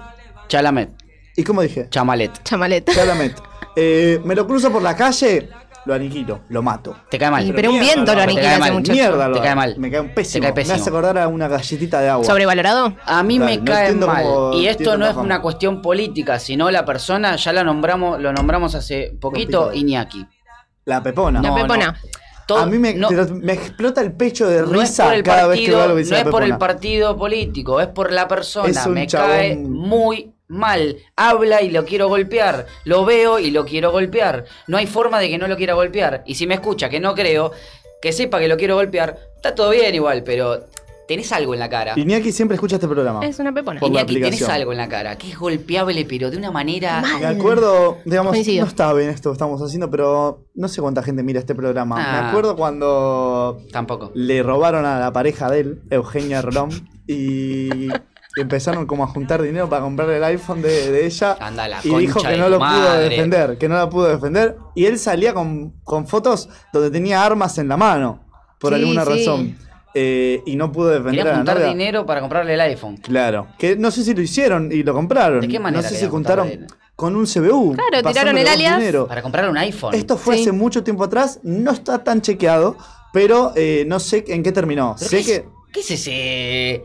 Chalamet. 0.48 1.01
¿Y 1.42 1.44
cómo 1.44 1.64
dije? 1.64 1.88
Chamalet. 1.90 2.44
Chamalet. 2.44 2.88
Chalamet. 2.94 3.42
Eh, 3.76 4.22
me 4.24 4.36
lo 4.36 4.46
cruzo 4.46 4.72
por 4.72 4.84
la 4.84 4.96
calle, 4.96 5.50
lo 5.86 5.96
aniquilo, 5.96 6.42
lo 6.50 6.62
mato. 6.62 6.96
Te 7.10 7.18
cae 7.18 7.32
mal. 7.32 7.44
Y, 7.48 7.52
pero 7.52 7.72
un 7.72 7.80
mierda, 7.80 7.94
viento 7.96 8.14
lo 8.14 8.22
aniquila 8.22 8.58
ese 8.58 8.72
muchacho. 8.72 8.92
Mierda, 8.94 9.28
lo 9.28 9.36
Te 9.38 9.42
cae 9.42 9.56
mal. 9.56 9.76
Me 9.80 9.90
cae 9.90 10.02
un 10.02 10.14
pésimo. 10.14 10.42
Te 10.42 10.48
cae 10.48 10.54
pésimo. 10.54 10.76
Me 10.76 10.82
hace 10.82 10.90
acordar 10.92 11.18
a 11.18 11.28
una 11.28 11.48
galletita 11.48 12.00
de 12.00 12.10
agua. 12.10 12.24
¿Sobrevalorado? 12.28 12.94
A 13.06 13.24
mí 13.24 13.40
me 13.40 13.58
no 13.58 13.66
cae 13.66 13.86
entiendo 13.88 14.06
mal. 14.06 14.26
y 14.54 14.68
esto 14.68 14.92
no 15.00 15.06
la 15.06 15.10
es 15.10 15.16
fama. 15.16 15.26
una 15.26 15.42
cuestión 15.42 15.82
política, 15.82 16.38
sino 16.38 16.70
la 16.70 16.86
persona, 16.86 17.36
ya 17.38 17.52
la 17.54 17.64
nombramos, 17.64 18.22
lo 18.22 18.32
nombramos 18.34 18.76
hace 18.76 19.18
poquito. 19.20 19.74
Iñaki. 19.74 20.24
La 20.86 21.02
pepona. 21.02 21.42
La 21.42 21.50
No, 21.50 21.56
pepona. 21.56 22.00
Todo- 22.46 22.60
a 22.60 22.66
mí 22.68 22.78
me, 22.78 22.94
no- 22.94 23.08
pero 23.08 23.28
me 23.34 23.54
explota 23.54 24.02
el 24.02 24.12
pecho 24.12 24.48
de 24.48 24.62
risa 24.64 25.12
cada 25.24 25.48
vez 25.48 25.60
que 25.62 25.70
veo 25.72 25.82
algo 25.82 25.96
que 25.96 26.00
dice 26.02 26.12
no 26.12 26.18
la 26.18 26.22
es 26.24 26.30
por 26.30 26.44
el 26.44 26.50
pepona. 26.50 26.60
partido 26.60 27.18
político, 27.18 27.80
es 27.82 27.88
por 27.88 28.12
la 28.12 28.28
persona. 28.28 28.68
Es 28.70 28.86
un 28.86 28.94
me 28.94 29.08
chabón- 29.08 29.28
cae 29.30 29.56
muy 29.56 30.34
mal. 30.52 30.98
Habla 31.16 31.62
y 31.62 31.72
lo 31.72 31.86
quiero 31.86 32.08
golpear. 32.10 32.68
Lo 32.84 33.06
veo 33.06 33.40
y 33.40 33.52
lo 33.52 33.66
quiero 33.66 33.92
golpear. 33.92 34.46
No 34.68 34.78
hay 34.78 34.86
forma 34.86 35.20
de 35.20 35.30
que 35.30 35.38
no 35.38 35.48
lo 35.48 35.58
quiera 35.58 35.74
golpear. 35.74 36.24
Y 36.26 36.36
si 36.36 36.46
me 36.46 36.56
escucha, 36.56 36.90
que 36.90 37.00
no 37.00 37.16
creo, 37.16 37.52
que 38.02 38.12
sepa 38.12 38.40
que 38.40 38.48
lo 38.48 38.58
quiero 38.58 38.76
golpear, 38.76 39.18
está 39.36 39.56
todo 39.56 39.72
bien 39.72 39.96
igual, 39.96 40.24
pero 40.24 40.66
tenés 41.08 41.32
algo 41.32 41.54
en 41.54 41.60
la 41.60 41.70
cara. 41.70 41.94
Iñaki 41.98 42.32
siempre 42.32 42.56
escucha 42.56 42.76
este 42.76 42.88
programa. 42.88 43.26
Es 43.26 43.38
una 43.40 43.54
pepona. 43.54 43.80
Por 43.80 43.92
la 43.92 44.02
Iñaki, 44.02 44.22
tenés 44.22 44.48
algo 44.48 44.72
en 44.72 44.78
la 44.78 44.88
cara, 44.88 45.18
que 45.18 45.30
es 45.30 45.38
golpeable, 45.38 46.06
pero 46.06 46.30
de 46.32 46.38
una 46.38 46.52
manera. 46.52 47.02
Me 47.20 47.26
acuerdo, 47.26 47.98
digamos, 48.06 48.32
Coincido. 48.32 48.64
no 48.64 48.70
está 48.70 48.94
bien 48.94 49.10
esto 49.10 49.30
que 49.30 49.34
estamos 49.34 49.62
haciendo, 49.62 49.90
pero 49.90 50.46
no 50.56 50.68
sé 50.68 50.82
cuánta 50.82 51.04
gente 51.04 51.22
mira 51.24 51.40
este 51.40 51.54
programa. 51.56 51.96
Ah. 51.98 52.22
Me 52.22 52.30
acuerdo 52.30 52.56
cuando 52.56 53.62
Tampoco. 53.72 54.12
le 54.16 54.42
robaron 54.44 54.86
a 54.86 55.00
la 55.00 55.12
pareja 55.14 55.50
de 55.50 55.60
él, 55.62 55.82
Eugenia 55.90 56.42
Rolón, 56.42 56.70
y 57.08 57.90
empezaron 58.38 58.86
como 58.86 59.04
a 59.04 59.08
juntar 59.08 59.42
dinero 59.42 59.70
para 59.70 59.82
comprarle 59.84 60.18
el 60.18 60.24
iPhone 60.24 60.62
de, 60.62 60.92
de 60.92 61.06
ella. 61.06 61.38
Anda 61.40 61.68
la 61.68 61.80
y 61.84 61.90
dijo 61.98 62.22
que 62.22 62.30
de 62.30 62.38
no 62.38 62.50
lo 62.50 62.60
pudo 62.60 62.94
defender, 62.98 63.58
que 63.58 63.68
no 63.70 63.76
la 63.76 63.90
pudo 63.90 64.08
defender. 64.08 64.58
Y 64.76 64.86
él 64.86 64.98
salía 65.00 65.34
con, 65.34 65.72
con 65.84 66.08
fotos 66.08 66.50
donde 66.72 66.90
tenía 66.92 67.26
armas 67.26 67.58
en 67.58 67.68
la 67.68 67.78
mano, 67.78 68.24
por 68.60 68.74
Sí, 68.74 68.80
alguna 68.82 69.04
sí. 69.06 69.10
razón. 69.10 69.58
Eh, 69.94 70.42
y 70.46 70.56
no 70.56 70.72
pudo 70.72 70.88
defender 70.88 71.16
Quería 71.26 71.34
a 71.34 71.36
juntar 71.36 71.66
dinero 71.68 72.06
para 72.06 72.22
comprarle 72.22 72.54
el 72.54 72.62
iPhone. 72.62 72.96
Claro. 72.98 73.48
Que 73.60 73.76
no 73.76 73.92
sé 73.92 74.06
si 74.06 74.14
lo 74.14 74.22
hicieron 74.22 74.72
y 74.72 74.84
lo 74.84 74.94
compraron. 74.94 75.42
¿De 75.42 75.50
qué 75.50 75.60
manera 75.60 75.84
No 75.84 75.90
sé 75.90 75.96
si 75.98 76.08
juntaron 76.08 76.50
con 76.96 77.14
un 77.16 77.26
CBU. 77.26 77.74
Claro, 77.76 78.08
tiraron 78.08 78.38
el 78.38 78.48
alias. 78.48 78.78
dinero. 78.78 79.08
Para 79.08 79.22
comprarle 79.22 79.50
un 79.52 79.58
iPhone. 79.58 79.94
Esto 79.94 80.16
fue 80.18 80.36
Sí. 80.36 80.44
hace 80.44 80.52
mucho 80.54 80.82
tiempo 80.84 81.04
atrás, 81.04 81.40
no 81.44 81.72
está 81.72 82.02
tan 82.06 82.22
chequeado, 82.22 82.78
pero 83.12 83.52
eh, 83.58 83.84
no 83.86 84.00
sé 84.00 84.24
en 84.30 84.44
qué 84.44 84.54
terminó. 84.54 84.96
¿Pero 84.98 85.10
Sé 85.10 85.18
qué, 85.18 85.24
que 85.26 85.36
es, 85.36 85.44
¿Qué 85.74 85.80
es 85.82 85.92
ese 85.92 86.84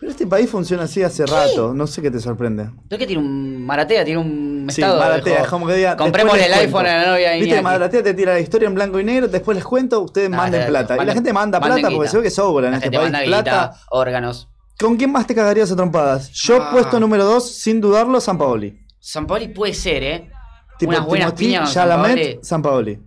Pero 0.00 0.12
este 0.12 0.26
país 0.26 0.48
funciona 0.48 0.84
así 0.84 1.02
hace 1.02 1.26
rato. 1.26 1.74
No 1.74 1.86
sé 1.86 2.00
qué 2.00 2.10
te 2.10 2.18
sorprende. 2.20 2.70
¿Tú 2.88 2.96
qué 2.96 3.06
tiene 3.06 3.20
un 3.22 3.64
Maratea? 3.66 4.02
Tiene 4.04 4.18
un 4.20 4.66
Sí, 4.70 4.80
estado. 4.80 4.98
Maratea, 4.98 5.32
dijo, 5.34 5.44
es 5.44 5.50
como 5.50 5.66
que 5.66 5.74
diga. 5.74 5.94
Compremos 5.96 6.32
después 6.34 6.52
el 6.58 6.58
iPhone 6.66 6.72
cuento". 6.72 6.90
a 6.90 6.94
la 7.02 7.06
novia 7.12 7.30
de 7.30 7.34
Viste, 7.36 7.48
Iñaki. 7.50 7.64
Maratea 7.64 8.02
te 8.02 8.14
tira 8.14 8.32
la 8.32 8.40
historia 8.40 8.66
en 8.68 8.74
blanco 8.74 8.98
y 8.98 9.04
negro, 9.04 9.28
después 9.28 9.54
les 9.56 9.64
cuento, 9.64 10.00
ustedes 10.00 10.30
manden 10.30 10.66
plata. 10.68 10.96
y 11.02 11.04
la 11.04 11.12
gente 11.12 11.32
manda 11.34 11.60
plata 11.60 11.74
porque 11.82 11.94
guita. 11.98 12.08
se 12.10 12.16
ve 12.16 12.22
que 12.22 12.30
sobra 12.30 12.66
en 12.68 12.70
La 12.72 12.76
este 12.78 12.86
gente 12.86 12.98
país. 12.98 13.12
manda 13.12 13.26
Plata. 13.26 13.66
guita, 13.72 13.80
órganos. 13.90 14.48
¿Con 14.78 14.96
quién 14.96 15.12
más 15.12 15.26
te 15.26 15.34
cagarías 15.34 15.70
a 15.70 15.76
trompadas? 15.76 16.30
Yo, 16.30 16.56
Ah. 16.62 16.70
puesto 16.72 16.98
número 16.98 17.24
2, 17.26 17.50
sin 17.54 17.80
dudarlo, 17.82 18.18
San 18.22 18.38
Paoli. 18.38 18.80
San 18.98 19.26
Paoli 19.26 19.48
puede 19.48 19.74
ser, 19.74 20.02
¿eh? 20.02 20.30
Tipo, 20.78 20.92
Unas 20.92 21.04
buenas 21.04 21.34
Timothy, 21.34 21.44
piñas 21.44 21.60
con 21.64 21.72
San 21.74 21.88
Paoli. 21.90 22.04
Chalamet, 22.14 22.42
San 22.44 22.62
Paoli. 22.62 22.98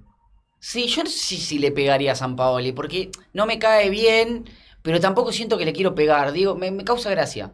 Sí, 0.59 0.85
yo 0.87 1.03
no 1.03 1.09
sé 1.09 1.35
si 1.37 1.57
le 1.57 1.71
pegaría 1.71 2.11
a 2.11 2.15
San 2.15 2.35
Paoli, 2.35 2.71
porque 2.71 3.09
no 3.33 3.47
me 3.47 3.57
cae 3.57 3.89
bien, 3.89 4.45
pero 4.83 4.99
tampoco 4.99 5.31
siento 5.31 5.57
que 5.57 5.65
le 5.65 5.73
quiero 5.73 5.95
pegar. 5.95 6.31
Digo, 6.31 6.55
me, 6.55 6.69
me 6.69 6.83
causa 6.83 7.09
gracia. 7.09 7.51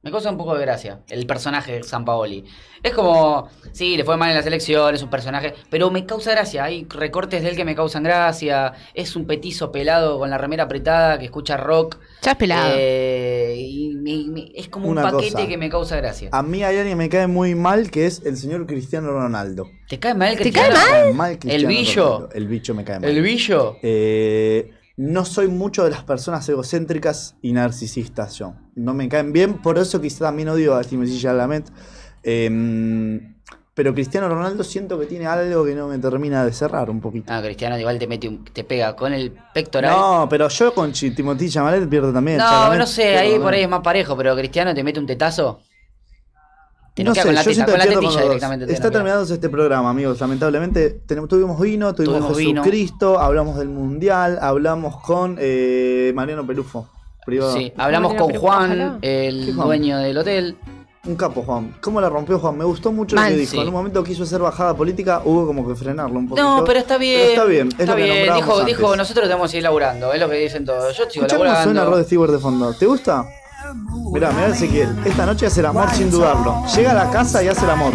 Me 0.00 0.12
causa 0.12 0.30
un 0.30 0.38
poco 0.38 0.54
de 0.54 0.60
gracia 0.60 1.00
el 1.08 1.26
personaje 1.26 1.72
de 1.72 1.82
San 1.82 2.04
Paoli. 2.04 2.44
Es 2.84 2.94
como, 2.94 3.48
sí, 3.72 3.96
le 3.96 4.04
fue 4.04 4.16
mal 4.16 4.30
en 4.30 4.36
las 4.36 4.46
elecciones, 4.46 5.02
un 5.02 5.10
personaje, 5.10 5.54
pero 5.70 5.90
me 5.90 6.06
causa 6.06 6.30
gracia. 6.30 6.62
Hay 6.62 6.86
recortes 6.88 7.42
de 7.42 7.48
él 7.48 7.56
que 7.56 7.64
me 7.64 7.74
causan 7.74 8.04
gracia. 8.04 8.74
Es 8.94 9.16
un 9.16 9.26
petizo 9.26 9.72
pelado 9.72 10.20
con 10.20 10.30
la 10.30 10.38
remera 10.38 10.62
apretada 10.62 11.18
que 11.18 11.24
escucha 11.24 11.56
rock. 11.56 11.98
Ya 12.22 12.30
es 12.30 12.36
pelado. 12.36 12.74
Eh, 12.78 13.56
y 13.58 13.88
me- 13.96 14.28
me- 14.32 14.52
es 14.54 14.68
como 14.68 14.88
Una 14.88 15.04
un 15.06 15.10
paquete 15.10 15.32
cosa. 15.32 15.48
que 15.48 15.58
me 15.58 15.68
causa 15.68 15.96
gracia. 15.96 16.28
A 16.30 16.44
mí 16.44 16.62
hay 16.62 16.76
alguien 16.76 16.96
que 16.96 17.04
me 17.04 17.08
cae 17.08 17.26
muy 17.26 17.56
mal 17.56 17.90
que 17.90 18.06
es 18.06 18.22
el 18.24 18.36
señor 18.36 18.66
Cristiano 18.68 19.10
Ronaldo. 19.10 19.68
¿Te 19.88 19.98
cae 19.98 20.14
mal, 20.14 20.36
¿Te 20.36 20.42
Cristiano? 20.42 20.74
cae 20.74 20.84
mal? 20.84 20.92
Me 20.94 21.02
cae 21.02 21.12
mal 21.14 21.38
Cristiano 21.40 21.68
billo? 21.68 22.04
Ronaldo. 22.04 22.34
El 22.36 22.46
bicho 22.46 22.72
me 22.74 22.84
cae 22.84 23.00
mal. 23.00 23.10
¿El 23.10 23.20
billo? 23.20 23.76
Eh, 23.82 24.70
no 24.98 25.24
soy 25.24 25.48
mucho 25.48 25.84
de 25.84 25.90
las 25.90 26.02
personas 26.04 26.46
egocéntricas 26.48 27.36
y 27.40 27.52
narcisistas 27.52 28.34
yo. 28.38 28.54
No 28.74 28.92
me 28.92 29.08
caen 29.08 29.32
bien, 29.32 29.54
por 29.62 29.78
eso 29.78 30.00
quizá 30.00 30.26
también 30.26 30.48
odio 30.50 30.74
a 30.74 30.82
Timothy 30.84 31.18
Chalamet. 31.18 31.70
Eh, 32.22 33.20
pero 33.74 33.94
Cristiano 33.94 34.28
Ronaldo 34.28 34.64
siento 34.64 34.98
que 34.98 35.06
tiene 35.06 35.26
algo 35.26 35.64
que 35.64 35.72
no 35.72 35.86
me 35.86 35.98
termina 35.98 36.44
de 36.44 36.52
cerrar 36.52 36.90
un 36.90 37.00
poquito. 37.00 37.32
Ah, 37.32 37.40
Cristiano 37.40 37.78
igual 37.78 37.96
te 37.96 38.08
mete 38.08 38.26
un- 38.28 38.44
te 38.44 38.64
pega 38.64 38.96
con 38.96 39.12
el 39.12 39.32
pectoral. 39.54 39.92
No, 39.96 40.26
pero 40.28 40.48
yo 40.48 40.74
con 40.74 40.90
Timothy 40.90 41.48
Chalamet 41.48 41.88
pierdo 41.88 42.12
también. 42.12 42.38
No, 42.38 42.44
Chalamet 42.44 42.78
no 42.80 42.86
sé, 42.88 43.16
ahí 43.16 43.38
por 43.38 43.54
ahí 43.54 43.62
es 43.62 43.68
más 43.68 43.80
parejo, 43.82 44.16
pero 44.16 44.34
Cristiano 44.34 44.74
te 44.74 44.82
mete 44.82 44.98
un 44.98 45.06
tetazo. 45.06 45.60
No 47.04 47.14
sé, 47.14 47.22
con 47.22 47.34
la 47.34 47.42
yo 47.42 47.50
teta, 47.50 47.64
con 47.64 47.72
que 47.72 47.78
la 47.78 47.86
tetilla 47.86 48.22
directamente. 48.22 48.66
te 48.66 48.72
Está 48.72 48.90
terminándose 48.90 49.34
este 49.34 49.48
programa, 49.48 49.90
amigos. 49.90 50.20
Lamentablemente 50.20 50.90
tenemos, 51.06 51.28
tuvimos 51.28 51.60
vino, 51.60 51.94
tuvimos, 51.94 52.16
Tuvimos 52.18 52.36
vino. 52.36 52.62
Jesucristo, 52.62 53.18
hablamos 53.18 53.56
del 53.58 53.68
Mundial, 53.68 54.38
hablamos 54.40 54.96
con 55.00 55.36
eh, 55.38 56.12
Mariano 56.14 56.46
Pelufo. 56.46 56.88
Privado. 57.26 57.52
Sí, 57.54 57.72
hablamos 57.76 58.12
Mariano 58.12 58.24
con 58.24 58.28
Pelufo, 58.32 58.46
Juan, 58.46 58.64
ojalá. 58.70 58.98
el 59.02 59.46
¿Qué 59.46 59.52
Juan? 59.52 59.66
dueño 59.66 59.98
del 59.98 60.18
hotel. 60.18 60.56
Un 61.06 61.14
capo, 61.16 61.42
Juan. 61.42 61.74
¿Cómo 61.80 62.00
la 62.02 62.08
rompió 62.10 62.38
Juan? 62.38 62.58
Me 62.58 62.64
gustó 62.64 62.92
mucho 62.92 63.16
lo 63.16 63.22
que 63.22 63.30
dijo. 63.36 63.52
sí. 63.52 63.58
En 63.60 63.68
un 63.68 63.72
momento 63.72 64.04
quiso 64.04 64.24
hacer 64.24 64.40
bajada 64.40 64.74
política, 64.74 65.22
hubo 65.24 65.46
como 65.46 65.66
que 65.66 65.74
frenarlo 65.74 66.18
un 66.18 66.28
poquito. 66.28 66.46
No, 66.46 66.64
pero 66.64 66.80
está 66.80 66.98
bien. 66.98 67.20
Pero 67.20 67.30
está 67.32 67.44
bien, 67.44 67.68
es 67.68 67.80
está 67.80 67.92
lo 67.92 67.96
que 67.96 68.02
bien. 68.04 68.34
Dijo, 68.34 68.52
antes. 68.58 68.66
dijo, 68.66 68.96
nosotros 68.96 69.28
debemos 69.28 69.50
seguir 69.50 69.62
laburando, 69.62 70.12
es 70.12 70.20
lo 70.20 70.28
que 70.28 70.36
dicen 70.36 70.64
todos. 70.66 70.94
Yo 70.96 71.08
sigo 71.08 71.26
laburando. 71.26 71.62
suena 71.62 71.84
Rod 71.84 72.02
Stewart 72.04 72.32
de 72.32 72.38
fondo. 72.38 72.74
¿Te 72.74 72.84
gusta? 72.86 73.24
Mirá, 74.12 74.30
mirá 74.30 74.48
Ezequiel. 74.48 74.96
Esta 75.04 75.26
noche 75.26 75.46
hace 75.46 75.60
el 75.60 75.66
amor 75.66 75.90
sin 75.92 76.10
dudarlo. 76.10 76.64
Llega 76.74 76.92
a 76.92 76.94
la 76.94 77.10
casa 77.10 77.42
y 77.42 77.48
hace 77.48 77.64
el 77.64 77.70
amor. 77.70 77.92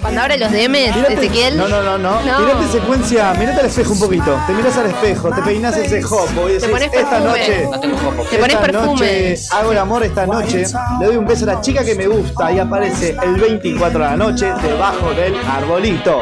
Cuando 0.00 0.20
abra 0.20 0.36
los 0.36 0.52
DMs, 0.52 0.94
Mirate- 0.96 1.14
Ezequiel. 1.14 1.56
No, 1.58 1.66
no, 1.68 1.82
no, 1.82 1.98
no. 1.98 2.22
No. 2.22 2.38
Mirate 2.40 2.68
secuencia, 2.70 3.34
mirate 3.34 3.60
al 3.60 3.66
espejo 3.66 3.92
un 3.92 3.98
poquito. 4.00 4.40
Te 4.46 4.52
mirás 4.54 4.76
al 4.76 4.86
espejo, 4.86 5.30
te 5.30 5.42
peinás 5.42 5.76
ese 5.76 6.00
jopo 6.02 6.48
y 6.48 6.52
decís, 6.52 6.68
pones 6.68 6.92
esta 6.94 7.10
perfume. 7.10 7.28
noche. 7.30 7.68
No 7.70 7.80
tengo. 7.80 7.96
Te 8.30 8.38
pones 8.38 8.54
esta 8.54 8.60
perfume. 8.60 8.86
noche 8.86 9.36
hago 9.50 9.72
el 9.72 9.78
amor 9.78 10.02
esta 10.04 10.26
noche. 10.26 10.64
Le 11.00 11.06
doy 11.06 11.16
un 11.16 11.26
beso 11.26 11.44
a 11.44 11.54
la 11.54 11.60
chica 11.60 11.84
que 11.84 11.94
me 11.96 12.06
gusta 12.06 12.52
y 12.52 12.58
aparece 12.60 13.16
el 13.22 13.34
24 13.34 13.98
de 13.98 14.04
la 14.04 14.16
noche 14.16 14.46
debajo 14.62 15.10
del 15.12 15.34
arbolito. 15.46 16.20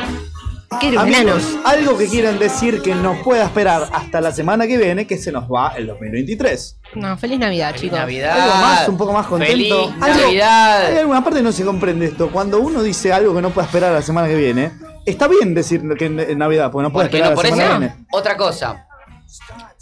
Qué 0.81 0.89
Amigos, 0.89 1.09
enanos. 1.21 1.57
algo 1.65 1.97
que 1.97 2.07
quieran 2.09 2.39
decir 2.39 2.83
que 2.83 2.95
nos 2.95 3.19
pueda 3.23 3.45
esperar 3.45 3.89
hasta 3.93 4.21
la 4.21 4.31
semana 4.33 4.67
que 4.67 4.77
viene, 4.77 5.07
que 5.07 5.17
se 5.17 5.33
nos 5.33 5.45
va 5.51 5.73
el 5.77 5.87
2023. 5.87 6.79
No, 6.95 7.17
feliz 7.17 7.39
Navidad, 7.39 7.69
Feliz 7.71 7.83
chicos. 7.83 7.99
Navidad. 7.99 8.41
Algo 8.41 8.55
más, 8.57 8.89
un 8.89 8.97
poco 8.99 9.13
más 9.13 9.27
contento. 9.27 9.53
Feliz 9.53 9.73
Algo- 9.73 10.21
Navidad. 10.21 10.87
Hay 10.87 10.99
alguna 10.99 11.23
parte 11.25 11.39
que 11.39 11.43
no 11.45 11.53
se 11.53 11.65
comprende 11.65 12.07
esto. 12.07 12.31
Cuando 12.31 12.61
uno 12.61 12.83
dice 12.83 13.13
algo 13.13 13.35
que 13.35 13.43
no 13.43 13.51
puede 13.51 13.67
esperar 13.67 13.93
la 13.93 14.03
semana 14.03 14.29
que 14.29 14.35
viene, 14.37 14.73
está 15.07 15.29
bien 15.29 15.55
decir 15.55 15.83
que 15.99 16.07
en, 16.07 16.39
Navidad, 16.39 16.71
porque 16.71 16.83
no 16.85 16.93
puede 16.93 17.07
Porque 17.09 17.17
esperar 17.19 17.35
no, 17.35 17.41
a 17.41 17.43
por 17.43 17.45
la 17.45 17.51
semana 17.51 17.69
eso, 17.71 17.81
que 17.81 17.87
viene. 17.95 18.07
otra 18.13 18.37
cosa. 18.37 18.87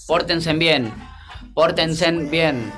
Pórtense 0.06 0.52
bien. 0.54 0.92
Pórtense 1.54 2.10
bien. 2.12 2.72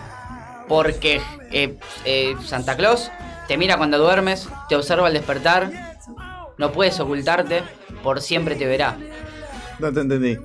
Porque 0.68 1.20
eh, 1.52 1.76
eh, 2.04 2.34
Santa 2.44 2.76
Claus 2.76 3.10
te 3.46 3.56
mira 3.56 3.76
cuando 3.76 3.98
duermes, 3.98 4.48
te 4.68 4.74
observa 4.76 5.06
al 5.06 5.12
despertar. 5.12 5.95
No 6.58 6.72
puedes 6.72 6.98
ocultarte, 7.00 7.62
por 8.02 8.20
siempre 8.20 8.56
te 8.56 8.66
verá. 8.66 8.96
No 9.78 9.92
te 9.92 10.00
entendí. 10.00 10.38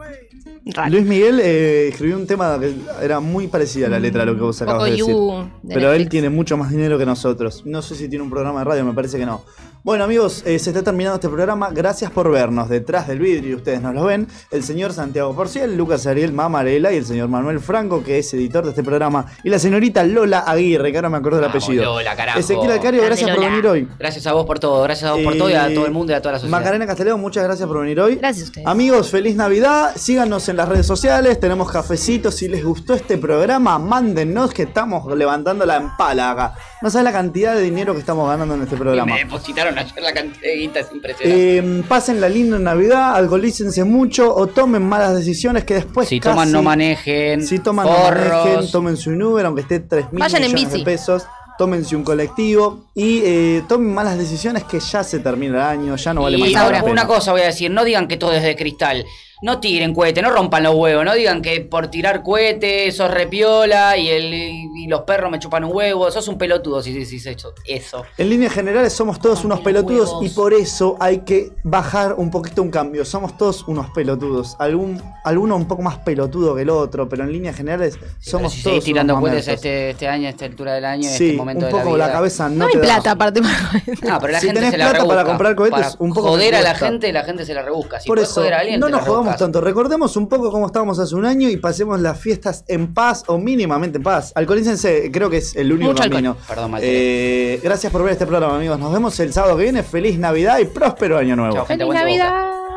Raro. 0.66 0.92
Luis 0.92 1.06
Miguel 1.06 1.40
eh, 1.40 1.88
escribió 1.88 2.18
un 2.18 2.28
tema 2.28 2.60
que 2.60 2.76
era 3.02 3.20
muy 3.20 3.48
parecida 3.48 3.88
a 3.88 3.90
la 3.90 4.00
letra 4.00 4.24
a 4.24 4.26
lo 4.26 4.36
que 4.36 4.42
vos 4.42 4.62
acabas 4.62 4.80
Poco 4.80 4.86
de 4.86 4.92
decir. 4.92 5.08
You 5.08 5.50
de 5.64 5.74
Pero 5.74 5.92
él 5.92 6.08
tiene 6.08 6.30
mucho 6.30 6.56
más 6.56 6.70
dinero 6.70 7.00
que 7.00 7.06
nosotros. 7.06 7.64
No 7.66 7.82
sé 7.82 7.96
si 7.96 8.08
tiene 8.08 8.24
un 8.24 8.30
programa 8.30 8.60
de 8.60 8.66
radio, 8.66 8.86
me 8.86 8.94
parece 8.94 9.18
que 9.18 9.26
no. 9.26 9.44
Bueno 9.84 10.04
amigos, 10.04 10.44
eh, 10.46 10.60
se 10.60 10.70
está 10.70 10.84
terminando 10.84 11.16
este 11.16 11.28
programa. 11.28 11.72
Gracias 11.72 12.12
por 12.12 12.30
vernos. 12.30 12.70
Detrás 12.70 13.08
del 13.08 13.18
vidrio, 13.18 13.58
ustedes 13.58 13.82
nos 13.82 13.96
lo 13.96 14.04
ven, 14.04 14.28
el 14.52 14.62
señor 14.62 14.94
Santiago 14.94 15.36
Porciel, 15.36 15.76
Lucas 15.76 16.06
Ariel 16.06 16.34
Mamarela 16.34 16.94
y 16.94 16.98
el 16.98 17.06
señor 17.06 17.30
Manuel 17.30 17.60
Franco, 17.60 18.04
que 18.04 18.20
es 18.20 18.32
editor 18.36 18.64
de 18.64 18.70
este 18.70 18.84
programa, 18.84 19.26
y 19.44 19.50
la 19.50 19.58
señorita 19.58 20.04
Lola 20.04 20.42
Aguirre, 20.42 20.92
que 20.92 21.00
ahora 21.00 21.10
me 21.10 21.18
acuerdo 21.18 21.40
del 21.40 21.50
apellido. 21.50 21.84
Lola, 21.84 22.16
carajo. 22.16 22.38
Ezequiel 22.38 22.70
Alcario, 22.70 23.02
gracias 23.04 23.32
por 23.32 23.44
venir 23.44 23.66
hoy. 23.66 23.88
Gracias 23.98 24.28
a 24.28 24.34
vos 24.34 24.46
por 24.46 24.60
todo, 24.60 24.84
gracias 24.84 25.10
a 25.10 25.14
vos 25.14 25.24
por 25.24 25.36
todo 25.36 25.50
y 25.50 25.54
a 25.54 25.74
todo 25.74 25.88
el 25.88 25.92
mundo 25.92 26.14
y 26.14 26.16
a 26.16 26.22
toda 26.22 26.34
la 26.34 26.40
sociedad. 26.40 26.60
Macarena 26.60 26.86
Casteleo, 26.86 27.18
muchas 27.18 27.44
gracias 27.44 27.68
por 27.68 27.80
venir 27.80 28.00
hoy. 28.00 28.18
Gracias 28.18 28.46
a 28.46 28.50
ustedes. 28.50 28.68
Amigos, 28.68 29.10
feliz 29.10 29.21
Navidad. 29.36 29.92
Síganos 29.96 30.50
en 30.50 30.58
las 30.58 30.68
redes 30.68 30.86
sociales. 30.86 31.40
Tenemos 31.40 31.72
cafecitos. 31.72 32.36
Si 32.36 32.48
les 32.48 32.64
gustó 32.64 32.94
este 32.94 33.18
programa, 33.18 33.78
mándennos 33.80 34.54
que 34.54 34.64
estamos 34.64 35.06
levantando 35.16 35.66
la 35.66 35.78
empala 35.78 36.32
acá. 36.32 36.54
No 36.82 36.90
sabes 36.90 37.06
la 37.06 37.12
cantidad 37.12 37.54
de 37.56 37.62
dinero 37.62 37.94
que 37.94 38.00
estamos 38.00 38.28
ganando 38.28 38.56
en 38.56 38.64
este 38.64 38.76
Y 38.76 38.78
programa. 38.80 39.14
me 39.14 39.20
depositaron 39.20 39.78
ayer 39.78 40.02
la 40.02 40.14
cantidad 40.14 40.42
de 40.42 40.56
guita, 40.58 40.80
es 40.80 40.92
impresionante. 40.92 41.58
Eh, 41.60 41.84
pasen 41.88 42.20
la 42.20 42.28
linda 42.30 42.58
Navidad, 42.60 43.16
alcoholícense 43.16 43.84
mucho 43.84 44.34
o 44.36 44.48
tomen 44.48 44.82
malas 44.84 45.16
decisiones 45.16 45.64
que 45.64 45.76
después 45.76 46.08
si 46.10 46.20
casi- 46.20 46.34
toman, 46.34 46.52
no 46.52 46.64
manejen. 46.64 47.46
Si 47.46 47.60
toman, 47.60 47.86
no 47.86 47.94
manejen, 48.04 48.72
tómense 48.72 49.10
un 49.10 49.22
Uber, 49.22 49.46
aunque 49.46 49.62
esté 49.62 49.80
3 49.80 50.12
mil 50.12 50.24
en 50.24 50.42
millones 50.54 50.72
de 50.74 50.84
pesos. 50.84 51.24
Tómense 51.62 51.96
un 51.96 52.04
colectivo 52.04 52.86
y 52.96 53.22
eh, 53.24 53.64
tomen 53.70 53.94
malas 53.94 54.18
decisiones 54.18 54.64
que 54.64 54.80
ya 54.80 55.04
se 55.04 55.20
termina 55.20 55.58
el 55.58 55.80
año, 55.80 55.96
ya 55.96 56.12
no 56.12 56.24
vale 56.24 56.40
y 56.40 56.42
más 56.42 56.56
ahora, 56.56 56.78
la 56.78 56.84
pena. 56.84 56.92
una 56.94 57.06
cosa 57.06 57.34
voy 57.34 57.42
a 57.42 57.46
decir, 57.46 57.70
no 57.70 57.84
digan 57.84 58.08
que 58.08 58.18
todo 58.18 58.34
es 58.34 58.42
de 58.42 58.56
cristal. 58.56 59.06
No 59.44 59.60
tiren 59.60 59.94
cohetes, 59.96 60.24
no 60.24 60.30
rompan 60.30 60.62
los 60.64 60.76
huevos, 60.76 61.04
no 61.04 61.14
digan 61.16 61.42
que 61.42 61.62
por 61.62 61.88
tirar 61.88 62.22
cohetes 62.22 62.96
sos 62.96 63.10
repiola 63.10 63.98
y, 63.98 64.08
el, 64.10 64.34
y 64.34 64.88
los 64.88 65.02
perros 65.02 65.32
me 65.32 65.40
chupan 65.40 65.64
un 65.64 65.72
huevo, 65.76 66.12
sos 66.12 66.28
un 66.28 66.38
pelotudo 66.38 66.82
si 66.84 66.94
decís 66.94 67.26
eso. 67.26 67.54
eso. 67.66 68.04
En 68.20 68.30
líneas 68.30 68.54
generales 68.54 68.94
somos 68.94 69.20
todos 69.20 69.44
unos 69.44 69.62
pelotudos 69.62 70.10
huevos. 70.10 70.26
y 70.26 70.30
por 70.30 70.54
eso 70.54 70.96
hay 71.00 71.20
que 71.20 71.54
bajar 71.64 72.14
un 72.18 72.30
poquito 72.30 72.62
un 72.62 72.70
cambio. 72.70 73.04
Somos 73.04 73.36
todos 73.36 73.68
unos 73.68 73.90
pelotudos. 73.92 74.56
Algún, 74.60 75.02
alguno 75.24 75.56
un 75.56 75.68
poco 75.68 75.82
más 75.82 75.98
pelotudo 76.00 76.56
que 76.56 76.62
el 76.62 76.70
otro, 76.70 77.10
pero 77.10 77.24
en 77.24 77.32
líneas 77.32 77.56
generales 77.56 77.98
somos 78.20 78.54
si 78.54 78.62
todos 78.64 78.84
tirando 78.84 79.16
unos 79.16 79.30
cohetes 79.30 79.48
este, 79.48 79.90
este 79.92 80.08
año, 80.08 80.28
a 80.28 80.30
esta 80.30 80.46
altura 80.46 80.74
del 80.76 80.86
año, 80.86 81.10
en 81.10 81.16
Sí, 81.18 81.26
este 81.26 81.38
momento 81.38 81.66
un 81.66 81.72
de 81.72 81.78
la 81.78 81.84
poco 81.84 81.96
vida. 81.96 82.06
la, 82.08 82.14
cabeza 82.14 82.48
no, 82.50 82.56
No 82.58 82.66
hay 82.66 82.72
te 82.74 82.78
da. 82.78 82.84
plata 82.84 83.12
aparte 83.12 83.42
para 83.42 83.54
No, 84.14 84.20
pero 84.20 84.34
la 84.34 84.40
Si 84.40 84.46
gente 84.48 84.60
tenés 84.60 84.72
se 84.72 84.78
la 84.78 84.86
plata 84.86 84.98
rebusca. 85.00 85.16
para 85.16 85.28
comprar 85.28 85.56
cohetes, 85.56 85.80
Para 85.80 85.96
un 85.98 86.14
poco 86.14 86.28
joder 86.30 86.56
a 86.56 86.62
la 86.62 86.76
gente, 86.76 87.12
la 87.12 87.24
gente 87.24 87.44
se 87.46 87.54
la 87.56 87.64
rebusca. 87.64 88.00
Si 88.00 88.08
Por 88.08 88.18
puedes 88.18 88.30
eso, 88.30 88.42
joder 88.42 88.54
a 88.54 88.60
alguien, 88.60 88.80
no 88.80 88.88
nos 88.90 89.02
jugamos 89.02 89.31
tanto. 89.38 89.62
Recordemos 89.62 90.16
un 90.18 90.28
poco 90.28 90.52
cómo 90.52 90.66
estábamos 90.68 91.00
hace 91.00 91.16
un 91.16 91.26
año 91.26 91.50
y 91.50 91.58
pasemos 91.58 92.00
las 92.00 92.20
fiestas 92.20 92.64
en 92.68 92.94
paz 92.94 93.24
o 93.28 93.38
mínimamente 93.38 93.98
en 93.98 94.04
paz. 94.04 94.32
Alcoholícense, 94.36 95.10
creo 95.12 95.30
que 95.30 95.38
es 95.38 95.56
el 95.56 95.72
único 95.72 95.92
Mucho 95.92 96.04
alcohol. 96.04 96.18
camino. 96.18 96.38
Perdón, 96.48 96.76
Eh, 96.82 97.60
gracias 97.64 97.92
por 97.92 98.04
ver 98.04 98.14
este 98.14 98.26
programa, 98.26 98.56
amigos. 98.58 98.80
Nos 98.80 98.92
vemos 98.94 99.20
el 99.20 99.34
sábado 99.34 99.58
que 99.58 99.64
viene. 99.64 99.84
Feliz 99.84 100.18
Navidad 100.18 100.60
y 100.60 100.66
próspero 100.66 101.18
año 101.18 101.36
nuevo. 101.36 101.56
Chao, 101.56 101.66
gente, 101.66 101.86
¡Feliz. 101.86 102.00
Navidad! 102.00 102.71